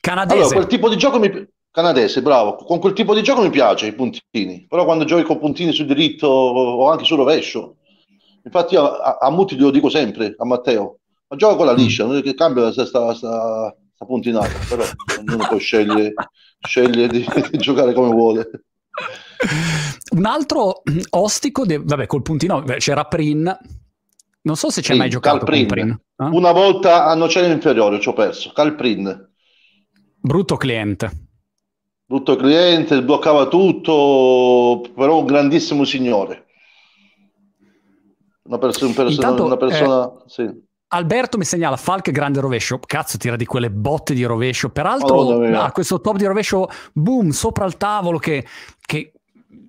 Canadese. 0.00 0.40
Allora, 0.40 0.54
quel 0.56 0.66
tipo 0.66 0.88
di 0.88 0.96
gioco 0.96 1.18
mi 1.18 1.48
canadese, 1.70 2.20
bravo, 2.20 2.56
con 2.56 2.78
quel 2.78 2.92
tipo 2.92 3.14
di 3.14 3.22
gioco 3.22 3.42
mi 3.42 3.50
piace 3.50 3.86
i 3.86 3.94
puntini, 3.94 4.66
però 4.68 4.84
quando 4.84 5.04
giochi 5.04 5.22
con 5.22 5.38
puntini 5.38 5.72
sul 5.72 5.86
diritto 5.86 6.26
o 6.26 6.88
anche 6.90 7.04
sul 7.04 7.16
rovescio, 7.16 7.76
infatti 8.44 8.76
a, 8.76 8.82
a, 8.82 9.18
a 9.20 9.30
Muti 9.30 9.56
lo 9.56 9.70
dico 9.70 9.88
sempre, 9.88 10.34
a 10.36 10.44
Matteo, 10.44 10.98
ma 11.28 11.36
gioca 11.36 11.56
con 11.56 11.66
la 11.66 11.72
liscia, 11.72 12.04
non 12.04 12.16
è 12.16 12.22
che 12.22 12.34
cambia 12.34 12.70
sta, 12.70 13.14
sta 13.14 13.74
puntinata, 14.04 14.52
però 14.68 14.84
ognuno 15.18 15.46
può 15.48 15.56
scegliere 15.56 16.12
sceglie 16.66 17.08
di, 17.08 17.24
di 17.50 17.58
giocare 17.58 17.92
come 17.92 18.10
vuole. 18.10 18.50
Un 20.16 20.24
altro 20.24 20.82
ostico, 21.10 21.64
de- 21.66 21.82
vabbè, 21.82 22.06
col 22.06 22.22
puntino 22.22 22.62
c'era 22.62 23.04
Prin. 23.04 23.58
Non 24.42 24.56
so 24.56 24.70
se 24.70 24.82
ci 24.82 24.92
hai 24.92 24.98
mai 24.98 25.10
giocato 25.10 25.38
Calprin. 25.38 25.66
con 25.66 25.76
Prin. 25.76 26.00
Eh? 26.16 26.36
Una 26.36 26.52
volta 26.52 27.06
a 27.06 27.14
nocera 27.14 27.46
inferiore 27.46 28.00
ci 28.00 28.08
ho 28.08 28.12
perso. 28.12 28.52
Calprin. 28.52 29.30
Brutto 30.20 30.56
cliente. 30.56 31.10
Brutto 32.06 32.36
cliente, 32.36 33.02
bloccava 33.02 33.48
tutto, 33.48 34.82
però 34.94 35.18
un 35.20 35.24
grandissimo 35.26 35.84
signore. 35.84 36.46
Una, 38.42 38.58
perso- 38.58 38.86
un 38.86 38.92
perso- 38.92 39.14
Intanto, 39.14 39.44
una 39.44 39.56
persona... 39.56 40.06
Eh... 40.06 40.22
Sì. 40.26 40.63
Alberto 40.94 41.38
mi 41.38 41.44
segnala 41.44 41.76
Falk 41.76 42.10
grande 42.12 42.40
rovescio. 42.40 42.78
Cazzo, 42.78 43.18
tira 43.18 43.34
di 43.34 43.44
quelle 43.44 43.68
botte 43.68 44.14
di 44.14 44.22
rovescio. 44.22 44.70
Peraltro 44.70 45.16
oh, 45.16 45.60
ha 45.60 45.72
questo 45.72 46.00
top 46.00 46.16
di 46.16 46.24
rovescio, 46.24 46.68
boom, 46.92 47.30
sopra 47.30 47.64
il 47.64 47.76
tavolo 47.76 48.18
che, 48.18 48.46
che 48.80 49.12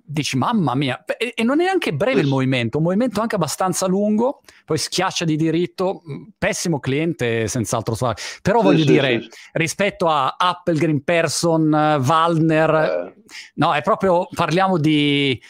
dici 0.08 0.36
mamma 0.36 0.76
mia 0.76 1.04
e, 1.04 1.32
e, 1.34 1.42
non 1.42 1.60
è 1.60 1.64
neanche 1.64 1.92
breve 1.92 2.20
il 2.20 2.28
movimento 2.28 2.78
un 2.78 2.84
movimento 2.84 3.20
anche 3.20 3.34
abbastanza 3.34 3.86
lungo 3.86 4.40
poi 4.64 4.78
schiaccia 4.78 5.24
di 5.24 5.34
diritto 5.34 6.02
pessimo 6.38 6.78
cliente 6.78 7.48
senz'altro 7.48 7.96
però 8.40 8.62
voglio 8.62 8.84
sì, 8.84 8.92
dire 8.92 9.22
sì, 9.22 9.28
rispetto 9.54 10.06
a 10.06 10.36
Applegreen 10.38 11.02
Person 11.02 11.72
Waldner 12.06 12.70
eh. 12.70 13.22
no 13.54 13.74
è 13.74 13.82
proprio 13.82 14.28
parliamo 14.32 14.78
di 14.78 15.42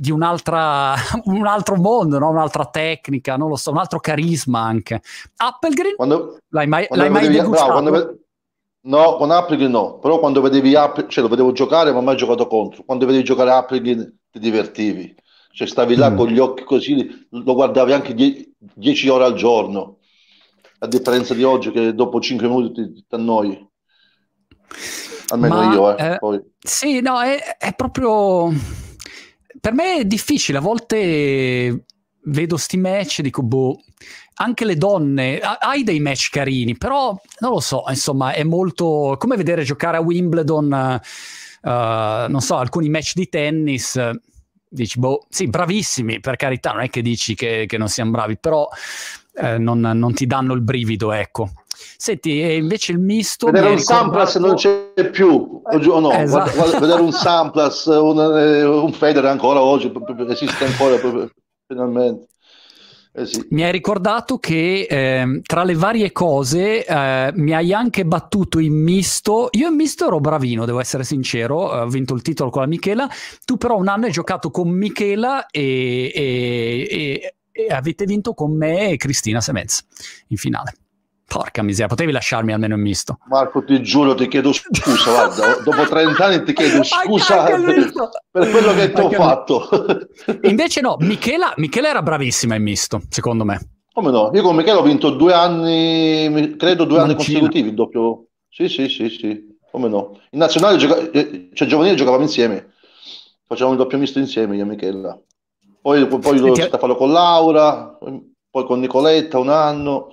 di 0.00 0.10
un'altra, 0.10 0.94
un 1.24 1.46
altro 1.46 1.76
mondo, 1.76 2.18
no? 2.18 2.30
un'altra 2.30 2.64
tecnica, 2.64 3.36
non 3.36 3.50
lo 3.50 3.56
so, 3.56 3.70
un 3.70 3.76
altro 3.76 4.00
carisma 4.00 4.60
anche. 4.60 5.02
Applegreen? 5.36 5.96
Quando, 5.96 6.38
l'hai 6.48 6.66
mai, 6.66 6.86
quando 6.86 7.04
l'hai 7.04 7.12
mai 7.12 7.26
vedevi, 7.26 7.42
degustato? 7.42 7.82
Bravo, 7.82 7.90
ve- 7.90 8.18
no, 8.84 9.16
con 9.16 9.30
Applegreen 9.30 9.70
no, 9.70 9.98
però 9.98 10.18
quando 10.18 10.40
vedevi 10.40 10.74
Applegreen, 10.74 11.10
cioè 11.10 11.22
lo 11.22 11.28
vedevo 11.28 11.52
giocare 11.52 11.92
ma 11.92 12.00
mai 12.00 12.16
giocato 12.16 12.46
contro, 12.46 12.82
quando 12.84 13.04
vedevi 13.04 13.24
giocare 13.24 13.50
Applegreen 13.50 14.20
ti 14.30 14.38
divertivi, 14.38 15.14
cioè 15.52 15.66
stavi 15.68 15.96
là 15.96 16.10
mm. 16.10 16.16
con 16.16 16.28
gli 16.28 16.38
occhi 16.38 16.64
così, 16.64 17.26
lo 17.28 17.54
guardavi 17.54 17.92
anche 17.92 18.14
10 18.14 19.08
ore 19.10 19.24
al 19.24 19.34
giorno, 19.34 19.98
a 20.78 20.86
differenza 20.86 21.34
di 21.34 21.42
oggi 21.42 21.70
che 21.72 21.94
dopo 21.94 22.20
5 22.20 22.48
minuti 22.48 22.72
ti, 22.72 23.04
ti 23.06 23.14
annoi. 23.14 23.68
Almeno 25.28 25.54
ma, 25.56 25.72
io, 25.74 25.96
eh. 25.96 26.18
eh 26.22 26.42
sì, 26.58 27.00
no, 27.02 27.20
è, 27.20 27.58
è 27.58 27.74
proprio 27.74 28.50
per 29.58 29.72
me 29.72 29.98
è 29.98 30.04
difficile, 30.04 30.58
a 30.58 30.60
volte 30.60 31.84
vedo 32.24 32.56
sti 32.56 32.76
match 32.76 33.18
e 33.20 33.22
dico, 33.22 33.42
boh, 33.42 33.80
anche 34.34 34.64
le 34.64 34.76
donne, 34.76 35.38
hai 35.38 35.82
dei 35.82 36.00
match 36.00 36.30
carini, 36.30 36.76
però 36.76 37.18
non 37.40 37.52
lo 37.52 37.60
so, 37.60 37.84
insomma, 37.88 38.32
è 38.32 38.42
molto 38.42 39.16
come 39.18 39.36
vedere 39.36 39.64
giocare 39.64 39.96
a 39.96 40.00
Wimbledon, 40.00 41.00
uh, 41.62 41.68
non 42.30 42.40
so, 42.40 42.56
alcuni 42.56 42.88
match 42.88 43.12
di 43.14 43.28
tennis, 43.28 44.00
dici, 44.68 44.98
boh, 44.98 45.26
sì, 45.28 45.48
bravissimi, 45.48 46.20
per 46.20 46.36
carità, 46.36 46.72
non 46.72 46.82
è 46.82 46.90
che 46.90 47.02
dici 47.02 47.34
che, 47.34 47.64
che 47.66 47.76
non 47.76 47.88
siamo 47.88 48.12
bravi, 48.12 48.38
però 48.38 48.68
eh, 49.40 49.58
non, 49.58 49.80
non, 49.80 50.12
ti 50.12 50.26
danno 50.26 50.54
il 50.54 50.60
brivido, 50.60 51.12
ecco. 51.12 51.50
Senti, 51.96 52.40
e 52.40 52.56
invece 52.56 52.92
il 52.92 52.98
misto... 52.98 53.46
Vedere 53.46 53.70
un 53.70 53.76
ricordato... 53.76 54.02
Samplas 54.02 54.36
non 54.36 54.54
c'è 54.54 55.10
più, 55.10 55.62
o 55.64 56.00
no, 56.00 56.12
esatto. 56.12 56.52
guarda, 56.54 56.78
vedere 56.78 57.00
un 57.00 57.12
Samplas, 57.12 57.86
un, 57.86 58.18
eh, 58.18 58.64
un 58.64 58.92
Federer 58.92 59.30
ancora 59.30 59.60
oggi, 59.60 59.90
esiste 60.28 60.64
ancora 60.64 60.96
finalmente. 61.66 62.28
Eh 63.12 63.26
sì. 63.26 63.44
Mi 63.50 63.64
hai 63.64 63.72
ricordato 63.72 64.38
che 64.38 64.86
eh, 64.88 65.40
tra 65.42 65.64
le 65.64 65.74
varie 65.74 66.12
cose 66.12 66.84
eh, 66.84 67.32
mi 67.34 67.52
hai 67.52 67.72
anche 67.72 68.04
battuto 68.04 68.60
in 68.60 68.74
misto. 68.74 69.48
Io 69.52 69.68
in 69.68 69.74
misto 69.74 70.06
ero 70.06 70.20
bravino, 70.20 70.64
devo 70.64 70.78
essere 70.78 71.02
sincero. 71.02 71.56
Ho 71.56 71.88
vinto 71.88 72.14
il 72.14 72.22
titolo 72.22 72.50
con 72.50 72.62
la 72.62 72.68
Michela. 72.68 73.08
Tu, 73.44 73.56
però, 73.56 73.76
un 73.76 73.88
anno 73.88 74.04
hai 74.04 74.12
giocato 74.12 74.50
con 74.50 74.70
Michela 74.70 75.46
e, 75.46 76.12
e, 76.14 76.88
e, 76.88 77.34
e 77.52 77.66
avete 77.68 78.04
vinto 78.04 78.34
con 78.34 78.56
me 78.56 78.90
e 78.90 78.96
Cristina 78.96 79.40
Semez 79.40 79.84
in 80.28 80.36
finale. 80.36 80.74
Porca 81.30 81.62
miseria, 81.62 81.86
potevi 81.86 82.10
lasciarmi 82.10 82.52
almeno 82.52 82.74
in 82.74 82.80
misto. 82.80 83.18
Marco, 83.28 83.62
ti 83.62 83.80
giuro, 83.82 84.16
ti 84.16 84.26
chiedo 84.26 84.52
scusa, 84.52 85.28
guarda, 85.28 85.62
dopo 85.62 85.86
30 85.88 86.24
anni 86.24 86.42
ti 86.42 86.52
chiedo 86.52 86.82
scusa 86.82 87.44
per, 87.44 87.92
per, 88.32 88.50
quello 88.50 88.74
che 88.74 88.90
ti 88.90 89.00
ho 89.00 89.10
fatto. 89.10 89.68
Invece 90.42 90.80
no, 90.80 90.96
Michela, 90.98 91.54
Michela 91.58 91.88
era 91.88 92.02
bravissima 92.02 92.56
in 92.56 92.64
misto, 92.64 93.02
secondo 93.08 93.44
me. 93.44 93.60
Come 93.92 94.10
no? 94.10 94.30
Io 94.34 94.42
con 94.42 94.56
Michela 94.56 94.80
ho 94.80 94.82
vinto 94.82 95.10
due 95.10 95.32
anni, 95.32 96.56
credo 96.56 96.84
due 96.84 96.98
Mancina. 96.98 97.02
anni 97.02 97.14
consecutivi, 97.14 97.68
il 97.68 97.74
doppio. 97.74 98.26
Sì, 98.48 98.68
sì, 98.68 98.88
sì, 98.88 99.08
sì, 99.08 99.56
come 99.70 99.88
no. 99.88 100.18
In 100.30 100.40
nazionale, 100.40 100.78
gioca... 100.78 101.10
Eh, 101.12 101.50
cioè 101.52 101.68
giovanile 101.68 101.94
giocavamo 101.94 102.24
insieme, 102.24 102.72
facevamo 103.46 103.74
il 103.74 103.80
doppio 103.80 103.98
misto 103.98 104.18
insieme 104.18 104.56
io 104.56 104.62
e 104.62 104.66
Michela. 104.66 105.16
Poi, 105.82 106.06
poi 106.06 106.38
riuscito 106.38 106.76
a 106.76 106.78
farlo 106.78 106.96
con 106.96 107.10
Laura, 107.10 107.98
poi 108.50 108.64
con 108.64 108.80
Nicoletta 108.80 109.38
un 109.38 109.48
anno. 109.48 110.08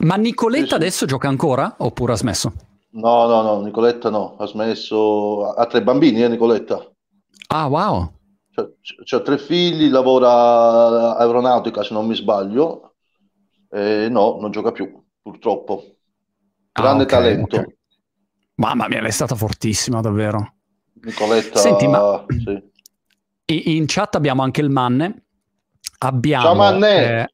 Ma 0.00 0.16
Nicoletta 0.16 0.76
adesso 0.76 1.04
gioca 1.04 1.28
ancora 1.28 1.74
oppure 1.78 2.12
ha 2.12 2.16
smesso? 2.16 2.52
No, 2.90 3.26
no, 3.26 3.42
no, 3.42 3.60
Nicoletta 3.60 4.08
no, 4.08 4.36
ha 4.38 4.46
smesso, 4.46 5.50
ha 5.52 5.66
tre 5.66 5.82
bambini, 5.82 6.22
eh, 6.22 6.28
Nicoletta. 6.28 6.90
Ah, 7.48 7.66
wow. 7.66 8.12
C'ha 9.04 9.20
tre 9.20 9.36
figli, 9.36 9.90
lavora 9.90 11.16
aeronautica 11.18 11.82
se 11.82 11.92
non 11.92 12.06
mi 12.06 12.14
sbaglio, 12.14 12.94
e 13.70 14.08
no, 14.08 14.38
non 14.40 14.50
gioca 14.50 14.72
più, 14.72 14.90
purtroppo. 15.20 15.84
Ah, 16.72 16.80
Grande 16.80 17.02
ah, 17.02 17.06
okay, 17.06 17.18
talento. 17.18 17.56
Okay. 17.56 17.76
Mamma 18.54 18.88
mia, 18.88 19.00
lei 19.00 19.10
è 19.10 19.12
stata 19.12 19.34
fortissima, 19.34 20.00
davvero. 20.00 20.54
Nicoletta, 21.02 21.58
Senti, 21.58 21.86
ma 21.86 22.24
sì. 22.28 22.74
In 23.46 23.84
chat 23.86 24.14
abbiamo 24.14 24.42
anche 24.42 24.60
il 24.60 24.70
Manne. 24.70 25.22
Abbiamo, 25.98 26.44
Ciao 26.44 26.54
Manne! 26.54 27.20
Eh, 27.20 27.30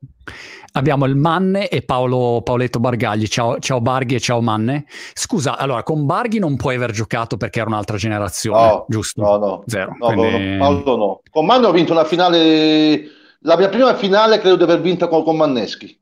abbiamo 0.73 1.07
il 1.07 1.17
Manne 1.17 1.69
e 1.69 1.83
Paolo, 1.83 2.43
Paoletto 2.43 2.79
Bargagli. 2.79 3.27
Ciao, 3.27 3.59
ciao 3.59 3.81
Barghi 3.81 4.15
e 4.15 4.21
ciao 4.21 4.41
Manne. 4.41 4.85
Scusa, 5.15 5.57
allora 5.57 5.83
con 5.83 6.07
Barghi 6.07 6.39
non 6.39 6.57
puoi 6.57 6.77
aver 6.77 6.93
giocato 6.93 7.37
perché 7.37 7.61
era 7.61 7.69
un'altra 7.69 7.97
generazione, 7.97 8.67
no, 8.67 8.87
giusto? 8.89 9.23
No, 9.23 9.37
no. 9.39 9.65
Zero. 9.67 9.97
No, 9.99 10.13
quindi... 10.13 10.57
no, 10.57 10.59
Paolo 10.59 10.97
no. 10.97 11.21
Con 11.31 11.47
Manne 11.47 11.67
ho 11.67 11.73
vinto 11.73 11.93
una 11.93 12.05
finale, 12.05 13.03
la 13.41 13.57
mia 13.57 13.69
prima 13.69 13.95
finale 13.97 14.39
credo 14.39 14.57
di 14.57 14.63
aver 14.63 14.81
vinto 14.81 15.09
con, 15.09 15.25
con 15.25 15.37
Manneschi, 15.37 15.99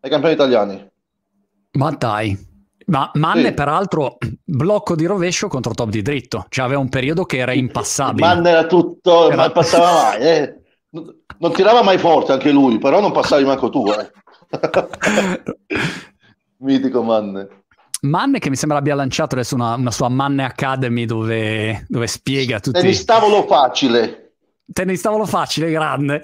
ai 0.00 0.10
campioni 0.10 0.34
italiani. 0.34 0.88
Ma 1.72 1.90
dai. 1.90 2.48
Ma 2.90 3.10
Manne, 3.14 3.48
sì. 3.48 3.54
peraltro, 3.54 4.18
blocco 4.44 4.96
di 4.96 5.06
rovescio 5.06 5.48
contro 5.48 5.74
top 5.74 5.88
di 5.88 6.02
dritto. 6.02 6.46
Cioè, 6.48 6.64
aveva 6.64 6.80
un 6.80 6.88
periodo 6.88 7.24
che 7.24 7.38
era 7.38 7.52
impassabile. 7.52 8.26
Manne 8.26 8.50
era 8.50 8.66
tutto, 8.66 9.30
era... 9.30 9.44
non 9.44 9.52
passava 9.52 9.92
mai. 9.92 10.20
Eh. 10.20 10.54
Non 10.90 11.52
tirava 11.52 11.82
mai 11.82 11.98
forte 11.98 12.32
anche 12.32 12.50
lui, 12.50 12.78
però 12.78 13.00
non 13.00 13.12
passavi 13.12 13.44
manco 13.44 13.70
tu. 13.70 13.86
Eh. 13.90 14.10
Mitico 16.58 17.02
Manne. 17.02 17.62
Manne 18.02 18.38
che 18.40 18.50
mi 18.50 18.56
sembra 18.56 18.78
abbia 18.78 18.96
lanciato 18.96 19.34
adesso 19.36 19.54
una, 19.54 19.74
una 19.74 19.92
sua 19.92 20.08
Manne 20.08 20.44
Academy 20.44 21.04
dove, 21.04 21.84
dove 21.86 22.06
spiega 22.08 22.58
tutti... 22.58 22.80
Tennis 22.80 23.04
tavolo 23.04 23.46
facile. 23.46 24.32
Tennis 24.72 25.00
tavolo 25.00 25.26
facile, 25.26 25.70
grande. 25.70 26.20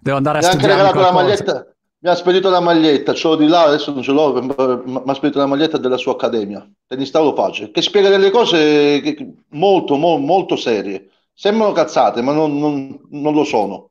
Devo 0.00 0.16
andare 0.16 0.38
a 0.38 0.40
Mi 0.40 0.48
studiare. 0.48 0.74
Mi 0.74 0.80
ha 0.80 0.84
anche 0.84 0.98
regalato 0.98 1.00
la 1.00 1.22
maglietta. 1.22 1.66
Mi 2.00 2.10
ha 2.10 2.14
spedito 2.14 2.48
la 2.48 2.60
maglietta, 2.60 3.12
ce 3.12 3.26
l'ho 3.26 3.34
di 3.34 3.48
là, 3.48 3.64
adesso 3.64 3.92
non 3.92 4.02
ce 4.02 4.12
l'ho, 4.12 4.40
mi 4.40 5.02
ha 5.04 5.14
spedito 5.14 5.38
la 5.38 5.46
maglietta 5.46 5.78
della 5.78 5.96
sua 5.96 6.12
accademia, 6.12 6.64
Tennis 6.86 7.10
tavolo 7.10 7.34
facile, 7.34 7.72
che 7.72 7.82
spiega 7.82 8.08
delle 8.08 8.30
cose 8.30 9.00
che, 9.02 9.34
molto, 9.48 9.96
mo, 9.96 10.16
molto 10.16 10.54
serie. 10.54 11.08
Sembrano 11.34 11.72
cazzate, 11.72 12.22
ma 12.22 12.32
non, 12.32 12.56
non, 12.58 13.00
non 13.10 13.34
lo 13.34 13.44
sono. 13.44 13.90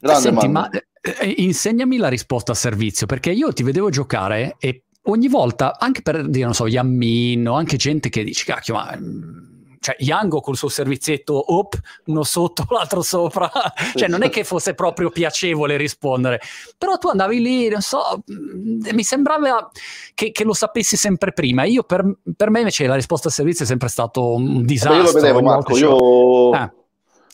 Grande 0.00 0.22
Senti, 0.22 0.48
ma 0.48 0.68
eh, 0.68 0.84
eh, 1.00 1.34
insegnami 1.38 1.96
la 1.96 2.08
risposta 2.08 2.52
a 2.52 2.54
servizio, 2.54 3.06
perché 3.06 3.30
io 3.30 3.52
ti 3.52 3.62
vedevo 3.62 3.88
giocare 3.88 4.56
e 4.58 4.84
ogni 5.04 5.28
volta, 5.28 5.78
anche 5.78 6.02
per 6.02 6.28
dire, 6.28 6.44
non 6.44 6.54
so, 6.54 6.66
Yammin 6.66 7.48
o 7.48 7.54
anche 7.54 7.76
gente 7.76 8.08
che 8.08 8.24
dice, 8.24 8.44
cacchio, 8.44 8.74
ma 8.74 8.94
mm, 8.96 9.51
cioè 9.82 9.96
Yango 9.98 10.40
col 10.40 10.56
suo 10.56 10.68
servizietto 10.68 11.54
op, 11.54 11.78
uno 12.06 12.22
sotto, 12.22 12.64
l'altro 12.70 13.02
sopra, 13.02 13.50
cioè 13.94 14.08
non 14.08 14.22
è 14.22 14.30
che 14.30 14.44
fosse 14.44 14.74
proprio 14.74 15.10
piacevole 15.10 15.76
rispondere, 15.76 16.40
però 16.78 16.96
tu 16.98 17.08
andavi 17.08 17.40
lì, 17.40 17.68
non 17.68 17.80
so, 17.80 18.22
mm, 18.30 18.86
mi 18.92 19.02
sembrava 19.02 19.68
che, 20.14 20.30
che 20.30 20.44
lo 20.44 20.54
sapessi 20.54 20.96
sempre 20.96 21.32
prima, 21.32 21.64
io 21.64 21.82
per, 21.82 22.04
per, 22.36 22.50
me 22.50 22.60
invece 22.60 22.86
la 22.86 22.94
risposta 22.94 23.26
al 23.26 23.34
servizio 23.34 23.64
è 23.64 23.68
sempre 23.68 23.88
stato 23.88 24.34
un 24.34 24.64
disastro. 24.64 25.02
Vabbè, 25.02 25.08
io 25.08 25.12
lo 25.12 25.20
vedevo 25.20 25.42
Marco, 25.42 25.76
io... 25.76 26.54
Eh. 26.54 26.80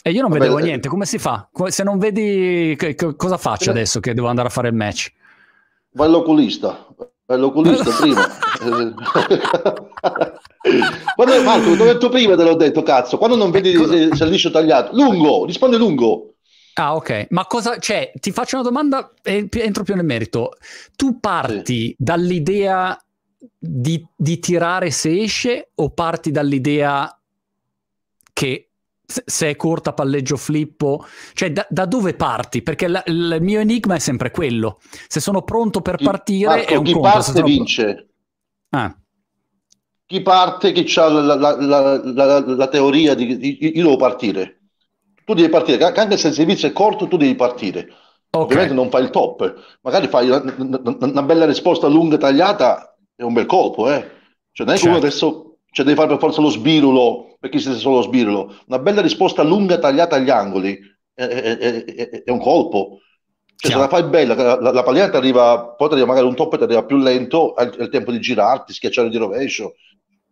E 0.00 0.12
io 0.12 0.22
non 0.22 0.30
Vabbè, 0.30 0.42
vedevo 0.42 0.58
niente, 0.60 0.88
come 0.88 1.04
si 1.04 1.18
fa? 1.18 1.50
Se 1.66 1.82
non 1.82 1.98
vedi, 1.98 2.74
che, 2.78 2.94
che, 2.94 3.14
cosa 3.16 3.36
faccio 3.36 3.70
adesso 3.70 4.00
che 4.00 4.14
devo 4.14 4.28
andare 4.28 4.48
a 4.48 4.50
fare 4.50 4.68
il 4.68 4.74
match? 4.74 5.12
Vai 5.92 6.06
all'oculista, 6.06 6.86
vai 7.28 7.36
all'oculista 7.36 7.90
prima. 7.90 8.26
Quando, 11.14 11.42
Marco, 11.42 11.74
l'ho 11.74 11.84
detto 11.84 12.08
prima, 12.08 12.34
te 12.34 12.42
l'ho 12.42 12.56
detto, 12.56 12.82
cazzo, 12.82 13.18
quando 13.18 13.36
non 13.36 13.50
vedi 13.50 13.72
se 13.76 14.24
il 14.24 14.30
liscio 14.30 14.50
tagliato, 14.50 14.96
lungo, 14.96 15.44
risponde 15.44 15.76
lungo. 15.76 16.32
Ah, 16.74 16.94
ok. 16.94 17.26
Ma 17.30 17.44
cosa, 17.46 17.78
cioè, 17.78 18.12
ti 18.18 18.32
faccio 18.32 18.56
una 18.56 18.64
domanda 18.64 19.12
e 19.22 19.48
entro 19.50 19.84
più 19.84 19.94
nel 19.94 20.04
merito. 20.04 20.56
Tu 20.96 21.20
parti 21.20 21.88
sì. 21.88 21.94
dall'idea 21.98 22.98
di, 23.58 24.06
di 24.16 24.38
tirare 24.38 24.90
se 24.90 25.22
esce 25.22 25.70
o 25.74 25.90
parti 25.90 26.30
dall'idea 26.30 27.12
che 28.32 28.67
se 29.10 29.48
è 29.48 29.56
corta 29.56 29.94
palleggio 29.94 30.36
flippo, 30.36 31.06
cioè 31.32 31.50
da, 31.50 31.66
da 31.70 31.86
dove 31.86 32.12
parti? 32.12 32.62
Perché 32.62 32.88
la, 32.88 33.02
il 33.06 33.38
mio 33.40 33.58
enigma 33.58 33.94
è 33.94 33.98
sempre 33.98 34.30
quello. 34.30 34.80
Se 35.06 35.18
sono 35.18 35.42
pronto 35.42 35.80
per 35.80 35.96
partire 35.96 36.48
Marco, 36.48 36.72
è 36.72 36.76
un 36.76 36.84
chi 36.84 36.92
conto. 36.92 37.08
parte 37.08 37.42
vince. 37.42 38.08
Ah. 38.70 38.94
Chi 40.04 40.20
parte 40.20 40.72
che 40.72 41.00
ha 41.00 41.08
la, 41.08 41.34
la, 41.34 42.42
la, 42.44 42.68
teoria 42.68 43.14
di, 43.14 43.36
di, 43.38 43.58
io 43.76 43.82
devo 43.82 43.96
partire. 43.96 44.60
Tu 45.24 45.34
devi 45.34 45.48
partire, 45.48 45.82
anche 45.84 46.16
se 46.16 46.28
il 46.28 46.34
servizio 46.34 46.68
è 46.68 46.72
corto, 46.72 47.08
tu 47.08 47.16
devi 47.16 47.34
partire. 47.34 47.88
Okay. 48.30 48.42
Ovviamente 48.42 48.74
non 48.74 48.90
fai 48.90 49.04
il 49.04 49.10
top, 49.10 49.78
magari 49.80 50.06
fai 50.06 50.28
una, 50.28 50.54
una, 50.56 51.22
bella 51.22 51.46
risposta 51.46 51.86
lunga 51.86 52.18
tagliata, 52.18 52.94
è 53.14 53.22
un 53.22 53.32
bel 53.32 53.46
colpo, 53.46 53.90
eh. 53.90 54.16
Cioè 54.52 54.66
non 54.66 54.74
è 54.74 54.78
che 54.78 54.84
certo. 54.84 54.88
uno 54.88 54.96
adesso 54.98 55.47
cioè 55.78 55.86
devi 55.86 55.96
fare 55.96 56.08
per 56.08 56.18
forza 56.18 56.40
lo 56.40 56.48
sbirulo, 56.48 57.36
perché 57.38 57.60
se 57.60 57.72
solo 57.74 57.98
lo 57.98 58.02
sbirulo. 58.02 58.52
Una 58.66 58.80
bella 58.80 59.00
risposta 59.00 59.44
lunga 59.44 59.78
tagliata 59.78 60.16
agli 60.16 60.28
angoli 60.28 60.76
è, 61.14 61.22
è, 61.22 61.56
è, 61.56 62.24
è 62.24 62.30
un 62.32 62.40
colpo. 62.40 62.98
Cioè, 63.54 63.70
se 63.70 63.78
la 63.78 63.86
fai 63.86 64.02
bella, 64.02 64.34
la, 64.34 64.72
la 64.72 64.82
pallina 64.82 65.08
ti 65.08 65.14
arriva, 65.14 65.74
poi 65.76 65.86
ti 65.86 65.94
arriva 65.94 66.08
magari 66.08 66.26
un 66.26 66.34
top 66.34 66.54
e 66.54 66.56
ti 66.56 66.62
arriva 66.64 66.84
più 66.84 66.96
lento, 66.96 67.52
hai 67.52 67.70
il 67.78 67.90
tempo 67.90 68.10
di 68.10 68.18
girarti, 68.18 68.72
schiacciare 68.72 69.08
di 69.08 69.18
rovescio, 69.18 69.74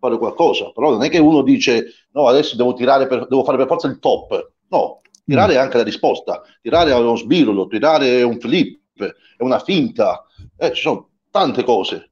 fare 0.01 0.19
qualcosa. 0.19 0.73
Però 0.73 0.91
non 0.91 1.05
è 1.05 1.09
che 1.09 1.19
uno 1.19 1.43
dice, 1.43 1.93
no, 2.11 2.27
adesso 2.27 2.57
devo 2.57 2.73
tirare, 2.73 3.07
per, 3.07 3.29
devo 3.29 3.45
fare 3.45 3.57
per 3.57 3.69
forza 3.69 3.87
il 3.87 4.01
top. 4.01 4.53
No, 4.71 5.01
tirare 5.25 5.53
mm. 5.53 5.57
è 5.57 5.61
anche 5.61 5.77
la 5.77 5.85
risposta. 5.85 6.43
Tirare 6.61 6.91
è 6.91 6.95
uno 6.97 7.15
sbirulo, 7.15 7.69
tirare 7.69 8.19
è 8.19 8.23
un 8.23 8.41
flip, 8.41 8.81
è 8.97 9.43
una 9.45 9.61
finta. 9.61 10.25
Eh, 10.59 10.73
ci 10.73 10.83
sono 10.83 11.11
tante 11.31 11.63
cose. 11.63 12.11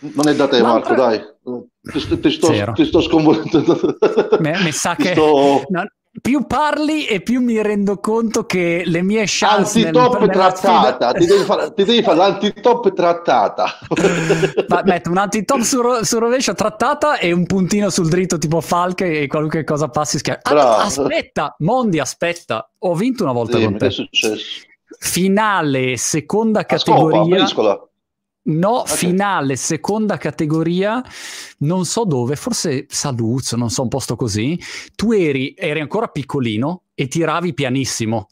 Non 0.00 0.26
è 0.26 0.34
da 0.34 0.48
te, 0.48 0.62
Marco, 0.62 0.94
dai. 0.94 1.29
Ti 1.82 1.98
sto, 1.98 2.18
ti 2.18 2.30
sto, 2.30 2.72
ti 2.74 2.84
sto 2.84 3.00
sconvolgendo. 3.00 3.96
Mi, 4.40 4.72
sa 4.72 4.94
che 4.94 5.12
sto... 5.12 5.62
no, 5.68 5.84
più 6.20 6.44
parli 6.44 7.06
e 7.06 7.20
più 7.20 7.40
mi 7.40 7.62
rendo 7.62 7.98
conto 7.98 8.44
che 8.44 8.82
le 8.84 9.00
mie 9.00 9.24
chance 9.26 9.78
antitop 9.78 10.18
nel, 10.18 10.28
trattata. 10.28 11.12
ti, 11.12 11.24
devi 11.24 11.44
fare, 11.44 11.72
ti 11.72 11.84
devi 11.84 12.02
fare 12.02 12.16
l'antitop 12.16 12.92
trattata. 12.92 13.78
Ma, 14.68 14.82
metto 14.84 15.10
un 15.10 15.18
antitop 15.18 15.60
su, 15.60 15.80
su 16.02 16.18
rovescio 16.18 16.52
trattata 16.52 17.16
e 17.18 17.30
un 17.30 17.46
puntino 17.46 17.90
sul 17.90 18.08
dritto 18.08 18.38
tipo 18.38 18.60
Falche 18.60 19.20
e 19.20 19.26
qualunque 19.28 19.62
cosa 19.62 19.88
passi 19.88 20.18
schiaccia 20.18 20.50
ah, 20.50 20.82
aspetta 20.82 21.54
Mondi 21.58 22.00
aspetta. 22.00 22.68
Ho 22.78 22.94
vinto 22.94 23.22
una 23.22 23.32
volta 23.32 23.58
sì, 23.58 23.64
con 23.64 23.78
te. 23.78 23.90
successo. 23.90 24.66
Finale 24.98 25.96
seconda 25.96 26.64
categoria. 26.64 27.46
Scopa, 27.46 27.88
No, 28.50 28.80
okay. 28.80 28.96
finale, 28.96 29.56
seconda 29.56 30.16
categoria, 30.16 31.02
non 31.58 31.84
so 31.84 32.04
dove, 32.04 32.36
forse 32.36 32.86
Saluzzo, 32.88 33.56
non 33.56 33.70
so, 33.70 33.82
un 33.82 33.88
posto 33.88 34.16
così. 34.16 34.58
Tu 34.94 35.12
eri, 35.12 35.54
eri 35.56 35.80
ancora 35.80 36.08
piccolino 36.08 36.82
e 36.94 37.08
tiravi 37.08 37.54
pianissimo 37.54 38.28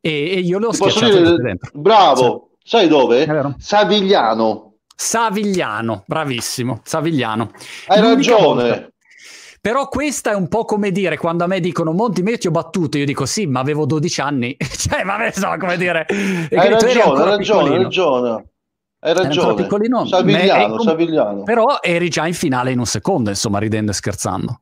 e, 0.00 0.10
e 0.10 0.38
io 0.40 0.58
le 0.58 0.66
ho 0.66 0.72
schiacciate 0.72 1.36
dentro. 1.36 1.70
Bravo, 1.74 2.50
sì. 2.62 2.68
sai 2.68 2.88
dove? 2.88 3.24
Savigliano. 3.58 4.74
Savigliano, 4.94 6.04
bravissimo, 6.06 6.80
Savigliano. 6.84 7.50
Hai 7.86 8.00
L'unica 8.00 8.32
ragione. 8.32 8.68
Volta. 8.68 8.90
Però 9.60 9.86
questa 9.86 10.32
è 10.32 10.34
un 10.34 10.48
po' 10.48 10.64
come 10.64 10.90
dire, 10.90 11.16
quando 11.16 11.44
a 11.44 11.46
me 11.46 11.60
dicono 11.60 11.92
Monti, 11.92 12.22
me 12.22 12.36
ti 12.36 12.48
ho 12.48 12.50
battuto, 12.50 12.98
io 12.98 13.06
dico 13.06 13.26
sì, 13.26 13.46
ma 13.46 13.60
avevo 13.60 13.86
12 13.86 14.20
anni. 14.20 14.56
cioè, 14.58 15.04
ma 15.04 15.30
so 15.30 15.54
come 15.56 15.76
dire. 15.76 16.04
Hai 16.08 16.68
ragione, 16.68 17.00
hai 17.00 17.24
ragione, 17.28 17.70
hai 17.70 17.82
ragione. 17.84 18.51
Hai 19.04 19.14
ragione. 19.14 19.54
Piccolino, 19.54 20.06
Savigliano, 20.06 20.76
me, 20.76 20.82
Savigliano. 20.84 21.42
Però 21.42 21.78
eri 21.80 22.08
già 22.08 22.24
in 22.28 22.34
finale 22.34 22.70
in 22.70 22.78
un 22.78 22.86
secondo, 22.86 23.30
insomma, 23.30 23.58
ridendo 23.58 23.90
e 23.90 23.94
scherzando. 23.94 24.60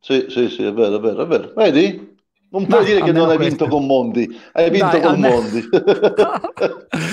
Sì, 0.00 0.26
sì, 0.30 0.48
sì, 0.48 0.64
è 0.64 0.72
vero, 0.72 0.96
è 0.96 1.00
vero, 1.00 1.22
è 1.22 1.26
vero. 1.26 1.52
Vedi? 1.54 2.16
Non 2.52 2.66
puoi 2.66 2.80
Ma, 2.80 2.86
dire 2.86 3.02
che 3.02 3.12
non 3.12 3.28
hai 3.28 3.36
vinto 3.36 3.68
con 3.68 3.84
Mondi, 3.84 4.26
hai 4.52 4.70
vinto 4.70 4.86
Dai, 4.86 5.00
con 5.02 5.10
almeno... 5.10 5.34
Mondi. 5.34 5.68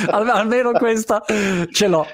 almeno 0.32 0.72
questa 0.72 1.22
ce 1.69 1.88
l'ho. 1.88 2.07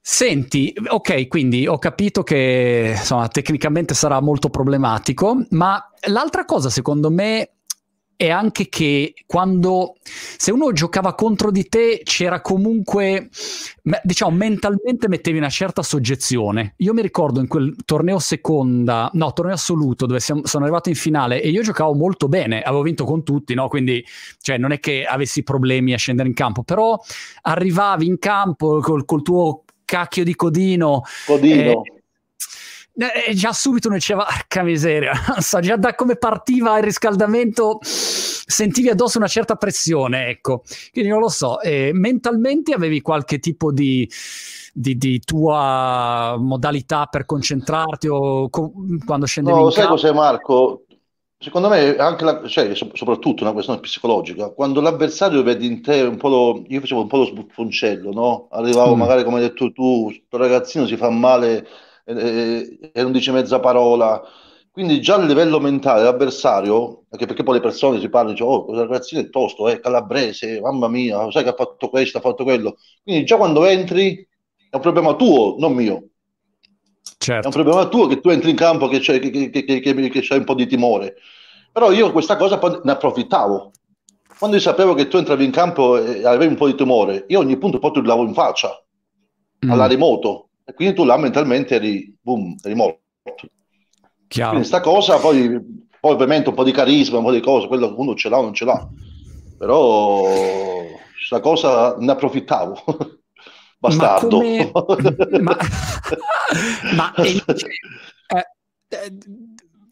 Senti, 0.00 0.72
ok, 0.86 1.26
quindi 1.26 1.66
ho 1.66 1.78
capito 1.78 2.22
che 2.22 2.92
insomma, 2.96 3.26
tecnicamente 3.28 3.94
sarà 3.94 4.20
molto 4.20 4.50
problematico, 4.50 5.44
ma 5.50 5.82
l'altra 6.08 6.44
cosa 6.44 6.68
secondo 6.68 7.10
me 7.10 7.55
è 8.16 8.30
anche 8.30 8.68
che 8.68 9.14
quando 9.26 9.96
se 10.02 10.50
uno 10.50 10.72
giocava 10.72 11.14
contro 11.14 11.50
di 11.50 11.68
te 11.68 12.00
c'era 12.02 12.40
comunque 12.40 13.28
diciamo 14.02 14.34
mentalmente 14.34 15.08
mettevi 15.08 15.36
una 15.38 15.50
certa 15.50 15.82
soggezione. 15.82 16.74
Io 16.78 16.94
mi 16.94 17.02
ricordo 17.02 17.40
in 17.40 17.46
quel 17.46 17.74
torneo 17.84 18.18
seconda 18.18 19.10
no 19.12 19.32
torneo 19.32 19.54
assoluto 19.54 20.06
dove 20.06 20.20
siamo, 20.20 20.46
sono 20.46 20.64
arrivato 20.64 20.88
in 20.88 20.94
finale 20.94 21.42
e 21.42 21.50
io 21.50 21.62
giocavo 21.62 21.94
molto 21.94 22.28
bene 22.28 22.62
avevo 22.62 22.82
vinto 22.82 23.04
con 23.04 23.22
tutti 23.22 23.54
no? 23.54 23.68
Quindi 23.68 24.04
cioè 24.40 24.56
non 24.56 24.72
è 24.72 24.80
che 24.80 25.04
avessi 25.04 25.42
problemi 25.42 25.92
a 25.92 25.98
scendere 25.98 26.28
in 26.28 26.34
campo 26.34 26.62
però 26.62 26.98
arrivavi 27.42 28.06
in 28.06 28.18
campo 28.18 28.80
col, 28.80 29.04
col 29.04 29.22
tuo 29.22 29.64
cacchio 29.84 30.24
di 30.24 30.34
codino 30.34 31.02
codino. 31.26 31.84
eh, 31.84 31.95
e 32.96 33.34
già 33.34 33.52
subito 33.52 33.88
uno 33.88 33.96
diceva, 33.96 34.26
arca 34.26 34.62
miseria, 34.62 35.12
so, 35.40 35.60
già 35.60 35.76
da 35.76 35.94
come 35.94 36.16
partiva 36.16 36.78
il 36.78 36.84
riscaldamento 36.84 37.78
sentivi 37.82 38.88
addosso 38.88 39.18
una 39.18 39.26
certa 39.26 39.56
pressione, 39.56 40.28
ecco. 40.28 40.62
Quindi 40.92 41.10
non 41.10 41.20
lo 41.20 41.28
so, 41.28 41.60
eh, 41.60 41.90
mentalmente 41.92 42.72
avevi 42.72 43.02
qualche 43.02 43.38
tipo 43.38 43.70
di, 43.70 44.08
di, 44.72 44.96
di, 44.96 45.20
tua 45.20 46.36
modalità 46.38 47.04
per 47.06 47.26
concentrarti 47.26 48.08
o 48.08 48.48
co- 48.48 48.72
quando 49.04 49.26
scendevi 49.26 49.58
no, 49.58 49.64
in 49.64 49.70
sai 49.72 49.80
campo? 49.80 49.94
cos'è 49.94 50.12
Marco? 50.12 50.84
Secondo 51.38 51.68
me 51.68 51.96
anche 51.96 52.24
la, 52.24 52.48
cioè, 52.48 52.74
soprattutto 52.74 53.42
una 53.42 53.52
questione 53.52 53.80
psicologica, 53.80 54.48
quando 54.52 54.80
l'avversario 54.80 55.42
vede 55.42 55.66
in 55.66 55.82
te 55.82 56.00
un 56.00 56.16
po' 56.16 56.28
lo, 56.28 56.64
io 56.66 56.80
facevo 56.80 57.02
un 57.02 57.08
po' 57.08 57.18
lo 57.18 57.26
sbuffoncello, 57.26 58.10
no? 58.10 58.48
Arrivavo 58.52 58.94
mm. 58.94 58.98
magari 58.98 59.22
come 59.22 59.36
hai 59.36 59.48
detto 59.48 59.70
tu, 59.70 60.04
questo 60.04 60.38
ragazzino 60.38 60.86
si 60.86 60.96
fa 60.96 61.10
male 61.10 61.66
e, 62.06 62.78
e 62.92 63.02
non 63.02 63.12
dice 63.12 63.32
mezza 63.32 63.60
parola. 63.60 64.22
Quindi 64.70 65.00
già 65.00 65.14
a 65.14 65.24
livello 65.24 65.58
mentale 65.58 66.02
l'avversario, 66.02 67.04
anche 67.08 67.24
perché 67.24 67.42
poi 67.42 67.54
le 67.54 67.60
persone 67.60 67.98
si 67.98 68.10
parlano, 68.10 68.34
dicono, 68.34 68.52
oh, 68.52 68.64
questo 68.66 68.82
ragazzino 68.82 69.20
è 69.22 69.30
tosto, 69.30 69.68
è 69.68 69.80
calabrese, 69.80 70.60
mamma 70.60 70.86
mia, 70.86 71.30
sai 71.30 71.44
che 71.44 71.48
ha 71.48 71.54
fatto 71.54 71.88
questo, 71.88 72.18
ha 72.18 72.20
fatto 72.20 72.44
quello. 72.44 72.76
Quindi 73.02 73.24
già 73.24 73.38
quando 73.38 73.64
entri 73.64 74.16
è 74.68 74.76
un 74.76 74.82
problema 74.82 75.14
tuo, 75.14 75.56
non 75.58 75.72
mio. 75.72 76.08
Certo. 77.16 77.42
È 77.42 77.46
un 77.46 77.52
problema 77.52 77.88
tuo 77.88 78.06
che 78.06 78.20
tu 78.20 78.28
entri 78.28 78.50
in 78.50 78.56
campo 78.56 78.86
che 78.88 78.98
c'è, 78.98 79.18
che, 79.18 79.48
che, 79.48 79.64
che, 79.64 79.80
che 79.80 80.20
c'è 80.20 80.36
un 80.36 80.44
po' 80.44 80.54
di 80.54 80.66
timore. 80.66 81.14
Però 81.72 81.90
io 81.90 82.12
questa 82.12 82.36
cosa 82.36 82.58
poi 82.58 82.78
ne 82.84 82.92
approfittavo. 82.92 83.70
Quando 84.38 84.56
io 84.56 84.62
sapevo 84.62 84.92
che 84.92 85.08
tu 85.08 85.16
entravi 85.16 85.42
in 85.42 85.52
campo 85.52 85.96
e 85.96 86.26
avevi 86.26 86.48
un 86.48 86.56
po' 86.56 86.66
di 86.66 86.74
timore, 86.74 87.24
io 87.28 87.38
ogni 87.38 87.56
punto 87.56 87.78
poi 87.78 87.92
ti 87.92 87.98
urlavo 88.00 88.24
in 88.24 88.34
faccia, 88.34 88.78
mm. 89.64 89.70
alla 89.70 89.86
remoto 89.86 90.45
e 90.68 90.74
quindi 90.74 90.94
tu 90.94 91.04
là 91.04 91.16
mentalmente 91.16 91.76
eri, 91.76 92.12
boom, 92.20 92.56
eri 92.60 92.74
morto. 92.74 93.00
Chiaro. 94.26 94.50
Quindi 94.50 94.66
sta 94.66 94.80
cosa, 94.80 95.18
poi, 95.18 95.48
poi 96.00 96.12
ovviamente 96.12 96.48
un 96.48 96.56
po' 96.56 96.64
di 96.64 96.72
carisma, 96.72 97.18
un 97.18 97.24
po' 97.24 97.30
di 97.30 97.40
cose, 97.40 97.68
quello 97.68 97.94
uno 97.96 98.16
ce 98.16 98.28
l'ha 98.28 98.38
o 98.38 98.42
non 98.42 98.52
ce 98.52 98.64
l'ha. 98.64 98.88
Però 99.56 100.24
questa 101.14 101.38
cosa 101.40 101.94
ne 101.98 102.10
approfittavo. 102.10 102.82
Bastardo. 103.78 104.40
Ma, 104.40 104.72
come... 104.72 105.14
ma... 105.40 105.56
ma 106.96 107.12
invece, 107.18 107.66
eh, 108.26 108.48
eh, 108.88 109.12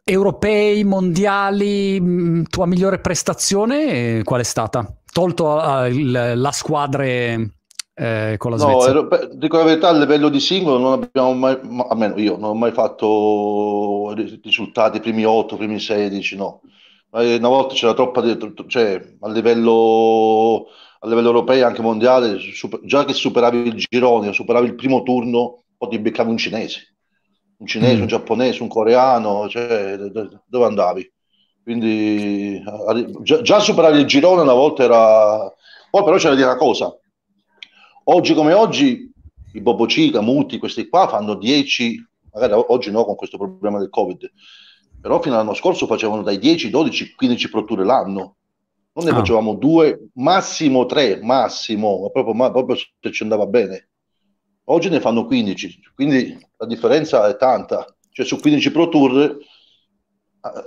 europei, 0.03 0.83
mondiali, 0.83 2.01
mm, 2.01 2.43
tua 2.51 2.67
migliore 2.67 2.99
prestazione 2.99 4.25
qual 4.25 4.41
è 4.41 4.45
stata? 4.45 4.93
Tolto 5.13 5.55
uh, 5.55 5.85
il, 5.85 6.33
la 6.35 6.51
squadre 6.51 7.54
eh, 7.95 8.35
con 8.39 8.51
la 8.51 8.57
Svezia? 8.57 8.93
No, 8.93 9.09
ero, 9.09 9.29
dico 9.35 9.57
la 9.57 9.65
verità, 9.65 9.89
a 9.89 9.93
livello 9.93 10.29
di 10.29 10.41
singolo 10.41 10.79
non 10.79 10.93
abbiamo 10.93 11.33
mai, 11.33 11.59
almeno 11.89 12.19
io, 12.19 12.37
non 12.37 12.51
ho 12.51 12.55
mai 12.55 12.73
fatto 12.73 14.13
risultati 14.43 15.01
primi 15.01 15.25
8, 15.25 15.57
primi 15.57 15.79
16, 15.79 16.37
no. 16.37 16.61
Una 17.11 17.49
volta 17.49 17.75
c'era 17.75 17.95
troppa, 17.95 18.23
cioè 18.67 19.01
a 19.21 19.29
livello, 19.31 20.67
a 20.99 21.07
livello 21.07 21.29
europeo, 21.29 21.65
anche 21.65 21.81
mondiale, 21.81 22.41
super, 22.41 22.81
già 22.83 23.05
che 23.05 23.13
superavi 23.13 23.69
il 23.69 23.85
girone, 23.89 24.33
superavi 24.33 24.67
il 24.67 24.75
primo 24.75 25.05
turno, 25.05 25.63
poi 25.77 25.91
ti 25.91 25.99
beccavi 26.01 26.31
un 26.31 26.37
cinese, 26.37 26.97
un 27.59 27.67
cinese, 27.67 27.99
mm. 27.99 28.01
un 28.01 28.07
giapponese, 28.09 28.63
un 28.63 28.69
coreano, 28.69 29.49
cioè 29.49 29.97
dove 30.45 30.65
andavi? 30.65 31.13
Quindi 31.63 32.61
già, 33.23 33.41
già 33.41 33.61
superare 33.61 33.97
il 33.99 34.07
girone 34.07 34.43
una 34.43 34.53
volta 34.53 34.83
era... 34.83 35.53
Poi 35.91 36.03
però 36.03 36.17
c'è 36.17 36.29
da 36.29 36.35
dire 36.35 36.49
una 36.49 36.57
cosa, 36.57 36.95
Oggi 38.07 38.35
come 38.35 38.53
oggi 38.53 39.11
i 39.55 39.61
Bobo 39.61 39.87
Cica, 39.87 40.21
Muti, 40.21 40.59
questi 40.59 40.89
qua 40.89 41.09
fanno 41.09 41.37
10, 41.37 42.07
magari 42.33 42.53
oggi 42.67 42.91
no 42.91 43.05
con 43.05 43.15
questo 43.15 43.39
problema 43.39 43.79
del 43.79 43.89
Covid, 43.89 44.31
però 45.01 45.23
fino 45.23 45.35
all'anno 45.35 45.55
scorso 45.55 45.87
facevano 45.87 46.23
dai 46.23 46.39
10, 46.39 46.69
12, 46.69 47.15
15 47.15 47.51
procure 47.51 47.85
l'anno. 47.85 48.37
Non 48.93 49.07
ne 49.07 49.11
ah. 49.11 49.15
facevamo 49.15 49.55
due, 49.55 50.11
massimo 50.15 50.85
tre, 50.85 51.19
massimo, 51.23 52.01
ma 52.03 52.11
proprio, 52.11 52.35
ma 52.35 52.51
proprio 52.51 52.77
se 52.77 53.11
ci 53.11 53.23
andava 53.23 53.47
bene. 53.47 53.89
Oggi 54.65 54.91
ne 54.91 55.01
fanno 55.01 55.25
15, 55.25 55.81
quindi 55.95 56.39
la 56.59 56.67
differenza 56.67 57.27
è 57.27 57.37
tanta. 57.37 57.87
Cioè 58.11 58.27
su 58.27 58.39
15 58.39 58.71
Pro 58.71 58.89
Tour 58.89 59.39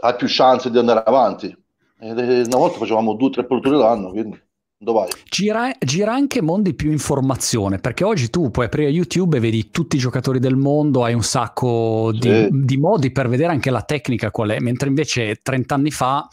hai 0.01 0.15
più 0.15 0.27
chance 0.27 0.71
di 0.71 0.77
andare 0.79 1.03
avanti. 1.05 1.55
Una 1.99 2.57
volta 2.57 2.79
facevamo 2.79 3.13
due, 3.13 3.29
tre 3.29 3.45
Pro 3.45 3.59
Tour 3.59 3.75
l'anno, 3.75 4.09
quindi... 4.09 4.45
Gira, 5.27 5.71
gira, 5.79 6.13
anche 6.13 6.41
mondi 6.41 6.75
più 6.75 6.91
informazione, 6.91 7.79
perché 7.79 8.03
oggi 8.03 8.29
tu 8.29 8.51
puoi 8.51 8.67
aprire 8.67 8.89
YouTube 8.89 9.37
e 9.37 9.39
vedi 9.39 9.71
tutti 9.71 9.95
i 9.95 9.99
giocatori 9.99 10.39
del 10.39 10.55
mondo, 10.55 11.03
hai 11.03 11.15
un 11.15 11.23
sacco 11.23 12.11
di, 12.13 12.29
sì. 12.29 12.49
di 12.51 12.77
modi 12.77 13.11
per 13.11 13.27
vedere 13.27 13.51
anche 13.51 13.71
la 13.71 13.81
tecnica 13.81 14.29
qual 14.29 14.49
è, 14.49 14.59
mentre 14.59 14.87
invece 14.87 15.39
30 15.41 15.73
anni 15.73 15.91
fa 15.91 16.27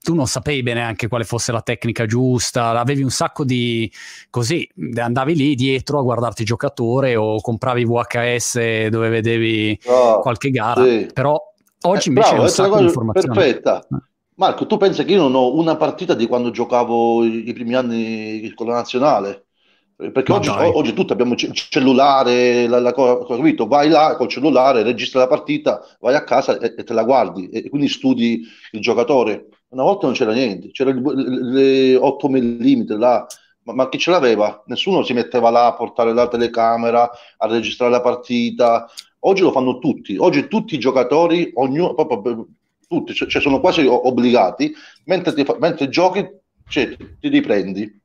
tu 0.00 0.14
non 0.14 0.26
sapevi 0.26 0.62
bene 0.62 0.82
anche 0.82 1.06
quale 1.06 1.24
fosse 1.24 1.52
la 1.52 1.60
tecnica 1.60 2.06
giusta, 2.06 2.70
avevi 2.70 3.02
un 3.02 3.10
sacco 3.10 3.44
di 3.44 3.90
così, 4.30 4.68
andavi 4.94 5.36
lì 5.36 5.54
dietro 5.54 6.00
a 6.00 6.02
guardarti 6.02 6.42
il 6.42 6.48
giocatore 6.48 7.14
o 7.14 7.40
compravi 7.40 7.84
VHS 7.84 8.86
dove 8.86 9.08
vedevi 9.10 9.78
oh, 9.86 10.18
qualche 10.20 10.50
gara, 10.50 10.82
sì. 10.82 11.08
però 11.12 11.38
oggi 11.82 12.08
eh, 12.08 12.10
invece 12.10 12.28
bravo, 12.30 12.42
è 12.42 12.46
un 12.46 12.48
sacco 12.48 12.78
di 12.78 12.84
informazione. 12.84 13.34
Perfetta. 13.34 13.86
Marco, 14.34 14.66
tu 14.66 14.76
pensi 14.76 15.04
che 15.04 15.12
io 15.12 15.20
non 15.20 15.34
ho 15.34 15.54
una 15.54 15.76
partita 15.76 16.14
di 16.14 16.26
quando 16.26 16.50
giocavo 16.50 17.24
i, 17.24 17.48
i 17.48 17.52
primi 17.52 17.74
anni 17.74 18.50
con 18.54 18.66
la 18.66 18.74
nazionale? 18.74 19.46
Perché 19.94 20.32
oggi, 20.32 20.48
oggi, 20.48 20.94
tutti 20.94 21.12
abbiamo 21.12 21.34
il 21.34 21.52
cellulare, 21.52 22.66
la, 22.66 22.80
la, 22.80 22.92
capito? 22.92 23.66
Vai 23.68 23.88
là 23.88 24.16
col 24.16 24.26
cellulare, 24.26 24.82
registri 24.82 25.20
la 25.20 25.28
partita, 25.28 25.80
vai 26.00 26.14
a 26.14 26.24
casa 26.24 26.58
e, 26.58 26.74
e 26.76 26.82
te 26.82 26.92
la 26.92 27.04
guardi 27.04 27.48
e, 27.50 27.68
quindi 27.68 27.88
studi 27.88 28.42
il 28.72 28.80
giocatore. 28.80 29.48
Una 29.68 29.84
volta 29.84 30.06
non 30.06 30.14
c'era 30.14 30.32
niente, 30.32 30.70
c'erano 30.72 31.12
le, 31.12 31.92
le 31.92 31.96
8 31.96 32.28
mm 32.28 32.98
là, 32.98 33.26
ma, 33.64 33.74
ma, 33.74 33.88
chi 33.88 33.98
ce 33.98 34.10
l'aveva? 34.10 34.62
Nessuno 34.66 35.04
si 35.04 35.12
metteva 35.12 35.50
là 35.50 35.66
a 35.66 35.74
portare 35.74 36.12
la 36.12 36.26
telecamera, 36.26 37.08
a 37.36 37.46
registrare 37.46 37.92
la 37.92 38.00
partita. 38.00 38.90
Oggi 39.20 39.42
lo 39.42 39.52
fanno 39.52 39.78
tutti, 39.78 40.16
oggi 40.16 40.48
tutti 40.48 40.74
i 40.74 40.78
giocatori, 40.78 41.52
ognuno, 41.54 41.94
proprio 41.94 42.46
tutti, 42.92 43.14
cioè, 43.14 43.40
sono 43.40 43.60
quasi 43.60 43.86
obbligati, 43.86 44.72
mentre, 45.04 45.32
ti, 45.32 45.44
mentre 45.58 45.88
giochi 45.88 46.26
cioè, 46.68 46.94
ti 47.18 47.28
riprendi. 47.28 48.00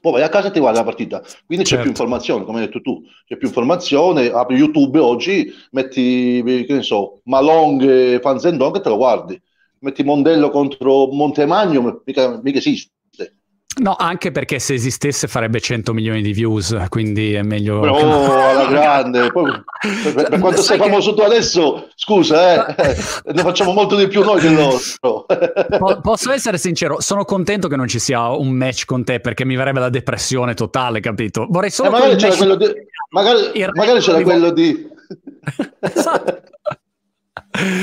Poi 0.00 0.12
vai 0.12 0.22
a 0.22 0.30
casa 0.30 0.48
e 0.48 0.50
ti 0.50 0.60
guardi 0.60 0.78
la 0.78 0.84
partita, 0.84 1.22
quindi 1.44 1.64
certo. 1.64 1.84
c'è 1.84 1.90
più 1.90 1.90
certo. 1.94 2.02
informazione, 2.02 2.44
come 2.44 2.60
hai 2.60 2.66
detto 2.66 2.80
tu, 2.80 3.02
c'è 3.26 3.36
più 3.36 3.48
informazione, 3.48 4.28
apri 4.28 4.56
YouTube 4.56 4.98
oggi, 4.98 5.52
metti, 5.72 6.42
che 6.42 6.72
ne 6.72 6.82
so, 6.82 7.20
Malong, 7.24 8.18
Fanzendong 8.20 8.76
e 8.76 8.80
te 8.80 8.88
lo 8.88 8.96
guardi, 8.96 9.40
metti 9.80 10.02
Mondello 10.02 10.48
contro 10.48 11.08
Montemagno, 11.08 12.02
mica, 12.06 12.40
mica 12.42 12.58
esiste 12.58 12.92
No, 13.78 13.94
anche 13.96 14.32
perché 14.32 14.58
se 14.58 14.74
esistesse 14.74 15.28
farebbe 15.28 15.60
100 15.60 15.94
milioni 15.94 16.22
di 16.22 16.32
views, 16.32 16.76
quindi 16.88 17.34
è 17.34 17.42
meglio... 17.42 17.78
Oh, 17.78 18.50
alla 18.50 18.66
grande! 18.66 19.30
Poi, 19.30 19.48
per, 20.12 20.28
per 20.28 20.40
quanto 20.40 20.60
sei 20.60 20.76
famoso 20.76 21.14
tu 21.14 21.20
adesso, 21.22 21.88
scusa, 21.94 22.74
eh, 22.74 22.96
ne 23.32 23.42
facciamo 23.42 23.72
molto 23.72 23.94
di 23.94 24.08
più 24.08 24.24
noi 24.24 24.40
che 24.40 24.50
loro. 24.50 24.76
posso 26.02 26.32
essere 26.32 26.58
sincero, 26.58 27.00
sono 27.00 27.24
contento 27.24 27.68
che 27.68 27.76
non 27.76 27.86
ci 27.86 28.00
sia 28.00 28.28
un 28.30 28.50
match 28.50 28.86
con 28.86 29.04
te 29.04 29.20
perché 29.20 29.44
mi 29.44 29.54
verrebbe 29.54 29.78
la 29.78 29.88
depressione 29.88 30.54
totale, 30.54 30.98
capito? 30.98 31.46
Vorrei 31.48 31.70
solo... 31.70 31.90
Eh, 31.90 31.92
magari, 31.92 32.16
c'era 32.16 32.34
quello 32.34 32.56
di, 32.56 32.66
magari, 33.10 33.70
magari 33.72 34.00
c'era 34.00 34.20
quello 34.20 34.50
di... 34.50 34.88
esatto. 35.78 36.42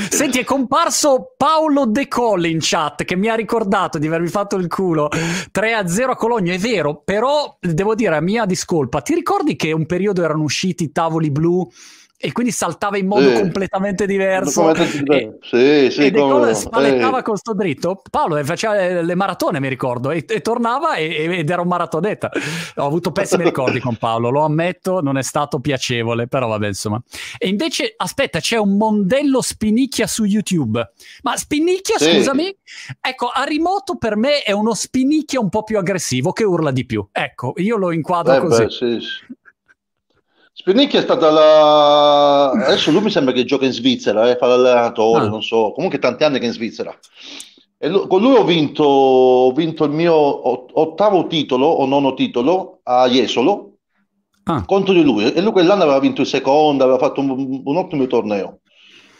Senti, 0.10 0.40
è 0.40 0.44
comparso 0.44 1.34
Paolo 1.36 1.86
De 1.86 2.08
Colle 2.08 2.48
in 2.48 2.60
chat 2.62 3.04
che 3.04 3.16
mi 3.16 3.28
ha 3.28 3.36
ricordato 3.36 3.98
di 3.98 4.08
avermi 4.08 4.28
fatto 4.30 4.56
il 4.56 4.68
culo 4.68 5.10
3 5.52 5.74
a 5.74 5.88
0 5.88 6.14
a 6.14 6.16
Cologno. 6.16 6.54
È 6.54 6.58
vero, 6.58 7.02
però 7.04 7.58
devo 7.60 7.94
dire 7.94 8.16
a 8.16 8.22
mia 8.22 8.46
discolpa, 8.46 9.02
ti 9.02 9.14
ricordi 9.14 9.56
che 9.56 9.74
un 9.74 9.86
periodo 9.86 10.24
erano 10.24 10.44
usciti 10.44 10.92
tavoli 10.92 11.32
blu 11.32 11.68
e 12.20 12.32
quindi 12.32 12.52
saltava 12.52 12.98
in 12.98 13.06
modo 13.06 13.30
sì. 13.30 13.40
completamente 13.42 14.08
diverso. 14.08 14.74
E, 14.74 15.38
sì, 15.42 15.90
sì, 15.92 16.06
e 16.06 16.12
De 16.12 16.18
Gaulle 16.18 16.56
spallettava 16.56 17.22
con 17.22 17.38
sto 17.38 17.54
dritto. 17.54 18.02
Paolo 18.10 18.44
faceva 18.44 19.02
le 19.02 19.16
maratone, 19.16 19.60
mi 19.60 19.68
ricordo, 19.68 20.10
e, 20.10 20.26
e 20.28 20.42
tornava 20.42 20.96
e, 20.96 21.38
ed 21.38 21.50
era 21.50 21.62
un 21.62 21.68
maratoneta. 21.68 22.32
Ho 22.78 22.86
avuto 22.86 23.12
pessimi 23.12 23.44
ricordi 23.44 23.80
con 23.80 23.98
Paolo, 23.98 24.32
lo 24.32 24.42
ammetto, 24.42 25.00
non 25.00 25.18
è 25.18 25.22
stato 25.22 25.60
piacevole, 25.60 26.28
però 26.28 26.48
vabbè, 26.48 26.68
insomma. 26.68 27.00
E 27.38 27.48
invece, 27.48 27.94
aspetta, 27.96 28.40
c'è 28.40 28.58
un 28.58 28.78
mondello 28.78 29.42
Spinicchia 29.42 30.08
su 30.08 30.24
YouTube. 30.24 30.92
Ma 31.22 31.38
Spinicchia, 31.38 32.00
scusami, 32.00 32.56
ecco, 33.00 33.28
a 33.28 33.44
rimoto 33.44 33.96
per 33.96 34.16
me 34.16 34.42
è 34.42 34.52
uno 34.52 34.74
Spinicchia 34.74 35.40
un 35.40 35.50
po' 35.50 35.62
più 35.62 35.78
aggressivo 35.78 36.32
che 36.32 36.44
urla 36.44 36.72
di 36.72 36.86
più. 36.86 37.08
Ecco, 37.12 37.54
io 37.58 37.78
lo 37.78 37.92
inquadro 37.92 38.34
eh, 38.34 38.40
così. 38.40 38.64
Beh, 38.64 38.70
sì, 38.72 39.00
sì. 39.02 39.36
Spinicchi 40.68 40.98
è 40.98 41.02
stata 41.02 41.32
la... 41.32 42.50
Adesso 42.50 42.92
lui 42.92 43.04
mi 43.04 43.10
sembra 43.10 43.32
che 43.32 43.46
gioca 43.46 43.64
in 43.64 43.72
Svizzera, 43.72 44.30
eh, 44.30 44.36
fa 44.36 44.48
l'allenatore, 44.48 45.24
ah. 45.24 45.30
non 45.30 45.42
so. 45.42 45.72
Comunque 45.72 45.98
tanti 45.98 46.26
anni 46.26 46.40
che 46.40 46.44
è 46.44 46.48
in 46.48 46.54
Svizzera. 46.54 46.94
E 47.78 47.88
lui, 47.88 48.06
con 48.06 48.20
lui 48.20 48.36
ho 48.36 48.44
vinto, 48.44 48.84
ho 48.84 49.52
vinto, 49.54 49.86
il 49.86 49.92
mio 49.92 50.14
ottavo 50.14 51.28
titolo 51.28 51.68
o 51.68 51.86
nono 51.86 52.14
titolo 52.16 52.82
a 52.84 53.08
Jesolo 53.08 53.78
ah. 54.44 54.66
contro 54.66 54.94
di 54.94 55.04
lui. 55.04 55.32
E 55.32 55.40
lui 55.40 55.54
quell'anno 55.54 55.84
aveva 55.84 56.00
vinto 56.02 56.20
il 56.20 56.28
secondo, 56.28 56.84
aveva 56.84 57.00
fatto 57.00 57.22
un, 57.22 57.62
un 57.64 57.78
ottimo 57.78 58.06
torneo. 58.06 58.60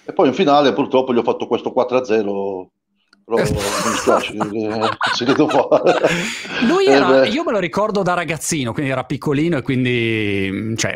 E 0.04 0.12
poi 0.12 0.28
in 0.28 0.34
finale 0.34 0.74
purtroppo 0.74 1.14
gli 1.14 1.18
ho 1.18 1.24
fatto 1.24 1.48
questo 1.48 1.74
4-0 1.74 2.66
però 3.28 3.44
mi 3.44 3.92
dispiace, 3.92 4.34
si 5.14 5.26
devo 5.26 5.50
fare. 5.50 6.00
Lui 6.66 6.86
era, 6.86 7.24
eh 7.24 7.28
io 7.28 7.44
me 7.44 7.52
lo 7.52 7.60
ricordo 7.60 8.02
da 8.02 8.14
ragazzino, 8.14 8.72
quindi 8.72 8.90
era 8.90 9.04
piccolino 9.04 9.58
e 9.58 9.62
quindi 9.62 10.74
cioè, 10.78 10.96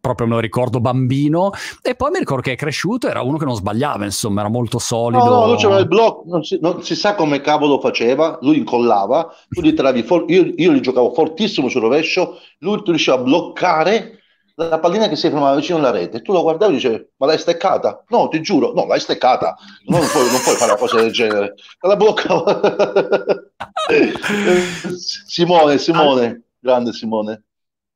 proprio 0.00 0.26
me 0.26 0.34
lo 0.34 0.40
ricordo 0.40 0.80
bambino 0.80 1.50
e 1.82 1.94
poi 1.94 2.10
mi 2.10 2.20
ricordo 2.20 2.40
che 2.40 2.52
è 2.52 2.56
cresciuto, 2.56 3.06
era 3.08 3.20
uno 3.20 3.36
che 3.36 3.44
non 3.44 3.54
sbagliava, 3.54 4.06
insomma, 4.06 4.40
era 4.40 4.48
molto 4.48 4.78
solido. 4.78 5.22
No, 5.22 5.40
no 5.40 5.46
lui 5.48 5.56
c'era 5.56 5.76
il 5.76 5.86
blocco, 5.86 6.22
non 6.26 6.42
si, 6.42 6.58
non 6.58 6.82
si, 6.82 6.94
sa 6.94 7.14
come 7.14 7.42
cavolo 7.42 7.78
faceva, 7.80 8.38
lui 8.40 8.56
incollava, 8.56 9.30
tiravi 9.50 10.02
for- 10.04 10.24
io, 10.28 10.50
io 10.56 10.72
gli 10.72 10.80
giocavo 10.80 11.12
fortissimo 11.12 11.68
sul 11.68 11.82
rovescio, 11.82 12.38
lui 12.60 12.80
riusciva 12.82 13.16
a 13.16 13.22
bloccare 13.22 14.17
la 14.66 14.80
pallina 14.80 15.08
che 15.08 15.14
si 15.14 15.28
fermava 15.28 15.54
vicino 15.54 15.78
alla 15.78 15.90
rete, 15.90 16.20
tu 16.20 16.32
lo 16.32 16.42
guardavi 16.42 16.72
e 16.72 16.76
dicevi, 16.76 17.06
ma 17.16 17.26
l'hai 17.26 17.38
steccata? 17.38 18.02
No, 18.08 18.28
ti 18.28 18.40
giuro, 18.40 18.72
no, 18.72 18.86
l'hai 18.86 18.98
steccata, 18.98 19.56
non 19.86 20.00
puoi, 20.10 20.28
non 20.30 20.40
puoi 20.40 20.56
fare 20.56 20.72
una 20.72 20.80
cosa 20.80 21.00
del 21.00 21.12
genere. 21.12 21.54
La 21.80 21.94
bloccava. 21.94 22.60
Simone, 25.26 25.78
Simone, 25.78 26.42
grande 26.58 26.92
Simone. 26.92 27.42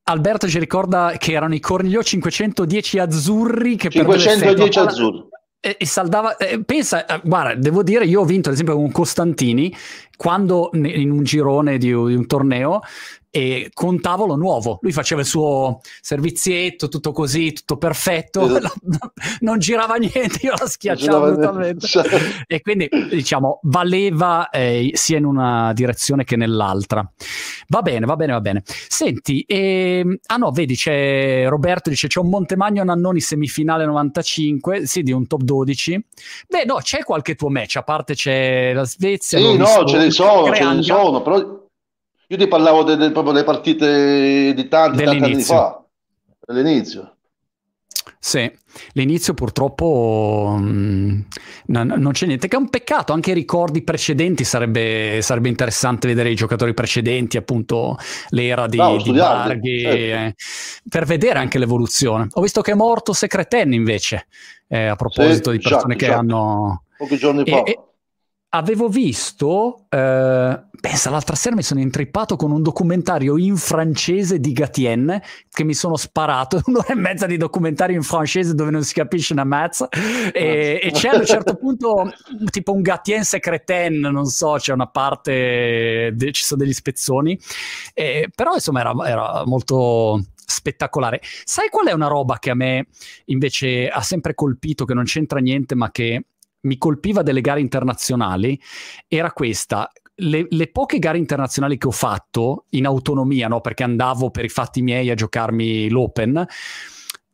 Alberto 0.03 0.47
ci 0.47 0.59
ricorda 0.59 1.15
che 1.17 1.33
erano 1.33 1.53
i 1.53 1.59
Cornigliò 1.59 2.01
510 2.01 2.99
azzurri 2.99 3.75
che 3.75 3.89
510 3.89 4.79
azzurri 4.79 5.27
e, 5.61 5.77
e 5.79 5.85
saldava 5.85 6.35
eh, 6.35 6.61
pensa 6.61 7.05
eh, 7.05 7.21
guarda 7.23 7.55
devo 7.55 7.83
dire 7.83 8.03
io 8.03 8.19
ho 8.19 8.25
vinto 8.25 8.49
ad 8.49 8.55
esempio 8.55 8.75
con 8.75 8.91
Costantini 8.91 9.73
quando 10.17 10.71
in 10.73 11.09
un 11.09 11.23
girone 11.23 11.77
di, 11.77 11.87
di 11.87 11.93
un 11.93 12.27
torneo 12.27 12.81
e 13.35 13.71
con 13.73 13.99
tavolo 13.99 14.35
nuovo. 14.35 14.77
Lui 14.83 14.91
faceva 14.91 15.21
il 15.21 15.25
suo 15.25 15.81
servizietto, 16.01 16.87
tutto 16.87 17.11
così, 17.11 17.51
tutto 17.51 17.77
perfetto, 17.77 18.45
esatto. 18.45 18.75
non 19.41 19.57
girava 19.57 19.95
niente, 19.95 20.37
io 20.45 20.53
la 20.55 20.67
schiacciavo 20.67 21.33
totalmente. 21.33 21.87
e 22.45 22.61
quindi 22.61 22.87
diciamo 23.09 23.59
valeva 23.63 24.51
eh, 24.51 24.91
sia 24.93 25.17
in 25.17 25.25
una 25.25 25.73
direzione 25.73 26.25
che 26.25 26.35
nell'altra. 26.35 27.11
Va 27.69 27.81
bene, 27.81 28.05
va 28.05 28.15
bene, 28.15 28.33
va 28.33 28.41
bene. 28.41 28.61
Senti, 28.65 29.43
ehm... 29.47 30.15
ah 30.27 30.37
no, 30.37 30.51
vedi, 30.51 30.75
c'è 30.75 31.47
Roberto 31.47 31.89
dice 31.89 32.07
c'è 32.07 32.19
un 32.19 32.29
Montemagno 32.29 32.83
Nannoni 32.83 33.19
semifinale 33.19 33.83
95, 33.85 34.85
sì, 34.85 35.01
di 35.01 35.11
un 35.11 35.25
top 35.25 35.41
12. 35.41 36.05
Beh, 36.49 36.65
no, 36.65 36.75
c'è 36.83 37.03
qualche 37.03 37.33
tuo 37.33 37.49
match, 37.49 37.77
a 37.77 37.83
parte 37.83 38.13
c'è 38.13 38.73
la 38.73 38.85
Svezia. 38.85 39.39
Sì, 39.39 39.57
no, 39.57 39.85
ce 39.85 39.97
ne 39.97 40.11
sono, 40.11 40.53
ce 40.53 40.63
ne 40.63 40.83
sono, 40.83 41.23
però 41.23 41.62
io 42.27 42.37
ti 42.37 42.47
parlavo 42.47 42.83
de, 42.83 42.95
de, 42.95 43.11
proprio 43.11 43.33
delle 43.33 43.45
partite 43.45 44.53
di 44.53 44.67
tanti, 44.67 45.03
tanti 45.03 45.23
anni 45.23 45.41
fa, 45.41 45.83
all'inizio. 46.47 47.15
Sì, 48.25 48.49
l'inizio 48.93 49.33
purtroppo 49.33 50.55
mh, 50.57 50.63
mm, 50.63 51.19
non, 51.65 51.87
non, 51.97 52.13
c'è 52.13 52.25
niente, 52.25 52.47
che 52.47 52.55
è 52.55 52.59
un 52.59 52.69
peccato, 52.69 53.11
anche 53.11 53.31
i 53.31 53.33
ricordi 53.33 53.83
precedenti 53.83 54.45
sarebbe, 54.45 55.19
sarebbe 55.21 55.49
interessante 55.49 56.07
vedere 56.07 56.29
i 56.29 56.35
giocatori 56.35 56.73
precedenti, 56.73 57.35
appunto 57.35 57.97
l'era 58.29 58.67
di, 58.67 58.77
Bravo, 58.77 59.01
di 59.01 59.11
Barghi, 59.11 59.79
certo. 59.81 59.97
eh, 59.97 60.35
per 60.87 61.05
vedere 61.05 61.39
anche 61.39 61.59
l'evoluzione. 61.59 62.27
Ho 62.31 62.41
visto 62.41 62.61
che 62.61 62.71
è 62.71 62.75
morto 62.75 63.11
Secreten 63.11 63.73
invece, 63.73 64.27
eh, 64.69 64.85
a 64.85 64.95
proposito 64.95 65.51
sì, 65.51 65.57
di 65.57 65.63
persone 65.63 65.95
esatto, 65.95 65.97
che 65.97 66.05
esatto. 66.05 66.19
hanno... 66.19 66.83
Pochi 66.97 67.17
giorni 67.17 67.43
fa. 67.45 67.63
E, 67.63 67.79
avevo 68.55 68.87
visto, 68.87 69.85
eh, 69.89 70.61
pensa 70.79 71.09
l'altra 71.09 71.35
sera 71.35 71.55
mi 71.55 71.63
sono 71.63 71.79
intrippato 71.79 72.35
con 72.35 72.51
un 72.51 72.61
documentario 72.61 73.37
in 73.37 73.55
francese 73.57 74.39
di 74.39 74.53
Gatien 74.53 75.19
che 75.49 75.63
mi 75.63 75.73
sono 75.73 75.95
sparato, 75.95 76.61
un'ora 76.65 76.87
e 76.89 76.95
mezza 76.95 77.25
di 77.25 77.37
documentario 77.37 77.95
in 77.95 78.03
francese 78.03 78.53
dove 78.53 78.69
non 78.69 78.83
si 78.83 78.93
capisce 78.93 79.33
una 79.33 79.43
mazza. 79.43 79.89
E, 79.89 80.79
e 80.81 80.91
c'è 80.91 81.09
a 81.09 81.17
un 81.17 81.25
certo 81.25 81.55
punto 81.55 82.13
tipo 82.51 82.73
un 82.73 82.81
Gatien 82.81 83.23
secreten, 83.23 83.99
non 83.99 84.25
so, 84.25 84.53
c'è 84.59 84.73
una 84.73 84.87
parte, 84.87 86.11
de, 86.13 86.31
ci 86.31 86.43
sono 86.43 86.61
degli 86.61 86.73
spezzoni, 86.73 87.39
eh, 87.93 88.29
però 88.33 88.53
insomma 88.53 88.81
era, 88.81 88.93
era 89.05 89.43
molto 89.45 90.23
spettacolare. 90.45 91.21
Sai 91.43 91.69
qual 91.69 91.87
è 91.87 91.91
una 91.91 92.07
roba 92.07 92.37
che 92.37 92.51
a 92.51 92.55
me 92.55 92.87
invece 93.25 93.87
ha 93.87 94.01
sempre 94.01 94.35
colpito, 94.35 94.85
che 94.85 94.93
non 94.93 95.05
c'entra 95.05 95.39
niente, 95.39 95.73
ma 95.73 95.89
che 95.89 96.25
mi 96.63 96.77
colpiva 96.77 97.21
delle 97.21 97.41
gare 97.41 97.61
internazionali 97.61 98.59
era 99.07 99.31
questa. 99.31 99.91
Le, 100.15 100.45
le, 100.49 100.67
poche 100.71 100.99
gare 100.99 101.17
internazionali 101.17 101.77
che 101.77 101.87
ho 101.87 101.91
fatto 101.91 102.65
in 102.71 102.85
autonomia, 102.85 103.47
no? 103.47 103.61
perché 103.61 103.83
andavo 103.83 104.29
per 104.29 104.45
i 104.45 104.49
fatti 104.49 104.81
miei 104.81 105.09
a 105.09 105.15
giocarmi 105.15 105.89
l'Open, 105.89 106.45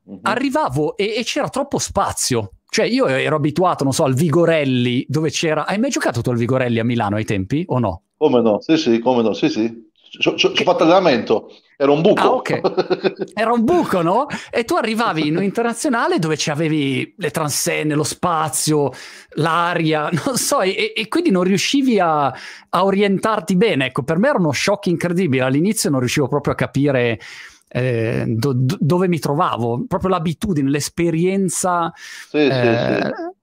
uh-huh. 0.04 0.20
arrivavo 0.22 0.96
e, 0.96 1.16
e, 1.18 1.24
c'era 1.24 1.50
troppo 1.50 1.78
spazio. 1.78 2.54
Cioè, 2.70 2.86
io 2.86 3.08
ero 3.08 3.36
abituato, 3.36 3.84
non 3.84 3.94
so, 3.94 4.04
al 4.04 4.14
Vigorelli, 4.14 5.06
dove 5.10 5.30
c'era. 5.30 5.66
Hai 5.66 5.80
mai 5.80 5.90
giocato 5.90 6.22
tu 6.22 6.30
al 6.30 6.38
Vigorelli 6.38 6.80
a 6.80 6.84
Milano 6.84 7.16
ai 7.16 7.26
tempi 7.26 7.64
o 7.68 7.80
no? 7.80 8.04
Come 8.16 8.42
no? 8.42 8.62
Sì, 8.62 8.78
sì, 8.78 9.00
come 9.00 9.24
no, 9.24 9.34
sì, 9.34 9.50
sì. 9.50 9.89
Ci 10.10 10.46
ho 10.48 10.64
fatto 10.64 10.84
allenamento, 10.84 11.52
era 11.78 11.92
un 11.92 12.02
buco. 12.02 12.22
Ah, 12.22 12.32
ok. 12.32 13.28
Era 13.34 13.52
un 13.54 13.64
buco, 13.64 14.02
no? 14.02 14.26
E 14.50 14.66
tu 14.66 14.76
arrivavi 14.76 15.28
in 15.28 15.38
un 15.38 15.44
internazionale 15.44 16.20
dove 16.20 16.36
c'avevi 16.38 17.14
le 17.16 17.32
transenne, 17.32 17.94
lo 17.94 18.04
spazio, 18.04 18.92
l'aria, 19.36 20.10
non 20.26 20.36
so, 20.36 20.62
e, 20.62 20.94
e 20.96 21.08
quindi 21.08 21.30
non 21.30 21.44
riuscivi 21.44 22.00
a, 22.00 22.26
a, 22.26 22.84
orientarti 22.84 23.56
bene. 23.56 23.86
Ecco, 23.86 24.04
per 24.04 24.18
me 24.18 24.30
era 24.30 24.40
uno 24.40 24.52
shock 24.52 24.88
incredibile. 24.88 25.44
All'inizio 25.44 25.90
non 25.90 26.00
riuscivo 26.00 26.28
proprio 26.28 26.54
a 26.54 26.56
capire 26.58 27.20
eh, 27.70 28.26
do, 28.28 28.54
do, 28.54 28.78
dove 28.80 29.08
mi 29.08 29.20
trovavo, 29.20 29.86
proprio 29.88 30.10
l'abitudine, 30.10 30.70
l'esperienza. 30.70 31.94
Sì, 31.96 32.38
eh, 32.38 32.52
sì, 32.52 33.06
sì 33.06 33.38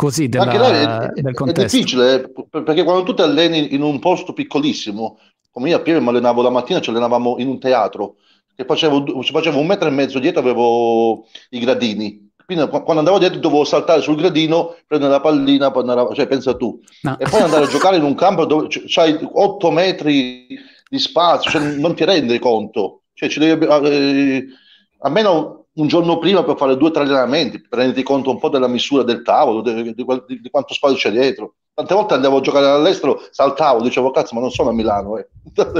così 0.00 0.30
della, 0.30 1.12
è, 1.12 1.20
del 1.20 1.34
contesto. 1.34 1.76
È 1.76 1.78
difficile 1.78 2.14
eh, 2.14 2.32
perché 2.62 2.84
quando 2.84 3.02
tu 3.02 3.12
ti 3.12 3.20
alleni 3.20 3.74
in 3.74 3.82
un 3.82 3.98
posto 3.98 4.32
piccolissimo 4.32 5.18
come 5.50 5.68
io 5.68 5.76
a 5.76 5.80
piede 5.80 6.00
mi 6.00 6.08
allenavo 6.08 6.42
la 6.42 6.50
mattina, 6.50 6.80
ci 6.80 6.90
allenavamo 6.90 7.36
in 7.38 7.48
un 7.48 7.58
teatro, 7.58 8.16
che 8.54 8.64
facevo, 8.64 9.22
facevo 9.22 9.58
un 9.58 9.66
metro 9.66 9.88
e 9.88 9.92
mezzo 9.92 10.18
dietro, 10.18 10.40
avevo 10.40 11.26
i 11.50 11.58
gradini. 11.58 12.28
Quindi 12.44 12.68
quando 12.68 12.98
andavo 12.98 13.18
dietro 13.18 13.38
dovevo 13.38 13.64
saltare 13.64 14.00
sul 14.00 14.16
gradino, 14.16 14.76
prendere 14.86 15.12
la 15.12 15.20
pallina, 15.20 15.72
andare, 15.72 16.14
cioè 16.14 16.26
pensa 16.26 16.56
tu. 16.56 16.80
No. 17.02 17.16
E 17.18 17.28
poi 17.28 17.40
andare 17.42 17.64
a 17.64 17.68
giocare 17.68 17.96
in 17.96 18.02
un 18.02 18.16
campo 18.16 18.44
dove 18.44 18.66
c'hai 18.68 19.16
8 19.22 19.70
metri 19.70 20.46
di 20.88 20.98
spazio, 20.98 21.48
cioè 21.48 21.76
non 21.76 21.94
ti 21.94 22.04
rendi 22.04 22.38
conto. 22.40 23.02
Cioè 23.14 23.28
ci 23.28 23.38
devi, 23.38 23.66
eh, 23.66 24.46
almeno 24.98 25.66
un 25.74 25.86
giorno 25.86 26.18
prima 26.18 26.42
per 26.42 26.56
fare 26.56 26.76
due 26.76 26.88
o 26.88 26.90
tre 26.90 27.04
allenamenti, 27.04 27.60
per 27.60 27.78
renderti 27.78 28.02
conto 28.02 28.30
un 28.30 28.40
po' 28.40 28.48
della 28.48 28.66
misura 28.66 29.04
del 29.04 29.22
tavolo, 29.22 29.62
di, 29.62 29.94
di, 29.94 30.40
di 30.40 30.50
quanto 30.50 30.74
spazio 30.74 30.96
c'è 30.96 31.12
dietro. 31.12 31.54
Tante 31.74 31.94
volte 31.94 32.14
andavo 32.14 32.38
a 32.38 32.40
giocare 32.40 32.66
all'estero, 32.66 33.22
saltavo, 33.30 33.80
dicevo 33.80 34.10
cazzo, 34.10 34.34
ma 34.34 34.40
non 34.40 34.50
sono 34.50 34.70
a 34.70 34.72
Milano. 34.72 35.18
Eh. 35.18 35.28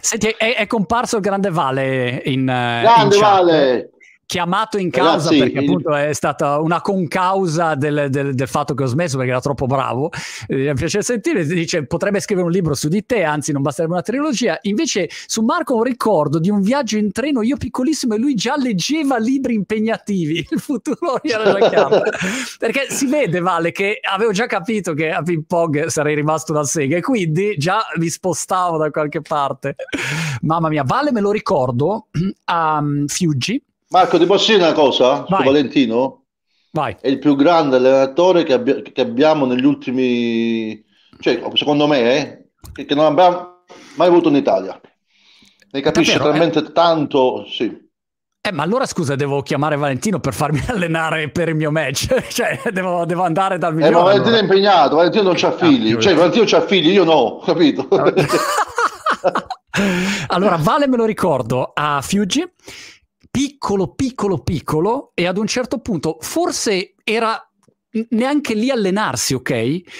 Senti, 0.00 0.34
è, 0.36 0.56
è, 0.56 0.66
comparso 0.66 1.16
il 1.16 1.22
Grande 1.22 1.50
Vale 1.50 2.22
in, 2.24 2.48
eh, 2.48 2.80
Grande 2.82 3.14
in 3.14 3.20
Vale! 3.20 3.90
Chiamato 4.30 4.78
in 4.78 4.90
causa 4.90 5.30
Ragazzi, 5.30 5.38
perché 5.38 5.58
appunto 5.58 5.92
è 5.92 6.12
stata 6.12 6.60
una 6.60 6.80
concausa 6.80 7.74
del, 7.74 8.06
del, 8.10 8.32
del, 8.32 8.48
fatto 8.48 8.74
che 8.74 8.84
ho 8.84 8.86
smesso 8.86 9.16
perché 9.16 9.32
era 9.32 9.40
troppo 9.40 9.66
bravo. 9.66 10.08
Eh, 10.46 10.68
mi 10.68 10.74
piace 10.74 11.02
sentire, 11.02 11.44
dice 11.44 11.84
potrebbe 11.84 12.20
scrivere 12.20 12.46
un 12.46 12.52
libro 12.52 12.74
su 12.74 12.86
di 12.86 13.04
te, 13.04 13.24
anzi 13.24 13.50
non 13.50 13.62
basterebbe 13.62 13.94
una 13.94 14.02
trilogia. 14.02 14.56
Invece 14.62 15.08
su 15.26 15.42
Marco 15.42 15.74
ho 15.74 15.78
un 15.78 15.82
ricordo 15.82 16.38
di 16.38 16.48
un 16.48 16.60
viaggio 16.60 16.96
in 16.96 17.10
treno, 17.10 17.42
io 17.42 17.56
piccolissimo 17.56 18.14
e 18.14 18.18
lui 18.18 18.34
già 18.34 18.54
leggeva 18.56 19.18
libri 19.18 19.54
impegnativi, 19.54 20.46
il 20.48 20.60
futuro 20.60 21.20
era 21.24 21.58
già 21.58 21.68
chiaro. 21.68 22.02
perché 22.56 22.86
si 22.88 23.06
vede, 23.06 23.40
Vale, 23.40 23.72
che 23.72 23.98
avevo 24.00 24.30
già 24.30 24.46
capito 24.46 24.94
che 24.94 25.10
a 25.10 25.22
ping 25.22 25.42
pong 25.44 25.86
sarei 25.86 26.14
rimasto 26.14 26.52
una 26.52 26.62
sega 26.62 26.96
e 26.96 27.00
quindi 27.00 27.56
già 27.56 27.80
mi 27.96 28.08
spostavo 28.08 28.76
da 28.76 28.90
qualche 28.90 29.22
parte. 29.22 29.74
Mamma 30.42 30.68
mia, 30.68 30.84
Vale 30.84 31.10
me 31.10 31.20
lo 31.20 31.32
ricordo 31.32 32.06
a 32.44 32.78
um, 32.78 33.08
Fiuggi 33.08 33.60
Marco, 33.92 34.18
ti 34.18 34.26
posso 34.26 34.52
dire 34.52 34.62
una 34.62 34.72
cosa 34.72 35.24
Vai. 35.28 35.40
su 35.40 35.44
Valentino? 35.46 36.24
Vai. 36.72 36.96
È 37.00 37.08
il 37.08 37.18
più 37.18 37.34
grande 37.34 37.76
allenatore 37.76 38.44
che, 38.44 38.52
abbia, 38.52 38.80
che 38.82 39.00
abbiamo 39.00 39.46
negli 39.46 39.64
ultimi... 39.64 40.84
Cioè, 41.18 41.42
secondo 41.54 41.88
me, 41.88 42.00
eh, 42.00 42.50
che, 42.72 42.84
che 42.84 42.94
non 42.94 43.06
abbiamo 43.06 43.64
mai 43.96 44.06
avuto 44.06 44.28
in 44.28 44.36
Italia. 44.36 44.80
Ne 45.72 45.80
capisce 45.80 46.18
Davvero? 46.18 46.30
talmente 46.30 46.58
eh? 46.60 46.72
tanto, 46.72 47.44
sì. 47.48 47.88
Eh, 48.40 48.52
ma 48.52 48.62
allora 48.62 48.86
scusa, 48.86 49.16
devo 49.16 49.42
chiamare 49.42 49.76
Valentino 49.76 50.20
per 50.20 50.34
farmi 50.34 50.62
allenare 50.70 51.28
per 51.30 51.48
il 51.48 51.56
mio 51.56 51.72
match. 51.72 52.14
cioè, 52.30 52.60
devo, 52.72 53.04
devo, 53.04 53.24
andare 53.24 53.58
dal 53.58 53.74
migliore. 53.74 53.92
Eh, 53.92 53.96
ma 53.96 54.02
Valentino 54.04 54.36
allora. 54.36 54.40
è 54.40 54.42
impegnato, 54.42 54.96
Valentino 54.96 55.22
non 55.24 55.34
c'ha 55.34 55.52
figli. 55.52 55.92
Ah, 55.94 55.98
cioè, 55.98 56.14
Valentino 56.14 56.44
c'ha 56.46 56.60
figli, 56.60 56.92
io 56.92 57.02
no, 57.02 57.42
capito? 57.44 57.88
allora, 60.28 60.56
Vale 60.56 60.86
me 60.86 60.96
lo 60.96 61.04
ricordo 61.04 61.72
a 61.74 62.00
Fuji, 62.00 62.48
piccolo, 63.30 63.94
piccolo, 63.94 64.38
piccolo, 64.38 65.12
e 65.14 65.26
ad 65.26 65.38
un 65.38 65.46
certo 65.46 65.78
punto 65.78 66.18
forse 66.20 66.94
era 67.04 67.40
neanche 68.10 68.54
lì 68.54 68.70
allenarsi, 68.70 69.34
ok? 69.34 69.50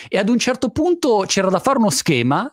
E 0.08 0.18
ad 0.18 0.28
un 0.28 0.38
certo 0.38 0.70
punto 0.70 1.24
c'era 1.26 1.48
da 1.48 1.58
fare 1.58 1.78
uno 1.78 1.90
schema 1.90 2.50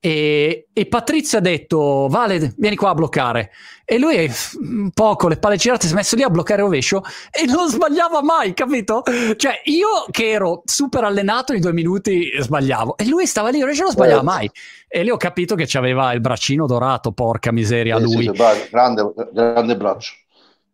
e, 0.00 0.68
e, 0.72 0.86
Patrizia 0.86 1.38
ha 1.38 1.40
detto 1.40 2.06
Vale 2.08 2.54
vieni 2.56 2.76
qua 2.76 2.90
a 2.90 2.94
bloccare. 2.94 3.50
E 3.84 3.98
lui 3.98 4.30
un 4.60 4.90
po' 4.90 5.16
con 5.16 5.30
le 5.30 5.38
palle 5.38 5.56
girate 5.56 5.86
si 5.86 5.92
è 5.92 5.96
messo 5.96 6.14
lì 6.14 6.22
a 6.22 6.30
bloccare 6.30 6.60
rovescio 6.60 7.02
e 7.30 7.46
non 7.46 7.68
sbagliava 7.68 8.22
mai 8.22 8.52
capito? 8.54 9.02
cioè 9.36 9.60
io 9.64 10.06
che 10.10 10.28
ero 10.28 10.62
super 10.64 11.04
allenato 11.04 11.52
in 11.52 11.60
due 11.60 11.72
minuti 11.72 12.30
sbagliavo. 12.38 12.96
E 12.96 13.06
lui 13.06 13.26
stava 13.26 13.48
lì 13.48 13.60
rovescio 13.60 13.82
non 13.82 13.92
sbagliava 13.92 14.22
mai. 14.22 14.50
E 14.86 15.02
lì 15.02 15.10
ho 15.10 15.16
capito 15.16 15.54
che 15.54 15.66
aveva 15.76 16.12
il 16.12 16.20
braccino 16.20 16.66
dorato 16.66 17.12
porca 17.12 17.50
miseria 17.50 17.96
sì, 17.96 18.02
lui. 18.02 18.24
sì, 18.24 18.30
sì, 18.34 18.68
grande, 18.70 19.12
grande 19.32 19.76
braccio 19.76 20.12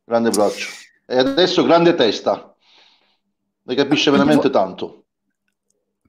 grande 0.05 0.30
braccio. 0.30 0.68
E 1.06 1.16
adesso 1.16 1.64
grande 1.64 1.94
testa. 1.94 2.55
Ne 3.62 3.74
capisce 3.74 4.10
veramente 4.10 4.51
tanto 4.51 5.03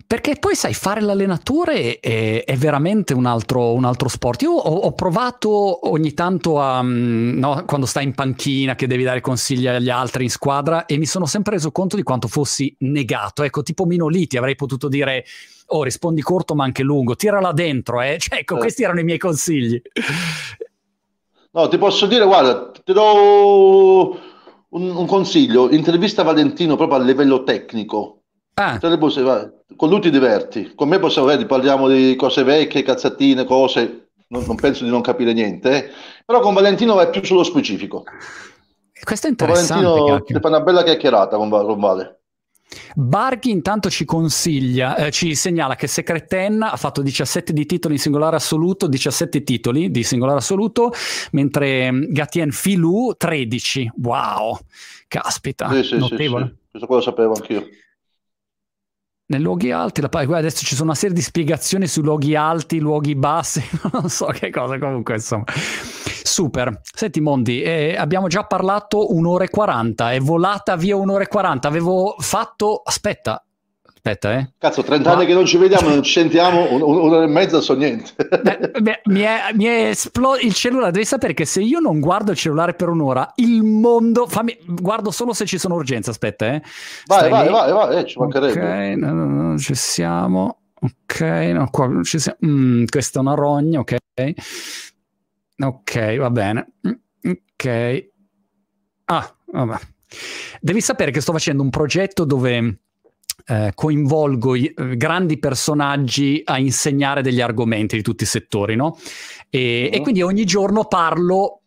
perché 0.08 0.36
poi 0.40 0.54
sai, 0.54 0.76
fare 0.76 1.02
l'allenatore 1.02 2.00
è, 2.00 2.44
è 2.44 2.56
veramente 2.58 3.16
un 3.16 3.26
altro, 3.26 3.74
un 3.74 3.86
altro, 3.86 4.08
sport. 4.08 4.44
Io 4.44 4.52
ho, 4.52 4.76
ho 4.82 4.92
provato 4.92 5.90
ogni 5.90 6.14
tanto 6.14 6.60
a, 6.60 6.84
mm, 6.84 7.40
no, 7.40 7.64
quando 7.66 7.88
stai 7.88 8.04
in 8.04 8.14
panchina 8.14 8.76
che 8.76 8.86
devi 8.86 9.04
dare 9.04 9.22
consigli 9.22 9.66
agli 9.66 9.90
altri 9.90 10.24
in 10.24 10.30
squadra 10.30 10.86
e 10.86 10.98
mi 10.98 11.08
sono 11.08 11.26
sempre 11.26 11.54
reso 11.54 11.72
conto 11.72 11.96
di 11.96 12.04
quanto 12.04 12.28
fossi 12.28 12.76
negato. 12.80 13.42
Ecco, 13.42 13.64
tipo 13.64 13.86
Minoliti 13.86 14.38
avrei 14.38 14.56
potuto 14.56 14.88
dire, 14.90 15.26
oh 15.68 15.82
rispondi 15.82 16.22
corto 16.22 16.54
ma 16.54 16.66
anche 16.66 16.84
lungo, 16.84 17.16
tirala 17.16 17.52
dentro. 17.52 18.00
Eh. 18.02 18.18
Cioè, 18.22 18.40
ecco, 18.40 18.58
eh. 18.58 18.60
questi 18.60 18.84
erano 18.84 19.00
i 19.00 19.04
miei 19.04 19.18
consigli. 19.18 19.82
No, 21.52 21.68
ti 21.68 21.78
posso 21.80 22.06
dire, 22.06 22.26
guarda, 22.26 22.70
ti 22.84 22.94
do 22.94 24.10
un, 24.70 24.90
un 24.90 25.06
consiglio, 25.08 25.72
intervista 25.72 26.22
Valentino 26.22 26.76
proprio 26.76 27.00
a 27.00 27.02
livello 27.02 27.44
tecnico 27.44 28.20
Ah. 28.58 28.80
con 29.76 29.90
lui 29.90 30.00
ti 30.00 30.10
diverti, 30.10 30.72
con 30.76 30.88
me 30.88 30.98
possiamo 30.98 31.28
vedere, 31.28 31.46
parliamo 31.46 31.90
di 31.90 32.16
cose 32.16 32.42
vecchie, 32.44 32.84
cazzattine, 32.84 33.44
cose, 33.44 34.12
non, 34.30 34.46
non 34.48 34.56
penso 34.56 34.86
di 34.86 34.90
non 34.90 35.02
capire 35.02 35.34
niente, 35.34 35.72
eh. 35.72 35.92
però 36.26 36.40
con 36.40 36.54
Valentino 36.54 36.94
vai 36.94 37.10
più 37.10 37.22
sullo 37.22 37.44
specifico. 37.44 38.06
Questo 39.04 39.28
è 39.28 39.30
interessante. 39.30 39.84
Con 39.84 39.94
Valentino 39.94 40.24
ti 40.24 40.34
fa 40.40 40.48
una 40.48 40.62
bella 40.62 40.84
chiacchierata 40.84 41.36
con, 41.36 41.50
con 41.50 41.80
Vale. 41.82 42.20
Barghi 42.94 43.52
intanto 43.52 43.90
ci 43.90 44.06
consiglia, 44.06 44.96
eh, 44.96 45.12
ci 45.12 45.36
segnala 45.36 45.76
che 45.76 45.88
Secret 45.88 46.28
Ten 46.28 46.62
ha 46.62 46.78
fatto 46.78 47.02
17 47.02 47.52
di 47.52 47.66
titoli 47.66 47.96
in 47.96 48.00
singolare 48.00 48.38
assoluto, 48.38 48.88
17 48.88 49.44
titoli 49.44 49.92
di 49.92 50.02
singolare 50.02 50.38
assoluto, 50.38 50.94
mentre 51.32 51.92
mm, 51.92 52.04
Gatien 52.08 52.52
Filou 52.52 53.16
13. 53.18 53.92
Wow, 54.02 54.58
caspita, 55.10 55.70
sì, 55.74 55.84
sì, 55.84 55.98
notevole. 55.98 56.46
Sì. 56.46 56.64
Questo 56.72 56.88
qua 56.88 56.96
lo 56.96 57.02
sapevo 57.02 57.34
anch'io 57.34 57.68
nei 59.28 59.40
luoghi 59.40 59.72
alti, 59.72 60.02
la, 60.02 60.08
guarda, 60.08 60.38
adesso 60.38 60.64
ci 60.66 60.76
sono 60.76 60.90
una 60.90 60.98
serie 60.98 61.16
di 61.16 61.22
spiegazioni 61.22 61.88
su 61.88 62.02
luoghi 62.02 62.36
alti, 62.36 62.80
luoghi 62.80 63.16
bassi, 63.16 63.64
non 63.92 64.10
so 64.10 64.28
che 64.28 64.50
cosa, 64.50 64.78
comunque 64.78 65.16
insomma. 65.16 65.46
Super. 66.24 66.82
Senti 66.82 67.22
Mondi, 67.22 67.62
eh, 67.62 67.96
abbiamo 67.96 68.28
già 68.28 68.44
parlato 68.44 69.14
un'ora 69.14 69.46
e 69.46 69.50
quaranta, 69.50 70.12
è 70.12 70.20
volata 70.20 70.76
via 70.76 70.96
un'ora 70.96 71.24
e 71.24 71.28
quaranta, 71.28 71.68
avevo 71.68 72.16
fatto... 72.20 72.82
Aspetta, 72.84 73.45
Aspetta, 74.06 74.38
eh. 74.38 74.52
Cazzo, 74.60 74.84
30 74.84 75.10
Ma... 75.10 75.16
anni 75.16 75.26
che 75.26 75.34
non 75.34 75.48
ci 75.48 75.58
vediamo, 75.58 75.90
non 75.90 76.04
ci 76.04 76.12
sentiamo, 76.12 76.72
un, 76.72 76.84
un'ora 76.84 77.24
e 77.24 77.28
mezza 77.28 77.60
so 77.60 77.74
niente. 77.74 78.12
Beh, 78.80 79.02
mi 79.06 79.22
è, 79.22 79.40
mi 79.56 79.66
è 79.66 79.88
esploso 79.88 80.46
il 80.46 80.54
cellulare. 80.54 80.92
Devi 80.92 81.06
sapere 81.06 81.34
che 81.34 81.46
se 81.46 81.62
io 81.62 81.80
non 81.80 82.00
guardo 82.00 82.30
il 82.30 82.38
cellulare 82.38 82.76
per 82.76 82.90
un'ora, 82.90 83.32
il 83.38 83.64
mondo. 83.64 84.28
Fammi... 84.28 84.56
Guardo 84.64 85.10
solo 85.10 85.34
se 85.34 85.48
ci 85.48 85.58
sono 85.58 85.74
urgenze. 85.74 86.12
Aspetta, 86.12 86.54
eh. 86.54 86.62
Vai, 87.08 87.32
vai, 87.32 87.50
vai, 87.50 87.72
vai, 87.72 87.98
eh, 87.98 88.06
ci 88.06 88.20
mancherebbe. 88.20 88.60
Ok, 88.60 88.98
no, 88.98 89.12
no, 89.12 89.26
no, 89.26 89.58
ci 89.58 89.74
siamo. 89.74 90.60
Ok, 90.82 91.22
no, 91.22 91.68
qua 91.72 91.90
ci 92.04 92.20
siamo. 92.20 92.38
Mm, 92.46 92.84
questa 92.86 93.18
è 93.18 93.22
una 93.24 93.34
rogna, 93.34 93.80
ok. 93.80 93.96
Ok, 95.64 96.18
va 96.18 96.30
bene. 96.30 96.74
Mm, 96.88 97.32
ok. 97.32 98.08
Ah, 99.06 99.36
vabbè. 99.46 99.78
Devi 100.62 100.82
sapere 100.82 101.10
che 101.10 101.22
sto 101.22 101.32
facendo 101.32 101.64
un 101.64 101.72
progetto 101.72 102.24
dove 102.24 102.82
eh, 103.48 103.72
coinvolgo 103.74 104.56
i, 104.56 104.74
eh, 104.76 104.98
grandi 104.98 105.38
personaggi 105.38 106.42
a 106.44 106.58
insegnare 106.58 107.22
degli 107.22 107.42
argomenti 107.42 107.96
di 107.96 108.02
tutti 108.02 108.24
i 108.24 108.28
settori, 108.28 108.76
no? 108.76 108.98
E, 109.50 109.90
uh-huh. 109.92 109.98
e 109.98 110.02
quindi 110.02 110.22
ogni 110.22 110.46
giorno 110.46 110.86
parlo 110.86 111.62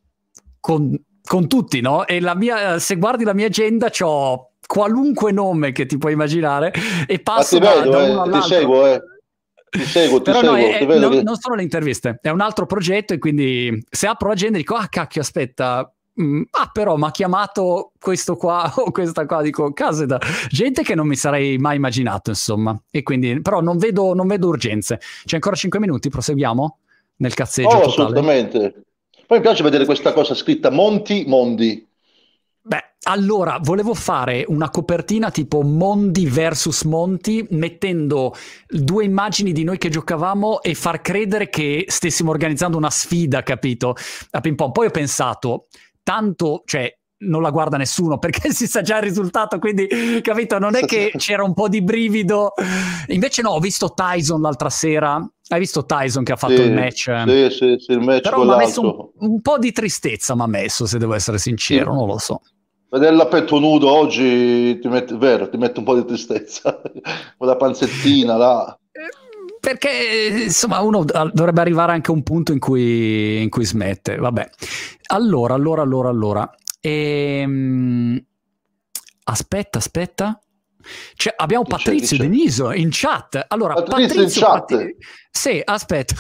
con, 0.61 0.97
con 1.23 1.49
tutti, 1.49 1.81
no? 1.81 2.07
E 2.07 2.21
la 2.21 2.35
mia, 2.35 2.79
se 2.79 2.97
guardi 2.97 3.25
la 3.25 3.35
mia 3.35 3.47
agenda, 3.47 3.91
ho 4.01 4.53
qualunque 4.67 5.33
nome 5.33 5.73
che 5.73 5.87
ti 5.87 5.97
puoi 5.97 6.13
immaginare 6.13 6.73
e 7.07 7.21
passo 7.21 7.59
da, 7.59 7.75
vedo, 7.75 7.91
da 7.91 7.99
uno 7.99 8.07
eh, 8.07 8.11
all'altro. 8.11 8.41
Ti 8.41 8.49
seguo, 8.49 8.87
eh. 8.87 9.01
Ti 9.71 9.85
seguo, 9.85 10.17
ti 10.19 10.31
Però 10.31 10.41
seguo, 10.41 10.57
no, 10.57 10.95
è, 10.95 10.99
non, 10.99 11.11
che... 11.11 11.23
non 11.23 11.37
sono 11.37 11.55
le 11.55 11.63
interviste, 11.63 12.19
è 12.23 12.31
un 12.31 12.41
altro 12.41 12.67
progetto 12.67 13.13
e 13.13 13.19
quindi 13.19 13.85
se 13.89 14.07
apro 14.07 14.29
l'agenda 14.29 14.57
dico, 14.57 14.75
ah 14.75 14.89
cacchio, 14.89 15.21
aspetta, 15.21 15.91
Mm, 15.91 15.98
ah, 16.51 16.71
però 16.73 16.97
mi 16.97 17.05
ha 17.05 17.11
chiamato 17.11 17.93
questo 17.99 18.37
qua 18.37 18.73
o 18.77 18.91
questa 18.91 19.27
qua, 19.27 19.43
dico, 19.43 19.73
caseta, 19.73 20.19
gente 20.49 20.83
che 20.83 20.95
non 20.95 21.07
mi 21.07 21.17
sarei 21.17 21.59
mai 21.59 21.77
immaginato, 21.77 22.31
insomma. 22.31 22.79
E 22.91 23.03
quindi, 23.03 23.41
però 23.41 23.61
non 23.61 23.79
vedo, 23.79 24.15
non 24.15 24.27
vedo 24.27 24.49
urgenze. 24.49 25.01
C'è 25.25 25.37
ancora 25.37 25.57
5 25.57 25.79
minuti, 25.79 26.09
proseguiamo 26.09 26.79
nel 27.17 27.35
cazzeggio 27.35 27.77
oh, 27.77 27.87
assolutamente. 27.87 28.83
Poi 29.27 29.39
mi 29.39 29.45
piace 29.45 29.63
vedere 29.63 29.85
questa 29.85 30.13
cosa 30.13 30.35
scritta 30.35 30.71
Monti 30.71 31.25
Mondi. 31.27 31.87
Beh, 32.61 32.95
allora, 33.05 33.59
volevo 33.63 33.95
fare 33.95 34.45
una 34.49 34.69
copertina 34.69 35.31
tipo 35.31 35.63
Mondi 35.63 36.27
versus 36.27 36.83
Monti, 36.83 37.47
mettendo 37.51 38.35
due 38.67 39.05
immagini 39.05 39.53
di 39.53 39.65
noi 39.65 39.79
che 39.79 39.89
giocavamo 39.89 40.61
e 40.63 40.75
far 40.75 41.01
credere 41.01 41.49
che 41.49 41.85
stessimo 41.89 42.31
organizzando 42.31 42.77
una 42.77 42.91
sfida, 42.91 43.43
capito? 43.43 43.97
A 44.31 44.41
ping 44.41 44.55
pong. 44.55 44.73
Poi 44.73 44.87
ho 44.87 44.91
pensato, 44.91 45.69
tanto, 46.09 46.63
cioè, 46.65 46.91
non 47.21 47.43
la 47.43 47.51
guarda 47.51 47.77
nessuno 47.77 48.17
perché 48.19 48.51
si 48.51 48.67
sa 48.67 48.81
già 48.81 48.97
il 48.97 49.03
risultato, 49.03 49.59
quindi 49.59 49.87
capito? 50.23 50.59
Non 50.59 50.75
è 50.75 50.87
che 50.87 51.13
c'era 51.19 51.45
un 51.45 51.53
po' 51.53 51.69
di 51.69 51.83
brivido. 51.83 52.55
Invece 53.09 53.43
no, 53.43 53.51
ho 53.51 53.61
visto 53.61 53.93
Tyson 53.93 54.41
l'altra 54.41 54.71
sera. 54.71 55.17
Hai 55.51 55.59
visto 55.59 55.85
Tyson 55.85 56.25
che 56.25 56.33
ha 56.33 56.37
fatto 56.37 56.57
sì, 56.57 56.63
il 56.63 56.73
match? 56.73 57.23
Sì, 57.27 57.51
sì, 57.51 57.77
sì, 57.79 57.93
il 57.93 58.01
match 58.01 58.23
Però 58.23 58.43
mi 58.43 58.53
ha 58.53 58.57
messo 58.57 58.81
un, 58.81 59.29
un, 59.31 59.41
po' 59.43 59.59
di 59.59 59.71
tristezza, 59.71 60.35
mi 60.35 60.43
ha 60.43 60.47
messo, 60.47 60.87
se 60.87 60.99
devo 60.99 61.13
essere 61.13 61.37
sincero, 61.37 61.91
sì. 61.91 61.99
non 61.99 62.07
lo 62.07 62.19
so. 62.19 62.41
Vedere 62.91 63.21
a 63.21 63.27
petto 63.27 63.59
nudo 63.59 63.91
oggi 63.91 64.79
ti 64.79 64.89
mette, 64.89 65.15
vero, 65.17 65.51
ti 65.51 65.59
mette 65.59 65.79
un 65.79 65.85
po' 65.85 65.95
di 65.95 66.07
tristezza. 66.07 66.81
Con 67.37 67.47
la 67.47 67.57
panzettina 67.57 68.37
là 68.37 68.78
perché 69.61 70.45
insomma 70.45 70.81
uno 70.81 71.05
dovrebbe 71.05 71.61
arrivare 71.61 71.93
anche 71.93 72.11
a 72.11 72.15
un 72.15 72.23
punto 72.23 72.53
in 72.53 72.59
cui, 72.59 73.43
in 73.43 73.49
cui 73.49 73.65
smette. 73.65 74.17
Vabbè, 74.17 74.51
allora, 75.09 75.55
allora, 75.55 75.83
allora, 75.83 76.09
allora. 76.09 76.55
Ehm... 76.81 78.23
Aspetta, 79.31 79.77
aspetta. 79.77 80.41
Cioè, 81.15 81.35
abbiamo 81.37 81.65
dice, 81.65 81.77
Patrizio 81.77 82.17
dice. 82.17 82.29
Deniso 82.29 82.73
in 82.73 82.89
chat. 82.91 83.45
Allora, 83.49 83.75
Patrizio, 83.75 84.07
Patrizio 84.07 84.23
in 84.23 84.53
chat. 84.53 84.67
Pat- 84.67 84.97
sì, 85.31 85.63
aspetta. 85.63 86.15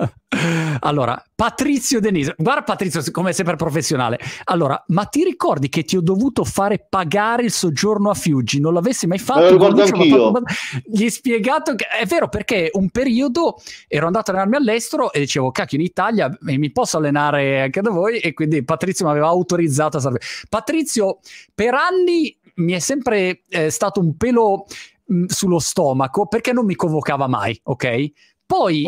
allora, 0.80 1.22
Patrizio 1.36 2.00
Deniso. 2.00 2.34
Guarda 2.36 2.62
Patrizio 2.62 3.00
come 3.12 3.32
sempre 3.32 3.54
professionale. 3.54 4.18
Allora, 4.44 4.82
ma 4.88 5.04
ti 5.04 5.22
ricordi 5.22 5.68
che 5.68 5.84
ti 5.84 5.96
ho 5.96 6.00
dovuto 6.00 6.42
fare 6.42 6.84
pagare 6.88 7.44
il 7.44 7.52
soggiorno 7.52 8.10
a 8.10 8.14
Fiuggi? 8.14 8.58
Non 8.58 8.74
l'avessi 8.74 9.06
mai 9.06 9.18
fatto? 9.18 9.40
Lo 9.40 9.50
ricordo 9.50 9.82
anch'io. 9.82 10.32
Fatto... 10.32 10.44
Gli 10.84 11.04
hai 11.04 11.10
spiegato 11.10 11.76
che 11.76 11.86
è 11.86 12.04
vero 12.06 12.28
perché 12.28 12.70
un 12.72 12.90
periodo 12.90 13.60
ero 13.86 14.06
andato 14.06 14.30
a 14.30 14.34
allenarmi 14.34 14.56
all'estero 14.56 15.12
e 15.12 15.20
dicevo, 15.20 15.52
cacchio, 15.52 15.78
in 15.78 15.84
Italia 15.84 16.36
mi 16.40 16.72
posso 16.72 16.96
allenare 16.96 17.62
anche 17.62 17.80
da 17.80 17.90
voi 17.90 18.18
e 18.18 18.32
quindi 18.32 18.64
Patrizio 18.64 19.04
mi 19.04 19.12
aveva 19.12 19.28
autorizzato 19.28 19.98
a 19.98 20.00
salvare. 20.00 20.24
Patrizio, 20.48 21.20
per 21.54 21.74
anni 21.74 22.36
mi 22.60 22.72
è 22.72 22.78
sempre 22.78 23.42
eh, 23.48 23.70
stato 23.70 24.00
un 24.00 24.16
pelo 24.16 24.66
mh, 25.04 25.24
sullo 25.26 25.58
stomaco 25.58 26.26
perché 26.26 26.52
non 26.52 26.64
mi 26.64 26.74
convocava 26.74 27.26
mai, 27.26 27.58
ok? 27.64 28.10
Poi, 28.50 28.82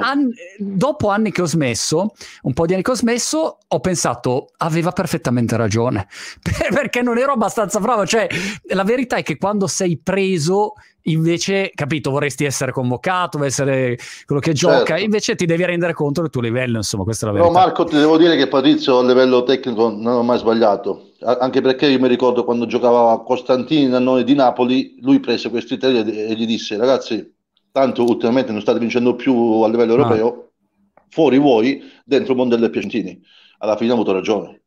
an- 0.00 0.32
dopo 0.58 1.10
anni 1.10 1.30
che 1.30 1.40
ho 1.40 1.46
smesso, 1.46 2.10
un 2.42 2.52
po' 2.52 2.66
di 2.66 2.72
anni 2.72 2.82
che 2.82 2.90
ho 2.90 2.96
smesso, 2.96 3.58
ho 3.68 3.78
pensato, 3.78 4.48
aveva 4.56 4.90
perfettamente 4.90 5.56
ragione, 5.56 6.08
perché 6.74 7.02
non 7.02 7.16
ero 7.16 7.30
abbastanza 7.30 7.78
bravo. 7.78 8.04
Cioè, 8.04 8.26
la 8.70 8.82
verità 8.82 9.14
è 9.14 9.22
che 9.22 9.36
quando 9.36 9.68
sei 9.68 9.96
preso 9.96 10.72
invece, 11.06 11.70
capito, 11.74 12.10
vorresti 12.10 12.44
essere 12.44 12.72
convocato, 12.72 13.42
essere 13.44 13.98
quello 14.24 14.40
che 14.40 14.52
gioca, 14.52 14.84
certo. 14.84 15.02
invece 15.02 15.34
ti 15.34 15.46
devi 15.46 15.64
rendere 15.64 15.92
conto 15.92 16.20
del 16.20 16.30
tuo 16.30 16.40
livello, 16.40 16.76
insomma, 16.76 17.04
questa 17.04 17.26
è 17.26 17.28
la 17.28 17.34
verità. 17.34 17.52
No, 17.52 17.58
Marco, 17.58 17.84
ti 17.84 17.96
devo 17.96 18.16
dire 18.16 18.36
che 18.36 18.48
Patrizio 18.48 18.98
a 18.98 19.04
livello 19.04 19.42
tecnico 19.42 19.90
non 19.90 20.14
ho 20.14 20.22
mai 20.22 20.38
sbagliato, 20.38 21.12
anche 21.20 21.60
perché 21.60 21.86
io 21.86 21.98
mi 21.98 22.08
ricordo 22.08 22.44
quando 22.44 22.66
giocava 22.66 23.12
a 23.12 23.22
Costantini 23.22 23.86
Nannone 23.86 24.24
di 24.24 24.34
Napoli, 24.34 24.96
lui 25.00 25.20
prese 25.20 25.50
questi 25.50 25.76
tre 25.76 25.98
e 25.98 26.34
gli 26.34 26.46
disse, 26.46 26.76
ragazzi, 26.76 27.34
tanto 27.72 28.04
ultimamente 28.04 28.52
non 28.52 28.60
state 28.60 28.78
vincendo 28.78 29.14
più 29.14 29.62
a 29.62 29.68
livello 29.68 29.94
ah. 29.94 29.96
europeo, 29.96 30.50
ah. 30.94 31.02
fuori 31.08 31.38
voi, 31.38 31.82
dentro 32.04 32.32
il 32.32 32.38
mondo 32.38 32.56
delle 32.56 32.70
Piacentini. 32.70 33.20
Alla 33.58 33.76
fine 33.76 33.90
ha 33.90 33.94
avuto 33.94 34.12
ragione. 34.12 34.62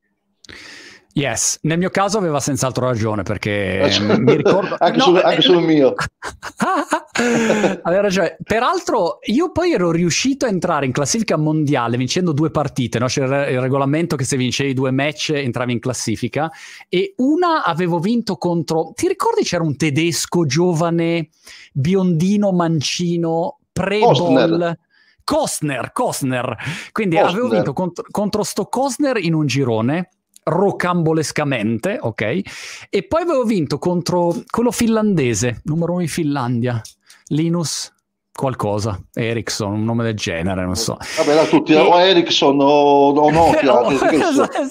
Yes, 1.13 1.57
nel 1.63 1.79
mio 1.79 1.89
caso 1.89 2.19
aveva 2.19 2.39
senz'altro 2.39 2.85
ragione 2.85 3.23
perché 3.23 3.89
mi 4.19 4.35
ricordo... 4.35 4.75
anche, 4.79 4.97
no, 4.97 5.03
sul, 5.05 5.17
anche 5.17 5.39
eh, 5.39 5.41
sul 5.41 5.63
mio. 5.63 5.95
aveva 7.81 8.01
ragione. 8.01 8.37
Peraltro 8.43 9.17
io 9.23 9.51
poi 9.51 9.73
ero 9.73 9.91
riuscito 9.91 10.45
a 10.45 10.49
entrare 10.49 10.85
in 10.85 10.91
classifica 10.91 11.35
mondiale 11.35 11.97
vincendo 11.97 12.31
due 12.31 12.51
partite, 12.51 12.99
no? 12.99 13.07
c'era 13.07 13.47
il 13.47 13.59
regolamento 13.59 14.15
che 14.15 14.23
se 14.23 14.37
vincevi 14.37 14.73
due 14.73 14.91
match 14.91 15.31
entravi 15.33 15.71
in 15.73 15.79
classifica 15.79 16.51
e 16.87 17.15
una 17.17 17.63
avevo 17.63 17.97
vinto 17.99 18.37
contro... 18.37 18.91
Ti 18.95 19.07
ricordi 19.07 19.43
c'era 19.43 19.63
un 19.63 19.75
tedesco 19.75 20.45
giovane, 20.45 21.29
biondino, 21.73 22.51
mancino, 22.51 23.59
pre-ball? 23.71 24.77
Costner, 25.23 25.91
Costner. 25.91 26.55
Quindi 26.91 27.15
Costner. 27.15 27.33
avevo 27.33 27.49
vinto 27.49 27.73
contro, 27.73 28.05
contro 28.09 28.43
sto 28.43 28.65
Costner 28.65 29.17
in 29.17 29.33
un 29.33 29.47
girone 29.47 30.09
rocambolescamente, 30.49 31.97
ok? 32.01 32.41
E 32.89 33.03
poi 33.03 33.21
avevo 33.21 33.43
vinto 33.43 33.77
contro 33.77 34.35
quello 34.49 34.71
finlandese, 34.71 35.61
numero 35.63 35.93
uno 35.93 36.01
in 36.01 36.07
Finlandia, 36.07 36.81
Linus 37.27 37.93
qualcosa, 38.31 38.97
Ericsson, 39.13 39.73
un 39.73 39.83
nome 39.83 40.03
del 40.03 40.15
genere, 40.15 40.63
non 40.63 40.75
so. 40.75 40.97
Vabbè, 41.17 41.33
da 41.33 41.45
tutti, 41.45 41.73
e... 41.73 41.77
o 41.77 41.99
Ericsson 41.99 42.59
o, 42.61 43.09
o 43.11 43.29
Nokia. 43.31 43.61
no, 43.63 43.89
esatto, 43.89 44.61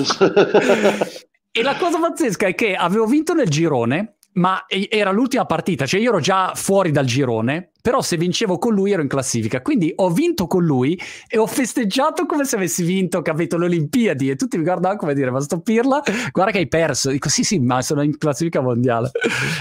esatto. 0.00 1.06
e 1.52 1.62
la 1.62 1.76
cosa 1.76 1.98
pazzesca 1.98 2.46
è 2.46 2.54
che 2.54 2.74
avevo 2.74 3.04
vinto 3.04 3.34
nel 3.34 3.48
girone 3.48 4.16
ma 4.32 4.64
era 4.68 5.10
l'ultima 5.10 5.44
partita, 5.44 5.86
cioè 5.86 6.00
io 6.00 6.10
ero 6.10 6.20
già 6.20 6.52
fuori 6.54 6.92
dal 6.92 7.04
girone, 7.04 7.70
però 7.82 8.00
se 8.00 8.16
vincevo 8.16 8.58
con 8.58 8.74
lui 8.74 8.92
ero 8.92 9.02
in 9.02 9.08
classifica, 9.08 9.60
quindi 9.60 9.92
ho 9.96 10.10
vinto 10.10 10.46
con 10.46 10.64
lui 10.64 10.98
e 11.26 11.38
ho 11.38 11.46
festeggiato 11.46 12.26
come 12.26 12.44
se 12.44 12.56
avessi 12.56 12.84
vinto, 12.84 13.22
capito, 13.22 13.58
le 13.58 13.64
Olimpiadi. 13.64 14.30
E 14.30 14.36
tutti 14.36 14.56
mi 14.56 14.62
guardavano 14.62 15.00
come 15.00 15.14
dire, 15.14 15.30
ma 15.30 15.40
sto 15.40 15.60
pirla, 15.60 16.00
guarda 16.30 16.52
che 16.52 16.58
hai 16.58 16.68
perso, 16.68 17.10
dico 17.10 17.28
sì 17.28 17.42
sì, 17.42 17.58
ma 17.58 17.82
sono 17.82 18.02
in 18.02 18.16
classifica 18.18 18.60
mondiale, 18.60 19.10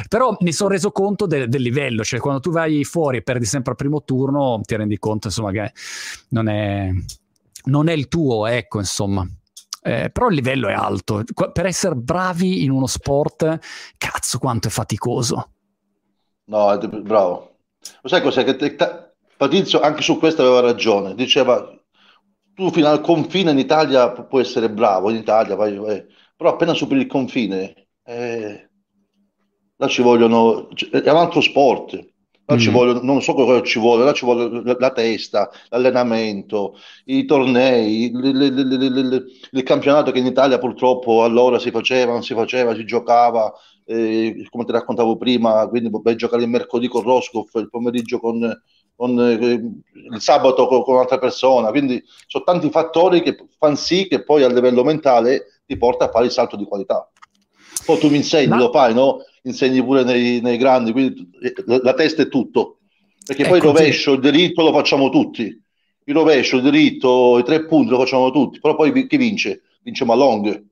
però 0.08 0.36
mi 0.41 0.52
sono 0.52 0.70
reso 0.70 0.91
conto 0.91 1.26
de- 1.26 1.48
del 1.48 1.62
livello, 1.62 2.04
cioè 2.04 2.20
quando 2.20 2.40
tu 2.40 2.52
vai 2.52 2.84
fuori 2.84 3.18
e 3.18 3.22
perdi 3.24 3.46
sempre 3.46 3.72
al 3.72 3.78
primo 3.78 4.04
turno 4.04 4.62
ti 4.64 4.76
rendi 4.76 5.00
conto 5.00 5.28
insomma 5.28 5.52
che 5.52 5.72
non 6.30 6.48
è, 6.48 6.90
non 7.66 7.88
è 7.90 7.94
il 7.94 8.08
tuo, 8.08 8.46
ecco 8.46 8.78
insomma. 8.80 9.28
Eh, 9.82 10.10
però 10.12 10.28
il 10.28 10.36
livello 10.36 10.68
è 10.68 10.74
alto. 10.74 11.24
Per 11.52 11.66
essere 11.66 11.96
bravi 11.96 12.64
in 12.64 12.72
uno 12.72 12.88
sport, 12.88 13.60
cazzo 13.98 14.38
quanto 14.40 14.68
è 14.68 14.72
faticoso. 14.72 15.52
No, 16.46 16.78
bravo. 16.78 17.58
Lo 18.02 18.10
sai 18.10 18.22
cos'è? 18.22 18.44
Che 18.44 18.56
te, 18.56 18.76
te, 18.76 19.10
Patrizio 19.38 19.80
anche 19.80 20.02
su 20.02 20.18
questo 20.20 20.42
aveva 20.42 20.60
ragione. 20.60 21.16
Diceva, 21.16 21.74
tu 22.54 22.72
fino 22.72 22.88
al 22.88 23.00
confine 23.00 23.52
in 23.52 23.58
Italia 23.58 24.12
puoi 24.12 24.42
essere 24.42 24.70
bravo, 24.70 25.10
in 25.10 25.16
Italia 25.16 25.56
vai, 25.56 25.78
vai. 25.78 26.06
però 26.36 26.52
appena 26.52 26.74
superi 26.74 27.02
il 27.02 27.08
confine, 27.08 27.88
eh, 28.04 28.70
là 29.78 29.88
ci 29.88 30.02
vogliono, 30.02 30.68
è 30.70 31.10
un 31.10 31.16
altro 31.16 31.40
sport. 31.40 32.09
Là 32.50 32.56
mm. 32.56 32.58
ci 32.58 32.72
vuole, 32.72 33.00
non 33.04 33.22
so 33.22 33.36
cosa 33.36 33.62
ci 33.62 33.78
vuole, 33.78 34.04
là 34.04 34.12
ci 34.12 34.26
vuole 34.26 34.64
la, 34.64 34.76
la 34.80 34.90
testa, 34.90 35.52
l'allenamento, 35.70 36.76
i 37.06 37.24
tornei, 37.26 38.12
il, 38.12 39.64
campionato 39.64 40.10
che 40.10 40.18
in 40.18 40.26
Italia 40.26 40.58
purtroppo 40.58 41.24
allora 41.24 41.60
si 41.60 41.70
faceva, 41.70 42.12
non 42.12 42.24
si 42.24 42.34
faceva, 42.34 42.74
si 42.74 42.86
giocava, 42.86 43.54
eh, 43.86 44.48
come 44.50 44.66
ti 44.66 44.72
raccontavo 44.72 45.16
prima, 45.16 45.68
quindi 45.68 45.92
puoi 45.92 46.16
giocare 46.16 46.42
il 46.42 46.50
mercoledì 46.50 46.88
con 46.88 47.04
Roscoff, 47.04 47.54
il 47.54 47.70
pomeriggio 47.70 48.20
con, 48.20 48.40
con 48.96 49.20
eh, 49.20 49.36
il 50.12 50.20
sabato 50.20 50.66
con, 50.66 50.82
con, 50.82 50.96
un'altra 50.96 51.20
persona, 51.20 51.70
quindi 51.70 52.04
sono 52.26 52.44
tanti 52.44 52.72
fattori 52.72 53.22
che 53.22 53.38
fanno 53.60 53.76
sì 53.76 54.08
che 54.08 54.24
poi 54.24 54.42
a 54.42 54.48
livello 54.48 54.84
mentale 54.84 55.62
ti 55.68 55.78
porta 55.78 56.06
a 56.06 56.10
fare 56.10 56.26
il 56.26 56.32
salto 56.32 56.56
di 56.56 56.66
qualità. 56.66 57.08
Poi 57.86 58.00
tu 58.00 58.10
mi 58.10 58.18
insegni, 58.18 58.48
Ma... 58.48 58.58
lo 58.58 58.72
fai, 58.72 58.96
no? 58.96 59.20
Insegni 59.44 59.84
pure 59.84 60.03
nei, 60.03 60.41
nei 60.41 60.57
grandi, 60.57 60.91
quindi 60.91 61.30
la, 61.66 61.80
la, 61.82 61.94
testa 61.94 62.22
è 62.22 62.28
tutto. 62.28 62.80
Perché 63.26 63.45
poi 63.48 63.57
il 63.57 63.64
rovescio, 63.64 64.14
il 64.14 64.20
diritto 64.20 64.64
lo 64.64 64.74
facciamo 64.74 65.10
tutti. 65.10 65.61
Il 66.06 66.14
rovescio, 66.14 66.57
il 66.57 66.64
diritto, 66.64 67.38
i 67.38 67.44
tre 67.44 67.66
punti 67.66 67.91
lo 67.91 67.99
facciamo 67.99 68.32
tutti. 68.32 68.60
Però 68.60 68.76
poi 68.76 69.07
chi 69.07 69.18
vince? 69.18 69.61
Vince 69.84 70.06
Malong. 70.06 70.64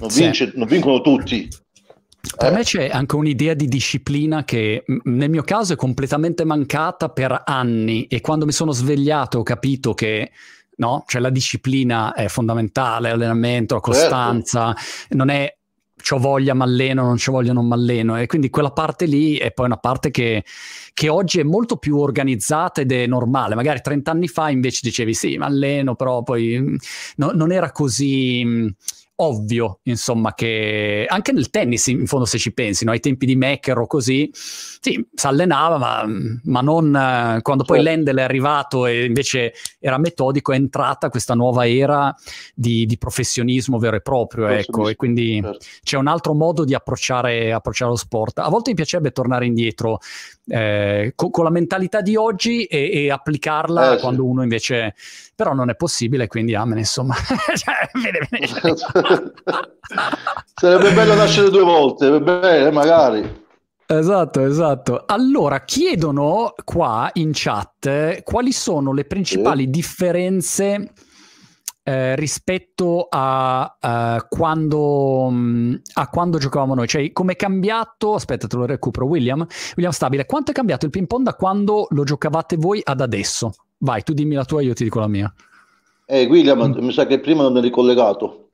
Non, 0.00 0.08
vince, 0.08 0.52
non 0.54 0.66
vincono 0.66 1.00
tutti. 1.00 1.48
Per 2.36 2.52
eh. 2.52 2.54
me 2.54 2.62
c'è 2.62 2.88
anche 2.88 3.16
un'idea 3.16 3.54
di 3.54 3.66
disciplina 3.66 4.44
che 4.44 4.84
nel 5.04 5.30
mio 5.30 5.42
caso 5.42 5.72
è 5.72 5.76
completamente 5.76 6.44
mancata 6.44 7.10
per 7.10 7.42
anni 7.44 8.06
e 8.06 8.20
quando 8.20 8.46
mi 8.46 8.52
sono 8.52 8.72
svegliato 8.72 9.38
ho 9.38 9.42
capito 9.42 9.94
che 9.94 10.30
no, 10.76 11.04
cioè 11.06 11.20
la 11.20 11.30
disciplina 11.30 12.14
è 12.14 12.28
fondamentale, 12.28 13.10
l'allenamento, 13.10 13.74
la 13.74 13.80
costanza, 13.80 14.74
certo. 14.74 15.16
non 15.16 15.28
è 15.28 15.54
ho 16.10 16.18
voglia, 16.18 16.54
m'alleno, 16.54 17.02
non 17.02 17.16
c'ho 17.16 17.32
voglia, 17.32 17.52
non 17.52 17.66
m'alleno. 17.66 18.18
E 18.18 18.26
quindi 18.26 18.50
quella 18.50 18.72
parte 18.72 19.06
lì 19.06 19.36
è 19.36 19.52
poi 19.52 19.66
una 19.66 19.76
parte 19.76 20.10
che, 20.10 20.44
che 20.92 21.08
oggi 21.08 21.40
è 21.40 21.42
molto 21.42 21.76
più 21.76 21.98
organizzata 21.98 22.80
ed 22.80 22.92
è 22.92 23.06
normale. 23.06 23.54
Magari 23.54 23.80
30 23.80 24.10
anni 24.10 24.28
fa 24.28 24.50
invece 24.50 24.80
dicevi 24.82 25.14
sì, 25.14 25.36
m'alleno, 25.36 25.94
però 25.94 26.22
poi 26.22 26.58
mm, 26.58 26.76
no, 27.16 27.30
non 27.32 27.52
era 27.52 27.72
così 27.72 28.42
mm, 28.44 28.68
ovvio, 29.22 29.80
insomma, 29.84 30.34
che 30.34 31.04
anche 31.08 31.32
nel 31.32 31.50
tennis, 31.50 31.86
in 31.88 32.06
fondo, 32.06 32.24
se 32.24 32.38
ci 32.38 32.52
pensi, 32.52 32.84
no? 32.84 32.90
ai 32.90 33.00
tempi 33.00 33.26
di 33.26 33.36
Mecker 33.36 33.78
o 33.78 33.86
così, 33.86 34.30
sì, 34.32 35.06
si 35.12 35.26
allenava, 35.26 35.78
ma, 35.78 36.06
ma 36.44 36.60
non 36.60 36.94
eh, 36.94 37.42
quando 37.42 37.64
poi 37.64 37.82
certo. 37.82 37.90
Lendl 37.90 38.18
è 38.18 38.22
arrivato 38.22 38.86
e 38.86 39.04
invece 39.04 39.52
era 39.78 39.98
metodico, 39.98 40.52
è 40.52 40.56
entrata 40.56 41.10
questa 41.10 41.34
nuova 41.34 41.68
era 41.68 42.14
di, 42.54 42.86
di 42.86 42.96
professionismo 42.98 43.78
vero 43.78 43.96
e 43.96 44.00
proprio, 44.00 44.46
ecco, 44.48 44.88
e 44.88 44.96
quindi 44.96 45.40
certo. 45.42 45.66
c'è 45.82 45.96
un 45.96 46.06
altro 46.06 46.34
modo 46.34 46.64
di 46.64 46.74
approcciare, 46.74 47.52
approcciare, 47.52 47.90
lo 47.90 47.96
sport. 47.96 48.38
A 48.38 48.48
volte 48.48 48.70
mi 48.70 48.76
piacerebbe 48.76 49.10
tornare 49.10 49.46
indietro 49.46 49.98
eh, 50.46 51.12
con, 51.14 51.30
con, 51.30 51.44
la 51.44 51.50
mentalità 51.50 52.00
di 52.00 52.16
oggi 52.16 52.64
e, 52.64 52.90
e 52.90 53.10
applicarla 53.10 53.96
eh, 53.96 54.00
quando 54.00 54.22
sì. 54.22 54.28
uno 54.28 54.42
invece 54.42 54.94
però 55.40 55.54
non 55.54 55.70
è 55.70 55.74
possibile, 55.74 56.26
quindi 56.26 56.54
amen, 56.54 56.76
insomma. 56.76 57.14
cioè, 57.56 57.88
vede, 57.94 58.28
vede. 58.28 58.76
Sarebbe 60.54 60.92
bello 60.92 61.14
nascere 61.14 61.48
due 61.48 61.62
volte, 61.62 62.20
bene, 62.20 62.70
magari. 62.70 63.44
Esatto, 63.86 64.44
esatto. 64.44 65.04
Allora, 65.06 65.64
chiedono 65.64 66.52
qua 66.62 67.08
in 67.14 67.30
chat 67.32 68.22
quali 68.22 68.52
sono 68.52 68.92
le 68.92 69.06
principali 69.06 69.64
sì. 69.64 69.70
differenze 69.70 70.92
eh, 71.84 72.14
rispetto 72.16 73.06
a, 73.08 73.78
a, 73.80 74.26
quando, 74.28 75.28
mm, 75.30 75.74
a, 75.94 76.08
quando, 76.10 76.36
giocavamo 76.36 76.74
noi, 76.74 76.86
cioè 76.86 77.10
come 77.12 77.32
è 77.32 77.36
cambiato, 77.36 78.12
aspetta 78.12 78.46
te 78.46 78.56
lo 78.56 78.66
recupero 78.66 79.06
William, 79.06 79.46
William 79.70 79.92
Stabile, 79.92 80.26
quanto 80.26 80.50
è 80.50 80.54
cambiato 80.54 80.84
il 80.84 80.90
ping 80.90 81.06
pong 81.06 81.24
da 81.24 81.32
quando 81.32 81.86
lo 81.88 82.04
giocavate 82.04 82.56
voi 82.56 82.82
ad 82.84 83.00
adesso? 83.00 83.54
Vai, 83.82 84.02
tu 84.02 84.12
dimmi 84.12 84.34
la 84.34 84.44
tua, 84.44 84.60
io 84.60 84.74
ti 84.74 84.84
dico 84.84 85.00
la 85.00 85.08
mia. 85.08 85.32
Eh, 86.04 86.26
William, 86.26 86.62
mm. 86.66 86.84
mi 86.84 86.92
sa 86.92 87.06
che 87.06 87.18
prima 87.18 87.42
non 87.42 87.56
eri 87.56 87.70
collegato, 87.70 88.50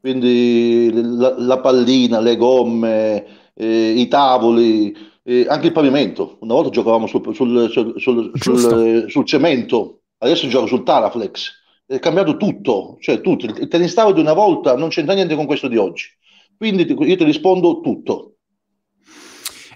quindi 0.00 0.90
la, 0.92 1.34
la 1.38 1.60
pallina, 1.60 2.20
le 2.20 2.36
gomme, 2.36 3.26
eh, 3.54 3.90
i 3.90 4.08
tavoli, 4.08 4.96
eh, 5.22 5.44
anche 5.48 5.66
il 5.66 5.72
pavimento. 5.72 6.38
Una 6.40 6.54
volta 6.54 6.70
giocavamo 6.70 7.06
sul, 7.06 7.34
sul, 7.34 7.92
sul, 7.96 9.04
sul 9.06 9.24
cemento, 9.26 10.00
adesso 10.18 10.48
gioco 10.48 10.66
sul 10.66 10.82
Taraflex. 10.82 11.58
È 11.84 11.98
cambiato 11.98 12.36
tutto, 12.36 12.96
cioè 13.00 13.20
tutto. 13.20 13.46
Il 13.46 13.68
tennis 13.68 13.92
tavolo 13.92 14.14
di 14.14 14.20
una 14.20 14.32
volta 14.32 14.76
non 14.76 14.88
c'entra 14.88 15.12
niente 15.12 15.34
con 15.34 15.46
questo 15.46 15.68
di 15.68 15.76
oggi. 15.76 16.06
Quindi 16.56 16.86
io 16.86 17.16
ti 17.16 17.24
rispondo 17.24 17.80
tutto. 17.80 18.36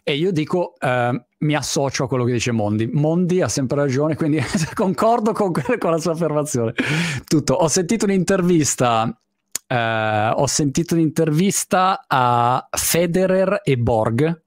E 0.02 0.14
io 0.14 0.30
dico, 0.30 0.74
eh, 0.78 1.24
mi 1.44 1.54
associo 1.54 2.04
a 2.04 2.08
quello 2.08 2.24
che 2.24 2.32
dice 2.32 2.50
Mondi. 2.50 2.88
Mondi 2.92 3.40
ha 3.40 3.48
sempre 3.48 3.76
ragione, 3.76 4.16
quindi 4.16 4.40
concordo 4.74 5.32
con, 5.32 5.52
con, 5.52 5.90
la 5.90 5.98
sua 5.98 6.12
affermazione. 6.12 6.74
Tutto. 7.24 7.54
Ho 7.54 7.68
sentito 7.68 8.06
un'intervista. 8.06 9.16
Eh, 9.66 10.30
ho 10.34 10.46
sentito 10.46 10.94
un'intervista 10.94 12.04
a 12.06 12.66
Federer 12.70 13.60
e 13.62 13.76
Borg 13.76 14.42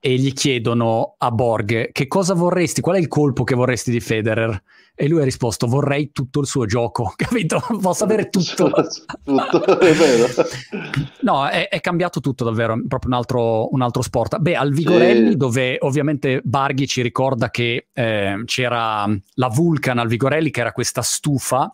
e 0.00 0.14
gli 0.14 0.32
chiedono 0.32 1.14
a 1.18 1.30
Borg 1.30 1.90
che 1.90 2.06
cosa 2.06 2.34
vorresti, 2.34 2.80
qual 2.80 2.96
è 2.96 3.00
il 3.00 3.08
colpo 3.08 3.42
che 3.42 3.54
vorresti 3.54 3.90
di 3.90 4.00
Federer? 4.00 4.62
E 5.00 5.06
lui 5.06 5.20
ha 5.20 5.24
risposto: 5.24 5.68
Vorrei 5.68 6.10
tutto 6.10 6.40
il 6.40 6.46
suo 6.46 6.66
gioco, 6.66 7.12
capito? 7.16 7.62
Posso 7.80 8.02
avere 8.02 8.28
tutto. 8.30 8.68
tutto 9.22 9.78
è 9.78 9.92
vero. 9.92 10.26
no, 11.22 11.46
è, 11.46 11.68
è, 11.68 11.80
cambiato 11.80 12.18
tutto 12.18 12.42
davvero. 12.42 12.74
Proprio 12.88 13.10
un 13.12 13.16
altro, 13.16 13.72
un 13.72 13.80
altro 13.80 14.02
sport. 14.02 14.38
Beh, 14.38 14.56
al 14.56 14.72
Vigorelli, 14.72 15.30
sì. 15.30 15.36
dove 15.36 15.76
ovviamente 15.80 16.40
Barghi 16.42 16.88
ci 16.88 17.00
ricorda 17.00 17.50
che 17.50 17.86
eh, 17.92 18.42
c'era 18.44 19.08
la 19.34 19.48
Vulcan 19.48 19.98
al 19.98 20.08
Vigorelli, 20.08 20.50
che 20.50 20.60
era 20.60 20.72
questa 20.72 21.02
stufa 21.02 21.72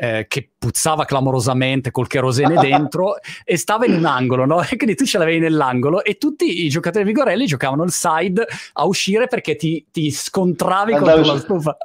eh, 0.00 0.24
che 0.28 0.48
puzzava 0.56 1.04
clamorosamente 1.04 1.90
col 1.90 2.06
kerosene 2.06 2.54
dentro 2.58 3.16
e 3.44 3.58
stava 3.58 3.84
in 3.84 3.92
un 3.92 4.06
angolo, 4.06 4.46
no? 4.46 4.62
E 4.62 4.76
quindi 4.76 4.94
tu 4.94 5.04
ce 5.04 5.18
l'avevi 5.18 5.40
nell'angolo 5.40 6.02
e 6.02 6.16
tutti 6.16 6.64
i 6.64 6.68
giocatori 6.70 7.04
di 7.04 7.10
Vigorelli 7.10 7.44
giocavano 7.44 7.84
il 7.84 7.92
side 7.92 8.46
a 8.72 8.86
uscire 8.86 9.26
perché 9.26 9.56
ti, 9.56 9.86
ti 9.90 10.10
scontravi 10.10 10.94
con 10.94 11.06
la 11.06 11.38
stufa 11.38 11.76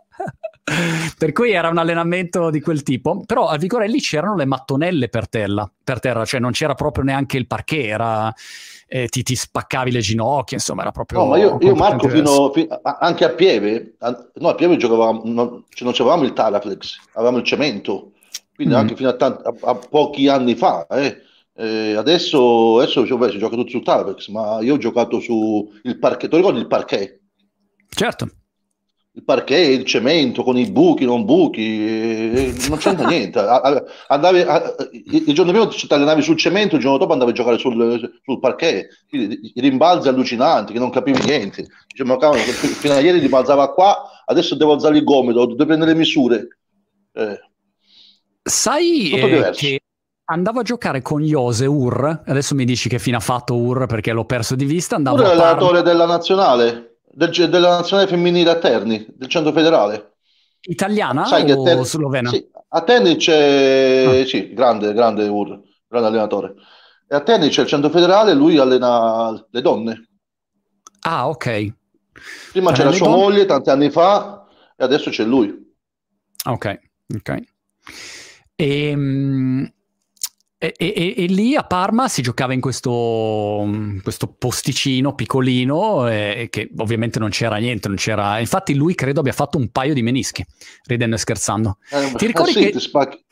per 1.17 1.31
cui 1.31 1.51
era 1.51 1.69
un 1.69 1.77
allenamento 1.77 2.49
di 2.49 2.59
quel 2.59 2.81
tipo, 2.81 3.21
però 3.23 3.47
a 3.47 3.57
Vigorelli 3.57 3.99
c'erano 3.99 4.35
le 4.35 4.45
mattonelle 4.45 5.09
per 5.09 5.29
terra, 5.29 5.69
per 5.83 5.99
terra 5.99 6.25
cioè 6.25 6.39
non 6.39 6.51
c'era 6.51 6.73
proprio 6.73 7.03
neanche 7.03 7.37
il 7.37 7.45
parquet, 7.45 7.85
era, 7.85 8.33
eh, 8.87 9.07
ti, 9.07 9.21
ti, 9.21 9.35
spaccavi 9.35 9.91
le 9.91 9.99
ginocchia, 9.99 10.57
insomma 10.57 10.81
era 10.81 10.91
proprio... 10.91 11.19
No, 11.19 11.25
ma 11.27 11.37
io, 11.37 11.59
io 11.61 11.75
Marco, 11.75 12.09
fino, 12.09 12.51
fino, 12.51 12.79
anche 12.81 13.25
a 13.25 13.29
Pieve, 13.29 13.93
a, 13.99 14.29
no, 14.35 14.49
a 14.49 14.55
Pieve 14.55 14.77
giocavamo, 14.77 15.21
non, 15.25 15.65
cioè 15.69 15.87
non 15.87 15.93
avevamo 15.99 16.23
il 16.23 16.33
Taraflex, 16.33 16.97
avevamo 17.13 17.37
il 17.37 17.43
cemento, 17.43 18.13
quindi 18.55 18.73
mm. 18.73 18.77
anche 18.77 18.95
fino 18.95 19.09
a, 19.09 19.13
tanti, 19.13 19.47
a, 19.47 19.53
a, 19.61 19.75
pochi 19.75 20.27
anni 20.27 20.55
fa, 20.55 20.87
eh. 20.87 21.21
Eh, 21.57 21.93
adesso, 21.95 22.79
adesso 22.79 23.05
cioè, 23.05 23.17
beh, 23.17 23.29
si 23.29 23.37
gioca 23.37 23.55
tutto 23.55 23.69
sul 23.69 23.83
Taraflex, 23.83 24.29
ma 24.29 24.59
io 24.61 24.73
ho 24.73 24.77
giocato 24.77 25.19
su 25.19 25.71
il 25.83 25.99
parquet, 25.99 26.27
tu 26.27 26.37
ricordi 26.37 26.59
il 26.59 26.67
parquet? 26.67 27.19
Certo 27.87 28.27
il 29.15 29.23
parquet, 29.23 29.79
il 29.79 29.85
cemento 29.85 30.43
con 30.43 30.57
i 30.57 30.69
buchi, 30.69 31.05
non 31.05 31.23
buchi, 31.23 32.53
non 32.67 32.77
c'entra 32.77 33.07
niente. 33.07 33.39
Andavi, 34.07 34.45
il 35.03 35.33
giorno 35.33 35.51
prima 35.51 35.67
ti 35.67 35.87
allenavi 35.89 36.21
sul 36.21 36.37
cemento, 36.37 36.75
il 36.75 36.81
giorno 36.81 36.97
dopo 36.97 37.13
andavi 37.13 37.31
a 37.31 37.33
giocare 37.33 37.57
sul, 37.57 38.19
sul 38.23 38.39
parquet. 38.39 38.87
I 39.11 39.53
rimbalzi 39.55 40.09
allucinanti 40.09 40.73
che 40.73 40.79
non 40.79 40.89
capivi 40.89 41.23
niente. 41.23 41.65
Diciamo, 41.87 42.17
cavolo, 42.17 42.39
fino 42.39 42.93
a 42.93 42.99
ieri 42.99 43.19
rimbalzava 43.19 43.71
qua, 43.71 44.03
adesso 44.25 44.53
devo 44.55 44.73
alzare 44.73 44.97
il 44.97 45.05
gomito, 45.05 45.45
devo 45.45 45.65
prendere 45.65 45.91
le 45.91 45.97
misure. 45.97 46.47
Eh. 47.13 47.39
Sai 48.43 49.11
eh, 49.11 49.51
che 49.51 49.79
andavo 50.25 50.59
a 50.59 50.63
giocare 50.63 51.01
con 51.01 51.21
Jose 51.21 51.65
Ur, 51.65 52.23
adesso 52.25 52.53
mi 52.53 52.65
dici 52.65 52.89
che 52.89 52.99
fine 52.99 53.15
ha 53.15 53.21
fatto 53.21 53.55
Ur 53.55 53.85
perché 53.85 54.11
l'ho 54.11 54.25
perso 54.25 54.55
di 54.55 54.65
vista. 54.65 54.97
Andavo 54.97 55.15
Ur 55.15 55.23
è 55.23 55.27
l'allenatore 55.27 55.83
della 55.83 56.05
nazionale 56.05 56.94
del, 57.15 57.49
della 57.49 57.77
nazionale 57.77 58.09
femminile 58.09 58.49
a 58.49 58.57
Terni, 58.57 59.05
del 59.15 59.29
centro 59.29 59.53
federale. 59.53 60.15
Italiana 60.61 61.25
Sai 61.25 61.49
o 61.51 61.63
Terni, 61.63 61.85
slovena? 61.85 62.29
Sì, 62.29 62.45
a 62.69 62.81
Terni 62.81 63.15
c'è, 63.15 64.21
ah. 64.21 64.25
sì, 64.25 64.53
grande, 64.53 64.93
grande 64.93 65.27
Ur, 65.27 65.61
grande 65.87 66.07
allenatore. 66.07 66.53
E 67.07 67.15
a 67.15 67.21
Terni 67.21 67.49
c'è 67.49 67.61
il 67.61 67.67
centro 67.67 67.89
federale, 67.89 68.33
lui 68.33 68.57
allena 68.57 69.31
le 69.49 69.61
donne. 69.61 70.07
Ah, 71.01 71.29
ok. 71.29 71.73
Prima 72.51 72.71
c'era 72.71 72.91
sua 72.91 73.07
donne? 73.07 73.21
moglie 73.21 73.45
tanti 73.45 73.69
anni 73.69 73.89
fa 73.89 74.45
e 74.75 74.83
adesso 74.83 75.09
c'è 75.09 75.23
lui. 75.23 75.73
Ok, 76.47 76.79
ok. 77.15 77.41
E, 78.55 78.89
ehm, 78.89 79.71
e, 80.57 80.73
e, 80.77 81.14
e, 81.18 81.26
lì 81.26 81.53
a 81.53 81.64
Parma 81.64 82.07
si 82.07 82.22
giocava 82.22 82.53
in 82.53 82.61
questo, 82.61 83.69
questo 84.02 84.34
posticino 84.38 85.14
piccolino, 85.14 86.07
eh, 86.07 86.48
che 86.49 86.69
ovviamente 86.77 87.19
non 87.19 87.30
c'era 87.30 87.57
niente, 87.57 87.90
non 87.90 87.98
c'era... 87.98 88.40
infatti 88.40 88.73
lui 88.73 88.95
credo 88.95 89.19
abbia 89.19 89.34
fatto 89.34 89.57
un 89.57 89.69
paio 89.69 89.94
di 89.94 90.02
menischi, 90.02 90.45
ridendo 90.86 91.15
e 91.15 91.19
scherzando. 91.19 91.77
Eh, 91.91 92.14
ti 92.15 92.26
ricordi 92.26 92.52
sì, 92.53 92.72
che, 92.72 93.26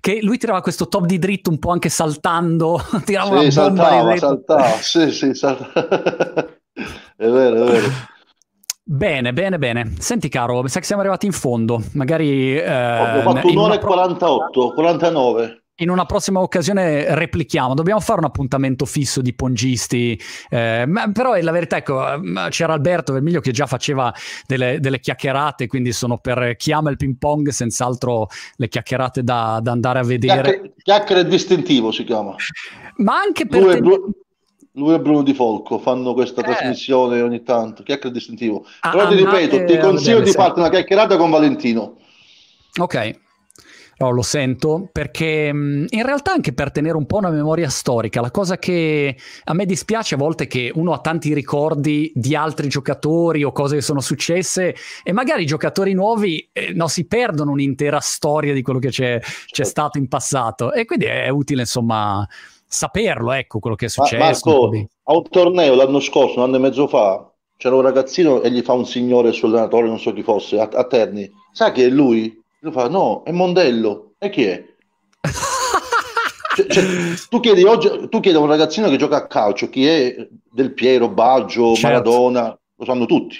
che, 0.00 0.18
lui 0.22 0.38
tirava 0.38 0.60
questo 0.60 0.88
top 0.88 1.06
di 1.06 1.20
dritto 1.20 1.50
un 1.50 1.60
po' 1.60 1.70
anche 1.70 1.88
saltando, 1.88 2.82
tirava 3.06 3.48
sì, 3.48 3.58
una 3.58 3.70
bomba 3.70 3.84
saltava, 3.84 4.16
saltava, 4.16 4.70
sì, 4.80 5.12
sì, 5.12 5.34
saltava. 5.34 5.72
è 7.16 7.28
vero, 7.28 7.64
è 7.64 7.70
vero. 7.70 7.88
Bene, 8.82 9.32
bene, 9.32 9.58
bene. 9.58 9.94
Senti 9.98 10.28
caro, 10.28 10.62
mi 10.62 10.68
sa 10.68 10.80
che 10.80 10.86
siamo 10.86 11.02
arrivati 11.02 11.26
in 11.26 11.32
fondo, 11.32 11.80
magari... 11.92 12.56
Eh, 12.58 13.22
Ho 13.22 13.22
fatto 13.22 13.48
un'ora 13.48 13.74
e 13.74 13.78
48, 13.78 14.72
49 14.74 15.60
in 15.76 15.90
una 15.90 16.06
prossima 16.06 16.40
occasione 16.40 17.14
replichiamo. 17.14 17.74
Dobbiamo 17.74 18.00
fare 18.00 18.20
un 18.20 18.26
appuntamento 18.26 18.86
fisso 18.86 19.20
di 19.20 19.34
pongisti. 19.34 20.18
Eh, 20.48 20.84
ma, 20.86 21.10
però 21.10 21.38
la 21.40 21.50
verità, 21.50 21.76
ecco, 21.76 22.02
c'era 22.48 22.72
Alberto 22.72 23.12
Vermiglio 23.12 23.40
che 23.40 23.50
già 23.50 23.66
faceva 23.66 24.12
delle, 24.46 24.78
delle, 24.80 25.00
chiacchierate, 25.00 25.66
quindi 25.66 25.92
sono 25.92 26.18
per 26.18 26.56
chi 26.56 26.72
ama 26.72 26.90
il 26.90 26.96
ping 26.96 27.16
pong, 27.18 27.48
senz'altro 27.48 28.28
le 28.56 28.68
chiacchierate 28.68 29.22
da, 29.22 29.60
da 29.62 29.72
andare 29.72 29.98
a 29.98 30.02
vedere. 30.02 30.74
Chiacchiere, 30.82 31.26
distintivo 31.26 31.90
si 31.92 32.04
chiama. 32.04 32.34
Ma 32.96 33.18
anche 33.18 33.46
per... 33.46 33.62
Lui, 33.62 33.72
te... 33.72 33.80
Bru- 33.80 34.10
lui 34.72 34.94
e 34.94 35.00
Bruno 35.00 35.22
Di 35.22 35.32
Folco 35.32 35.78
fanno 35.78 36.12
questa 36.12 36.42
eh. 36.42 36.44
trasmissione 36.44 37.22
ogni 37.22 37.42
tanto, 37.42 37.82
chiacchiere 37.82 38.14
distintivo. 38.14 38.66
Ah, 38.80 38.90
però 38.90 39.08
ti 39.08 39.14
ripeto, 39.14 39.64
ti 39.64 39.78
consiglio 39.78 40.20
di 40.20 40.30
farti 40.32 40.58
una 40.58 40.68
chiacchierata 40.68 41.16
con 41.16 41.30
Valentino. 41.30 41.96
Ok, 42.78 43.24
No, 43.98 44.10
lo 44.10 44.20
sento 44.22 44.88
perché 44.92 45.50
mm, 45.52 45.86
in 45.88 46.04
realtà 46.04 46.32
anche 46.32 46.52
per 46.52 46.70
tenere 46.70 46.96
un 46.96 47.06
po' 47.06 47.16
una 47.16 47.30
memoria 47.30 47.70
storica, 47.70 48.20
la 48.20 48.30
cosa 48.30 48.58
che 48.58 49.16
a 49.44 49.54
me 49.54 49.64
dispiace 49.64 50.16
a 50.16 50.18
volte 50.18 50.44
è 50.44 50.46
che 50.46 50.70
uno 50.74 50.92
ha 50.92 50.98
tanti 50.98 51.32
ricordi 51.32 52.12
di 52.14 52.36
altri 52.36 52.68
giocatori 52.68 53.42
o 53.42 53.52
cose 53.52 53.76
che 53.76 53.82
sono 53.82 54.00
successe 54.00 54.74
e 55.02 55.12
magari 55.12 55.44
i 55.44 55.46
giocatori 55.46 55.94
nuovi 55.94 56.46
eh, 56.52 56.72
no, 56.74 56.88
si 56.88 57.06
perdono 57.06 57.52
un'intera 57.52 57.98
storia 58.00 58.52
di 58.52 58.60
quello 58.60 58.78
che 58.78 58.90
c'è, 58.90 59.18
c'è 59.18 59.30
certo. 59.46 59.70
stato 59.70 59.98
in 59.98 60.08
passato 60.08 60.72
e 60.72 60.84
quindi 60.84 61.06
è 61.06 61.30
utile 61.30 61.62
insomma 61.62 62.26
saperlo, 62.66 63.32
ecco 63.32 63.60
quello 63.60 63.76
che 63.76 63.86
è 63.86 63.88
successo. 63.88 64.50
Marco, 64.50 64.68
un 64.68 64.86
a 65.04 65.16
un 65.16 65.22
torneo 65.30 65.74
l'anno 65.74 66.00
scorso, 66.00 66.38
un 66.38 66.44
anno 66.44 66.56
e 66.56 66.58
mezzo 66.58 66.86
fa, 66.86 67.30
c'era 67.56 67.76
un 67.76 67.82
ragazzino 67.82 68.42
e 68.42 68.50
gli 68.50 68.60
fa 68.60 68.72
un 68.72 68.84
signore 68.84 69.32
sul 69.32 69.50
allenatore, 69.50 69.86
non 69.86 69.98
so 69.98 70.12
chi 70.12 70.22
fosse, 70.22 70.58
a, 70.60 70.68
a 70.70 70.84
Terni. 70.84 71.30
Sa 71.52 71.72
che 71.72 71.86
è 71.86 71.88
lui? 71.88 72.44
Lui 72.66 72.74
fa, 72.74 72.88
no, 72.88 73.22
è 73.22 73.30
Mondello. 73.30 74.14
E 74.18 74.28
chi 74.28 74.42
è? 74.42 74.64
cioè, 76.56 76.66
cioè, 76.66 76.84
tu, 77.30 77.38
chiedi 77.38 77.62
oggi, 77.62 78.08
tu 78.08 78.18
chiedi 78.18 78.36
a 78.36 78.40
un 78.40 78.48
ragazzino 78.48 78.88
che 78.88 78.96
gioca 78.96 79.16
a 79.16 79.26
calcio 79.28 79.70
chi 79.70 79.86
è 79.86 80.28
Del 80.50 80.74
Piero, 80.74 81.08
Baggio, 81.08 81.74
certo. 81.74 81.86
Maradona, 81.86 82.58
lo 82.74 82.84
sanno 82.84 83.06
tutti. 83.06 83.36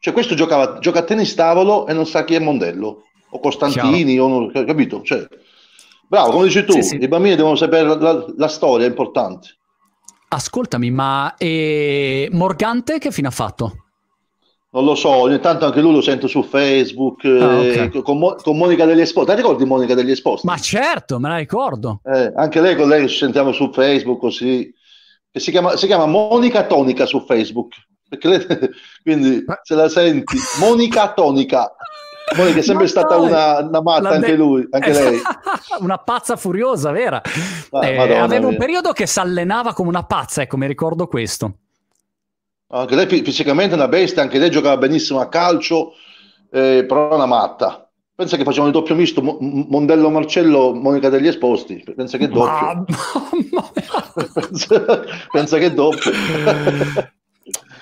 Cioè, 0.00 0.12
questo 0.12 0.34
giocava, 0.34 0.80
gioca 0.80 0.98
a 0.98 1.02
tennis 1.04 1.34
tavolo 1.34 1.86
e 1.86 1.92
non 1.92 2.04
sa 2.04 2.24
chi 2.24 2.34
è 2.34 2.40
Mondello, 2.40 3.04
o 3.30 3.38
Costantini, 3.38 4.18
o 4.18 4.26
non, 4.26 4.50
capito? 4.50 5.02
Cioè, 5.02 5.24
bravo, 6.08 6.32
come 6.32 6.46
dici 6.46 6.64
tu, 6.64 6.72
sì, 6.72 6.82
sì. 6.82 6.96
i 7.00 7.06
bambini 7.06 7.36
devono 7.36 7.54
sapere 7.54 7.86
la, 7.86 7.94
la, 7.94 8.26
la 8.36 8.48
storia, 8.48 8.86
è 8.86 8.88
importante. 8.88 9.56
Ascoltami, 10.28 10.90
ma 10.90 11.36
e 11.36 12.28
Morgante 12.32 12.98
che 12.98 13.12
fine 13.12 13.28
ha 13.28 13.30
fatto? 13.30 13.85
Non 14.76 14.84
lo 14.84 14.94
so, 14.94 15.08
ogni 15.08 15.40
tanto 15.40 15.64
anche 15.64 15.80
lui 15.80 15.92
lo 15.92 16.02
sento 16.02 16.26
su 16.26 16.42
Facebook 16.42 17.24
ah, 17.24 17.60
okay. 17.60 17.90
eh, 17.94 18.02
con, 18.02 18.18
Mo- 18.18 18.34
con, 18.34 18.58
Monica 18.58 18.84
degli 18.84 19.00
Esposti. 19.00 19.30
Ti 19.30 19.36
ricordi 19.36 19.64
Monica 19.64 19.94
degli 19.94 20.10
Esposti? 20.10 20.46
Ma 20.46 20.58
certo, 20.58 21.18
me 21.18 21.30
la 21.30 21.38
ricordo. 21.38 22.00
Eh, 22.04 22.30
anche 22.36 22.60
lei 22.60 22.76
con 22.76 22.86
lei 22.86 23.08
ci 23.08 23.16
sentiamo 23.16 23.52
su 23.52 23.70
Facebook 23.72 24.20
così. 24.20 24.70
Che 25.30 25.40
si, 25.40 25.50
chiama, 25.50 25.78
si 25.78 25.86
chiama 25.86 26.04
Monica 26.04 26.66
Tonica 26.66 27.06
su 27.06 27.24
Facebook. 27.24 27.74
Lei, 28.20 28.46
quindi 29.02 29.44
se 29.62 29.74
la 29.74 29.88
senti, 29.88 30.36
Monica 30.60 31.14
Tonica. 31.14 31.74
Monica 32.36 32.58
è 32.58 32.62
sempre 32.62 32.84
ma 32.84 32.90
stata 32.90 33.16
una, 33.16 33.60
una, 33.60 33.80
matta 33.80 34.10
anche 34.10 34.34
lui, 34.34 34.66
anche 34.68 34.92
lei. 34.92 35.18
una 35.80 35.96
pazza 35.96 36.36
furiosa, 36.36 36.90
vera. 36.90 37.22
Ah, 37.70 37.86
eh, 37.86 38.18
aveva 38.18 38.46
un 38.46 38.56
periodo 38.58 38.92
che 38.92 39.06
si 39.06 39.20
allenava 39.20 39.72
come 39.72 39.88
una 39.88 40.04
pazza, 40.04 40.42
ecco, 40.42 40.58
mi 40.58 40.66
ricordo 40.66 41.06
questo. 41.06 41.60
Anche 42.68 42.94
lei 42.96 43.06
fisicamente 43.06 43.74
è 43.74 43.76
una 43.76 43.88
bestia, 43.88 44.22
anche 44.22 44.38
lei 44.38 44.50
giocava 44.50 44.76
benissimo 44.76 45.20
a 45.20 45.28
calcio, 45.28 45.92
eh, 46.50 46.84
però 46.86 47.10
è 47.10 47.14
una 47.14 47.26
matta. 47.26 47.88
Pensa 48.14 48.36
che 48.36 48.44
facevano 48.44 48.68
il 48.68 48.74
doppio 48.74 48.94
misto 48.94 49.20
Mondello 49.20 50.08
Marcello, 50.08 50.72
Monica 50.72 51.10
degli 51.10 51.26
Esposti. 51.26 51.84
Pensa 51.94 52.16
che 52.16 52.28
doppio. 52.28 52.84
pensa, 54.32 55.04
pensa 55.30 55.58
che 55.58 55.74
doppio. 55.74 56.10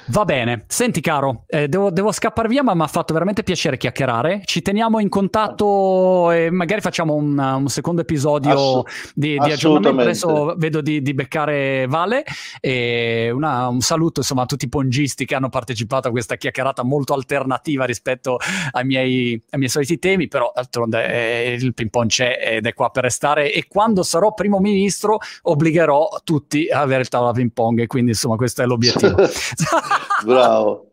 Va 0.09 0.25
bene, 0.27 0.65
senti 0.69 1.01
caro, 1.01 1.45
eh, 1.47 1.67
devo, 1.67 1.91
devo, 1.91 2.13
scappare 2.13 2.47
via, 2.47 2.63
ma 2.63 2.75
mi 2.75 2.83
ha 2.83 2.87
fatto 2.87 3.15
veramente 3.15 3.43
piacere 3.43 3.79
chiacchierare. 3.79 4.43
Ci 4.45 4.61
teniamo 4.61 4.99
in 4.99 5.09
contatto 5.09 6.31
e 6.31 6.51
magari 6.51 6.83
facciamo 6.83 7.15
un, 7.15 7.39
un 7.39 7.69
secondo 7.69 8.03
episodio 8.03 8.53
Assu- 8.53 9.13
di, 9.15 9.39
di 9.39 9.51
aggiornamento. 9.51 10.03
Adesso 10.03 10.55
vedo 10.59 10.83
di, 10.83 11.01
di 11.01 11.15
beccare 11.15 11.87
Vale 11.87 12.25
e 12.61 13.31
una, 13.31 13.69
un 13.69 13.81
saluto 13.81 14.21
insomma, 14.21 14.43
a 14.43 14.47
tutti 14.47 14.67
i 14.67 14.69
pongisti 14.69 15.25
che 15.25 15.35
hanno 15.35 15.49
partecipato 15.49 16.09
a 16.09 16.11
questa 16.11 16.37
chiacchierata 16.37 16.83
molto 16.83 17.15
alternativa 17.15 17.87
rispetto 17.87 18.39
ai 18.73 18.85
miei, 18.85 19.43
ai 19.51 19.59
miei 19.59 19.71
soliti 19.71 19.99
temi, 19.99 20.29
però 20.29 20.53
d'altronde 20.55 21.07
eh, 21.07 21.53
il 21.55 21.73
ping 21.73 21.89
pong 21.89 22.09
c'è 22.09 22.39
ed 22.43 22.67
è 22.67 22.75
qua 22.75 22.91
per 22.91 23.05
restare 23.05 23.51
e 23.51 23.67
quando 23.69 24.03
sarò 24.03 24.35
primo 24.35 24.59
ministro 24.59 25.19
obbligherò 25.43 26.21
tutti 26.25 26.69
a 26.69 26.81
avere 26.81 27.01
il 27.01 27.09
tavolo 27.09 27.33
ping 27.33 27.53
pong 27.53 27.81
e 27.81 27.87
quindi 27.87 28.11
insomma 28.11 28.37
questo 28.37 28.61
è 28.61 28.67
l'obiettivo. 28.67 29.17
Bravo. 30.25 30.91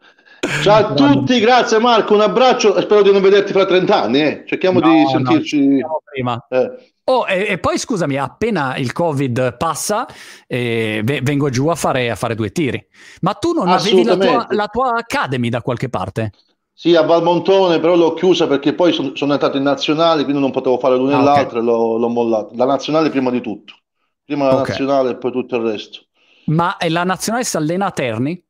Ciao 0.64 0.88
a 0.88 0.94
tutti, 0.94 1.40
grazie 1.40 1.80
Marco, 1.80 2.16
un 2.16 2.22
abbraccio, 2.22 2.80
spero 2.82 3.04
di 3.04 3.12
non 3.12 3.22
vederti 3.22 3.52
fra 3.52 3.66
30 3.66 4.02
anni, 4.02 4.22
eh. 4.22 4.44
cerchiamo 4.48 4.80
no, 4.80 4.90
di 4.90 5.06
sentirci 5.08 5.80
no, 5.80 6.02
prima. 6.04 6.46
Eh. 6.50 6.94
Oh, 7.04 7.28
e, 7.28 7.46
e, 7.48 7.58
poi 7.60 7.78
scusami, 7.78 8.18
appena 8.18 8.76
il 8.78 8.92
Covid 8.92 9.58
passa, 9.58 10.08
eh, 10.48 11.02
vengo 11.04 11.50
giù 11.50 11.68
a 11.68 11.76
fare, 11.76 12.10
a 12.10 12.16
fare, 12.16 12.36
due 12.36 12.52
tiri. 12.52 12.84
Ma 13.22 13.34
tu 13.34 13.54
non 13.54 13.70
avevi 13.70 14.04
la 14.04 14.18
tua, 14.18 14.48
la 14.50 14.68
tua, 14.68 14.98
Academy 14.98 15.50
da 15.50 15.62
qualche 15.62 15.90
parte? 15.90 16.32
Sì, 16.74 16.96
a 16.96 17.04
Valmontone, 17.04 17.80
però 17.80 17.96
l'ho 17.96 18.14
chiusa 18.14 18.48
perché 18.48 18.74
poi 18.74 18.94
son, 18.94 19.16
sono 19.16 19.34
entrato 19.34 19.58
in 19.58 19.64
nazionale, 19.64 20.24
quindi 20.24 20.42
non 20.42 20.52
potevo 20.52 20.80
fare 20.80 20.96
l'una 20.96 21.12
e 21.12 21.16
ah, 21.16 21.24
l'altra 21.24 21.60
okay. 21.60 21.62
e 21.62 21.64
l'ho, 21.64 21.98
l'ho 21.98 22.10
mollato. 22.10 22.56
La 22.56 22.66
nazionale 22.66 23.10
prima 23.10 23.30
di 23.30 23.42
tutto. 23.42 23.76
Prima 24.24 24.46
la 24.46 24.54
okay. 24.54 24.70
nazionale 24.70 25.10
e 25.12 25.18
poi 25.18 25.32
tutto 25.32 25.58
il 25.58 25.64
resto. 25.64 26.00
Ma 26.46 26.76
la 26.88 27.04
nazionale 27.04 27.44
si 27.44 27.58
allena 27.58 27.88
a 27.88 27.92
Terni? 27.92 28.44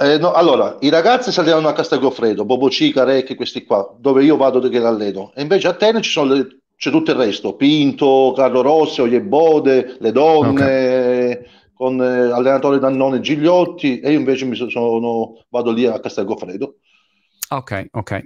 Eh, 0.00 0.18
no, 0.18 0.32
allora, 0.32 0.76
i 0.80 0.88
ragazzi 0.88 1.32
si 1.32 1.40
allenano 1.40 1.68
a 1.68 1.72
Castelgofredo, 1.72 2.44
Bobo 2.44 2.68
Cica, 2.68 3.04
Recchi, 3.04 3.34
questi 3.34 3.64
qua, 3.64 3.94
dove 3.98 4.24
io 4.24 4.36
vado 4.36 4.60
che 4.60 4.78
l'alleno. 4.78 5.32
E 5.34 5.42
invece 5.42 5.68
a 5.68 5.74
Terni 5.74 6.02
ci 6.02 6.10
sono 6.10 6.34
le, 6.34 6.58
c'è 6.76 6.90
tutto 6.90 7.10
il 7.10 7.16
resto, 7.16 7.54
Pinto, 7.54 8.32
Carlo 8.36 8.60
Rossi, 8.60 9.00
Ogliebode, 9.00 9.96
le 9.98 10.12
donne, 10.12 10.50
okay. 10.50 11.46
con 11.74 12.00
eh, 12.00 12.30
allenatore 12.30 12.78
Dannone 12.78 13.20
Gigliotti, 13.20 14.00
e 14.00 14.12
io 14.12 14.18
invece 14.18 14.44
mi 14.44 14.54
sono, 14.54 15.44
vado 15.48 15.72
lì 15.72 15.86
a 15.86 15.98
Castelgofredo. 16.00 16.76
Ok, 17.50 17.86
ok. 17.92 18.22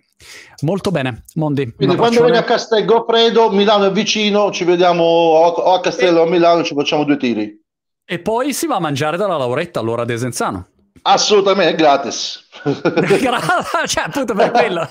Molto 0.63 0.91
bene, 0.91 1.25
Mondi. 1.35 1.73
Quindi 1.75 1.97
quando 1.97 2.23
vieni 2.23 2.39
a 2.39 2.45
Castelgofredo, 2.45 3.51
Milano 3.51 3.87
è 3.87 3.93
vicino, 3.93 4.51
ci 4.51 4.65
vediamo 4.65 5.05
o 5.05 5.73
a 5.73 5.81
Castello 5.81 6.21
o 6.21 6.25
a 6.25 6.29
Milano, 6.29 6.65
ci 6.65 6.75
facciamo 6.75 7.05
due 7.05 7.17
tiri. 7.17 7.61
E 8.05 8.19
poi 8.19 8.53
si 8.53 8.67
va 8.67 8.77
a 8.77 8.81
mangiare 8.81 9.17
dalla 9.17 9.37
Lauretta 9.37 9.79
all'ora 9.79 10.05
di 10.05 10.13
Esenzano. 10.13 10.67
Assolutamente, 11.03 11.73
è 11.73 11.77
gratis. 11.77 12.49
cioè, 13.87 14.05
appunto 14.05 14.35
per 14.35 14.51
quello. 14.51 14.89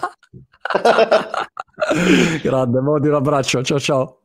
Grande, 2.42 2.80
Modi, 2.82 3.08
un 3.08 3.16
abbraccio. 3.16 3.64
Ciao 3.64 3.80
ciao. 3.80 4.21